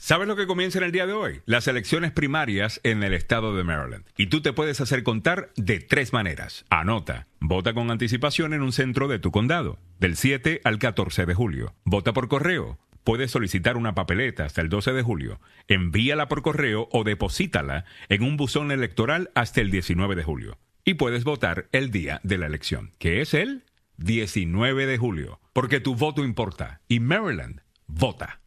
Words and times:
¿Sabes 0.00 0.28
lo 0.28 0.36
que 0.36 0.46
comienza 0.46 0.78
en 0.78 0.84
el 0.84 0.92
día 0.92 1.06
de 1.06 1.12
hoy? 1.12 1.42
Las 1.44 1.66
elecciones 1.66 2.12
primarias 2.12 2.80
en 2.84 3.02
el 3.02 3.12
estado 3.12 3.54
de 3.56 3.64
Maryland. 3.64 4.06
Y 4.16 4.28
tú 4.28 4.40
te 4.40 4.52
puedes 4.52 4.80
hacer 4.80 5.02
contar 5.02 5.50
de 5.56 5.80
tres 5.80 6.12
maneras. 6.12 6.64
Anota. 6.70 7.26
Vota 7.40 7.74
con 7.74 7.90
anticipación 7.90 8.54
en 8.54 8.62
un 8.62 8.72
centro 8.72 9.08
de 9.08 9.18
tu 9.18 9.32
condado, 9.32 9.78
del 9.98 10.16
7 10.16 10.60
al 10.64 10.78
14 10.78 11.26
de 11.26 11.34
julio. 11.34 11.74
Vota 11.84 12.12
por 12.12 12.28
correo. 12.28 12.78
Puedes 13.02 13.32
solicitar 13.32 13.76
una 13.76 13.94
papeleta 13.94 14.44
hasta 14.44 14.60
el 14.60 14.68
12 14.68 14.92
de 14.92 15.02
julio. 15.02 15.40
Envíala 15.66 16.28
por 16.28 16.42
correo 16.42 16.88
o 16.92 17.02
deposítala 17.02 17.84
en 18.08 18.22
un 18.22 18.36
buzón 18.36 18.70
electoral 18.70 19.30
hasta 19.34 19.60
el 19.60 19.70
19 19.70 20.14
de 20.14 20.22
julio. 20.22 20.58
Y 20.84 20.94
puedes 20.94 21.24
votar 21.24 21.68
el 21.72 21.90
día 21.90 22.20
de 22.22 22.38
la 22.38 22.46
elección, 22.46 22.92
que 22.98 23.20
es 23.20 23.34
el 23.34 23.64
19 23.96 24.86
de 24.86 24.96
julio. 24.96 25.40
Porque 25.52 25.80
tu 25.80 25.96
voto 25.96 26.24
importa. 26.24 26.82
Y 26.86 27.00
Maryland 27.00 27.62
vota. 27.86 28.40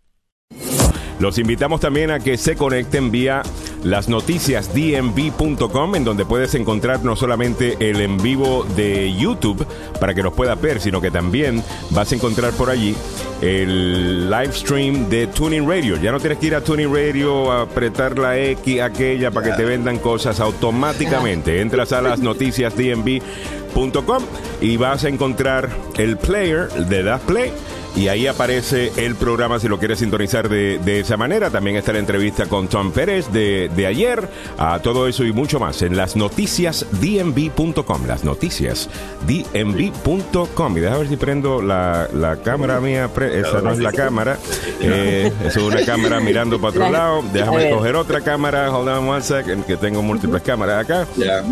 Los 1.21 1.37
invitamos 1.37 1.79
también 1.79 2.09
a 2.09 2.19
que 2.19 2.35
se 2.35 2.55
conecten 2.55 3.11
vía 3.11 3.43
las 3.83 4.09
noticias 4.09 4.73
dmv.com 4.73 5.95
en 5.95 6.03
donde 6.03 6.25
puedes 6.25 6.55
encontrar 6.55 7.05
no 7.05 7.15
solamente 7.15 7.77
el 7.79 8.01
en 8.01 8.17
vivo 8.17 8.65
de 8.75 9.15
YouTube 9.15 9.63
para 9.99 10.15
que 10.15 10.23
nos 10.23 10.33
puedas 10.33 10.59
ver, 10.59 10.81
sino 10.81 10.99
que 10.99 11.11
también 11.11 11.63
vas 11.91 12.11
a 12.11 12.15
encontrar 12.15 12.53
por 12.53 12.71
allí 12.71 12.95
el 13.39 14.31
live 14.31 14.51
stream 14.51 15.09
de 15.09 15.27
Tuning 15.27 15.69
Radio. 15.69 15.95
Ya 16.01 16.11
no 16.11 16.19
tienes 16.19 16.39
que 16.39 16.47
ir 16.47 16.55
a 16.55 16.61
Tuning 16.61 16.91
Radio 16.91 17.51
a 17.51 17.61
apretar 17.61 18.17
la 18.17 18.39
X 18.39 18.81
aquella 18.81 19.29
para 19.29 19.51
que 19.51 19.57
te 19.57 19.63
vendan 19.63 19.99
cosas 19.99 20.39
automáticamente. 20.39 21.61
Entras 21.61 21.91
a 21.91 22.01
las 22.01 22.19
noticias 22.31 22.75
dmv.com 22.75 24.23
y 24.59 24.75
vas 24.75 25.03
a 25.03 25.09
encontrar 25.09 25.69
el 25.99 26.17
player 26.17 26.67
de 26.67 27.03
Das 27.03 27.21
Play 27.21 27.53
y 27.95 28.07
ahí 28.07 28.27
aparece 28.27 28.91
el 28.97 29.15
programa 29.15 29.59
si 29.59 29.67
lo 29.67 29.77
quieres 29.77 29.99
sintonizar 29.99 30.47
de, 30.49 30.79
de, 30.79 31.01
esa 31.01 31.17
manera. 31.17 31.49
También 31.49 31.75
está 31.75 31.91
la 31.93 31.99
entrevista 31.99 32.45
con 32.45 32.67
Tom 32.67 32.91
Pérez 32.91 33.31
de, 33.31 33.69
de 33.75 33.85
ayer. 33.85 34.29
A 34.57 34.79
todo 34.79 35.07
eso 35.07 35.23
y 35.25 35.33
mucho 35.33 35.59
más 35.59 35.81
en 35.81 35.97
las 35.97 36.15
noticias 36.15 36.85
dmv.com. 36.91 38.05
Las 38.07 38.23
noticias 38.23 38.89
dmv.com. 39.27 40.77
Y 40.77 40.79
déjame 40.79 40.99
ver 40.99 41.09
si 41.09 41.17
prendo 41.17 41.61
la, 41.61 42.07
la 42.13 42.37
cámara 42.37 42.79
mía. 42.79 43.09
esa 43.33 43.61
no 43.61 43.71
es 43.71 43.79
la 43.79 43.91
cámara. 43.91 44.37
Eh, 44.79 45.31
es 45.45 45.57
una 45.57 45.83
cámara 45.85 46.19
mirando 46.19 46.59
para 46.59 46.69
otro 46.69 46.89
lado. 46.89 47.23
Déjame 47.33 47.69
coger 47.71 47.95
otra 47.95 48.21
cámara. 48.21 48.71
Hold 48.71 48.89
on 48.89 49.09
one 49.09 49.21
second, 49.21 49.65
que 49.65 49.75
tengo 49.75 50.01
múltiples 50.01 50.41
cámaras 50.41 50.85
acá. 50.85 51.07
Yeah. 51.17 51.43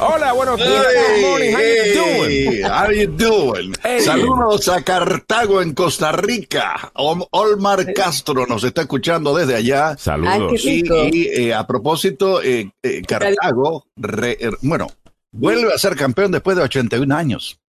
Hola, 0.00 0.32
buenos 0.32 0.58
días. 0.58 0.86
Hey, 0.94 1.22
Good 1.22 1.28
morning. 1.28 1.52
How 1.52 1.60
hey, 1.60 1.76
you 1.86 1.94
doing? 1.94 2.62
how 2.64 2.90
you 2.90 3.06
doing? 3.06 3.74
Hey. 3.82 4.00
Saludos 4.00 4.68
a 4.68 4.82
Cartago 4.82 5.62
en 5.62 5.74
Costa 5.78 6.10
Rica. 6.10 6.90
Om- 6.94 7.24
Olmar 7.30 7.92
Castro 7.94 8.46
nos 8.48 8.64
está 8.64 8.80
escuchando 8.82 9.32
desde 9.32 9.54
allá. 9.54 9.96
Saludos. 9.96 10.60
Ay, 10.66 10.82
Y, 11.12 11.26
eh, 11.28 11.54
a 11.54 11.64
propósito, 11.68 12.42
eh, 12.42 12.72
eh, 12.82 13.02
Cartago, 13.02 13.86
re- 13.96 14.36
eh, 14.40 14.50
bueno, 14.62 14.88
vuelve 15.30 15.72
a 15.72 15.78
ser 15.78 15.94
campeón 15.94 16.32
después 16.32 16.56
de 16.56 16.64
81 16.64 17.12
años. 17.12 17.60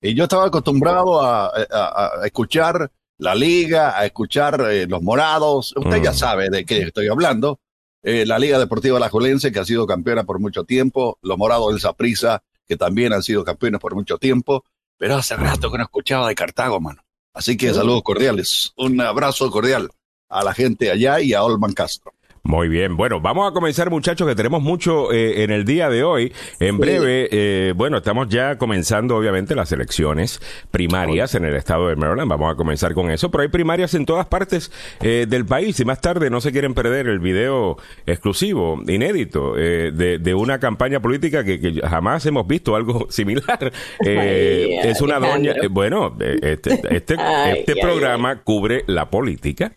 Y 0.00 0.14
yo 0.14 0.22
estaba 0.24 0.46
acostumbrado 0.46 1.20
a, 1.20 1.48
a- 1.48 2.10
a 2.22 2.24
escuchar 2.26 2.90
la 3.18 3.34
liga, 3.34 3.98
a 3.98 4.06
escuchar 4.06 4.64
eh, 4.70 4.86
los 4.88 5.02
morados. 5.02 5.74
Usted 5.76 5.98
Mm. 6.00 6.04
ya 6.04 6.14
sabe 6.14 6.48
de 6.48 6.64
qué 6.64 6.78
estoy 6.84 7.08
hablando. 7.08 7.60
Eh, 8.02 8.24
la 8.24 8.38
Liga 8.38 8.58
Deportiva 8.58 8.96
Alajuelense, 8.96 9.52
que 9.52 9.58
ha 9.58 9.64
sido 9.66 9.86
campeona 9.86 10.24
por 10.24 10.38
mucho 10.40 10.64
tiempo. 10.64 11.18
Los 11.20 11.36
morados 11.36 11.70
del 11.72 11.80
Saprissa, 11.80 12.42
que 12.66 12.78
también 12.78 13.12
han 13.12 13.22
sido 13.22 13.44
campeones 13.44 13.78
por 13.78 13.94
mucho 13.94 14.16
tiempo. 14.16 14.64
Pero 14.96 15.16
hace 15.16 15.36
rato 15.36 15.70
que 15.70 15.76
no 15.76 15.84
escuchaba 15.84 16.28
de 16.28 16.34
Cartago, 16.34 16.80
mano. 16.80 17.02
Así 17.38 17.56
que 17.56 17.72
saludos 17.72 18.02
cordiales. 18.02 18.72
Un 18.76 19.00
abrazo 19.00 19.48
cordial 19.48 19.88
a 20.28 20.42
la 20.42 20.52
gente 20.52 20.90
allá 20.90 21.20
y 21.20 21.34
a 21.34 21.44
Olman 21.44 21.72
Castro. 21.72 22.12
Muy 22.48 22.68
bien, 22.70 22.96
bueno, 22.96 23.20
vamos 23.20 23.46
a 23.46 23.52
comenzar 23.52 23.90
muchachos 23.90 24.26
que 24.26 24.34
tenemos 24.34 24.62
mucho 24.62 25.12
eh, 25.12 25.44
en 25.44 25.50
el 25.50 25.66
día 25.66 25.90
de 25.90 26.02
hoy. 26.02 26.32
En 26.60 26.78
breve, 26.78 27.28
eh, 27.30 27.74
bueno, 27.76 27.98
estamos 27.98 28.26
ya 28.30 28.56
comenzando 28.56 29.18
obviamente 29.18 29.54
las 29.54 29.70
elecciones 29.70 30.40
primarias 30.70 31.34
en 31.34 31.44
el 31.44 31.54
estado 31.54 31.88
de 31.88 31.96
Maryland, 31.96 32.30
vamos 32.30 32.50
a 32.50 32.56
comenzar 32.56 32.94
con 32.94 33.10
eso, 33.10 33.30
pero 33.30 33.42
hay 33.42 33.48
primarias 33.48 33.92
en 33.92 34.06
todas 34.06 34.26
partes 34.28 34.72
eh, 35.02 35.26
del 35.28 35.44
país 35.44 35.78
y 35.80 35.84
más 35.84 36.00
tarde 36.00 36.30
no 36.30 36.40
se 36.40 36.50
quieren 36.50 36.72
perder 36.72 37.08
el 37.08 37.18
video 37.18 37.76
exclusivo, 38.06 38.80
inédito, 38.88 39.52
eh, 39.58 39.92
de, 39.92 40.18
de 40.18 40.34
una 40.34 40.58
campaña 40.58 41.00
política 41.00 41.44
que, 41.44 41.60
que 41.60 41.82
jamás 41.86 42.24
hemos 42.24 42.46
visto 42.46 42.74
algo 42.76 43.06
similar. 43.10 43.70
Eh, 44.06 44.78
Ay, 44.82 44.88
es 44.90 45.02
una 45.02 45.18
doña, 45.18 45.50
Alejandro. 45.52 45.68
bueno, 45.70 46.16
este, 46.40 46.80
este, 46.96 47.14
Ay, 47.18 47.58
este 47.58 47.72
ay, 47.72 47.80
programa 47.82 48.40
cubre 48.42 48.84
la 48.86 49.10
política. 49.10 49.70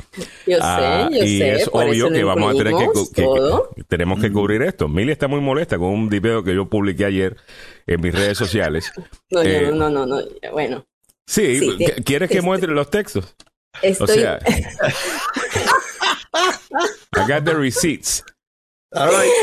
Yo 0.48 0.56
sé, 0.56 0.60
Ah, 0.62 1.10
yo 1.12 1.18
y 1.22 1.38
sé. 1.40 1.52
es 1.56 1.70
obvio 1.74 2.10
que 2.10 2.24
vamos 2.24 2.56
a 2.56 2.61
que, 2.70 2.88
que- 3.16 3.24
que- 3.76 3.84
tenemos 3.88 4.20
que 4.22 4.32
cubrir 4.32 4.62
esto. 4.62 4.88
Mili 4.88 5.12
está 5.12 5.28
muy 5.28 5.42
molesta 5.42 5.78
con 5.78 5.88
un 5.90 6.10
video 6.10 6.44
que 6.44 6.54
yo 6.56 6.70
publiqué 6.70 7.06
ayer 7.06 7.36
en 7.88 8.02
mis 8.02 8.14
redes 8.14 8.38
sociales. 8.38 8.92
No, 9.32 9.42
Eh, 9.42 9.72
no, 9.74 9.90
no, 9.90 10.06
no, 10.06 10.22
no, 10.22 10.28
bueno. 10.52 10.86
Sí, 11.26 11.60
Sí, 11.60 11.70
¿qu- 11.70 11.78
de- 11.96 12.04
¿quieres 12.04 12.30
que 12.30 12.36
este- 12.38 12.46
muestre 12.46 12.72
los 12.74 12.90
textos? 12.90 13.36
Estoy, 13.82 14.04
O 14.04 14.08
sea, 14.14 14.40
I 17.16 17.28
got 17.28 17.44
the 17.46 17.54
receipts. 17.54 18.24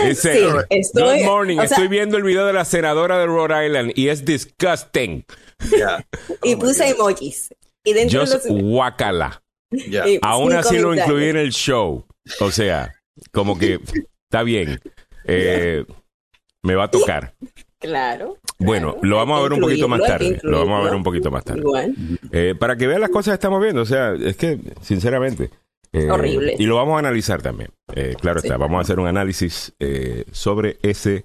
Dice, 0.05 0.35
Sí, 0.35 0.47
estoy- 0.71 1.21
Good 1.21 1.25
morning, 1.27 1.57
o 1.59 1.63
sea- 1.63 1.71
estoy 1.77 1.89
viendo 1.89 2.17
el 2.19 2.23
video 2.23 2.45
de 2.47 2.53
la 2.53 2.65
senadora 2.67 3.19
de 3.19 3.27
Rhode 3.27 3.67
Island 3.67 3.93
y 3.95 4.09
es 4.09 4.25
disgusting. 4.25 5.25
Y 6.43 6.57
puse 6.57 6.89
emojis. 6.91 7.49
Y 7.85 7.93
dentro 7.95 8.21
Just 8.21 8.45
de 8.45 8.53
los 8.53 8.63
guacala. 8.63 9.43
Y 9.71 10.19
Aún 10.23 10.53
así 10.53 10.77
lo 10.77 10.89
comentarios. 10.89 10.99
incluí 11.17 11.29
en 11.31 11.37
el 11.39 11.51
show. 11.53 12.07
O 12.41 12.51
sea, 12.51 12.95
como 13.33 13.59
que 13.59 13.81
está 14.25 14.43
bien. 14.43 14.81
Eh, 15.25 15.85
me 16.63 16.75
va 16.75 16.85
a 16.85 16.91
tocar. 16.91 17.35
Claro. 17.79 18.37
Bueno, 18.59 18.93
claro. 18.95 19.07
lo 19.09 19.17
vamos 19.17 19.39
a 19.39 19.43
ver 19.45 19.53
un 19.53 19.61
poquito 19.61 19.89
más 19.89 20.01
tarde. 20.01 20.41
Lo 20.43 20.59
vamos 20.61 20.81
a 20.81 20.85
ver 20.85 20.95
un 20.95 21.03
poquito 21.05 21.31
más 21.31 21.45
tarde. 21.45 21.61
Igual. 21.61 21.95
Eh, 22.33 22.55
para 22.59 22.77
que 22.77 22.87
vean 22.89 23.01
las 23.01 23.11
cosas 23.11 23.33
que 23.33 23.35
estamos 23.35 23.63
viendo. 23.63 23.83
O 23.83 23.87
sea, 23.87 24.15
es 24.15 24.37
que, 24.37 24.59
sinceramente. 24.81 25.51
eh, 25.93 26.11
Horrible. 26.11 26.57
Y 26.59 26.67
lo 26.67 26.75
vamos 26.77 26.97
a 26.97 26.99
analizar 26.99 27.41
también. 27.41 27.71
Eh, 27.95 28.17
claro 28.21 28.41
Sí. 28.41 28.49
está. 28.49 28.57
Vamos 28.59 28.79
a 28.79 28.83
hacer 28.83 28.99
un 28.99 29.07
análisis 29.07 29.73
eh, 29.79 30.25
sobre 30.33 30.79
ese 30.83 31.25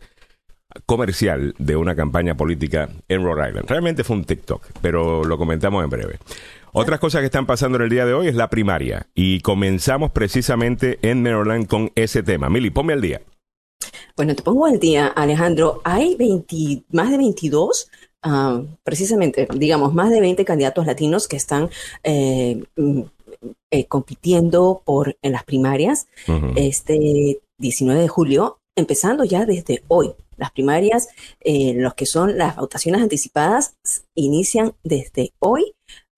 comercial 0.85 1.53
de 1.57 1.75
una 1.75 1.95
campaña 1.95 2.35
política 2.35 2.89
en 3.07 3.23
Rhode 3.23 3.49
Island. 3.49 3.69
Realmente 3.69 4.03
fue 4.03 4.15
un 4.15 4.25
TikTok, 4.25 4.65
pero 4.81 5.23
lo 5.23 5.37
comentamos 5.37 5.83
en 5.83 5.89
breve. 5.89 6.19
Otras 6.75 6.99
cosas 6.99 7.19
que 7.19 7.25
están 7.25 7.45
pasando 7.45 7.77
en 7.77 7.83
el 7.83 7.89
día 7.89 8.03
de 8.03 8.15
hoy 8.15 8.27
es 8.27 8.33
la 8.33 8.49
primaria. 8.49 9.07
Y 9.13 9.41
comenzamos 9.41 10.09
precisamente 10.09 10.97
en 11.03 11.21
Maryland 11.21 11.67
con 11.67 11.91
ese 11.93 12.23
tema. 12.23 12.49
Mili, 12.49 12.71
ponme 12.71 12.93
al 12.93 13.01
día. 13.01 13.21
Bueno, 14.15 14.35
te 14.35 14.41
pongo 14.41 14.65
al 14.65 14.79
día, 14.79 15.05
Alejandro. 15.05 15.81
Hay 15.83 16.15
20, 16.15 16.85
más 16.89 17.11
de 17.11 17.17
22, 17.17 17.91
ah, 18.23 18.63
precisamente, 18.83 19.47
digamos, 19.53 19.93
más 19.93 20.09
de 20.09 20.19
20 20.19 20.43
candidatos 20.45 20.87
latinos 20.87 21.27
que 21.27 21.35
están 21.35 21.69
eh, 22.03 22.63
mm, 22.75 23.01
eh, 23.69 23.85
compitiendo 23.85 24.81
por 24.83 25.15
en 25.21 25.31
las 25.31 25.43
primarias 25.43 26.07
este 26.55 27.39
19 27.59 28.01
de 28.01 28.07
julio, 28.07 28.57
empezando 28.75 29.25
ya 29.25 29.45
desde 29.45 29.83
hoy. 29.89 30.15
Las 30.37 30.51
primarias, 30.51 31.09
eh, 31.41 31.73
los 31.75 31.93
que 31.93 32.07
son 32.07 32.37
las 32.37 32.55
votaciones 32.55 33.01
anticipadas, 33.01 33.75
inician 34.15 34.73
desde 34.83 35.33
hoy, 35.39 35.73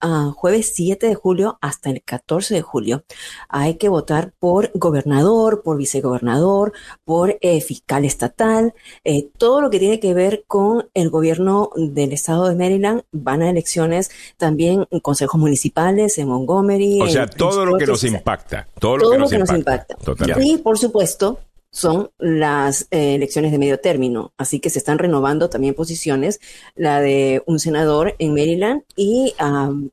ah, 0.06 0.32
jueves 0.36 0.72
7 0.76 1.08
de 1.08 1.16
julio, 1.16 1.58
hasta 1.62 1.90
el 1.90 2.04
14 2.04 2.54
de 2.54 2.62
julio. 2.62 3.04
Hay 3.50 3.76
que 3.76 3.90
votar 3.90 4.34
por 4.40 4.72
gobernador, 4.76 5.64
por 5.64 5.78
vicegobernador, 5.78 6.74
por 7.04 7.38
eh, 7.42 7.62
fiscal 7.62 8.06
estatal, 8.06 8.74
eh, 9.04 9.30
todo 9.38 9.62
lo 9.62 9.70
que 9.70 9.80
tiene 9.80 10.00
que 10.00 10.14
ver 10.14 10.44
con 10.48 10.88
el 10.94 11.10
gobierno 11.10 11.72
del 11.76 12.14
estado 12.14 12.48
de 12.48 12.56
Maryland. 12.56 13.02
Van 13.12 13.42
a 13.42 13.50
elecciones 13.50 14.12
también 14.38 14.86
en 14.92 15.00
consejos 15.00 15.40
municipales, 15.40 16.18
en 16.18 16.28
Montgomery. 16.28 17.02
O 17.02 17.08
sea, 17.08 17.24
en 17.24 17.30
todo 17.30 17.66
lo 17.66 17.78
que 17.78 17.88
nos 17.88 18.04
impacta. 18.04 18.68
Todo 18.80 18.98
lo 18.98 19.04
Todo 19.04 19.12
que 19.12 19.18
lo 19.18 19.22
nos 19.24 19.32
que 19.32 19.38
nos 19.40 19.50
impacta. 19.50 19.94
impacta. 19.94 20.06
Totalmente. 20.06 20.46
y 20.46 20.58
por 20.58 20.78
supuesto, 20.78 21.40
son 21.76 22.10
las 22.18 22.88
eh, 22.92 23.16
elecciones 23.16 23.52
de 23.52 23.60
medio 23.60 23.82
término, 23.82 24.34
así 24.38 24.62
que 24.62 24.70
se 24.70 24.80
están 24.80 24.98
renovando 24.98 25.50
también 25.50 25.74
posiciones, 25.74 26.40
la 26.74 27.02
de 27.02 27.44
un 27.48 27.60
senador 27.60 28.16
en 28.18 28.34
Maryland 28.34 28.84
y 28.96 29.36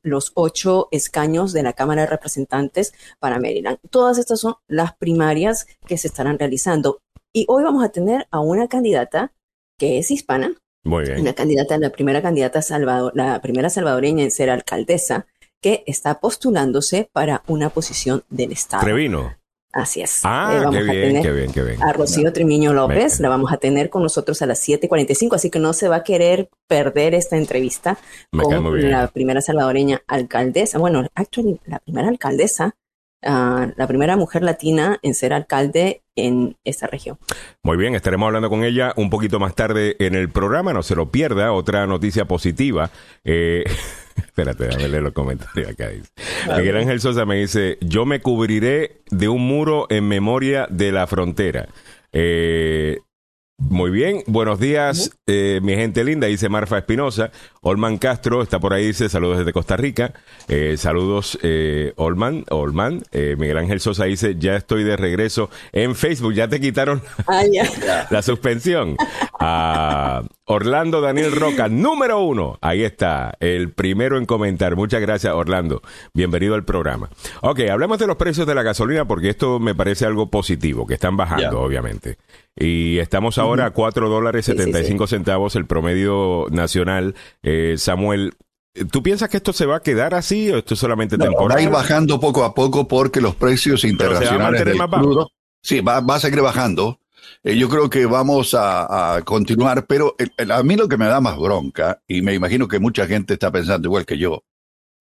los 0.02 0.30
ocho 0.34 0.86
escaños 0.92 1.52
de 1.52 1.64
la 1.64 1.72
Cámara 1.72 2.02
de 2.02 2.06
Representantes 2.06 2.94
para 3.18 3.40
Maryland. 3.40 3.78
Todas 3.90 4.18
estas 4.18 4.38
son 4.38 4.54
las 4.68 4.94
primarias 4.94 5.66
que 5.84 5.98
se 5.98 6.06
estarán 6.06 6.38
realizando. 6.38 7.00
Y 7.32 7.46
hoy 7.48 7.64
vamos 7.64 7.82
a 7.82 7.88
tener 7.88 8.28
a 8.30 8.38
una 8.38 8.68
candidata 8.68 9.32
que 9.76 9.98
es 9.98 10.12
hispana, 10.12 10.54
Muy 10.84 11.02
bien. 11.02 11.20
una 11.20 11.32
candidata, 11.32 11.78
la 11.78 11.90
primera 11.90 12.22
candidata 12.22 12.62
salvador, 12.62 13.12
la 13.16 13.42
primera 13.42 13.70
salvadoreña 13.70 14.22
en 14.22 14.30
ser 14.30 14.50
alcaldesa, 14.50 15.26
que 15.60 15.82
está 15.88 16.20
postulándose 16.20 17.10
para 17.12 17.42
una 17.48 17.70
posición 17.70 18.22
del 18.30 18.52
Estado. 18.52 18.84
Trevino. 18.84 19.41
Así 19.72 20.02
es. 20.02 20.20
Ah, 20.24 20.52
Eh, 20.54 20.58
vamos 20.64 20.74
qué 20.74 20.78
a 20.80 20.92
bien, 20.92 21.06
tener 21.08 21.22
qué 21.22 21.32
bien, 21.32 21.52
qué 21.52 21.62
bien. 21.62 21.82
a 21.82 21.92
Rocío 21.94 22.30
Trimiño 22.32 22.74
López, 22.74 23.18
Me- 23.18 23.22
la 23.22 23.28
vamos 23.30 23.52
a 23.52 23.56
tener 23.56 23.88
con 23.88 24.02
nosotros 24.02 24.42
a 24.42 24.46
las 24.46 24.58
7:45, 24.58 25.34
así 25.34 25.48
que 25.50 25.58
no 25.58 25.72
se 25.72 25.88
va 25.88 25.96
a 25.96 26.04
querer 26.04 26.50
perder 26.68 27.14
esta 27.14 27.36
entrevista 27.38 27.98
Me 28.32 28.42
con 28.42 28.90
la 28.90 29.08
primera 29.08 29.40
salvadoreña 29.40 30.02
alcaldesa, 30.06 30.78
bueno, 30.78 31.06
actually, 31.14 31.58
la 31.64 31.78
primera 31.78 32.08
alcaldesa 32.08 32.76
la 33.22 33.86
primera 33.86 34.16
mujer 34.16 34.42
latina 34.42 34.98
en 35.02 35.14
ser 35.14 35.32
alcalde 35.32 36.02
en 36.16 36.56
esta 36.64 36.86
región. 36.86 37.18
Muy 37.62 37.76
bien, 37.76 37.94
estaremos 37.94 38.26
hablando 38.26 38.50
con 38.50 38.64
ella 38.64 38.92
un 38.96 39.10
poquito 39.10 39.38
más 39.38 39.54
tarde 39.54 39.96
en 39.98 40.14
el 40.14 40.30
programa, 40.30 40.72
no 40.72 40.82
se 40.82 40.94
lo 40.94 41.10
pierda. 41.10 41.52
Otra 41.52 41.86
noticia 41.86 42.26
positiva. 42.26 42.90
Eh, 43.24 43.64
espérate, 44.16 44.64
déjame 44.64 44.88
leer 44.88 45.02
los 45.02 45.12
comentarios 45.12 45.70
acá. 45.70 45.88
Dice. 45.88 46.10
Miguel 46.56 46.76
Ángel 46.76 47.00
Sosa 47.00 47.24
me 47.24 47.36
dice, 47.36 47.78
yo 47.80 48.04
me 48.04 48.20
cubriré 48.20 49.02
de 49.10 49.28
un 49.28 49.46
muro 49.46 49.86
en 49.88 50.08
memoria 50.08 50.66
de 50.70 50.92
la 50.92 51.06
frontera. 51.06 51.68
Eh, 52.12 52.98
muy 53.70 53.90
bien, 53.90 54.22
buenos 54.26 54.58
días, 54.60 55.12
eh, 55.26 55.60
mi 55.62 55.74
gente 55.74 56.04
linda, 56.04 56.26
dice 56.26 56.48
Marfa 56.48 56.78
Espinosa. 56.78 57.30
Olman 57.62 57.98
Castro 57.98 58.42
está 58.42 58.58
por 58.58 58.72
ahí, 58.74 58.86
dice 58.88 59.08
saludos 59.08 59.38
desde 59.38 59.52
Costa 59.52 59.76
Rica. 59.76 60.12
Eh, 60.48 60.76
saludos, 60.76 61.38
eh, 61.42 61.92
Olman, 61.96 62.44
Olman. 62.50 63.02
Eh, 63.12 63.36
Miguel 63.38 63.58
Ángel 63.58 63.80
Sosa 63.80 64.04
dice, 64.04 64.36
ya 64.38 64.56
estoy 64.56 64.84
de 64.84 64.96
regreso 64.96 65.48
en 65.72 65.94
Facebook, 65.94 66.34
ya 66.34 66.48
te 66.48 66.60
quitaron 66.60 67.02
Ah, 67.26 67.42
la 68.10 68.22
suspensión. 68.22 68.96
A 69.38 70.22
Orlando 70.44 71.00
Daniel 71.00 71.32
Roca, 71.40 71.68
número 71.68 72.20
uno. 72.22 72.58
Ahí 72.60 72.82
está, 72.82 73.34
el 73.40 73.70
primero 73.72 74.18
en 74.18 74.26
comentar. 74.26 74.74
Muchas 74.76 75.00
gracias, 75.00 75.32
Orlando. 75.32 75.82
Bienvenido 76.14 76.54
al 76.54 76.64
programa. 76.64 77.10
Ok, 77.42 77.60
hablemos 77.70 77.98
de 77.98 78.06
los 78.06 78.16
precios 78.16 78.46
de 78.46 78.54
la 78.54 78.62
gasolina 78.62 79.06
porque 79.06 79.28
esto 79.30 79.60
me 79.60 79.74
parece 79.74 80.04
algo 80.06 80.30
positivo, 80.30 80.86
que 80.86 80.94
están 80.94 81.16
bajando, 81.16 81.60
obviamente. 81.60 82.18
Y 82.56 82.98
estamos 82.98 83.38
ahora 83.38 83.66
a 83.66 83.70
4 83.70 84.08
dólares 84.08 84.44
Sí, 84.46 84.52
sí, 84.52 84.58
75 84.58 85.06
centavos 85.06 85.56
el 85.56 85.66
promedio 85.66 86.46
nacional. 86.50 87.14
Eh, 87.42 87.76
Samuel, 87.78 88.34
¿tú 88.90 89.02
piensas 89.02 89.28
que 89.28 89.36
esto 89.36 89.52
se 89.52 89.64
va 89.66 89.76
a 89.76 89.80
quedar 89.80 90.14
así 90.14 90.50
o 90.50 90.58
esto 90.58 90.74
es 90.74 90.80
solamente 90.80 91.16
No, 91.16 91.24
temporal? 91.24 91.56
va 91.56 91.60
a 91.60 91.64
ir 91.64 91.70
bajando 91.70 92.18
poco 92.20 92.44
a 92.44 92.54
poco 92.54 92.88
porque 92.88 93.20
los 93.20 93.36
precios 93.36 93.80
se 93.82 93.86
va 93.86 93.90
a 93.90 93.92
internacionales 93.92 94.64
mantener 94.64 94.76
del 94.90 94.90
crudo, 95.00 95.28
sí, 95.62 95.80
va, 95.80 96.00
va 96.00 96.16
a 96.16 96.20
seguir 96.20 96.40
bajando. 96.42 96.98
Eh, 97.42 97.56
yo 97.56 97.68
creo 97.68 97.90
que 97.90 98.06
vamos 98.06 98.54
a, 98.58 99.20
continuar, 99.24 99.86
pero 99.86 100.14
el- 100.18 100.32
el- 100.36 100.50
a 100.50 100.62
mí 100.62 100.76
lo 100.76 100.88
que 100.88 100.96
me 100.96 101.06
da 101.06 101.20
más 101.20 101.38
bronca, 101.38 102.02
y 102.06 102.22
me 102.22 102.34
imagino 102.34 102.68
que 102.68 102.78
mucha 102.78 103.06
gente 103.06 103.34
está 103.34 103.50
pensando 103.50 103.88
igual 103.88 104.06
que 104.06 104.18
yo, 104.18 104.44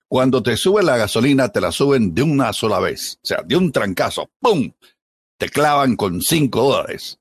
cuando 0.08 0.44
te 0.44 0.58
sube 0.58 0.84
la 0.84 0.98
gasolina, 0.98 1.50
te 1.50 1.62
la 1.62 1.72
suben 1.72 2.14
de 2.14 2.24
una 2.24 2.52
sola 2.54 2.80
vez, 2.80 3.18
o 3.24 3.26
sea, 3.28 3.42
de 3.46 3.56
un 3.56 3.72
trancazo, 3.72 4.30
¡pum! 4.40 4.72
Te 5.38 5.50
clavan 5.50 5.96
con 5.96 6.22
cinco 6.22 6.64
dólares. 6.64 7.18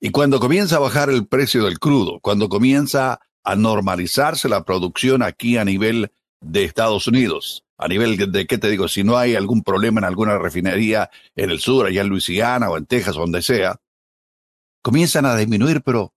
Y 0.00 0.10
cuando 0.10 0.40
comienza 0.40 0.76
a 0.76 0.80
bajar 0.80 1.10
el 1.10 1.26
precio 1.26 1.64
del 1.64 1.78
crudo, 1.78 2.20
cuando 2.20 2.48
comienza 2.48 3.20
a 3.44 3.56
normalizarse 3.56 4.48
la 4.48 4.64
producción 4.64 5.22
aquí 5.22 5.56
a 5.58 5.64
nivel 5.64 6.12
de 6.40 6.64
Estados 6.64 7.06
Unidos, 7.06 7.64
a 7.76 7.88
nivel 7.88 8.16
de, 8.16 8.26
de, 8.26 8.46
qué 8.46 8.58
te 8.58 8.70
digo, 8.70 8.88
si 8.88 9.04
no 9.04 9.18
hay 9.18 9.34
algún 9.34 9.62
problema 9.62 10.00
en 10.00 10.04
alguna 10.04 10.38
refinería 10.38 11.10
en 11.36 11.50
el 11.50 11.58
sur, 11.60 11.86
allá 11.86 12.02
en 12.02 12.08
Luisiana 12.08 12.70
o 12.70 12.78
en 12.78 12.86
Texas, 12.86 13.16
donde 13.16 13.42
sea, 13.42 13.78
comienzan 14.82 15.26
a 15.26 15.36
disminuir, 15.36 15.82
pero 15.82 16.12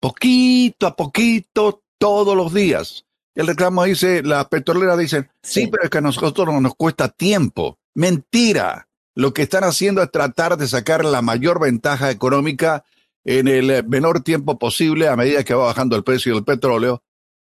poquito 0.00 0.86
a 0.86 0.96
poquito, 0.96 1.82
todos 1.98 2.36
los 2.36 2.52
días. 2.52 3.04
El 3.34 3.46
reclamo 3.46 3.84
dice, 3.84 4.22
las 4.22 4.46
petroleras 4.46 4.98
dicen, 4.98 5.28
sí, 5.42 5.62
Sí. 5.62 5.66
pero 5.68 5.84
es 5.84 5.90
que 5.90 5.98
a 5.98 6.02
nosotros 6.02 6.46
no 6.46 6.60
nos 6.60 6.74
cuesta 6.74 7.08
tiempo. 7.08 7.78
Mentira. 7.94 8.88
Lo 9.16 9.32
que 9.32 9.42
están 9.42 9.64
haciendo 9.64 10.02
es 10.02 10.10
tratar 10.10 10.56
de 10.56 10.66
sacar 10.68 11.04
la 11.04 11.22
mayor 11.22 11.60
ventaja 11.60 12.10
económica 12.10 12.84
en 13.24 13.48
el 13.48 13.86
menor 13.86 14.20
tiempo 14.22 14.58
posible 14.58 15.08
a 15.08 15.16
medida 15.16 15.44
que 15.44 15.54
va 15.54 15.66
bajando 15.66 15.96
el 15.96 16.04
precio 16.04 16.34
del 16.34 16.44
petróleo. 16.44 17.02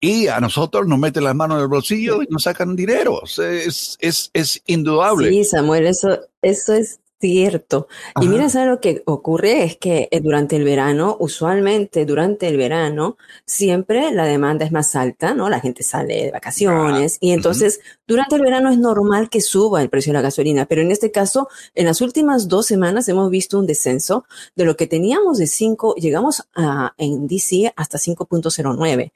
Y 0.01 0.27
a 0.27 0.39
nosotros 0.41 0.85
nos 0.85 0.99
meten 0.99 1.23
las 1.23 1.33
manos 1.33 1.57
en 1.57 1.63
el 1.63 1.67
bolsillo 1.69 2.21
y 2.21 2.27
nos 2.29 2.43
sacan 2.43 2.75
dinero. 2.75 3.23
Es, 3.23 3.97
es, 3.99 4.29
es 4.33 4.61
indudable. 4.67 5.29
Sí, 5.29 5.45
Samuel, 5.45 5.87
eso, 5.87 6.19
eso 6.41 6.73
es 6.73 6.99
cierto. 7.19 7.87
Y 8.21 8.27
mira, 8.27 8.49
¿sabes 8.49 8.69
lo 8.69 8.79
que 8.79 9.03
ocurre? 9.05 9.63
Es 9.63 9.77
que 9.77 10.07
eh, 10.11 10.19
durante 10.19 10.55
el 10.55 10.63
verano, 10.63 11.17
usualmente 11.19 12.05
durante 12.05 12.47
el 12.47 12.57
verano, 12.57 13.17
siempre 13.45 14.11
la 14.11 14.25
demanda 14.25 14.65
es 14.65 14.71
más 14.71 14.95
alta, 14.95 15.33
¿no? 15.33 15.49
La 15.49 15.59
gente 15.59 15.83
sale 15.83 16.25
de 16.25 16.31
vacaciones 16.31 17.17
y 17.19 17.31
entonces 17.31 17.79
durante 18.07 18.35
el 18.35 18.41
verano 18.41 18.69
es 18.69 18.77
normal 18.77 19.29
que 19.29 19.41
suba 19.41 19.81
el 19.81 19.89
precio 19.89 20.11
de 20.11 20.19
la 20.19 20.21
gasolina, 20.21 20.65
pero 20.65 20.81
en 20.81 20.91
este 20.91 21.11
caso, 21.11 21.47
en 21.73 21.85
las 21.85 22.01
últimas 22.01 22.47
dos 22.47 22.65
semanas 22.65 23.07
hemos 23.09 23.29
visto 23.29 23.57
un 23.57 23.67
descenso 23.67 24.25
de 24.55 24.65
lo 24.65 24.75
que 24.75 24.87
teníamos 24.87 25.37
de 25.37 25.47
5, 25.47 25.95
llegamos 25.95 26.43
a, 26.55 26.93
en 26.97 27.27
DC 27.27 27.73
hasta 27.75 27.97
5.09 27.97 29.11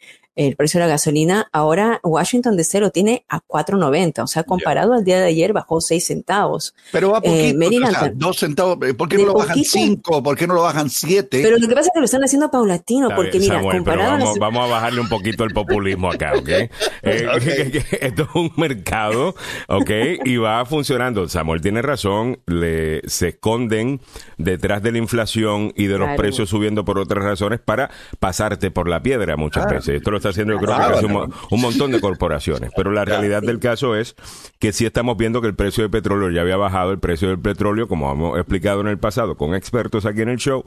el 0.47 0.56
precio 0.56 0.80
de 0.80 0.86
la 0.86 0.91
gasolina. 0.91 1.50
Ahora 1.51 2.00
Washington 2.03 2.56
DC 2.56 2.80
lo 2.80 2.91
tiene 2.91 3.25
a 3.27 3.41
4.90, 3.41 4.24
o 4.24 4.27
sea, 4.27 4.44
comparado 4.44 4.94
al 4.94 5.03
día 5.03 5.19
de 5.19 5.25
ayer 5.27 5.51
bajó 5.51 5.81
6 5.81 6.06
centavos. 6.06 6.74
Pero 6.91 7.12
va 7.12 7.18
Eh, 7.18 7.21
poquito, 7.53 7.59
Maryland, 7.59 7.95
o 7.95 8.00
sea, 8.00 8.12
dos 8.15 8.38
centavos. 8.39 8.77
eh, 8.88 8.94
¿Por 8.94 9.09
qué 9.09 9.18
no 9.18 9.25
lo 9.25 9.33
bajan 9.33 9.50
poquito. 9.50 9.69
cinco? 9.71 10.24
¿Por 10.24 10.38
qué 10.38 10.47
no 10.47 10.53
lo 10.53 10.62
bajan 10.62 10.89
siete? 10.89 11.41
Pero 11.44 11.57
lo 11.57 11.68
que 11.68 11.75
pasa 11.75 11.88
es 11.88 11.91
que 11.94 12.00
lo 12.00 12.06
están 12.06 12.24
haciendo 12.24 12.50
paulatino, 12.50 13.07
Está 13.09 13.15
porque 13.18 13.31
bien, 13.38 13.41
mira, 13.44 13.56
Samuel, 13.56 13.83
pero 13.83 13.83
comparado 13.83 14.09
a 14.09 14.12
vamos, 14.18 14.30
las- 14.30 14.39
vamos 14.39 14.63
a 14.63 14.68
bajarle 14.71 15.01
un 15.01 15.09
poquito 15.09 15.44
el 15.44 15.51
populismo 15.53 16.09
acá, 16.12 16.31
¿ok? 16.38 16.50
Eh, 17.03 17.83
esto 18.01 18.24
es 18.24 18.30
un 18.36 18.51
mercado, 18.57 19.36
¿ok? 19.68 19.89
Y 20.25 20.38
va 20.38 20.65
funcionando. 20.65 21.27
Samuel 21.27 21.62
tiene 21.62 21.81
razón, 21.81 22.39
le, 22.45 23.01
se 23.09 23.30
esconden 23.30 24.00
detrás 24.38 24.81
de 24.83 24.91
la 24.91 24.97
inflación 25.00 25.74
y 25.75 25.86
de 25.88 25.97
los 25.97 26.07
Claro. 26.07 26.18
precios 26.21 26.50
subiendo 26.50 26.86
por 26.86 26.97
otras 27.00 27.24
razones 27.24 27.59
para 27.59 27.89
pasarte 28.19 28.71
por 28.71 28.88
la 28.88 29.01
piedra 29.01 29.36
muchas 29.38 29.63
Claro. 29.65 29.80
veces. 29.80 29.95
Esto 29.95 30.12
lo 30.12 30.18
está 30.18 30.28
haciendo 30.29 30.53
yo 30.53 30.59
creo 30.59 30.75
que 30.75 30.81
casi 30.81 31.05
un 31.05 31.61
montón 31.61 31.91
de 31.91 31.99
corporaciones. 32.01 32.71
Pero 32.75 32.91
la 32.91 33.05
realidad 33.05 33.41
del 33.41 33.59
caso 33.59 33.95
es 33.95 34.15
que 34.59 34.71
sí 34.73 34.85
estamos 34.85 35.17
viendo 35.17 35.41
que 35.41 35.47
el 35.47 35.55
precio 35.55 35.83
del 35.83 35.91
petróleo 35.91 36.29
ya 36.29 36.41
había 36.41 36.57
bajado, 36.57 36.91
el 36.91 36.99
precio 36.99 37.29
del 37.29 37.39
petróleo, 37.39 37.87
como 37.87 38.11
hemos 38.11 38.37
explicado 38.37 38.81
en 38.81 38.87
el 38.87 38.97
pasado 38.97 39.37
con 39.37 39.55
expertos 39.55 40.05
aquí 40.05 40.21
en 40.21 40.29
el 40.29 40.37
show, 40.37 40.63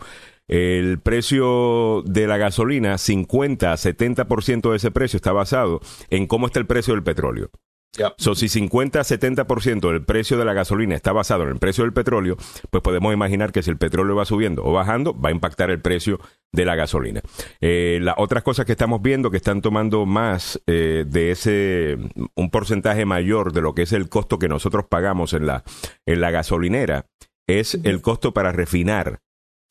el 0.48 0.98
precio 1.00 2.02
de 2.04 2.26
la 2.26 2.36
gasolina, 2.36 2.98
50 2.98 3.72
a 3.72 3.76
70% 3.76 4.70
de 4.70 4.76
ese 4.76 4.90
precio 4.90 5.16
está 5.16 5.32
basado 5.32 5.80
en 6.10 6.26
cómo 6.26 6.46
está 6.46 6.58
el 6.58 6.66
precio 6.66 6.94
del 6.94 7.02
petróleo. 7.02 7.50
Ya. 7.96 8.14
So, 8.16 8.34
si 8.34 8.48
50 8.48 9.00
a 9.00 9.04
70% 9.04 9.90
del 9.90 10.02
precio 10.02 10.38
de 10.38 10.46
la 10.46 10.54
gasolina 10.54 10.94
está 10.94 11.12
basado 11.12 11.42
en 11.42 11.50
el 11.50 11.58
precio 11.58 11.84
del 11.84 11.92
petróleo, 11.92 12.36
pues 12.70 12.82
podemos 12.82 13.12
imaginar 13.12 13.52
que 13.52 13.62
si 13.62 13.70
el 13.70 13.76
petróleo 13.76 14.16
va 14.16 14.24
subiendo 14.24 14.64
o 14.64 14.72
bajando, 14.72 15.18
va 15.18 15.28
a 15.28 15.32
impactar 15.32 15.70
el 15.70 15.80
precio 15.80 16.18
de 16.52 16.64
la 16.64 16.74
gasolina. 16.74 17.20
Eh, 17.60 17.98
las 18.00 18.14
otras 18.16 18.42
cosas 18.42 18.64
que 18.64 18.72
estamos 18.72 19.02
viendo 19.02 19.30
que 19.30 19.36
están 19.36 19.60
tomando 19.60 20.06
más 20.06 20.60
eh, 20.66 21.04
de 21.06 21.32
ese, 21.32 21.98
un 22.34 22.50
porcentaje 22.50 23.04
mayor 23.04 23.52
de 23.52 23.60
lo 23.60 23.74
que 23.74 23.82
es 23.82 23.92
el 23.92 24.08
costo 24.08 24.38
que 24.38 24.48
nosotros 24.48 24.86
pagamos 24.88 25.34
en 25.34 25.46
la, 25.46 25.64
en 26.06 26.20
la 26.22 26.30
gasolinera, 26.30 27.06
es 27.46 27.78
el 27.84 28.00
costo 28.00 28.32
para 28.32 28.52
refinar. 28.52 29.20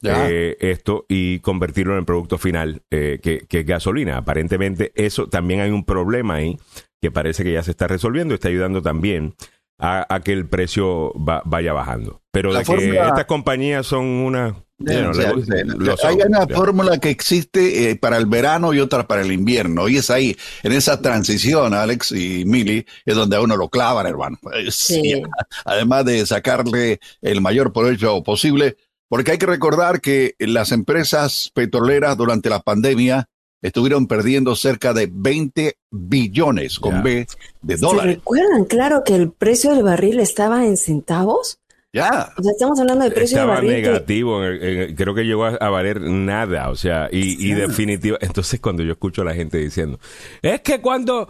Eh, 0.03 0.57
esto 0.59 1.05
y 1.09 1.39
convertirlo 1.39 1.93
en 1.93 1.99
el 1.99 2.05
producto 2.05 2.37
final, 2.37 2.81
eh, 2.91 3.19
que, 3.21 3.45
que 3.47 3.59
es 3.59 3.65
gasolina. 3.65 4.17
Aparentemente, 4.17 4.91
eso 4.95 5.27
también 5.27 5.61
hay 5.61 5.71
un 5.71 5.85
problema 5.85 6.35
ahí 6.35 6.57
que 7.01 7.11
parece 7.11 7.43
que 7.43 7.53
ya 7.53 7.63
se 7.63 7.71
está 7.71 7.87
resolviendo 7.87 8.33
y 8.33 8.35
está 8.35 8.49
ayudando 8.49 8.81
también 8.81 9.33
a, 9.79 10.05
a 10.13 10.19
que 10.21 10.33
el 10.33 10.47
precio 10.47 11.13
va- 11.13 11.41
vaya 11.45 11.73
bajando. 11.73 12.21
Pero 12.31 12.51
La 12.51 12.59
de 12.59 12.65
que 12.65 12.71
fórmula- 12.71 13.07
estas 13.07 13.25
compañías 13.25 13.85
son 13.87 14.05
una... 14.05 14.55
Bueno, 14.83 15.11
lo 15.13 15.95
son, 15.95 16.09
hay 16.09 16.15
una 16.27 16.47
ya. 16.47 16.55
fórmula 16.55 16.97
que 16.99 17.11
existe 17.11 17.91
eh, 17.91 17.95
para 17.95 18.17
el 18.17 18.25
verano 18.25 18.73
y 18.73 18.79
otra 18.79 19.07
para 19.07 19.21
el 19.21 19.31
invierno. 19.31 19.87
Y 19.87 19.97
es 19.97 20.09
ahí, 20.09 20.35
en 20.63 20.71
esa 20.71 20.99
transición, 21.03 21.75
Alex 21.75 22.11
y 22.13 22.45
Mili, 22.45 22.83
es 23.05 23.15
donde 23.15 23.35
a 23.35 23.41
uno 23.41 23.57
lo 23.57 23.69
clavan, 23.69 24.07
hermano. 24.07 24.39
Sí. 24.71 25.21
Además 25.65 26.05
de 26.05 26.25
sacarle 26.25 26.99
el 27.21 27.41
mayor 27.41 27.71
provecho 27.73 28.23
posible, 28.23 28.75
porque 29.11 29.31
hay 29.31 29.37
que 29.37 29.45
recordar 29.45 29.99
que 29.99 30.35
las 30.39 30.71
empresas 30.71 31.51
petroleras 31.53 32.15
durante 32.15 32.49
la 32.49 32.61
pandemia 32.61 33.27
estuvieron 33.61 34.07
perdiendo 34.07 34.55
cerca 34.55 34.93
de 34.93 35.09
20 35.11 35.75
billones 35.91 36.79
con. 36.79 37.03
B 37.03 37.27
de 37.61 37.75
¿Se 37.77 37.81
dólares. 37.85 38.15
recuerdan, 38.15 38.63
claro, 38.63 39.03
que 39.03 39.15
el 39.15 39.31
precio 39.33 39.75
del 39.75 39.83
barril 39.83 40.21
estaba 40.21 40.65
en 40.65 40.77
centavos? 40.77 41.59
Ya. 41.93 42.31
O 42.37 42.41
sea, 42.41 42.51
estamos 42.53 42.79
hablando 42.79 43.03
del 43.03 43.13
precio 43.13 43.37
del 43.37 43.43
Estaba 43.49 43.55
barril. 43.61 43.75
que- 43.75 43.81
negativo, 43.89 44.41
en 44.45 44.51
el- 44.53 44.63
en 44.63 44.77
el- 44.79 44.95
creo 44.95 45.13
que 45.13 45.25
llegó 45.25 45.43
a, 45.43 45.49
a 45.55 45.69
valer 45.69 45.99
nada, 45.99 46.69
o 46.69 46.75
sea, 46.75 47.09
y, 47.11 47.45
y 47.45 47.53
definitiva. 47.53 48.17
Entonces, 48.21 48.61
cuando 48.61 48.81
yo 48.81 48.93
escucho 48.93 49.23
a 49.23 49.25
la 49.25 49.33
gente 49.35 49.57
diciendo, 49.57 49.99
es 50.41 50.61
que 50.61 50.79
cuando 50.79 51.27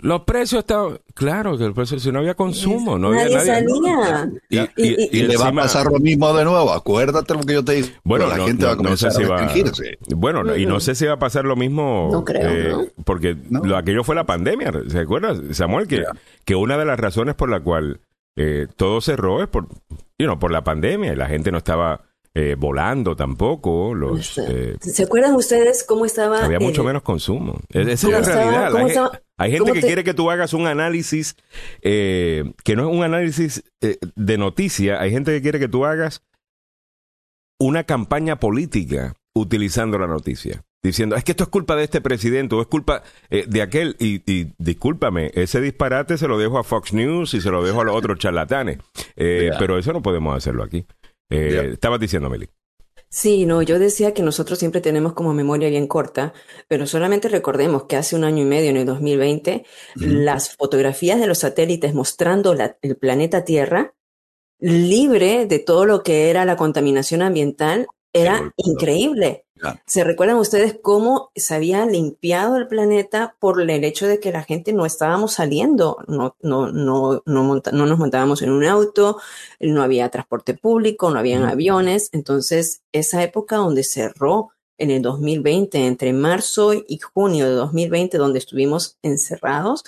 los 0.00 0.22
precios 0.22 0.60
estaban, 0.60 0.98
claro, 1.14 1.56
que 1.58 1.64
el 1.64 1.72
precio, 1.74 1.98
si 1.98 2.10
no 2.12 2.18
había 2.20 2.34
consumo, 2.34 2.98
no 2.98 3.08
había 3.08 3.24
Nadie 3.24 3.40
salía. 3.40 4.30
Y, 4.48 4.58
Y- 4.58 4.60
y- 4.60 4.68
y- 4.76 5.08
Y, 5.12 5.22
le 5.24 5.36
va 5.36 5.48
a 5.48 5.52
pasar 5.52 5.86
lo 5.86 5.98
mismo 5.98 6.32
de 6.34 6.44
nuevo. 6.44 6.72
Acuérdate 6.72 7.34
lo 7.34 7.40
que 7.40 7.54
yo 7.54 7.64
te 7.64 7.72
digo. 7.72 7.88
Bueno, 8.04 8.26
la 8.26 8.36
no, 8.36 8.46
gente 8.46 8.62
no- 8.62 8.66
va 8.68 8.72
a 8.72 8.76
no 8.76 8.82
comenzar 8.82 9.12
sé 9.12 9.18
si 9.18 9.24
a 9.24 9.28
va, 9.28 9.48
bueno, 10.16 10.44
no- 10.44 10.56
y 10.56 10.66
no 10.66 10.80
sé 10.80 10.94
si 10.94 11.06
va 11.06 11.14
a 11.14 11.18
pasar 11.18 11.44
lo 11.44 11.56
mismo. 11.56 12.08
No 12.12 12.24
creo, 12.24 12.78
¿no? 12.78 12.84
Porque 13.04 13.36
No. 13.48 13.64
lo, 13.64 13.76
aquello 13.76 14.04
fue 14.04 14.14
la 14.14 14.24
pandemia, 14.26 14.72
¿se 14.88 14.98
acuerdan, 15.00 15.54
Samuel? 15.54 15.86
Que, 15.86 16.04
que 16.44 16.54
una 16.54 16.76
de 16.78 16.84
las 16.84 16.98
razones 16.98 17.34
por 17.34 17.48
la 17.50 17.60
cual 17.60 18.00
eh, 18.38 18.66
todo 18.76 19.00
cerró 19.00 19.42
es 19.42 19.48
por, 19.48 19.66
you 20.18 20.26
know, 20.26 20.38
por 20.38 20.50
la 20.50 20.62
pandemia 20.62 21.12
y 21.12 21.16
la 21.16 21.26
gente 21.26 21.50
no 21.50 21.58
estaba 21.58 22.02
eh, 22.38 22.54
volando 22.58 23.16
tampoco, 23.16 23.94
los, 23.94 24.36
eh, 24.36 24.76
¿Se 24.78 25.04
acuerdan 25.04 25.34
ustedes 25.36 25.84
cómo 25.84 26.04
estaba? 26.04 26.44
había 26.44 26.60
mucho 26.60 26.82
el- 26.82 26.88
menos 26.88 27.02
consumo. 27.02 27.58
Esa 27.70 27.90
es 27.92 28.04
la 28.04 28.18
estaba- 28.18 28.36
realidad. 28.42 28.72
la 28.74 28.82
estaba- 28.86 29.20
Hay 29.38 29.52
gente 29.52 29.72
que 29.72 29.80
quiere 29.80 30.04
que 30.04 30.14
tú 30.14 30.30
hagas 30.30 30.54
un 30.54 30.66
análisis, 30.66 31.36
eh, 31.82 32.52
que 32.64 32.74
no 32.74 32.88
es 32.88 32.96
un 32.96 33.04
análisis 33.04 33.64
eh, 33.82 33.98
de 34.14 34.38
noticia, 34.38 35.00
hay 35.00 35.10
gente 35.10 35.32
que 35.32 35.42
quiere 35.42 35.58
que 35.58 35.68
tú 35.68 35.84
hagas 35.84 36.22
una 37.58 37.84
campaña 37.84 38.36
política 38.36 39.14
utilizando 39.34 39.98
la 39.98 40.06
noticia. 40.06 40.62
Diciendo, 40.82 41.16
es 41.16 41.24
que 41.24 41.32
esto 41.32 41.44
es 41.44 41.50
culpa 41.50 41.74
de 41.74 41.82
este 41.82 42.00
presidente 42.00 42.54
o 42.54 42.60
es 42.60 42.68
culpa 42.68 43.02
eh, 43.28 43.44
de 43.48 43.60
aquel. 43.60 43.96
Y, 43.98 44.22
y, 44.30 44.52
discúlpame, 44.58 45.32
ese 45.34 45.60
disparate 45.60 46.16
se 46.16 46.28
lo 46.28 46.38
dejo 46.38 46.58
a 46.58 46.64
Fox 46.64 46.92
News 46.92 47.34
y 47.34 47.40
se 47.40 47.50
lo 47.50 47.64
dejo 47.64 47.80
a 47.80 47.84
los 47.84 47.96
otros 47.96 48.18
charlatanes. 48.18 48.78
Pero 49.16 49.78
eso 49.78 49.92
no 49.92 50.00
podemos 50.00 50.36
hacerlo 50.36 50.62
aquí. 50.62 50.86
Estabas 51.28 51.98
diciendo, 51.98 52.30
Meli. 52.30 52.48
Sí, 53.08 53.46
no, 53.46 53.62
yo 53.62 53.78
decía 53.78 54.12
que 54.12 54.22
nosotros 54.22 54.58
siempre 54.58 54.80
tenemos 54.80 55.14
como 55.14 55.32
memoria 55.32 55.68
bien 55.68 55.86
corta, 55.86 56.34
pero 56.68 56.86
solamente 56.86 57.28
recordemos 57.28 57.84
que 57.84 57.96
hace 57.96 58.16
un 58.16 58.24
año 58.24 58.42
y 58.42 58.46
medio, 58.46 58.70
en 58.70 58.76
el 58.76 58.84
2020, 58.86 59.64
las 59.94 60.54
fotografías 60.54 61.18
de 61.18 61.26
los 61.26 61.38
satélites 61.38 61.94
mostrando 61.94 62.54
el 62.82 62.96
planeta 62.96 63.44
Tierra 63.44 63.94
libre 64.58 65.46
de 65.46 65.58
todo 65.58 65.84
lo 65.84 66.02
que 66.02 66.30
era 66.30 66.44
la 66.44 66.56
contaminación 66.56 67.22
ambiental 67.22 67.86
era 68.22 68.52
increíble. 68.56 69.44
¿Se 69.86 70.04
recuerdan 70.04 70.36
ustedes 70.36 70.78
cómo 70.82 71.30
se 71.34 71.54
había 71.54 71.86
limpiado 71.86 72.56
el 72.56 72.68
planeta 72.68 73.36
por 73.38 73.60
el 73.60 73.84
hecho 73.84 74.06
de 74.06 74.20
que 74.20 74.30
la 74.30 74.42
gente 74.42 74.72
no 74.72 74.84
estábamos 74.84 75.32
saliendo, 75.32 75.98
no, 76.08 76.36
no, 76.42 76.70
no, 76.70 77.22
no, 77.24 77.62
no 77.72 77.86
nos 77.86 77.98
montábamos 77.98 78.42
en 78.42 78.50
un 78.50 78.64
auto, 78.64 79.18
no 79.60 79.82
había 79.82 80.10
transporte 80.10 80.54
público, 80.54 81.10
no 81.10 81.18
habían 81.18 81.44
aviones? 81.44 82.10
Entonces, 82.12 82.82
esa 82.92 83.22
época 83.22 83.56
donde 83.56 83.82
cerró 83.82 84.50
en 84.78 84.90
el 84.90 85.00
2020, 85.00 85.86
entre 85.86 86.12
marzo 86.12 86.74
y 86.74 86.98
junio 86.98 87.46
de 87.46 87.52
2020, 87.52 88.18
donde 88.18 88.38
estuvimos 88.38 88.98
encerrados, 89.02 89.84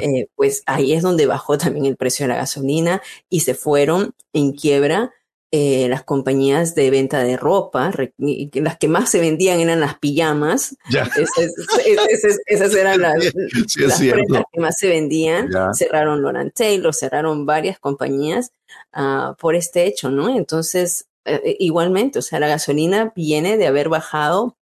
eh, 0.00 0.28
pues 0.34 0.62
ahí 0.66 0.94
es 0.94 1.02
donde 1.02 1.26
bajó 1.26 1.58
también 1.58 1.84
el 1.84 1.96
precio 1.96 2.24
de 2.24 2.28
la 2.28 2.36
gasolina 2.36 3.02
y 3.28 3.40
se 3.40 3.54
fueron 3.54 4.14
en 4.32 4.52
quiebra 4.52 5.12
eh, 5.52 5.88
las 5.88 6.04
compañías 6.04 6.76
de 6.76 6.90
venta 6.90 7.24
de 7.24 7.36
ropa, 7.36 7.90
las 8.18 8.78
que 8.78 8.86
más 8.86 9.10
se 9.10 9.18
vendían 9.18 9.58
eran 9.58 9.80
las 9.80 9.98
pijamas. 9.98 10.76
Esas, 11.16 12.74
eran 12.74 13.00
las, 13.00 13.32
prendas 13.32 14.44
que 14.52 14.60
más 14.60 14.78
se 14.78 14.88
vendían. 14.88 15.50
Cerraron 15.74 16.22
Laurent 16.22 16.54
Taylor, 16.54 16.94
cerraron 16.94 17.46
varias 17.46 17.80
compañías 17.80 18.52
uh, 18.94 19.34
por 19.38 19.56
este 19.56 19.86
hecho, 19.86 20.10
¿no? 20.10 20.28
Entonces, 20.36 21.08
eh, 21.24 21.56
igualmente, 21.58 22.20
o 22.20 22.22
sea, 22.22 22.38
la 22.38 22.46
gasolina 22.46 23.12
viene 23.16 23.56
de 23.56 23.66
haber 23.66 23.88
bajado 23.88 24.56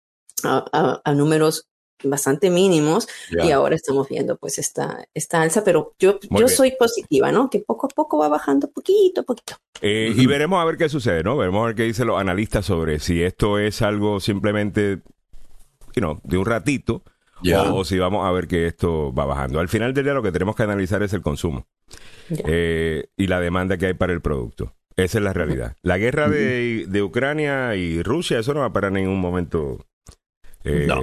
a, 0.43 1.01
a 1.03 1.13
números 1.13 1.67
bastante 2.03 2.49
mínimos 2.49 3.07
y 3.31 3.51
ahora 3.51 3.75
estamos 3.75 4.09
viendo 4.09 4.37
pues 4.37 4.59
esta, 4.59 5.05
esta 5.13 5.41
alza, 5.41 5.63
pero 5.63 5.93
yo, 5.99 6.19
yo 6.29 6.47
soy 6.47 6.73
positiva, 6.77 7.31
¿no? 7.31 7.49
Que 7.49 7.59
poco 7.59 7.87
a 7.87 7.89
poco 7.89 8.17
va 8.17 8.27
bajando 8.27 8.69
poquito 8.69 9.21
a 9.21 9.23
poquito. 9.23 9.55
Eh, 9.81 10.13
y 10.15 10.25
veremos 10.25 10.61
a 10.61 10.65
ver 10.65 10.77
qué 10.77 10.89
sucede, 10.89 11.23
¿no? 11.23 11.37
Veremos 11.37 11.63
a 11.63 11.67
ver 11.67 11.75
qué 11.75 11.83
dicen 11.83 12.07
los 12.07 12.19
analistas 12.19 12.65
sobre 12.65 12.99
si 12.99 13.23
esto 13.23 13.59
es 13.59 13.81
algo 13.81 14.19
simplemente, 14.19 15.01
you 15.95 16.01
know, 16.01 16.19
de 16.23 16.37
un 16.37 16.45
ratito 16.45 17.03
o, 17.53 17.83
si 17.83 17.99
vamos 17.99 18.25
a 18.25 18.31
ver 18.31 18.47
que 18.47 18.67
esto 18.67 19.13
va 19.13 19.25
bajando. 19.25 19.59
Al 19.59 19.69
final 19.69 19.93
del 19.93 20.05
día 20.05 20.13
lo 20.13 20.23
que 20.23 20.31
tenemos 20.31 20.55
que 20.55 20.63
analizar 20.63 21.03
es 21.03 21.13
el 21.13 21.21
consumo 21.21 21.67
eh, 22.29 23.07
y 23.17 23.27
la 23.27 23.39
demanda 23.39 23.77
que 23.77 23.87
hay 23.87 23.93
para 23.93 24.13
el 24.13 24.21
producto. 24.21 24.73
Esa 24.95 25.17
es 25.17 25.23
la 25.23 25.33
realidad. 25.33 25.75
La 25.81 25.97
guerra 25.97 26.29
de, 26.29 26.85
de 26.87 27.03
Ucrania 27.03 27.75
y 27.75 28.01
Rusia, 28.01 28.39
eso 28.39 28.53
no 28.53 28.61
va 28.61 28.67
a 28.67 28.73
parar 28.73 28.95
en 28.95 29.03
ningún 29.03 29.19
momento. 29.19 29.85
Eh, 30.63 30.85
no 30.87 31.01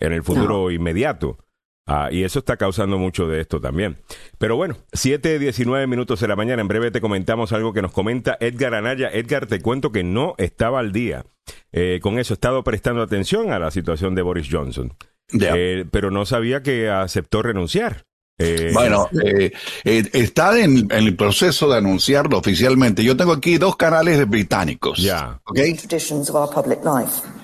en 0.00 0.12
el 0.12 0.22
futuro 0.22 0.70
inmediato. 0.70 1.38
Ah, 1.86 2.10
y 2.12 2.22
eso 2.22 2.38
está 2.38 2.56
causando 2.56 2.96
mucho 2.96 3.26
de 3.26 3.40
esto 3.40 3.60
también. 3.60 3.98
Pero 4.38 4.56
bueno, 4.56 4.76
7, 4.92 5.38
19 5.38 5.86
minutos 5.88 6.20
de 6.20 6.28
la 6.28 6.36
mañana. 6.36 6.62
En 6.62 6.68
breve 6.68 6.90
te 6.90 7.00
comentamos 7.00 7.52
algo 7.52 7.72
que 7.72 7.82
nos 7.82 7.92
comenta 7.92 8.36
Edgar 8.40 8.74
Anaya. 8.74 9.08
Edgar, 9.12 9.46
te 9.46 9.60
cuento 9.60 9.90
que 9.90 10.04
no 10.04 10.34
estaba 10.38 10.78
al 10.78 10.92
día. 10.92 11.24
Eh, 11.72 11.98
con 12.00 12.18
eso 12.18 12.34
he 12.34 12.36
estado 12.36 12.62
prestando 12.62 13.02
atención 13.02 13.50
a 13.50 13.58
la 13.58 13.70
situación 13.70 14.14
de 14.14 14.22
Boris 14.22 14.48
Johnson. 14.50 14.94
Eh, 15.40 15.84
pero 15.90 16.10
no 16.10 16.24
sabía 16.24 16.62
que 16.62 16.88
aceptó 16.88 17.42
renunciar. 17.42 18.04
Eh, 18.38 18.70
bueno, 18.72 19.08
eh, 19.24 19.52
eh, 19.84 20.08
está 20.12 20.58
en, 20.58 20.88
el 20.90 21.16
proceso 21.16 21.68
de 21.68 21.78
anunciarlo 21.78 22.38
oficialmente. 22.38 23.04
Yo 23.04 23.16
tengo 23.16 23.32
aquí 23.32 23.58
dos 23.58 23.76
canales 23.76 24.28
británicos. 24.28 24.98
Ya. 24.98 25.40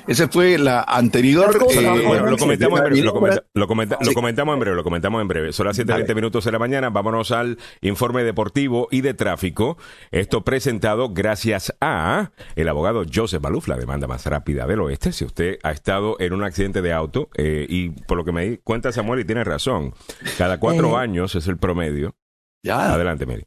Ese 0.08 0.26
fue 0.26 0.56
la 0.56 0.80
anterior. 0.80 1.54
lo, 1.54 2.36
comentamos 2.38 2.78
en 2.80 2.84
breve, 2.86 3.02
lo, 3.02 3.68
comentamos 3.68 4.54
en 4.54 4.60
breve, 4.60 4.74
lo 4.76 4.82
comentamos 4.82 5.20
en 5.20 5.28
breve. 5.28 5.52
Son 5.52 5.66
las 5.66 5.78
7:20 5.78 6.14
minutos 6.14 6.46
de 6.46 6.52
la 6.52 6.58
mañana. 6.58 6.88
Vámonos 6.88 7.30
al 7.30 7.58
informe 7.82 8.24
deportivo 8.24 8.88
y 8.90 9.02
de 9.02 9.12
tráfico. 9.12 9.76
Esto 10.10 10.44
presentado 10.44 11.10
gracias 11.10 11.76
a 11.82 12.30
el 12.56 12.68
abogado 12.68 13.04
Joseph 13.12 13.42
Baluf, 13.42 13.68
la 13.68 13.76
demanda 13.76 14.06
más 14.06 14.24
rápida 14.24 14.66
del 14.66 14.80
oeste. 14.80 15.12
Si 15.12 15.26
usted 15.26 15.58
ha 15.62 15.72
estado 15.72 16.16
en 16.20 16.32
un 16.32 16.42
accidente 16.42 16.80
de 16.80 16.94
auto, 16.94 17.28
y 17.36 17.90
por 17.90 18.16
lo 18.16 18.24
que 18.24 18.32
me 18.32 18.48
di 18.48 18.56
cuenta 18.56 18.92
Samuel, 18.92 19.20
y 19.20 19.24
tiene 19.26 19.44
razón, 19.44 19.92
cada 20.38 20.58
cuatro 20.58 20.96
años 20.96 21.34
es 21.34 21.46
el 21.48 21.58
promedio. 21.58 22.16
Ya. 22.62 22.94
Adelante, 22.94 23.26
Mary. 23.26 23.44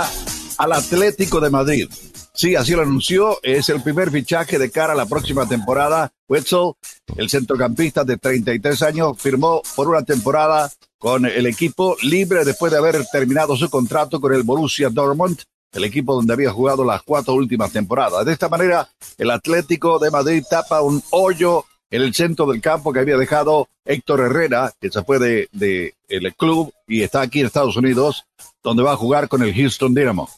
al 0.59 0.73
Atlético 0.73 1.40
de 1.40 1.50
Madrid. 1.50 1.88
Sí, 2.35 2.57
así 2.57 2.73
lo 2.73 2.83
anunció. 2.83 3.38
Es 3.42 3.69
el 3.69 3.81
primer 3.81 4.11
fichaje 4.11 4.59
de 4.59 4.71
cara 4.71 4.95
a 4.95 4.97
la 4.97 5.07
próxima 5.07 5.47
temporada. 5.47 6.12
Wetzel, 6.28 6.73
el 7.16 7.31
centrocampista 7.31 8.02
de 8.04 8.16
33 8.16 8.83
años, 8.83 9.16
firmó 9.19 9.62
por 9.76 9.88
una 9.88 10.02
temporada 10.02 10.71
con 10.99 11.25
el 11.26 11.47
equipo 11.47 11.97
libre 12.02 12.45
después 12.45 12.73
de 12.73 12.78
haber 12.78 13.04
terminado 13.07 13.57
su 13.57 13.71
contrato 13.71 14.21
con 14.21 14.35
el 14.35 14.42
Borussia 14.42 14.88
Dortmund, 14.88 15.40
el 15.73 15.85
equipo 15.85 16.14
donde 16.14 16.33
había 16.33 16.50
jugado 16.50 16.85
las 16.85 17.02
cuatro 17.02 17.35
últimas 17.35 17.71
temporadas. 17.71 18.25
De 18.25 18.33
esta 18.33 18.49
manera, 18.49 18.88
el 19.19 19.31
Atlético 19.31 20.00
de 20.00 20.11
Madrid 20.11 20.42
tapa 20.50 20.83
un 20.83 21.02
hoyo 21.11 21.64
en 21.92 22.00
el 22.02 22.14
centro 22.14 22.46
del 22.46 22.61
campo 22.61 22.92
que 22.92 23.00
había 23.00 23.18
dejado 23.18 23.68
Héctor 23.84 24.20
Herrera, 24.20 24.72
que 24.80 24.90
se 24.90 25.04
fue 25.04 25.18
de, 25.18 25.49
de 25.52 25.94
el 26.08 26.34
club 26.34 26.72
y 26.88 27.02
está 27.02 27.20
aquí 27.20 27.40
en 27.40 27.46
Estados 27.46 27.76
Unidos, 27.76 28.25
donde 28.62 28.82
va 28.82 28.92
a 28.92 28.96
jugar 28.96 29.28
con 29.28 29.42
el 29.42 29.54
Houston 29.54 29.94
Dynamo. 29.94 30.28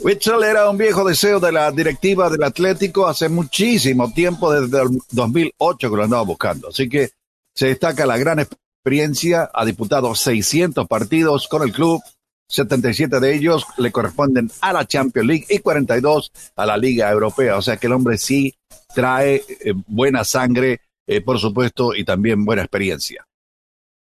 Witzel 0.00 0.42
era 0.42 0.68
un 0.68 0.76
viejo 0.76 1.04
deseo 1.04 1.38
de 1.38 1.52
la 1.52 1.70
directiva 1.70 2.28
del 2.28 2.42
Atlético 2.42 3.06
hace 3.06 3.28
muchísimo 3.28 4.12
tiempo, 4.12 4.52
desde 4.52 4.82
el 4.82 4.98
2008 5.12 5.88
que 5.88 5.96
lo 5.96 6.02
andaba 6.02 6.22
buscando. 6.22 6.68
Así 6.68 6.88
que 6.88 7.10
se 7.54 7.68
destaca 7.68 8.04
la 8.04 8.18
gran 8.18 8.40
experiencia, 8.40 9.48
ha 9.54 9.64
disputado 9.64 10.16
600 10.16 10.86
partidos 10.88 11.46
con 11.46 11.62
el 11.62 11.72
club, 11.72 12.02
77 12.48 13.20
de 13.20 13.34
ellos 13.34 13.64
le 13.78 13.92
corresponden 13.92 14.50
a 14.60 14.72
la 14.72 14.84
Champions 14.84 15.28
League 15.28 15.46
y 15.48 15.60
42 15.60 16.32
a 16.56 16.66
la 16.66 16.76
Liga 16.76 17.10
Europea. 17.10 17.56
O 17.56 17.62
sea 17.62 17.76
que 17.76 17.86
el 17.86 17.92
hombre 17.92 18.18
sí 18.18 18.54
trae 18.96 19.44
eh, 19.46 19.74
buena 19.86 20.24
sangre, 20.24 20.80
eh, 21.06 21.20
por 21.20 21.38
supuesto, 21.38 21.94
y 21.94 22.02
también 22.02 22.46
buena 22.46 22.62
experiencia. 22.62 23.26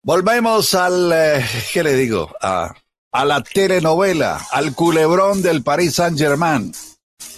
Volvemos 0.02 0.72
al, 0.72 1.12
eh, 1.12 1.44
¿qué 1.74 1.82
le 1.82 1.94
digo? 1.94 2.34
A 2.40 2.74
la 3.12 3.42
telenovela, 3.42 4.40
al 4.50 4.74
culebrón 4.74 5.42
del 5.42 5.62
Paris 5.62 5.96
Saint-Germain. 5.96 6.72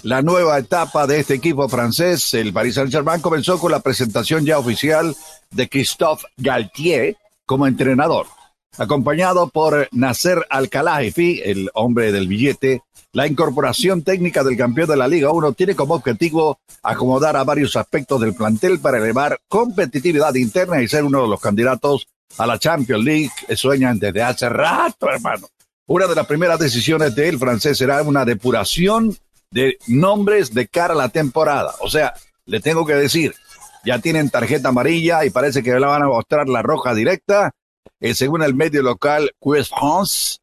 La 0.05 0.23
nueva 0.23 0.57
etapa 0.57 1.09
de 1.09 1.19
este 1.19 1.35
equipo 1.35 1.69
francés, 1.69 2.33
el 2.35 2.53
Paris 2.53 2.77
Saint-Germain, 2.77 3.21
comenzó 3.21 3.59
con 3.59 3.73
la 3.73 3.81
presentación 3.81 4.47
ya 4.47 4.61
oficial 4.61 5.17
de 5.51 5.69
Christophe 5.69 6.25
Galtier 6.37 7.17
como 7.45 7.67
entrenador. 7.67 8.27
Acompañado 8.79 9.49
por 9.49 9.89
Nasser 9.91 10.47
Al-Khelaifi, 10.49 11.43
el 11.45 11.71
hombre 11.75 12.13
del 12.13 12.29
billete, 12.29 12.83
la 13.13 13.27
incorporación 13.27 14.03
técnica 14.03 14.43
del 14.43 14.57
campeón 14.57 14.89
de 14.89 14.97
la 14.97 15.07
Liga 15.07 15.31
1 15.31 15.53
tiene 15.53 15.77
como 15.77 15.95
objetivo 15.95 16.61
acomodar 16.83 17.37
a 17.37 17.45
varios 17.45 17.77
aspectos 17.77 18.21
del 18.21 18.35
plantel 18.35 18.81
para 18.81 18.99
elevar 18.99 19.39
competitividad 19.49 20.35
interna 20.35 20.81
y 20.81 20.89
ser 20.89 21.05
uno 21.05 21.23
de 21.23 21.29
los 21.29 21.41
candidatos 21.41 22.09
a 22.39 22.47
la 22.47 22.59
Champions 22.59 23.05
League 23.05 23.31
sueñan 23.55 23.99
desde 23.99 24.23
hace 24.23 24.49
rato, 24.49 25.11
hermano. 25.11 25.49
Una 25.87 26.07
de 26.07 26.15
las 26.15 26.27
primeras 26.27 26.59
decisiones 26.59 27.15
del 27.15 27.39
francés 27.39 27.77
será 27.77 28.03
una 28.03 28.25
depuración 28.25 29.15
de 29.51 29.77
nombres 29.87 30.55
de 30.55 30.67
cara 30.69 30.95
a 30.95 30.97
la 30.97 31.11
temporada. 31.11 31.75
O 31.81 31.91
sea, 31.91 32.15
le 32.47 32.61
tengo 32.61 32.87
que 32.87 32.95
decir, 32.95 33.35
ya 33.85 33.99
tienen 33.99 34.31
tarjeta 34.31 34.71
amarilla 34.71 35.27
y 35.27 35.31
parece 35.31 35.63
que 35.63 35.73
le 35.73 35.87
van 35.87 36.03
a 36.03 36.09
mostrar 36.09 36.49
la 36.49 36.63
roja 36.63 36.95
directa. 36.95 37.53
Eh, 38.01 38.15
según 38.15 38.43
el 38.43 38.55
medio 38.55 38.83
local 38.83 39.33
Quest 39.41 39.73
France, 39.79 40.39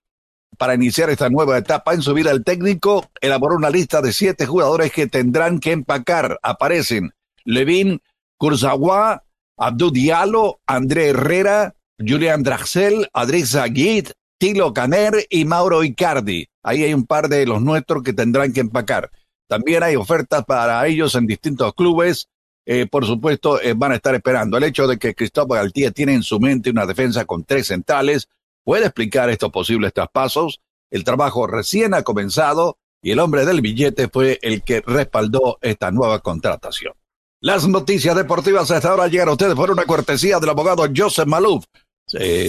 para 0.58 0.76
iniciar 0.76 1.10
esta 1.10 1.30
nueva 1.30 1.58
etapa 1.58 1.94
en 1.94 2.02
su 2.02 2.14
vida, 2.14 2.32
el 2.32 2.44
técnico 2.44 3.10
elaboró 3.22 3.56
una 3.56 3.70
lista 3.70 4.02
de 4.02 4.14
siete 4.14 4.46
jugadores 4.46 4.92
que 4.92 5.08
tendrán 5.08 5.60
que 5.60 5.72
empacar. 5.72 6.40
Aparecen 6.44 7.12
Levin 7.46 8.02
Kurzawa, 8.38 9.24
Abdou 9.58 9.92
Diallo, 9.92 10.60
André 10.66 11.10
Herrera, 11.10 11.76
Julian 11.98 12.44
Draxel, 12.44 13.10
Adrisa 13.14 13.66
Guit, 13.66 14.12
Tilo 14.38 14.74
Caner 14.74 15.26
y 15.30 15.46
Mauro 15.46 15.84
Icardi. 15.84 16.48
Ahí 16.64 16.84
hay 16.84 16.94
un 16.94 17.06
par 17.06 17.30
de 17.30 17.46
los 17.46 17.62
nuestros 17.62 18.04
que 18.04 18.14
tendrán 18.14 18.54
que 18.54 18.62
empacar. 18.62 19.12
También 19.48 19.84
hay 19.84 19.96
ofertas 19.96 20.46
para 20.46 20.86
ellos 20.88 21.16
en 21.16 21.28
distintos 21.28 21.74
clubes. 21.74 22.28
Eh, 22.66 22.86
por 22.86 23.06
supuesto, 23.06 23.62
eh, 23.62 23.74
van 23.76 23.92
a 23.92 23.96
estar 23.96 24.14
esperando. 24.14 24.58
El 24.58 24.64
hecho 24.64 24.88
de 24.88 24.98
que 24.98 25.16
Cristóbal 25.16 25.60
Galtier 25.60 25.92
tiene 25.92 26.14
en 26.14 26.24
su 26.24 26.40
mente 26.40 26.70
una 26.70 26.86
defensa 26.86 27.26
con 27.26 27.44
tres 27.44 27.68
centrales 27.68 28.30
puede 28.64 28.86
explicar 28.86 29.30
estos 29.30 29.52
posibles 29.52 29.94
traspasos. 29.94 30.62
El 30.90 31.04
trabajo 31.04 31.48
recién 31.48 31.94
ha 31.94 32.04
comenzado 32.04 32.78
y 33.02 33.12
el 33.12 33.20
hombre 33.20 33.46
del 33.46 33.62
billete 33.62 34.10
fue 34.10 34.40
el 34.42 34.64
que 34.64 34.82
respaldó 34.82 35.58
esta 35.62 35.92
nueva 35.92 36.20
contratación. 36.20 36.94
Las 37.42 37.68
noticias 37.68 38.16
deportivas 38.16 38.70
hasta 38.72 38.90
ahora 38.90 39.08
llegan 39.08 39.30
a 39.30 39.34
ustedes 39.34 39.56
por 39.56 39.72
una 39.72 39.86
cortesía 39.86 40.40
del 40.40 40.50
abogado 40.50 40.86
Joseph 40.96 41.28
Malouf 41.28 41.66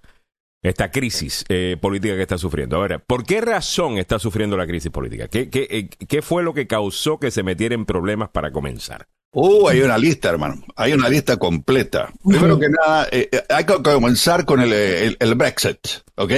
esta 0.62 0.92
crisis 0.92 1.46
política 1.80 2.16
que 2.16 2.24
está 2.24 2.38
sufriendo. 2.38 2.76
Ahora, 2.76 3.00
¿por 3.00 3.24
qué 3.24 3.40
razón 3.40 3.98
está 3.98 4.20
sufriendo 4.20 4.58
la 4.58 4.68
crisis 4.68 4.92
política? 4.92 5.30
¿Qué, 5.30 5.50
qué, 5.50 5.88
qué 5.88 6.22
fue 6.22 6.44
lo 6.44 6.54
que 6.54 6.68
causó 6.68 7.20
que 7.20 7.32
se 7.32 7.42
metiera 7.42 7.74
en 7.74 7.86
problemas 7.86 8.30
para 8.30 8.52
comenzar? 8.52 9.08
Uh, 9.32 9.70
hay 9.70 9.82
una 9.82 9.98
lista, 9.98 10.30
hermano. 10.30 10.62
Hay 10.76 10.92
una 10.92 11.08
lista 11.08 11.38
completa. 11.38 12.12
Primero 12.28 12.60
que 12.60 12.70
nada, 12.70 13.08
hay 13.50 13.64
que 13.66 13.82
comenzar 13.82 14.44
con 14.44 14.60
el, 14.60 15.16
el 15.18 15.36
Brexit, 15.36 15.80
¿ok? 16.16 16.32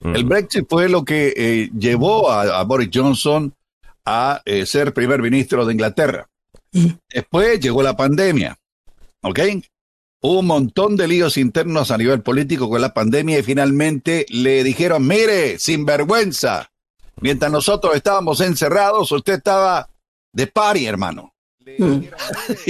El 0.00 0.24
Brexit 0.24 0.66
fue 0.68 0.88
lo 0.88 1.04
que 1.04 1.32
eh, 1.36 1.70
llevó 1.78 2.30
a, 2.30 2.62
Boris 2.64 2.90
Johnson 2.92 3.54
a 4.04 4.42
eh, 4.44 4.66
ser 4.66 4.92
primer 4.92 5.22
ministro 5.22 5.64
de 5.64 5.72
Inglaterra. 5.72 6.28
Después 7.08 7.60
llegó 7.60 7.82
la 7.82 7.96
pandemia, 7.96 8.58
¿ok? 9.22 9.40
Hubo 10.20 10.40
un 10.40 10.46
montón 10.46 10.96
de 10.96 11.06
líos 11.06 11.36
internos 11.36 11.90
a 11.90 11.98
nivel 11.98 12.22
político 12.22 12.68
con 12.68 12.80
la 12.80 12.92
pandemia 12.92 13.38
y 13.38 13.42
finalmente 13.42 14.26
le 14.30 14.64
dijeron, 14.64 15.06
mire, 15.06 15.58
sinvergüenza, 15.58 16.72
mientras 17.20 17.52
nosotros 17.52 17.94
estábamos 17.94 18.40
encerrados, 18.40 19.12
usted 19.12 19.34
estaba 19.34 19.88
de 20.32 20.46
pari, 20.46 20.86
hermano. 20.86 21.34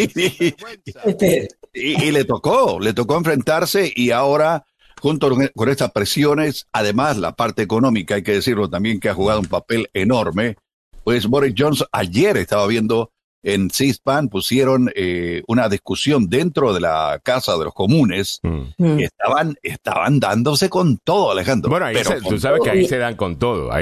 y, 1.75 2.11
le 2.11 2.25
tocó, 2.25 2.79
le 2.79 2.93
tocó 2.93 3.17
enfrentarse 3.17 3.93
y 3.95 4.11
ahora 4.11 4.67
junto 5.05 5.29
con 5.55 5.69
estas 5.69 5.93
presiones, 5.93 6.67
además 6.73 7.19
la 7.19 7.33
parte 7.33 7.61
económica, 7.61 8.14
hay 8.14 8.23
que 8.23 8.33
decirlo 8.33 8.71
también, 8.71 9.01
que 9.01 9.11
ha 9.11 9.14
jugado 9.14 9.40
un 9.40 9.47
papel 9.49 9.90
enorme, 9.93 10.57
pues 11.05 11.27
Boris 11.27 11.53
Johnson 11.55 11.87
ayer 11.93 12.38
estaba 12.38 12.67
viendo 12.67 13.11
en 13.43 13.69
CISPAN, 13.69 14.31
pusieron 14.31 14.90
eh, 14.97 15.43
una 15.47 15.69
discusión 15.69 16.31
dentro 16.31 16.73
de 16.73 16.81
la 16.81 17.21
Casa 17.23 17.55
de 17.59 17.64
los 17.64 17.75
Comunes, 17.75 18.40
mm. 18.43 18.62
mm. 18.79 19.01
estaban, 19.01 19.57
estaban 19.62 20.21
dándose 20.21 20.71
con 20.71 20.97
todo, 20.97 21.33
Alejandro. 21.33 21.69
Bueno, 21.69 21.85
ahí 21.85 21.97
tú 22.27 22.38
sabes 22.38 22.62
que 22.64 22.71
ahí 22.71 22.88
se 22.88 22.97
dan 22.97 23.17
con 23.17 23.37
todo. 23.37 23.73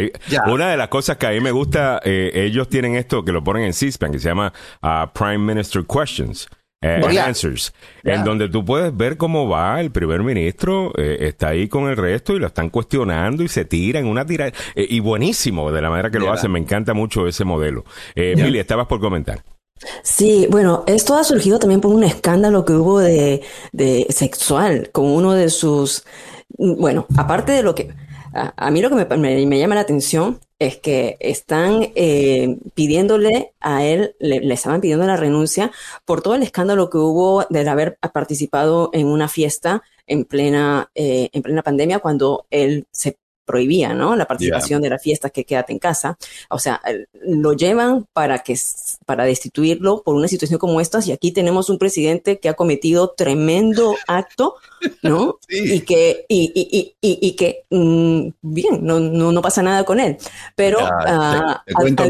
una 0.48 0.70
de 0.72 0.76
las 0.76 0.88
cosas 0.88 1.18
que 1.18 1.28
a 1.28 1.30
mí 1.30 1.40
me 1.40 1.52
gusta, 1.52 2.00
eh, 2.04 2.32
ellos 2.34 2.68
tienen 2.68 2.96
esto 2.96 3.24
que 3.24 3.30
lo 3.30 3.44
ponen 3.44 3.62
en 3.62 3.74
CISPAN, 3.74 4.10
que 4.10 4.18
se 4.18 4.28
llama 4.28 4.52
uh, 4.82 5.06
Prime 5.16 5.38
Minister 5.38 5.84
Questions. 5.86 6.48
Eh, 6.82 7.20
answers, 7.20 7.72
en 8.02 8.24
donde 8.24 8.48
tú 8.48 8.64
puedes 8.64 8.94
ver 8.96 9.16
cómo 9.16 9.48
va 9.48 9.80
el 9.80 9.92
primer 9.92 10.24
ministro, 10.24 10.92
eh, 10.98 11.18
está 11.20 11.50
ahí 11.50 11.68
con 11.68 11.88
el 11.88 11.96
resto 11.96 12.34
y 12.34 12.40
lo 12.40 12.48
están 12.48 12.70
cuestionando 12.70 13.44
y 13.44 13.48
se 13.48 13.64
tiran 13.64 14.04
una 14.06 14.26
tira 14.26 14.48
eh, 14.48 14.52
y 14.74 14.98
buenísimo 14.98 15.70
de 15.70 15.80
la 15.80 15.90
manera 15.90 16.10
que 16.10 16.18
lo 16.18 16.32
hacen, 16.32 16.50
me 16.50 16.58
encanta 16.58 16.92
mucho 16.92 17.28
ese 17.28 17.44
modelo. 17.44 17.84
Eh, 18.16 18.34
estabas 18.58 18.88
por 18.88 18.98
comentar. 18.98 19.44
Sí, 20.02 20.48
bueno, 20.50 20.82
esto 20.88 21.14
ha 21.14 21.22
surgido 21.22 21.60
también 21.60 21.80
por 21.80 21.92
un 21.92 22.02
escándalo 22.02 22.64
que 22.64 22.72
hubo 22.72 22.98
de, 22.98 23.42
de 23.70 24.06
sexual 24.10 24.90
con 24.90 25.06
uno 25.06 25.34
de 25.34 25.50
sus, 25.50 26.04
bueno, 26.58 27.06
aparte 27.16 27.52
de 27.52 27.62
lo 27.62 27.76
que, 27.76 27.94
a, 28.32 28.70
mí 28.72 28.80
lo 28.80 28.90
que 28.90 29.16
me, 29.16 29.46
me 29.46 29.58
llama 29.58 29.76
la 29.76 29.82
atención 29.82 30.40
es 30.66 30.78
que 30.78 31.16
están 31.18 31.90
eh, 31.94 32.56
pidiéndole 32.74 33.52
a 33.60 33.84
él, 33.84 34.14
le, 34.20 34.52
estaban 34.52 34.80
pidiendo 34.80 35.06
la 35.06 35.16
renuncia 35.16 35.72
por 36.04 36.22
todo 36.22 36.34
el 36.34 36.42
escándalo 36.42 36.88
que 36.88 36.98
hubo 36.98 37.44
de 37.50 37.68
haber 37.68 37.98
participado 38.12 38.90
en 38.92 39.08
una 39.08 39.28
fiesta 39.28 39.82
en 40.06 40.24
plena, 40.24 40.90
eh, 40.94 41.30
en 41.32 41.42
plena 41.42 41.62
pandemia 41.62 41.98
cuando 41.98 42.46
él 42.50 42.86
se 42.92 43.18
prohibía, 43.44 43.94
¿no? 43.94 44.16
La 44.16 44.26
participación 44.26 44.82
de 44.82 44.90
las 44.90 45.02
fiestas 45.02 45.32
que 45.32 45.44
quédate 45.44 45.72
en 45.72 45.78
casa. 45.78 46.16
O 46.48 46.58
sea, 46.58 46.80
lo 47.26 47.52
llevan 47.54 48.06
para 48.12 48.38
que 48.40 48.56
para 49.06 49.24
destituirlo 49.24 50.02
por 50.02 50.14
una 50.14 50.28
situación 50.28 50.58
como 50.58 50.80
esta 50.80 50.92
y 51.04 51.12
aquí 51.12 51.32
tenemos 51.32 51.70
un 51.70 51.78
presidente 51.78 52.38
que 52.38 52.48
ha 52.48 52.54
cometido 52.54 53.14
tremendo 53.16 53.96
acto, 54.06 54.56
¿no? 55.02 55.38
Y 55.48 55.80
que 55.80 56.24
y, 56.28 56.52
y, 56.54 56.94
y, 57.00 57.18
y 57.20 57.32
que 57.32 57.64
mm, 57.70 58.28
bien, 58.42 58.84
no, 58.84 59.00
no, 59.00 59.32
no, 59.32 59.42
pasa 59.42 59.62
nada 59.62 59.84
con 59.84 60.00
él. 60.00 60.16
Pero 60.56 60.78
uh, 60.78 61.54
te, 61.64 61.74
cuento, 61.74 62.04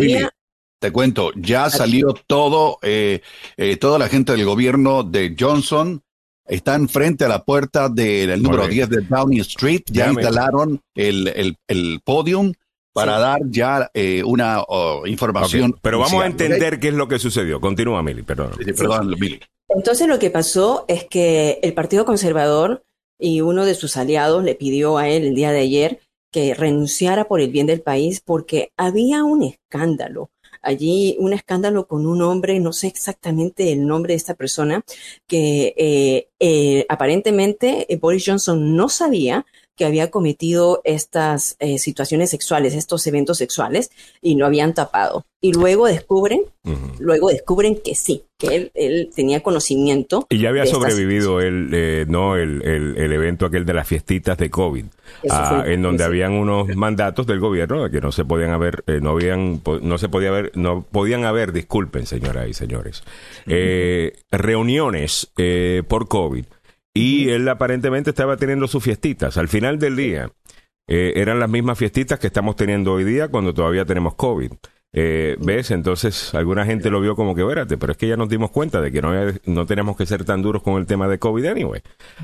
te 0.78 0.90
cuento, 0.90 1.30
ya 1.36 1.70
salió 1.70 2.14
todo, 2.26 2.78
eh, 2.82 3.20
eh, 3.56 3.76
toda 3.76 3.98
la 3.98 4.08
gente 4.08 4.32
del 4.32 4.44
gobierno 4.44 5.02
de 5.02 5.36
Johnson 5.38 6.02
está 6.46 6.74
enfrente 6.74 7.24
a 7.24 7.28
la 7.28 7.44
puerta 7.44 7.88
del 7.88 8.42
número 8.42 8.66
10 8.66 8.88
de 8.88 9.00
Downing 9.02 9.40
Street, 9.40 9.82
ya, 9.86 10.10
instalaron 10.10 10.80
el, 10.94 11.28
el, 11.28 11.56
el 11.68 12.00
podium 12.04 12.52
para 12.92 13.18
dar 13.18 13.40
ya 13.48 13.90
eh, 13.94 14.22
una 14.22 14.62
información. 15.06 15.74
Pero 15.80 15.98
vamos 15.98 16.22
a 16.22 16.26
entender 16.26 16.78
qué 16.78 16.88
es 16.88 16.94
lo 16.94 17.08
que 17.08 17.18
sucedió. 17.18 17.60
Continúa, 17.60 18.02
Mili, 18.02 18.22
perdón. 18.22 18.52
perdón, 18.76 19.14
Mili. 19.18 19.40
Entonces 19.68 20.06
lo 20.06 20.18
que 20.18 20.30
pasó 20.30 20.84
es 20.88 21.04
que 21.04 21.58
el 21.62 21.72
Partido 21.72 22.04
Conservador 22.04 22.84
y 23.18 23.40
uno 23.40 23.64
de 23.64 23.74
sus 23.74 23.96
aliados 23.96 24.44
le 24.44 24.54
pidió 24.54 24.98
a 24.98 25.08
él 25.08 25.24
el 25.24 25.34
día 25.34 25.52
de 25.52 25.60
ayer 25.60 26.00
que 26.30 26.54
renunciara 26.54 27.24
por 27.24 27.40
el 27.40 27.50
bien 27.50 27.66
del 27.66 27.80
país 27.80 28.20
porque 28.20 28.72
había 28.76 29.24
un 29.24 29.42
escándalo. 29.44 30.30
Allí 30.62 31.16
un 31.18 31.32
escándalo 31.32 31.86
con 31.86 32.06
un 32.06 32.22
hombre, 32.22 32.60
no 32.60 32.72
sé 32.72 32.86
exactamente 32.86 33.72
el 33.72 33.86
nombre 33.86 34.12
de 34.12 34.16
esta 34.16 34.34
persona, 34.34 34.84
que 35.26 35.74
eh, 35.76 36.28
eh, 36.40 36.86
aparentemente 36.88 37.86
Boris 38.00 38.24
Johnson 38.26 38.76
no 38.76 38.88
sabía 38.88 39.44
que 39.76 39.84
había 39.84 40.10
cometido 40.10 40.82
estas 40.84 41.56
eh, 41.58 41.78
situaciones 41.78 42.30
sexuales, 42.30 42.74
estos 42.74 43.06
eventos 43.06 43.38
sexuales, 43.38 43.90
y 44.20 44.36
lo 44.36 44.46
habían 44.46 44.74
tapado. 44.74 45.24
Y 45.40 45.52
luego 45.54 45.86
descubren, 45.86 46.42
luego 47.00 47.30
descubren 47.30 47.80
que 47.82 47.96
sí, 47.96 48.22
que 48.38 48.70
él, 48.74 49.10
tenía 49.12 49.42
conocimiento. 49.42 50.26
Y 50.30 50.38
ya 50.38 50.50
había 50.50 50.66
sobrevivido 50.66 51.40
él, 51.40 51.70
eh, 51.72 52.04
no 52.06 52.36
el, 52.36 52.62
el, 52.62 53.12
evento 53.12 53.46
aquel 53.46 53.66
de 53.66 53.74
las 53.74 53.88
fiestitas 53.88 54.38
de 54.38 54.50
COVID, 54.50 54.84
ah, 55.30 55.64
en 55.66 55.82
donde 55.82 56.04
habían 56.04 56.34
unos 56.34 56.68
mandatos 56.76 57.26
del 57.26 57.40
gobierno 57.40 57.90
que 57.90 58.00
no 58.00 58.12
se 58.12 58.24
podían 58.24 58.50
haber, 58.50 58.84
eh, 58.86 59.00
no 59.02 59.10
habían, 59.10 59.60
no 59.80 59.98
se 59.98 60.08
podía 60.08 60.28
haber, 60.28 60.52
no 60.54 60.82
podían 60.82 61.24
haber, 61.24 61.52
disculpen 61.52 62.06
señoras 62.06 62.48
y 62.48 62.54
señores, 62.54 63.02
reuniones 64.30 65.32
por 65.88 66.06
COVID 66.06 66.44
y 66.94 67.30
él 67.30 67.48
aparentemente 67.48 68.10
estaba 68.10 68.36
teniendo 68.36 68.68
sus 68.68 68.82
fiestitas. 68.82 69.36
Al 69.36 69.48
final 69.48 69.78
del 69.78 69.96
día, 69.96 70.30
eh, 70.86 71.14
eran 71.16 71.40
las 71.40 71.48
mismas 71.48 71.78
fiestitas 71.78 72.18
que 72.18 72.26
estamos 72.26 72.56
teniendo 72.56 72.92
hoy 72.92 73.04
día 73.04 73.28
cuando 73.28 73.54
todavía 73.54 73.84
tenemos 73.84 74.14
COVID. 74.14 74.52
Eh, 74.94 75.36
¿Ves? 75.40 75.70
Entonces, 75.70 76.34
alguna 76.34 76.66
gente 76.66 76.90
lo 76.90 77.00
vio 77.00 77.16
como 77.16 77.34
que, 77.34 77.40
espérate, 77.40 77.78
pero 77.78 77.92
es 77.92 77.98
que 77.98 78.08
ya 78.08 78.16
nos 78.16 78.28
dimos 78.28 78.50
cuenta 78.50 78.80
de 78.82 78.92
que 78.92 79.00
no, 79.00 79.10
no 79.46 79.66
tenemos 79.66 79.96
que 79.96 80.04
ser 80.04 80.24
tan 80.24 80.42
duros 80.42 80.62
con 80.62 80.78
el 80.78 80.86
tema 80.86 81.08
de 81.08 81.18
COVID 81.18 81.46
anyway. 81.46 81.80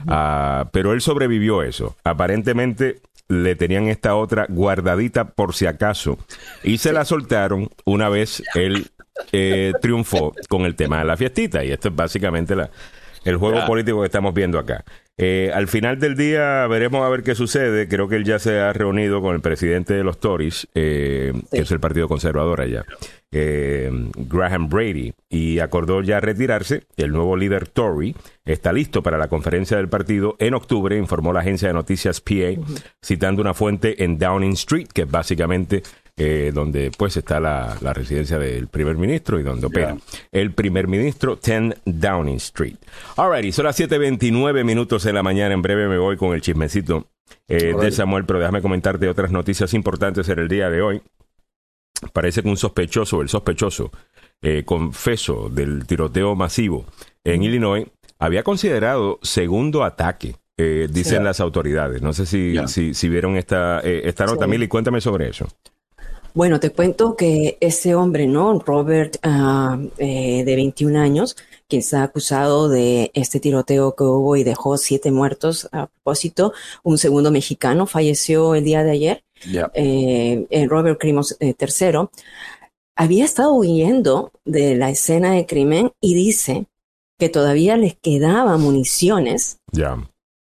Ah, 0.07 0.69
pero 0.71 0.93
él 0.93 1.01
sobrevivió 1.01 1.63
eso. 1.63 1.97
Aparentemente 2.05 3.01
le 3.29 3.57
tenían 3.57 3.89
esta 3.89 4.15
otra 4.17 4.47
guardadita 4.49 5.31
por 5.31 5.55
si 5.55 5.67
acaso 5.67 6.19
y 6.63 6.79
se 6.79 6.95
la 6.95 7.05
soltaron 7.05 7.69
una 7.85 8.09
vez 8.09 8.43
él 8.55 8.87
eh, 9.33 9.73
triunfó 9.83 10.35
con 10.49 10.63
el 10.63 10.75
tema 10.75 10.99
de 10.99 11.05
la 11.05 11.17
fiestita. 11.17 11.65
Y 11.65 11.71
esto 11.71 11.89
es 11.89 11.97
básicamente 11.97 12.55
la, 12.55 12.71
el 13.25 13.37
juego 13.37 13.65
político 13.67 14.01
que 14.01 14.07
estamos 14.07 14.35
viendo 14.35 14.59
acá. 14.59 14.85
Eh, 15.21 15.51
al 15.53 15.67
final 15.67 15.99
del 15.99 16.17
día 16.17 16.65
veremos 16.69 17.05
a 17.05 17.09
ver 17.09 17.25
qué 17.25 17.35
sucede. 17.35 17.89
Creo 17.89 18.09
que 18.09 18.17
él 18.17 18.25
ya 18.25 18.39
se 18.39 18.61
ha 18.61 18.73
reunido 18.73 19.21
con 19.21 19.35
el 19.35 19.41
presidente 19.41 19.95
de 19.95 20.05
los 20.05 20.21
Tories, 20.21 20.69
eh, 20.75 21.33
que 21.51 21.59
es 21.59 21.71
el 21.73 21.81
Partido 21.81 22.07
Conservador 22.07 22.61
allá, 22.61 22.85
eh, 23.33 23.91
Graham 24.15 24.69
Brady, 24.69 25.15
y 25.29 25.59
acordó 25.59 26.03
ya 26.03 26.21
retirarse. 26.21 26.85
El 26.97 27.11
nuevo 27.11 27.37
líder 27.37 27.67
Tory 27.67 28.15
está 28.45 28.73
listo 28.73 29.03
para 29.03 29.19
la 29.19 29.27
conferencia 29.27 29.77
del 29.77 29.89
partido 29.89 30.37
en 30.39 30.55
octubre, 30.55 30.97
informó 30.97 31.33
la 31.33 31.41
agencia 31.41 31.67
de 31.67 31.75
noticias 31.75 32.21
PA, 32.21 32.55
citando 33.05 33.43
una 33.43 33.55
fuente 33.55 34.05
en 34.05 34.19
Downing 34.19 34.53
Street, 34.53 34.87
que 34.95 35.03
es 35.03 35.11
básicamente 35.11 35.83
eh, 36.21 36.51
donde 36.53 36.91
pues 36.91 37.17
está 37.17 37.39
la, 37.39 37.77
residencia 37.95 38.41
del 38.41 38.67
primer 38.67 38.97
ministro 38.97 39.39
y 39.39 39.45
donde 39.45 39.69
opera 39.69 39.97
el 40.33 40.53
primer 40.53 40.89
ministro 40.89 41.37
10 41.37 41.83
Downing 41.85 42.39
Street. 42.39 42.75
Alrighty, 43.17 43.53
son 43.53 43.67
las 43.67 43.79
7.29 43.79 44.65
minutos 44.65 45.05
de 45.05 45.13
la 45.13 45.23
mañana. 45.23 45.55
En 45.55 45.63
breve 45.63 45.87
me 45.87 45.97
voy 45.97 46.17
con 46.17 46.35
el 46.35 46.41
chismecito 46.41 47.07
eh, 47.47 47.73
de 47.73 47.93
Samuel, 47.93 48.25
pero 48.25 48.41
déjame 48.41 48.61
comentarte 48.61 49.09
otras 49.09 49.31
noticias 49.31 49.73
importantes 49.75 50.29
en 50.29 50.41
el 50.41 50.49
día 50.49 50.69
de 50.71 50.83
hoy. 50.83 51.03
Parece 52.13 52.43
que 52.43 52.49
un 52.49 52.57
sospechoso, 52.57 53.23
el 53.23 53.29
sospechoso, 53.29 53.93
eh, 54.43 54.65
confeso 54.65 55.49
del 55.49 55.87
tiroteo 55.87 56.35
masivo 56.35 56.85
en 57.23 57.45
Illinois, 57.45 57.87
había 58.19 58.43
considerado 58.43 59.21
segundo 59.23 59.85
ataque 59.85 60.35
dicen 60.91 61.23
las 61.23 61.39
autoridades. 61.39 62.03
No 62.03 62.13
sé 62.13 62.27
si, 62.27 62.57
si, 62.93 63.09
vieron 63.09 63.37
esta, 63.37 63.79
esta 63.79 64.27
nota, 64.27 64.49
Mili, 64.49 64.67
cuéntame 64.67 65.01
sobre 65.01 65.29
eso. 65.29 65.47
Bueno, 66.39 66.61
te 66.61 66.71
cuento 66.71 67.17
que 67.17 67.59
ese 67.61 67.97
hombre, 67.97 68.29
¿no? 68.29 68.61
Robert, 68.61 69.17
eh, 69.25 70.43
de 70.47 70.55
21 70.55 70.97
años, 70.97 71.37
quien 71.67 71.81
está 71.81 72.05
acusado 72.05 72.69
de 72.69 73.11
este 73.15 73.41
tiroteo 73.41 73.97
que 73.97 74.05
hubo 74.05 74.37
y 74.37 74.45
dejó 74.45 74.77
siete 74.79 75.11
muertos 75.11 75.69
a 75.73 75.89
propósito, 75.89 76.53
un 76.85 76.97
segundo 76.97 77.33
mexicano 77.33 77.89
falleció 77.89 78.55
el 78.55 78.63
día 78.63 78.85
de 78.85 78.91
ayer, 78.93 79.25
eh, 79.75 80.47
Robert 80.69 81.01
Crimos 81.01 81.37
III, 81.41 81.49
eh, 81.51 82.07
había 82.95 83.25
estado 83.25 83.55
huyendo 83.55 84.31
de 84.45 84.77
la 84.77 84.91
escena 84.91 85.33
de 85.33 85.45
crimen 85.45 85.91
y 86.01 86.15
dice 86.15 86.67
que 87.19 87.29
todavía 87.29 87.77
les 87.77 87.97
quedaba 87.97 88.59
municiones. 88.59 89.59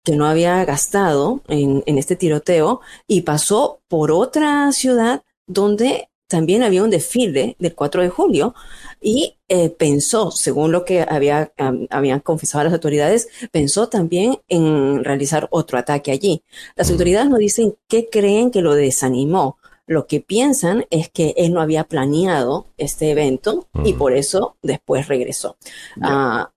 que 0.03 0.17
no 0.17 0.27
había 0.27 0.63
gastado 0.67 1.41
en, 1.49 1.83
en, 1.87 1.97
este 1.97 2.15
tiroteo 2.15 2.83
y 3.07 3.23
pasó 3.23 3.81
por 3.89 4.13
otra 4.13 4.71
ciudad 4.73 5.23
donde 5.47 6.09
también 6.27 6.63
había 6.63 6.83
un 6.83 6.91
desfile 6.91 7.57
del 7.59 7.75
4 7.75 8.03
de 8.03 8.09
julio 8.09 8.55
y 9.01 9.37
eh, 9.49 9.69
pensó, 9.71 10.31
según 10.31 10.73
lo 10.73 10.85
que 10.85 11.03
había, 11.03 11.53
habían 11.91 12.21
confesado 12.21 12.65
las 12.65 12.73
autoridades, 12.73 13.29
pensó 13.53 13.89
también 13.89 14.39
en 14.49 15.05
realizar 15.05 15.47
otro 15.51 15.79
ataque 15.79 16.11
allí. 16.11 16.43
Las 16.77 16.91
autoridades 16.91 17.29
no 17.29 17.37
dicen 17.37 17.77
qué 17.89 18.09
creen 18.11 18.51
que 18.51 18.63
lo 18.63 18.75
desanimó. 18.75 19.59
Lo 19.87 20.07
que 20.07 20.21
piensan 20.21 20.87
es 20.89 21.11
que 21.11 21.35
él 21.37 21.53
no 21.53 21.61
había 21.61 21.85
planeado 21.85 22.67
este 22.79 23.11
evento 23.11 23.69
y 23.85 23.93
por 23.93 24.15
eso 24.15 24.57
después 24.63 25.09
regresó. 25.09 25.59
Ah, 26.01 26.51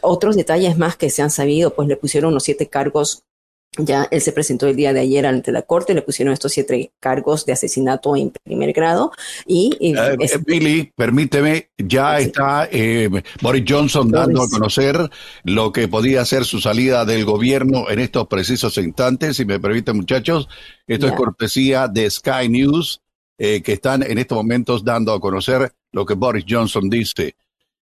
otros 0.00 0.34
detalles 0.34 0.78
más 0.78 0.96
que 0.96 1.10
se 1.10 1.20
han 1.20 1.30
sabido, 1.30 1.74
pues 1.74 1.88
le 1.88 1.96
pusieron 1.96 2.30
unos 2.30 2.44
siete 2.44 2.68
cargos 2.68 3.24
ya 3.78 4.06
él 4.10 4.20
se 4.20 4.32
presentó 4.32 4.66
el 4.66 4.76
día 4.76 4.92
de 4.92 5.00
ayer 5.00 5.26
ante 5.26 5.52
la 5.52 5.62
corte, 5.62 5.94
le 5.94 6.02
pusieron 6.02 6.32
estos 6.32 6.52
siete 6.52 6.92
cargos 7.00 7.44
de 7.46 7.52
asesinato 7.52 8.16
en 8.16 8.30
primer 8.30 8.72
grado 8.72 9.12
y... 9.46 9.76
Eh, 9.80 10.16
Billy, 10.46 10.92
permíteme, 10.96 11.70
ya 11.78 12.18
está 12.18 12.68
eh, 12.70 13.08
Boris 13.40 13.64
Johnson 13.66 14.10
dando 14.10 14.42
a 14.42 14.48
conocer 14.48 14.98
lo 15.44 15.72
que 15.72 15.88
podía 15.88 16.24
ser 16.24 16.44
su 16.44 16.60
salida 16.60 17.04
del 17.04 17.24
gobierno 17.24 17.90
en 17.90 17.98
estos 18.00 18.26
precisos 18.26 18.76
instantes, 18.78 19.36
si 19.36 19.44
me 19.44 19.60
permiten 19.60 19.96
muchachos, 19.96 20.48
esto 20.86 21.06
es 21.06 21.12
cortesía 21.12 21.88
de 21.88 22.10
Sky 22.10 22.48
News, 22.48 23.00
eh, 23.38 23.62
que 23.62 23.72
están 23.72 24.02
en 24.02 24.18
estos 24.18 24.36
momentos 24.36 24.84
dando 24.84 25.12
a 25.12 25.20
conocer 25.20 25.72
lo 25.92 26.06
que 26.06 26.14
Boris 26.14 26.44
Johnson 26.48 26.88
dice. 26.88 27.34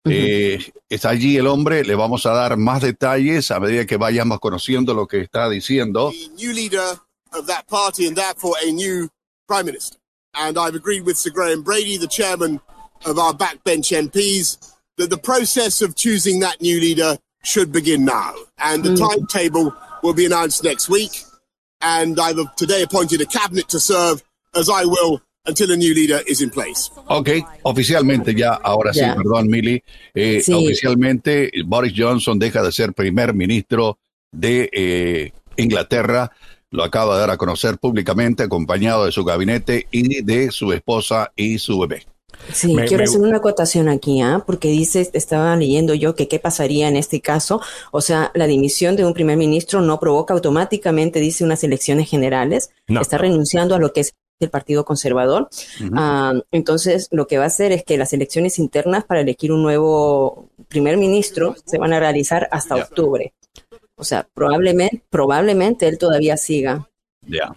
Eh, 0.04 0.72
está 0.88 1.10
allí 1.10 1.36
el 1.36 1.46
hombre, 1.46 1.84
le 1.84 1.94
vamos 1.94 2.24
a 2.26 2.30
dar 2.30 2.56
más 2.56 2.82
detalles 2.82 3.50
a 3.50 3.60
medida 3.60 3.84
que 3.84 3.96
vayamos 3.96 4.40
conociendo 4.40 4.94
lo 4.94 5.06
que 5.06 5.20
está 5.20 5.48
diciendo. 5.48 6.12
new 6.36 6.52
leader 6.52 6.98
of 7.32 7.46
that 7.46 7.66
party 7.68 8.06
and 8.06 8.16
therefore 8.16 8.56
a 8.64 8.70
new 8.72 9.08
prime 9.46 9.66
minister. 9.66 9.98
And 10.34 10.58
I've 10.58 10.74
agreed 10.74 11.04
with 11.04 11.16
Sir 11.16 11.30
Graham 11.30 11.62
Brady, 11.62 11.96
the 11.96 12.06
chairman 12.06 12.60
of 13.04 13.18
our 13.18 13.32
backbench 13.32 13.92
MPs, 13.92 14.74
that 14.96 15.10
the 15.10 15.18
process 15.18 15.82
of 15.82 15.94
choosing 15.94 16.40
that 16.40 16.60
new 16.60 16.80
leader 16.80 17.18
should 17.44 17.72
begin 17.72 18.04
now. 18.04 18.34
And 18.58 18.82
the 18.84 18.90
mm. 18.90 18.98
timetable 18.98 19.74
will 20.02 20.14
be 20.14 20.26
announced 20.26 20.64
next 20.64 20.88
week. 20.88 21.24
And 21.80 22.18
I've 22.18 22.54
today 22.56 22.82
appointed 22.82 23.20
a 23.20 23.26
cabinet 23.26 23.68
to 23.70 23.80
serve 23.80 24.22
as 24.54 24.68
I 24.68 24.84
will 24.84 25.22
until 25.48 25.72
a 25.72 25.76
new 25.76 25.94
leader 25.94 26.22
is 26.26 26.40
in 26.40 26.50
place. 26.50 26.90
Ok, 27.06 27.30
oficialmente 27.62 28.34
ya, 28.34 28.52
ahora 28.54 28.92
sí, 28.92 29.00
perdón, 29.16 29.48
Mili, 29.48 29.82
eh, 30.14 30.42
oficialmente 30.54 31.50
Boris 31.66 31.92
Johnson 31.96 32.38
deja 32.38 32.62
de 32.62 32.70
ser 32.72 32.92
primer 32.92 33.34
ministro 33.34 33.98
de 34.30 34.68
eh, 34.72 35.32
Inglaterra. 35.56 36.30
Lo 36.70 36.84
acaba 36.84 37.14
de 37.14 37.20
dar 37.20 37.30
a 37.30 37.36
conocer 37.38 37.78
públicamente, 37.78 38.42
acompañado 38.42 39.06
de 39.06 39.12
su 39.12 39.24
gabinete 39.24 39.86
y 39.90 40.22
de 40.22 40.50
su 40.50 40.72
esposa 40.72 41.32
y 41.34 41.58
su 41.58 41.78
bebé. 41.78 42.04
Sí, 42.52 42.74
Me- 42.74 42.84
quiero 42.84 43.02
me- 43.02 43.04
hacer 43.08 43.20
una 43.20 43.38
acotación 43.38 43.88
aquí, 43.88 44.20
¿ah? 44.20 44.44
Porque 44.46 44.68
dice, 44.68 45.08
estaba 45.14 45.56
leyendo 45.56 45.94
yo 45.94 46.14
que 46.14 46.28
qué 46.28 46.38
pasaría 46.38 46.86
en 46.88 46.96
este 46.96 47.20
caso. 47.20 47.60
O 47.90 48.00
sea, 48.02 48.30
la 48.34 48.46
dimisión 48.46 48.96
de 48.96 49.04
un 49.06 49.14
primer 49.14 49.36
ministro 49.38 49.80
no 49.80 49.98
provoca 49.98 50.34
automáticamente, 50.34 51.20
dice, 51.20 51.42
unas 51.42 51.64
elecciones 51.64 52.08
generales. 52.08 52.70
No. 52.86 53.00
Está 53.00 53.16
renunciando 53.18 53.74
a 53.74 53.78
lo 53.78 53.92
que 53.94 54.00
es 54.02 54.12
el 54.40 54.50
Partido 54.50 54.84
Conservador. 54.84 55.48
Ah, 55.94 56.34
entonces, 56.52 57.08
lo 57.10 57.26
que 57.26 57.38
va 57.38 57.44
a 57.44 57.48
hacer 57.48 57.72
es 57.72 57.82
que 57.84 57.98
las 57.98 58.12
elecciones 58.12 58.58
internas 58.58 59.04
para 59.04 59.20
elegir 59.20 59.52
un 59.52 59.62
nuevo 59.62 60.48
primer 60.68 60.96
ministro 60.96 61.56
se 61.64 61.78
van 61.78 61.92
a 61.92 62.00
realizar 62.00 62.48
hasta 62.50 62.76
octubre. 62.76 63.32
O 63.96 64.04
sea, 64.04 64.26
probablemente, 64.32 65.02
probablemente 65.10 65.88
él 65.88 65.98
todavía 65.98 66.36
siga, 66.36 66.88
Ya. 67.22 67.54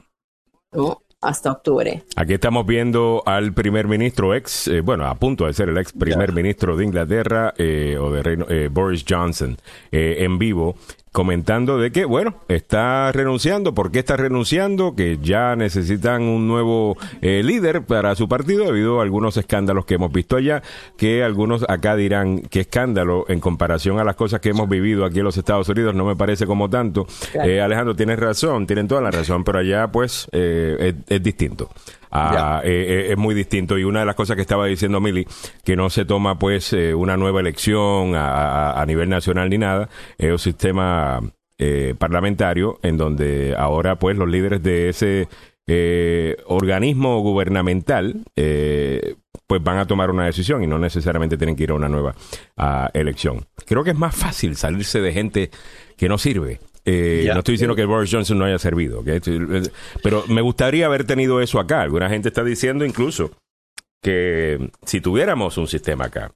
¿no? 0.72 1.02
Hasta 1.24 1.52
octubre. 1.52 2.04
Aquí 2.15 2.34
estamos 2.34 2.65
viendo 2.65 3.22
al 3.28 3.54
primer 3.54 3.88
ministro 3.88 4.34
ex, 4.34 4.67
eh, 4.67 4.82
bueno, 4.82 5.06
a 5.06 5.13
punto 5.13 5.46
de 5.46 5.54
ser 5.54 5.70
el 5.70 5.78
ex 5.78 5.94
primer 5.94 6.32
ministro 6.34 6.76
de 6.76 6.84
Inglaterra 6.84 7.54
eh, 7.58 7.96
o 8.00 8.12
de 8.12 8.24
Reino, 8.24 8.48
eh, 8.50 8.70
Boris 8.72 9.06
Johnson 9.08 9.56
eh, 9.91 10.15
en 10.22 10.39
vivo 10.39 10.78
comentando 11.12 11.78
de 11.78 11.91
que, 11.91 12.06
bueno, 12.06 12.36
está 12.47 13.12
renunciando. 13.12 13.74
¿Por 13.74 13.91
qué 13.91 14.00
está 14.00 14.15
renunciando? 14.15 14.95
Que 14.95 15.17
ya 15.21 15.56
necesitan 15.56 16.21
un 16.21 16.47
nuevo 16.47 16.97
eh, 17.21 17.43
líder 17.43 17.86
para 17.86 18.15
su 18.15 18.30
partido 18.30 18.65
debido 18.65 19.00
a 19.00 19.04
algunos 19.04 19.36
escándalos 19.36 19.86
que 19.86 19.95
hemos 19.95 20.12
visto 20.12 20.38
allá, 20.38 20.63
que 20.97 21.24
algunos 21.24 21.65
acá 21.69 21.95
dirán 21.95 22.41
que 22.41 22.62
escándalo 22.62 23.26
en 23.28 23.39
comparación 23.39 24.00
a 24.00 24.04
las 24.04 24.15
cosas 24.15 24.39
que 24.39 24.50
hemos 24.50 24.69
vivido 24.69 25.04
aquí 25.04 25.19
en 25.19 25.26
los 25.26 25.38
Estados 25.38 25.67
Unidos 25.67 25.93
no 25.95 26.06
me 26.06 26.15
parece 26.15 26.45
como 26.45 26.69
tanto. 26.69 27.06
Claro. 27.32 27.50
Eh, 27.50 27.62
Alejandro, 27.62 27.95
tienes 27.95 28.19
razón, 28.19 28.65
tienen 28.65 28.88
toda 28.88 29.02
la 29.02 29.12
razón, 29.12 29.43
pero 29.43 29.60
allá 29.60 29.91
pues 29.91 30.28
eh, 30.32 30.78
es, 30.80 30.95
es 31.17 31.24
distinto. 31.24 31.69
Ah, 32.12 32.62
eh, 32.63 32.69
eh, 33.08 33.12
es 33.12 33.17
muy 33.17 33.34
distinto. 33.36 33.78
Y 33.78 33.84
una 33.84 34.02
de 34.02 34.06
las 34.06 34.15
cosas 34.15 34.36
que 34.36 34.41
estaba 34.41 34.65
diciendo 34.65 35.00
Mili 35.00 35.26
que 35.63 35.76
no 35.76 35.89
se 35.89 36.06
toma 36.06 36.38
pues 36.38 36.74
eh, 36.74 36.93
una 36.93 37.17
nueva 37.17 37.39
elección 37.39 38.15
a, 38.15 38.71
a- 38.71 38.82
a 38.82 38.86
nivel 38.86 39.10
nacional 39.10 39.50
ni 39.50 39.58
nada 39.58 39.89
es 40.17 40.32
un 40.32 40.39
sistema 40.39 41.21
eh, 41.58 41.93
parlamentario 41.97 42.80
en 42.84 42.97
donde 42.97 43.56
ahora 43.58 43.97
pues 43.97 44.17
los 44.17 44.28
líderes 44.30 44.62
de 44.63 44.89
ese 44.89 45.28
eh, 45.67 46.36
organismo 46.47 47.19
gubernamental 47.21 48.24
eh, 48.36 49.15
pues 49.47 49.63
van 49.63 49.78
a 49.78 49.86
tomar 49.86 50.10
una 50.10 50.26
decisión 50.26 50.63
y 50.63 50.67
no 50.67 50.80
necesariamente 50.80 51.38
tienen 51.38 51.56
que 51.56 51.63
ir 51.63 51.71
a 51.71 51.76
una 51.76 51.88
nueva 51.89 52.15
ah, 52.58 52.89
elección. 52.93 53.45
Creo 53.65 53.84
que 53.84 53.91
es 53.91 53.97
más 53.97 54.15
fácil 54.15 54.56
salirse 54.56 55.02
de 55.02 55.13
gente 55.13 55.52
que 55.97 56.10
no 56.10 56.17
sirve 56.17 56.60
eh, 56.86 57.30
no 57.34 57.39
estoy 57.39 57.54
diciendo 57.54 57.76
que 57.76 57.86
Boris 57.86 58.12
Johnson 58.12 58.38
no 58.39 58.46
haya 58.46 58.58
servido, 58.60 59.02
¿ok? 59.02 59.10
pero 60.04 60.24
me 60.28 60.41
gustaría 60.41 60.86
haber 60.86 61.04
tenido 61.06 61.41
eso 61.41 61.60
acá. 61.60 61.82
Alguna 61.82 62.10
gente 62.10 62.30
está 62.30 62.44
diciendo 62.44 62.86
incluso 62.86 63.32
que 64.02 64.72
si 64.86 65.00
tuviéramos 65.02 65.58
un 65.58 65.67
sistema 65.67 66.06
acá, 66.06 66.32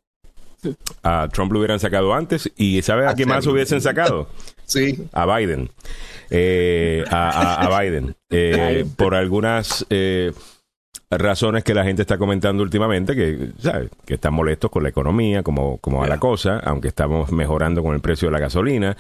a 1.04 1.28
Trump 1.32 1.52
lo 1.52 1.60
hubieran 1.60 1.80
sacado 1.80 2.14
antes 2.14 2.52
y 2.58 2.82
¿sabes 2.82 3.08
a 3.08 3.14
quién 3.14 3.30
más 3.30 3.46
hubiesen 3.48 3.82
sacado? 3.82 4.28
Sí. 4.68 4.98
a 5.14 5.28
Biden. 5.38 5.70
Eh, 6.32 7.04
a, 7.12 7.30
a- 7.30 7.66
a 7.68 7.82
Biden. 7.82 8.16
Eh, 8.32 8.84
por 8.98 9.14
algunas 9.16 9.86
eh, 9.92 10.34
razones 11.20 11.64
que 11.64 11.74
la 11.74 11.84
gente 11.84 12.02
está 12.02 12.18
comentando 12.18 12.64
últimamente, 12.64 13.16
que, 13.16 13.52
¿sabes? 13.60 13.90
que 14.06 14.16
están 14.16 14.34
molestos 14.34 14.72
con 14.72 14.84
la 14.84 14.90
economía, 14.90 15.44
como, 15.44 15.78
como 15.78 16.00
va 16.00 16.08
la 16.08 16.20
cosa, 16.20 16.60
aunque 16.60 16.88
estamos 16.88 17.32
mejorando 17.32 17.84
con 17.84 17.94
el 17.94 18.02
precio 18.02 18.28
de 18.28 18.34
la 18.34 18.40
gasolina. 18.40 18.98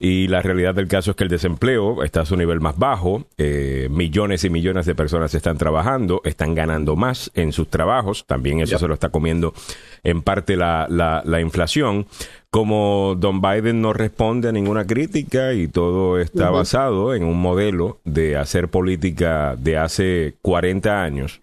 Y 0.00 0.28
la 0.28 0.42
realidad 0.42 0.76
del 0.76 0.86
caso 0.86 1.10
es 1.10 1.16
que 1.16 1.24
el 1.24 1.30
desempleo 1.30 2.04
está 2.04 2.20
a 2.20 2.24
su 2.24 2.36
nivel 2.36 2.60
más 2.60 2.78
bajo, 2.78 3.26
eh, 3.36 3.88
millones 3.90 4.44
y 4.44 4.50
millones 4.50 4.86
de 4.86 4.94
personas 4.94 5.34
están 5.34 5.58
trabajando, 5.58 6.20
están 6.24 6.54
ganando 6.54 6.94
más 6.94 7.32
en 7.34 7.52
sus 7.52 7.68
trabajos, 7.68 8.24
también 8.24 8.60
eso 8.60 8.78
se 8.78 8.86
lo 8.86 8.94
está 8.94 9.08
comiendo 9.08 9.54
en 10.02 10.22
parte 10.22 10.56
la, 10.56 10.86
la, 10.88 11.22
la 11.24 11.40
inflación. 11.40 12.06
Como 12.50 13.14
Don 13.18 13.42
Biden 13.42 13.82
no 13.82 13.92
responde 13.92 14.48
a 14.48 14.52
ninguna 14.52 14.86
crítica 14.86 15.52
y 15.52 15.68
todo 15.68 16.18
está 16.18 16.48
basado 16.48 17.14
en 17.14 17.24
un 17.24 17.38
modelo 17.38 17.98
de 18.04 18.36
hacer 18.36 18.68
política 18.68 19.54
de 19.56 19.76
hace 19.76 20.34
40 20.40 21.02
años 21.02 21.40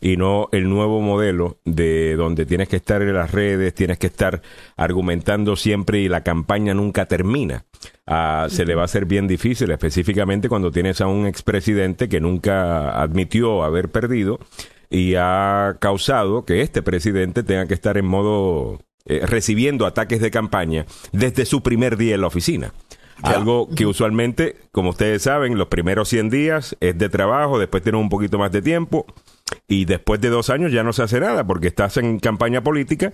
y 0.00 0.16
no 0.16 0.48
el 0.52 0.68
nuevo 0.68 1.00
modelo 1.00 1.58
de 1.64 2.16
donde 2.16 2.46
tienes 2.46 2.68
que 2.68 2.76
estar 2.76 3.02
en 3.02 3.14
las 3.14 3.32
redes, 3.32 3.74
tienes 3.74 3.98
que 3.98 4.06
estar 4.06 4.42
argumentando 4.76 5.56
siempre 5.56 6.00
y 6.00 6.08
la 6.08 6.22
campaña 6.22 6.74
nunca 6.74 7.06
termina. 7.06 7.64
Ah, 8.06 8.46
se 8.48 8.64
le 8.64 8.74
va 8.74 8.82
a 8.82 8.84
hacer 8.84 9.04
bien 9.06 9.26
difícil, 9.26 9.70
específicamente 9.70 10.48
cuando 10.48 10.70
tienes 10.70 11.00
a 11.00 11.06
un 11.06 11.26
expresidente 11.26 12.08
que 12.08 12.20
nunca 12.20 13.00
admitió 13.00 13.64
haber 13.64 13.90
perdido 13.90 14.38
y 14.90 15.14
ha 15.16 15.76
causado 15.80 16.44
que 16.44 16.62
este 16.62 16.82
presidente 16.82 17.42
tenga 17.42 17.66
que 17.66 17.74
estar 17.74 17.96
en 17.98 18.06
modo 18.06 18.80
eh, 19.04 19.22
recibiendo 19.26 19.86
ataques 19.86 20.20
de 20.20 20.30
campaña 20.30 20.86
desde 21.12 21.44
su 21.44 21.62
primer 21.62 21.96
día 21.96 22.14
en 22.14 22.20
la 22.22 22.26
oficina. 22.28 22.72
Algo 23.22 23.68
que 23.74 23.86
usualmente, 23.86 24.56
como 24.72 24.90
ustedes 24.90 25.22
saben, 25.22 25.56
los 25.56 25.68
primeros 25.68 26.08
100 26.10 26.28
días 26.28 26.76
es 26.80 26.98
de 26.98 27.08
trabajo, 27.08 27.58
después 27.58 27.82
tienes 27.82 28.00
un 28.00 28.10
poquito 28.10 28.38
más 28.38 28.52
de 28.52 28.60
tiempo 28.60 29.06
y 29.66 29.86
después 29.86 30.20
de 30.20 30.28
dos 30.28 30.50
años 30.50 30.70
ya 30.70 30.82
no 30.82 30.92
se 30.92 31.02
hace 31.02 31.18
nada 31.18 31.46
porque 31.46 31.68
estás 31.68 31.96
en 31.96 32.18
campaña 32.18 32.60
política 32.62 33.12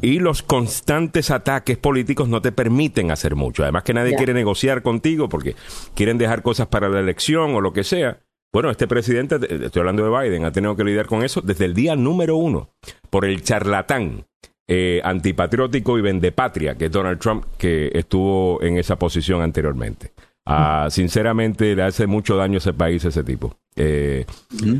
y 0.00 0.18
los 0.18 0.42
constantes 0.42 1.30
ataques 1.30 1.76
políticos 1.76 2.26
no 2.26 2.40
te 2.40 2.52
permiten 2.52 3.10
hacer 3.10 3.34
mucho. 3.34 3.64
Además 3.64 3.82
que 3.82 3.92
nadie 3.92 4.12
Ya. 4.12 4.16
quiere 4.16 4.32
negociar 4.32 4.80
contigo 4.82 5.28
porque 5.28 5.56
quieren 5.94 6.16
dejar 6.16 6.42
cosas 6.42 6.68
para 6.68 6.88
la 6.88 7.00
elección 7.00 7.54
o 7.54 7.60
lo 7.60 7.74
que 7.74 7.84
sea. 7.84 8.20
Bueno, 8.54 8.70
este 8.70 8.86
presidente, 8.88 9.34
eh, 9.36 9.60
estoy 9.66 9.80
hablando 9.80 10.02
de 10.10 10.18
Biden, 10.30 10.44
ha 10.46 10.52
tenido 10.52 10.74
que 10.76 10.84
lidiar 10.84 11.06
con 11.06 11.22
eso 11.22 11.42
desde 11.42 11.66
el 11.66 11.74
día 11.74 11.94
número 11.96 12.36
uno 12.36 12.70
por 13.10 13.26
el 13.26 13.42
charlatán 13.42 14.24
eh, 14.66 15.02
antipatriótico 15.04 15.98
y 15.98 16.02
vendepatria 16.02 16.74
que 16.76 16.86
es 16.86 16.90
Donald 16.92 17.18
Trump, 17.18 17.44
que 17.58 17.90
estuvo 17.92 18.62
en 18.62 18.78
esa 18.78 18.96
posición 18.96 19.42
anteriormente. 19.42 20.12
Ah, 20.46 20.88
sinceramente, 20.90 21.74
le 21.74 21.82
hace 21.82 22.06
mucho 22.06 22.36
daño 22.36 22.56
a 22.56 22.58
ese 22.58 22.74
país 22.74 23.02
ese 23.04 23.24
tipo. 23.24 23.56
Eh, 23.76 24.26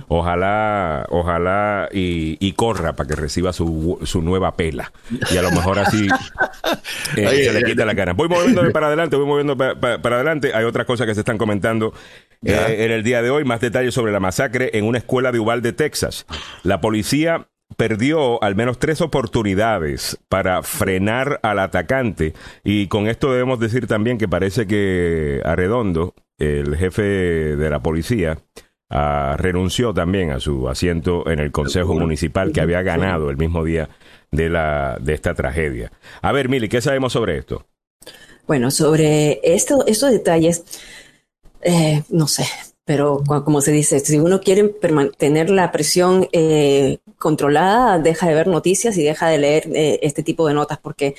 Ojalá, 0.08 1.06
ojalá 1.08 1.88
y, 1.90 2.37
y 2.38 2.52
corra 2.52 2.92
para 2.92 3.08
que 3.08 3.16
reciba 3.16 3.52
su, 3.54 3.98
su 4.02 4.20
nueva 4.20 4.54
pela. 4.56 4.92
Y 5.32 5.37
a 5.38 5.42
lo 5.42 5.50
mejor 5.50 5.78
así 5.78 6.06
eh, 7.16 7.44
se 7.44 7.52
le 7.54 7.62
quita 7.64 7.84
la 7.87 7.94
cara. 7.94 8.12
Voy 8.12 8.28
moviéndome 8.28 8.70
para 8.72 8.88
adelante, 8.88 9.16
voy 9.16 9.26
moviendo 9.26 9.56
pa- 9.56 9.74
pa- 9.74 9.98
para 10.02 10.16
adelante. 10.16 10.52
Hay 10.54 10.64
otras 10.64 10.87
cosas 10.87 11.06
que 11.06 11.14
se 11.14 11.20
están 11.20 11.38
comentando. 11.38 11.94
Eh, 12.44 12.85
en 12.85 12.90
el 12.90 13.02
día 13.02 13.22
de 13.22 13.30
hoy. 13.30 13.44
Más 13.44 13.61
detalles 13.61 13.94
sobre 13.94 14.12
la 14.12 14.20
masacre 14.20 14.70
en 14.74 14.85
una 14.85 14.98
escuela 14.98 15.33
de 15.33 15.38
Uvalde, 15.38 15.72
Texas. 15.72 16.26
La 16.62 16.80
policía 16.80 17.48
perdió 17.76 18.42
al 18.42 18.54
menos 18.54 18.78
tres 18.78 19.00
oportunidades 19.00 20.18
para 20.28 20.62
frenar 20.62 21.40
al 21.42 21.59
atacante 21.59 22.35
y 22.62 22.87
con 22.88 23.09
esto 23.09 23.33
debemos 23.33 23.59
decir 23.59 23.87
también 23.87 24.18
que 24.18 24.28
parece 24.28 24.66
que 24.66 25.40
Arredondo, 25.44 26.14
el 26.38 26.76
jefe 26.76 27.02
de 27.02 27.70
la 27.70 27.80
policía, 27.83 28.38
ah, 28.90 29.37
renunció 29.38 29.92
también 29.94 30.30
a 30.30 30.40
su 30.40 30.68
asiento 30.68 31.28
en 31.28 31.40
el 31.40 31.52
Consejo 31.52 31.94
Municipal 31.94 32.52
que 32.52 32.61
había 32.61 32.83
ganado 32.83 33.30
el 33.30 33.37
mismo 33.37 33.64
día 33.64 33.88
de, 34.30 34.50
la, 34.50 34.98
de 35.00 35.14
esta 35.14 35.35
tragedia. 35.35 35.92
A 36.22 36.33
ver, 36.33 36.48
Mili, 36.48 36.68
¿qué 36.68 36.80
sabemos 36.80 37.12
sobre 37.12 37.38
esto? 37.38 37.66
Bueno, 38.46 38.70
sobre 38.70 39.40
esto, 39.42 39.85
estos 39.87 40.11
detalles, 40.11 40.64
eh, 41.64 42.03
no 42.11 42.29
sé, 42.29 42.44
pero 42.85 43.22
como 43.27 43.62
se 43.62 43.72
dice, 43.72 43.98
si 44.00 44.18
uno 44.18 44.40
quiere 44.40 44.74
mantener 44.90 45.48
la 45.48 45.72
presión 45.72 46.29
eh, 46.33 46.98
controlada, 47.18 47.98
deja 47.98 48.29
de 48.29 48.35
ver 48.35 48.46
noticias 48.46 48.98
y 48.98 49.03
deja 49.03 49.29
de 49.29 49.38
leer 49.38 49.70
eh, 49.74 50.00
este 50.03 50.22
tipo 50.22 50.46
de 50.46 50.53
notas, 50.53 50.79
porque 50.79 51.14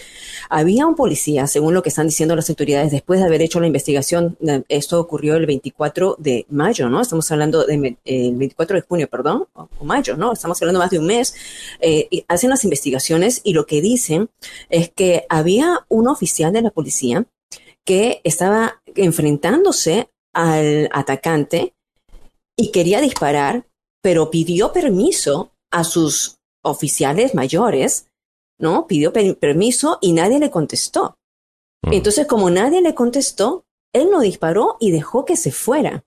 había 0.48 0.86
un 0.86 0.94
policía, 0.96 1.48
según 1.48 1.74
lo 1.74 1.82
que 1.82 1.90
están 1.90 2.06
diciendo 2.06 2.36
las 2.36 2.52
autoridades, 2.52 2.92
después 2.92 3.20
de 3.20 3.26
haber 3.26 3.42
hecho 3.42 3.60
la 3.60 3.66
investigación, 3.66 4.38
eh, 4.48 4.62
esto 4.70 5.00
ocurrió 5.00 5.36
el 5.38 5.48
24 5.48 6.18
de 6.20 6.46
mayo, 6.50 6.88
¿no? 6.88 7.02
Estamos 7.02 7.32
hablando 7.32 7.66
del 7.66 7.82
de, 7.82 7.88
eh, 8.06 8.28
el 8.28 8.36
24 8.36 8.76
de 8.76 8.82
junio, 8.82 9.08
perdón, 9.10 9.48
o, 9.54 9.68
o 9.80 9.86
mayo, 9.86 10.16
¿no? 10.18 10.34
Estamos 10.34 10.62
hablando 10.62 10.80
más 10.80 10.92
de 10.92 11.00
un 11.00 11.08
mes. 11.08 11.34
Eh, 11.80 12.08
y 12.12 12.26
hacen 12.28 12.52
las 12.52 12.64
investigaciones 12.64 13.42
y 13.44 13.54
lo 13.54 13.66
que 13.66 13.82
dicen 13.82 14.30
es 14.70 14.92
que 14.92 15.26
había 15.30 15.80
un 15.90 16.08
oficial 16.08 16.54
de 16.54 16.62
la 16.62 16.70
policía 16.70 17.26
que 17.86 18.22
estaba 18.24 18.82
enfrentándose 18.96 20.10
al 20.36 20.90
atacante 20.92 21.74
y 22.56 22.72
quería 22.72 23.02
disparar, 23.02 23.66
pero 24.04 24.30
pidió 24.30 24.72
permiso 24.72 25.52
a 25.72 25.84
sus 25.84 26.38
oficiales 26.64 27.34
mayores, 27.34 28.08
¿no? 28.60 28.86
Pidió 28.86 29.12
per- 29.12 29.38
permiso 29.38 29.98
y 30.02 30.14
nadie 30.14 30.40
le 30.40 30.52
contestó. 30.52 31.18
Mm. 31.84 31.94
Entonces, 31.94 32.28
como 32.28 32.50
nadie 32.50 32.82
le 32.82 32.94
contestó, 32.94 33.66
él 33.94 34.10
no 34.12 34.20
disparó 34.20 34.78
y 34.80 34.92
dejó 34.92 35.26
que 35.26 35.38
se 35.38 35.52
fuera. 35.52 36.04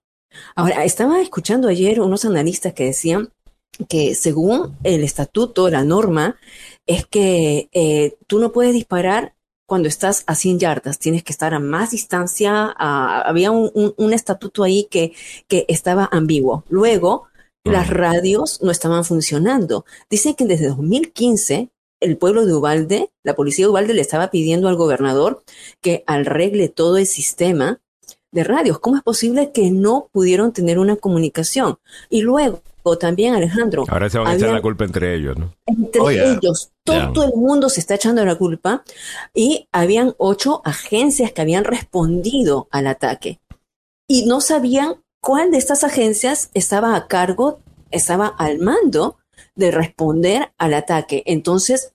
Ahora, 0.55 0.85
estaba 0.85 1.21
escuchando 1.21 1.69
ayer 1.69 2.01
unos 2.01 2.25
analistas 2.25 2.75
que 2.75 2.85
decían 2.85 3.33
que 3.89 4.15
según 4.15 4.77
el 4.83 5.05
estatuto, 5.05 5.71
la 5.71 5.85
norma, 5.85 6.37
es 6.87 7.07
que 7.07 7.69
eh, 7.73 8.17
tú 8.27 8.39
no 8.39 8.53
puedes 8.53 8.75
disparar 8.75 9.35
cuando 9.69 9.89
estás 9.89 10.25
a 10.27 10.35
100 10.35 10.59
yardas, 10.59 10.99
tienes 10.99 11.23
que 11.25 11.33
estar 11.33 11.53
a 11.55 11.61
más 11.61 11.91
distancia. 11.93 12.75
a- 12.79 13.23
había 13.23 13.51
un, 13.53 13.71
un- 13.75 13.95
un 13.97 14.13
estatuto 14.13 14.65
ahí 14.65 14.89
que, 14.91 15.13
que 15.49 15.65
estaba 15.69 16.09
ambiguo. 16.13 16.65
Luego, 16.69 17.29
Las 17.65 17.91
radios 17.91 18.63
no 18.63 18.71
estaban 18.71 19.05
funcionando. 19.05 19.85
Dicen 20.09 20.35
que 20.35 20.47
desde 20.47 20.69
2015 20.69 21.69
el 22.01 22.17
pueblo 22.17 22.47
de 22.47 22.55
Ubalde, 22.55 23.11
la 23.25 23.35
policía 23.35 23.67
de 23.67 23.71
Ubalde 23.73 23.93
le 23.95 24.01
estaba 24.01 24.31
pidiendo 24.31 24.69
al 24.69 24.77
gobernador 24.77 25.43
que 25.83 26.03
arregle 26.07 26.69
todo 26.71 26.97
el 26.97 27.07
sistema 27.07 27.81
de 28.33 28.45
radios. 28.45 28.79
¿Cómo 28.79 28.97
es 28.97 29.03
posible 29.03 29.51
que 29.53 29.71
no 29.71 30.09
pudieron 30.13 30.53
tener 30.53 30.79
una 30.79 30.97
comunicación? 30.97 31.79
Y 32.09 32.23
luego 32.23 32.63
también, 32.99 33.35
Alejandro, 33.35 33.85
Ahora 33.89 34.09
se 34.09 34.19
van 34.19 34.29
a 34.29 34.35
echar 34.35 34.45
había- 34.49 34.57
la 34.57 34.63
culpa 34.63 34.85
entre 34.85 35.15
ellos, 35.15 35.37
¿no? 35.37 35.55
entre 35.67 36.01
Oh, 36.01 36.11
yeah. 36.11 36.35
ellos, 36.35 36.71
todo 36.85 37.13
Yeah. 37.15 37.25
el 37.27 37.35
mundo 37.35 37.69
se 37.69 37.81
está 37.81 37.95
echando 37.97 38.25
la 38.25 38.37
culpa 38.37 38.83
y 39.35 39.69
habían 39.73 40.15
ocho 40.19 40.63
agencias 40.65 41.33
que 41.33 41.43
habían 41.43 41.65
respondido 41.65 42.67
al 42.71 42.87
ataque 42.87 43.41
y 44.09 44.25
no 44.27 44.41
sabían 44.41 45.03
cuál 45.21 45.51
de 45.51 45.59
estas 45.59 45.85
agencias 45.85 46.51
estaba 46.55 46.95
a 46.97 47.09
cargo, 47.09 47.61
estaba 47.91 48.27
al 48.29 48.59
mando 48.59 49.19
de 49.55 49.71
responder 49.71 50.53
al 50.57 50.73
ataque. 50.75 51.23
Entonces, 51.27 51.93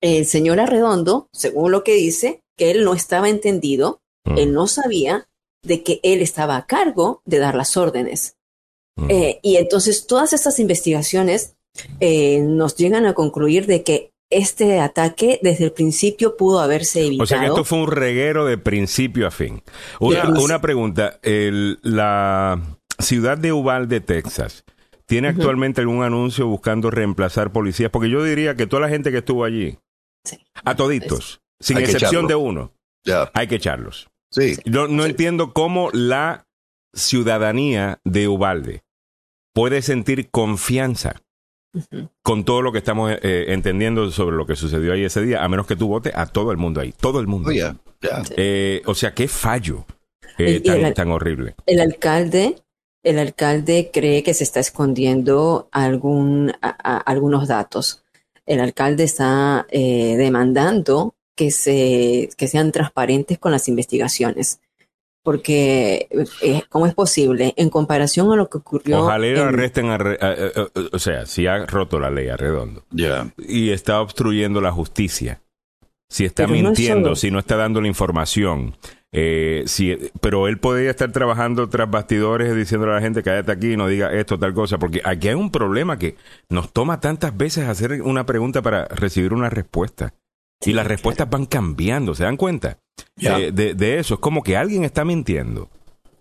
el 0.00 0.26
señor 0.26 0.60
Arredondo, 0.60 1.28
según 1.32 1.72
lo 1.72 1.82
que 1.82 1.94
dice, 1.94 2.42
que 2.56 2.70
él 2.70 2.84
no 2.84 2.94
estaba 2.94 3.28
entendido, 3.28 4.00
Mm. 4.26 4.38
él 4.38 4.52
no 4.52 4.66
sabía 4.68 5.26
de 5.64 5.82
que 5.82 5.98
él 6.02 6.20
estaba 6.20 6.56
a 6.56 6.66
cargo 6.66 7.20
de 7.24 7.38
dar 7.38 7.54
las 7.54 7.76
órdenes. 7.76 8.36
Mm. 8.96 9.10
Eh, 9.10 9.40
y 9.42 9.56
entonces 9.56 10.06
todas 10.06 10.32
estas 10.32 10.58
investigaciones 10.60 11.56
eh, 12.00 12.40
nos 12.42 12.76
llegan 12.76 13.06
a 13.06 13.14
concluir 13.14 13.66
de 13.66 13.82
que 13.82 14.10
este 14.30 14.80
ataque 14.80 15.38
desde 15.42 15.64
el 15.64 15.72
principio 15.72 16.36
pudo 16.36 16.60
haberse 16.60 17.00
evitado. 17.06 17.22
O 17.24 17.26
sea 17.26 17.40
que 17.40 17.46
esto 17.46 17.64
fue 17.64 17.78
un 17.78 17.88
reguero 17.90 18.44
de 18.46 18.58
principio 18.58 19.26
a 19.26 19.30
fin. 19.30 19.62
Una, 20.00 20.60
pregunta. 20.60 21.18
el- 21.22 21.78
la 21.82 22.60
ciudad 22.98 23.36
de 23.38 23.52
Uvalde, 23.52 24.00
Texas, 24.00 24.64
¿tiene 25.06 25.28
actualmente 25.28 25.80
algún 25.80 26.02
anuncio 26.02 26.46
buscando 26.46 26.90
reemplazar 26.90 27.52
policías? 27.52 27.90
Porque 27.90 28.08
yo 28.10 28.22
diría 28.24 28.54
que 28.56 28.66
toda 28.66 28.82
la 28.82 28.88
gente 28.88 29.10
que 29.10 29.18
estuvo 29.18 29.44
allí, 29.44 29.76
Sí. 30.24 30.38
a 30.64 30.74
toditos, 30.74 31.40
sin 31.60 31.78
excepción 31.78 32.10
echarlo. 32.26 32.28
de 32.28 32.34
uno, 32.36 32.72
hay 33.34 33.46
que 33.46 33.56
echarlos. 33.56 34.08
sí. 34.30 34.56
Yo 34.64 34.88
no 34.88 35.02
Sí. 35.04 35.10
entiendo 35.10 35.52
cómo 35.52 35.90
la 35.92 36.46
ciudadanía 36.94 38.00
de 38.04 38.28
Ubalde 38.28 38.82
puede 39.52 39.82
sentir 39.82 40.30
confianza 40.30 41.20
con 42.22 42.44
todo 42.44 42.62
lo 42.62 42.70
que 42.72 42.78
estamos 42.78 43.10
eh, 43.22 43.46
entendiendo 43.48 44.10
sobre 44.12 44.36
lo 44.36 44.46
que 44.46 44.54
sucedió 44.56 44.92
ahí 44.92 45.04
ese 45.04 45.22
día, 45.22 45.42
a 45.44 45.48
menos 45.48 45.66
que 45.66 45.74
tú 45.76 45.88
votes 45.88 46.12
a 46.14 46.26
todo 46.26 46.52
el 46.52 46.56
mundo 46.56 46.80
ahí, 46.80 46.92
todo 46.92 47.18
el 47.20 47.26
mundo. 47.26 47.50
Eh, 48.36 48.82
o 48.86 48.94
sea, 48.94 49.12
qué 49.14 49.26
fallo 49.28 49.84
eh, 50.38 50.60
tan, 50.60 50.84
el- 50.84 50.94
tan 50.94 51.10
horrible. 51.10 51.54
El 51.66 51.80
alcalde, 51.80 52.56
el 53.02 53.18
alcalde 53.18 53.90
cree 53.92 54.22
que 54.22 54.34
se 54.34 54.44
está 54.44 54.60
escondiendo 54.60 55.68
algún, 55.72 56.52
a- 56.62 56.76
a- 56.96 56.98
algunos 56.98 57.48
datos. 57.48 58.04
El 58.46 58.60
alcalde 58.60 59.04
está 59.04 59.66
eh, 59.70 60.16
demandando 60.16 61.14
que 61.36 61.50
se, 61.50 62.28
que 62.36 62.46
sean 62.46 62.70
transparentes 62.70 63.38
con 63.38 63.50
las 63.50 63.66
investigaciones. 63.68 64.60
Porque, 65.24 66.06
eh, 66.42 66.62
¿cómo 66.68 66.86
es 66.86 66.94
posible? 66.94 67.54
En 67.56 67.70
comparación 67.70 68.30
a 68.30 68.36
lo 68.36 68.48
que 68.50 68.58
ocurrió. 68.58 69.00
Ojalá 69.00 69.26
lo 69.26 69.40
en- 69.40 69.48
arresten, 69.48 69.86
a 69.90 69.98
Re- 69.98 70.18
a- 70.20 70.26
a- 70.26 70.62
a- 70.62 70.68
o 70.92 70.98
sea, 70.98 71.24
si 71.26 71.46
ha 71.46 71.64
roto 71.66 71.98
la 71.98 72.10
ley 72.10 72.28
a 72.28 72.36
Redondo 72.36 72.84
Ya. 72.90 73.26
y 73.38 73.70
está 73.70 74.00
obstruyendo 74.02 74.60
la 74.60 74.70
justicia, 74.70 75.40
si 76.10 76.26
está 76.26 76.42
Pero 76.44 76.50
no 76.50 76.54
es 76.56 76.62
mintiendo, 76.78 77.04
solo- 77.08 77.16
si 77.16 77.30
no 77.30 77.38
está 77.38 77.56
dando 77.56 77.80
la 77.80 77.88
información, 77.88 78.76
eh, 79.12 79.62
si, 79.66 79.96
pero 80.20 80.46
él 80.46 80.58
podría 80.58 80.90
estar 80.90 81.10
trabajando 81.10 81.68
tras 81.70 81.90
bastidores 81.90 82.54
diciéndole 82.54 82.92
a 82.92 82.96
la 82.96 83.00
gente 83.00 83.22
cállate 83.22 83.50
aquí 83.52 83.72
y 83.72 83.76
no 83.78 83.88
diga 83.88 84.12
esto, 84.12 84.38
tal 84.38 84.52
cosa, 84.52 84.76
porque 84.78 85.00
aquí 85.04 85.28
hay 85.28 85.34
un 85.34 85.50
problema 85.50 85.98
que 85.98 86.16
nos 86.50 86.70
toma 86.72 87.00
tantas 87.00 87.34
veces 87.34 87.66
hacer 87.66 88.02
una 88.02 88.26
pregunta 88.26 88.60
para 88.60 88.84
recibir 88.88 89.32
una 89.32 89.48
respuesta. 89.48 90.12
Y 90.60 90.72
las 90.72 90.86
respuestas 90.86 91.28
van 91.28 91.46
cambiando, 91.46 92.14
¿se 92.14 92.24
dan 92.24 92.36
cuenta? 92.36 92.78
Eh, 93.20 93.50
de, 93.52 93.74
de 93.74 93.98
eso, 93.98 94.14
es 94.14 94.20
como 94.20 94.42
que 94.42 94.56
alguien 94.56 94.84
está 94.84 95.04
mintiendo. 95.04 95.68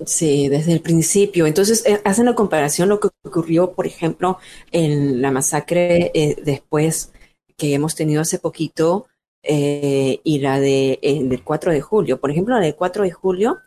Sí, 0.06 0.50
desde 0.50 0.74
el 0.74 0.82
principio. 0.82 1.46
Entonces, 1.48 1.86
eh, 1.86 2.02
hacen 2.04 2.26
la 2.26 2.36
comparación 2.36 2.90
lo 2.90 3.00
que 3.00 3.10
ocurrió, 3.24 3.72
por 3.72 3.88
ejemplo, 3.88 4.38
en 4.72 5.22
la 5.22 5.32
masacre 5.32 6.12
eh, 6.14 6.36
después 6.44 7.12
que 7.56 7.74
hemos 7.74 7.96
tenido 7.96 8.22
hace 8.22 8.40
poquito 8.40 9.08
eh, 9.44 10.20
y 10.24 10.40
la 10.40 10.60
de, 10.60 11.00
eh, 11.02 11.24
del 11.24 11.44
4 11.44 11.72
de 11.72 11.82
julio. 11.82 12.20
Por 12.20 12.32
ejemplo, 12.32 12.56
la 12.56 12.62
del 12.62 12.76
4 12.76 13.04
de 13.04 13.12
julio, 13.12 13.60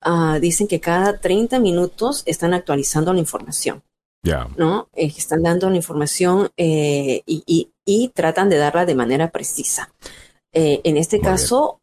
ah, 0.00 0.38
dicen 0.40 0.66
que 0.66 0.80
cada 0.80 1.20
30 1.20 1.60
minutos 1.60 2.22
están 2.26 2.52
actualizando 2.54 3.12
la 3.12 3.20
información, 3.20 3.82
Ya. 4.24 4.48
¿no? 4.56 4.88
Eh, 4.94 5.12
están 5.16 5.42
dando 5.42 5.70
la 5.70 5.76
información 5.76 6.48
eh, 6.56 7.22
y, 7.26 7.44
y- 7.46 7.70
y 7.86 8.08
tratan 8.08 8.50
de 8.50 8.58
darla 8.58 8.84
de 8.84 8.94
manera 8.94 9.30
precisa. 9.30 9.90
Eh, 10.52 10.82
en 10.84 10.98
este 10.98 11.16
Muy 11.16 11.22
bien. 11.22 11.32
caso, 11.32 11.80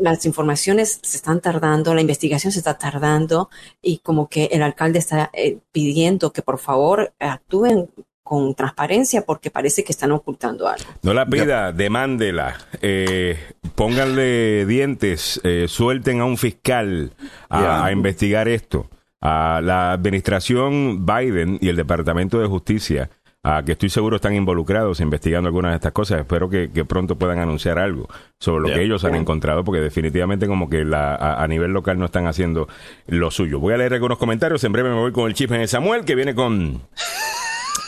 las 0.00 0.24
informaciones 0.26 1.00
se 1.02 1.16
están 1.16 1.40
tardando, 1.40 1.94
la 1.94 2.00
investigación 2.00 2.52
se 2.52 2.60
está 2.60 2.78
tardando 2.78 3.48
y 3.82 3.98
como 3.98 4.28
que 4.28 4.44
el 4.52 4.62
alcalde 4.62 4.98
está 5.00 5.30
eh, 5.32 5.58
pidiendo 5.72 6.32
que 6.32 6.42
por 6.42 6.58
favor 6.58 7.12
actúen 7.18 7.88
con 8.22 8.54
transparencia 8.54 9.22
porque 9.22 9.50
parece 9.50 9.82
que 9.82 9.92
están 9.92 10.12
ocultando 10.12 10.68
algo. 10.68 10.84
No 11.02 11.14
la 11.14 11.24
pida, 11.24 11.72
demándela, 11.72 12.58
eh, 12.82 13.38
pónganle 13.74 14.66
dientes, 14.66 15.40
eh, 15.44 15.64
suelten 15.66 16.20
a 16.20 16.26
un 16.26 16.36
fiscal 16.36 17.12
a, 17.48 17.86
a 17.86 17.92
investigar 17.92 18.46
esto. 18.46 18.90
A 19.20 19.60
la 19.64 19.90
administración 19.92 21.04
Biden 21.04 21.58
y 21.60 21.70
el 21.70 21.74
Departamento 21.74 22.38
de 22.38 22.46
Justicia, 22.46 23.10
a 23.48 23.62
que 23.62 23.72
estoy 23.72 23.88
seguro 23.88 24.16
están 24.16 24.34
involucrados 24.34 25.00
investigando 25.00 25.48
algunas 25.48 25.72
de 25.72 25.76
estas 25.76 25.92
cosas. 25.92 26.20
Espero 26.20 26.50
que, 26.50 26.70
que 26.70 26.84
pronto 26.84 27.16
puedan 27.16 27.38
anunciar 27.38 27.78
algo 27.78 28.06
sobre 28.38 28.68
lo 28.68 28.74
que 28.74 28.82
ellos 28.82 29.04
han 29.06 29.14
encontrado, 29.14 29.64
porque 29.64 29.80
definitivamente 29.80 30.46
como 30.46 30.68
que 30.68 30.84
la, 30.84 31.14
a, 31.14 31.42
a 31.42 31.48
nivel 31.48 31.72
local 31.72 31.98
no 31.98 32.04
están 32.04 32.26
haciendo 32.26 32.68
lo 33.06 33.30
suyo. 33.30 33.58
Voy 33.58 33.72
a 33.72 33.78
leer 33.78 33.94
algunos 33.94 34.18
comentarios, 34.18 34.62
en 34.64 34.72
breve 34.72 34.90
me 34.90 34.96
voy 34.96 35.12
con 35.12 35.28
el 35.28 35.34
chisme 35.34 35.58
de 35.58 35.66
Samuel, 35.66 36.04
que 36.04 36.14
viene 36.14 36.34
con... 36.34 36.82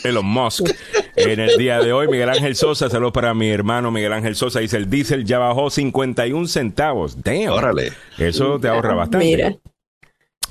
Elon 0.02 0.24
Musk. 0.24 0.66
En 1.16 1.40
el 1.40 1.58
día 1.58 1.80
de 1.80 1.92
hoy, 1.92 2.08
Miguel 2.08 2.30
Ángel 2.30 2.56
Sosa, 2.56 2.88
saludos 2.88 3.12
para 3.12 3.34
mi 3.34 3.50
hermano 3.50 3.90
Miguel 3.90 4.14
Ángel 4.14 4.34
Sosa, 4.34 4.60
dice 4.60 4.78
el 4.78 4.88
diésel 4.88 5.26
ya 5.26 5.38
bajó 5.38 5.68
51 5.68 6.46
centavos. 6.46 7.22
Damn. 7.22 7.50
Órale. 7.50 7.92
Eso 8.16 8.58
te 8.58 8.68
ahorra 8.68 8.94
bastante. 8.94 9.26
Mira, 9.26 9.54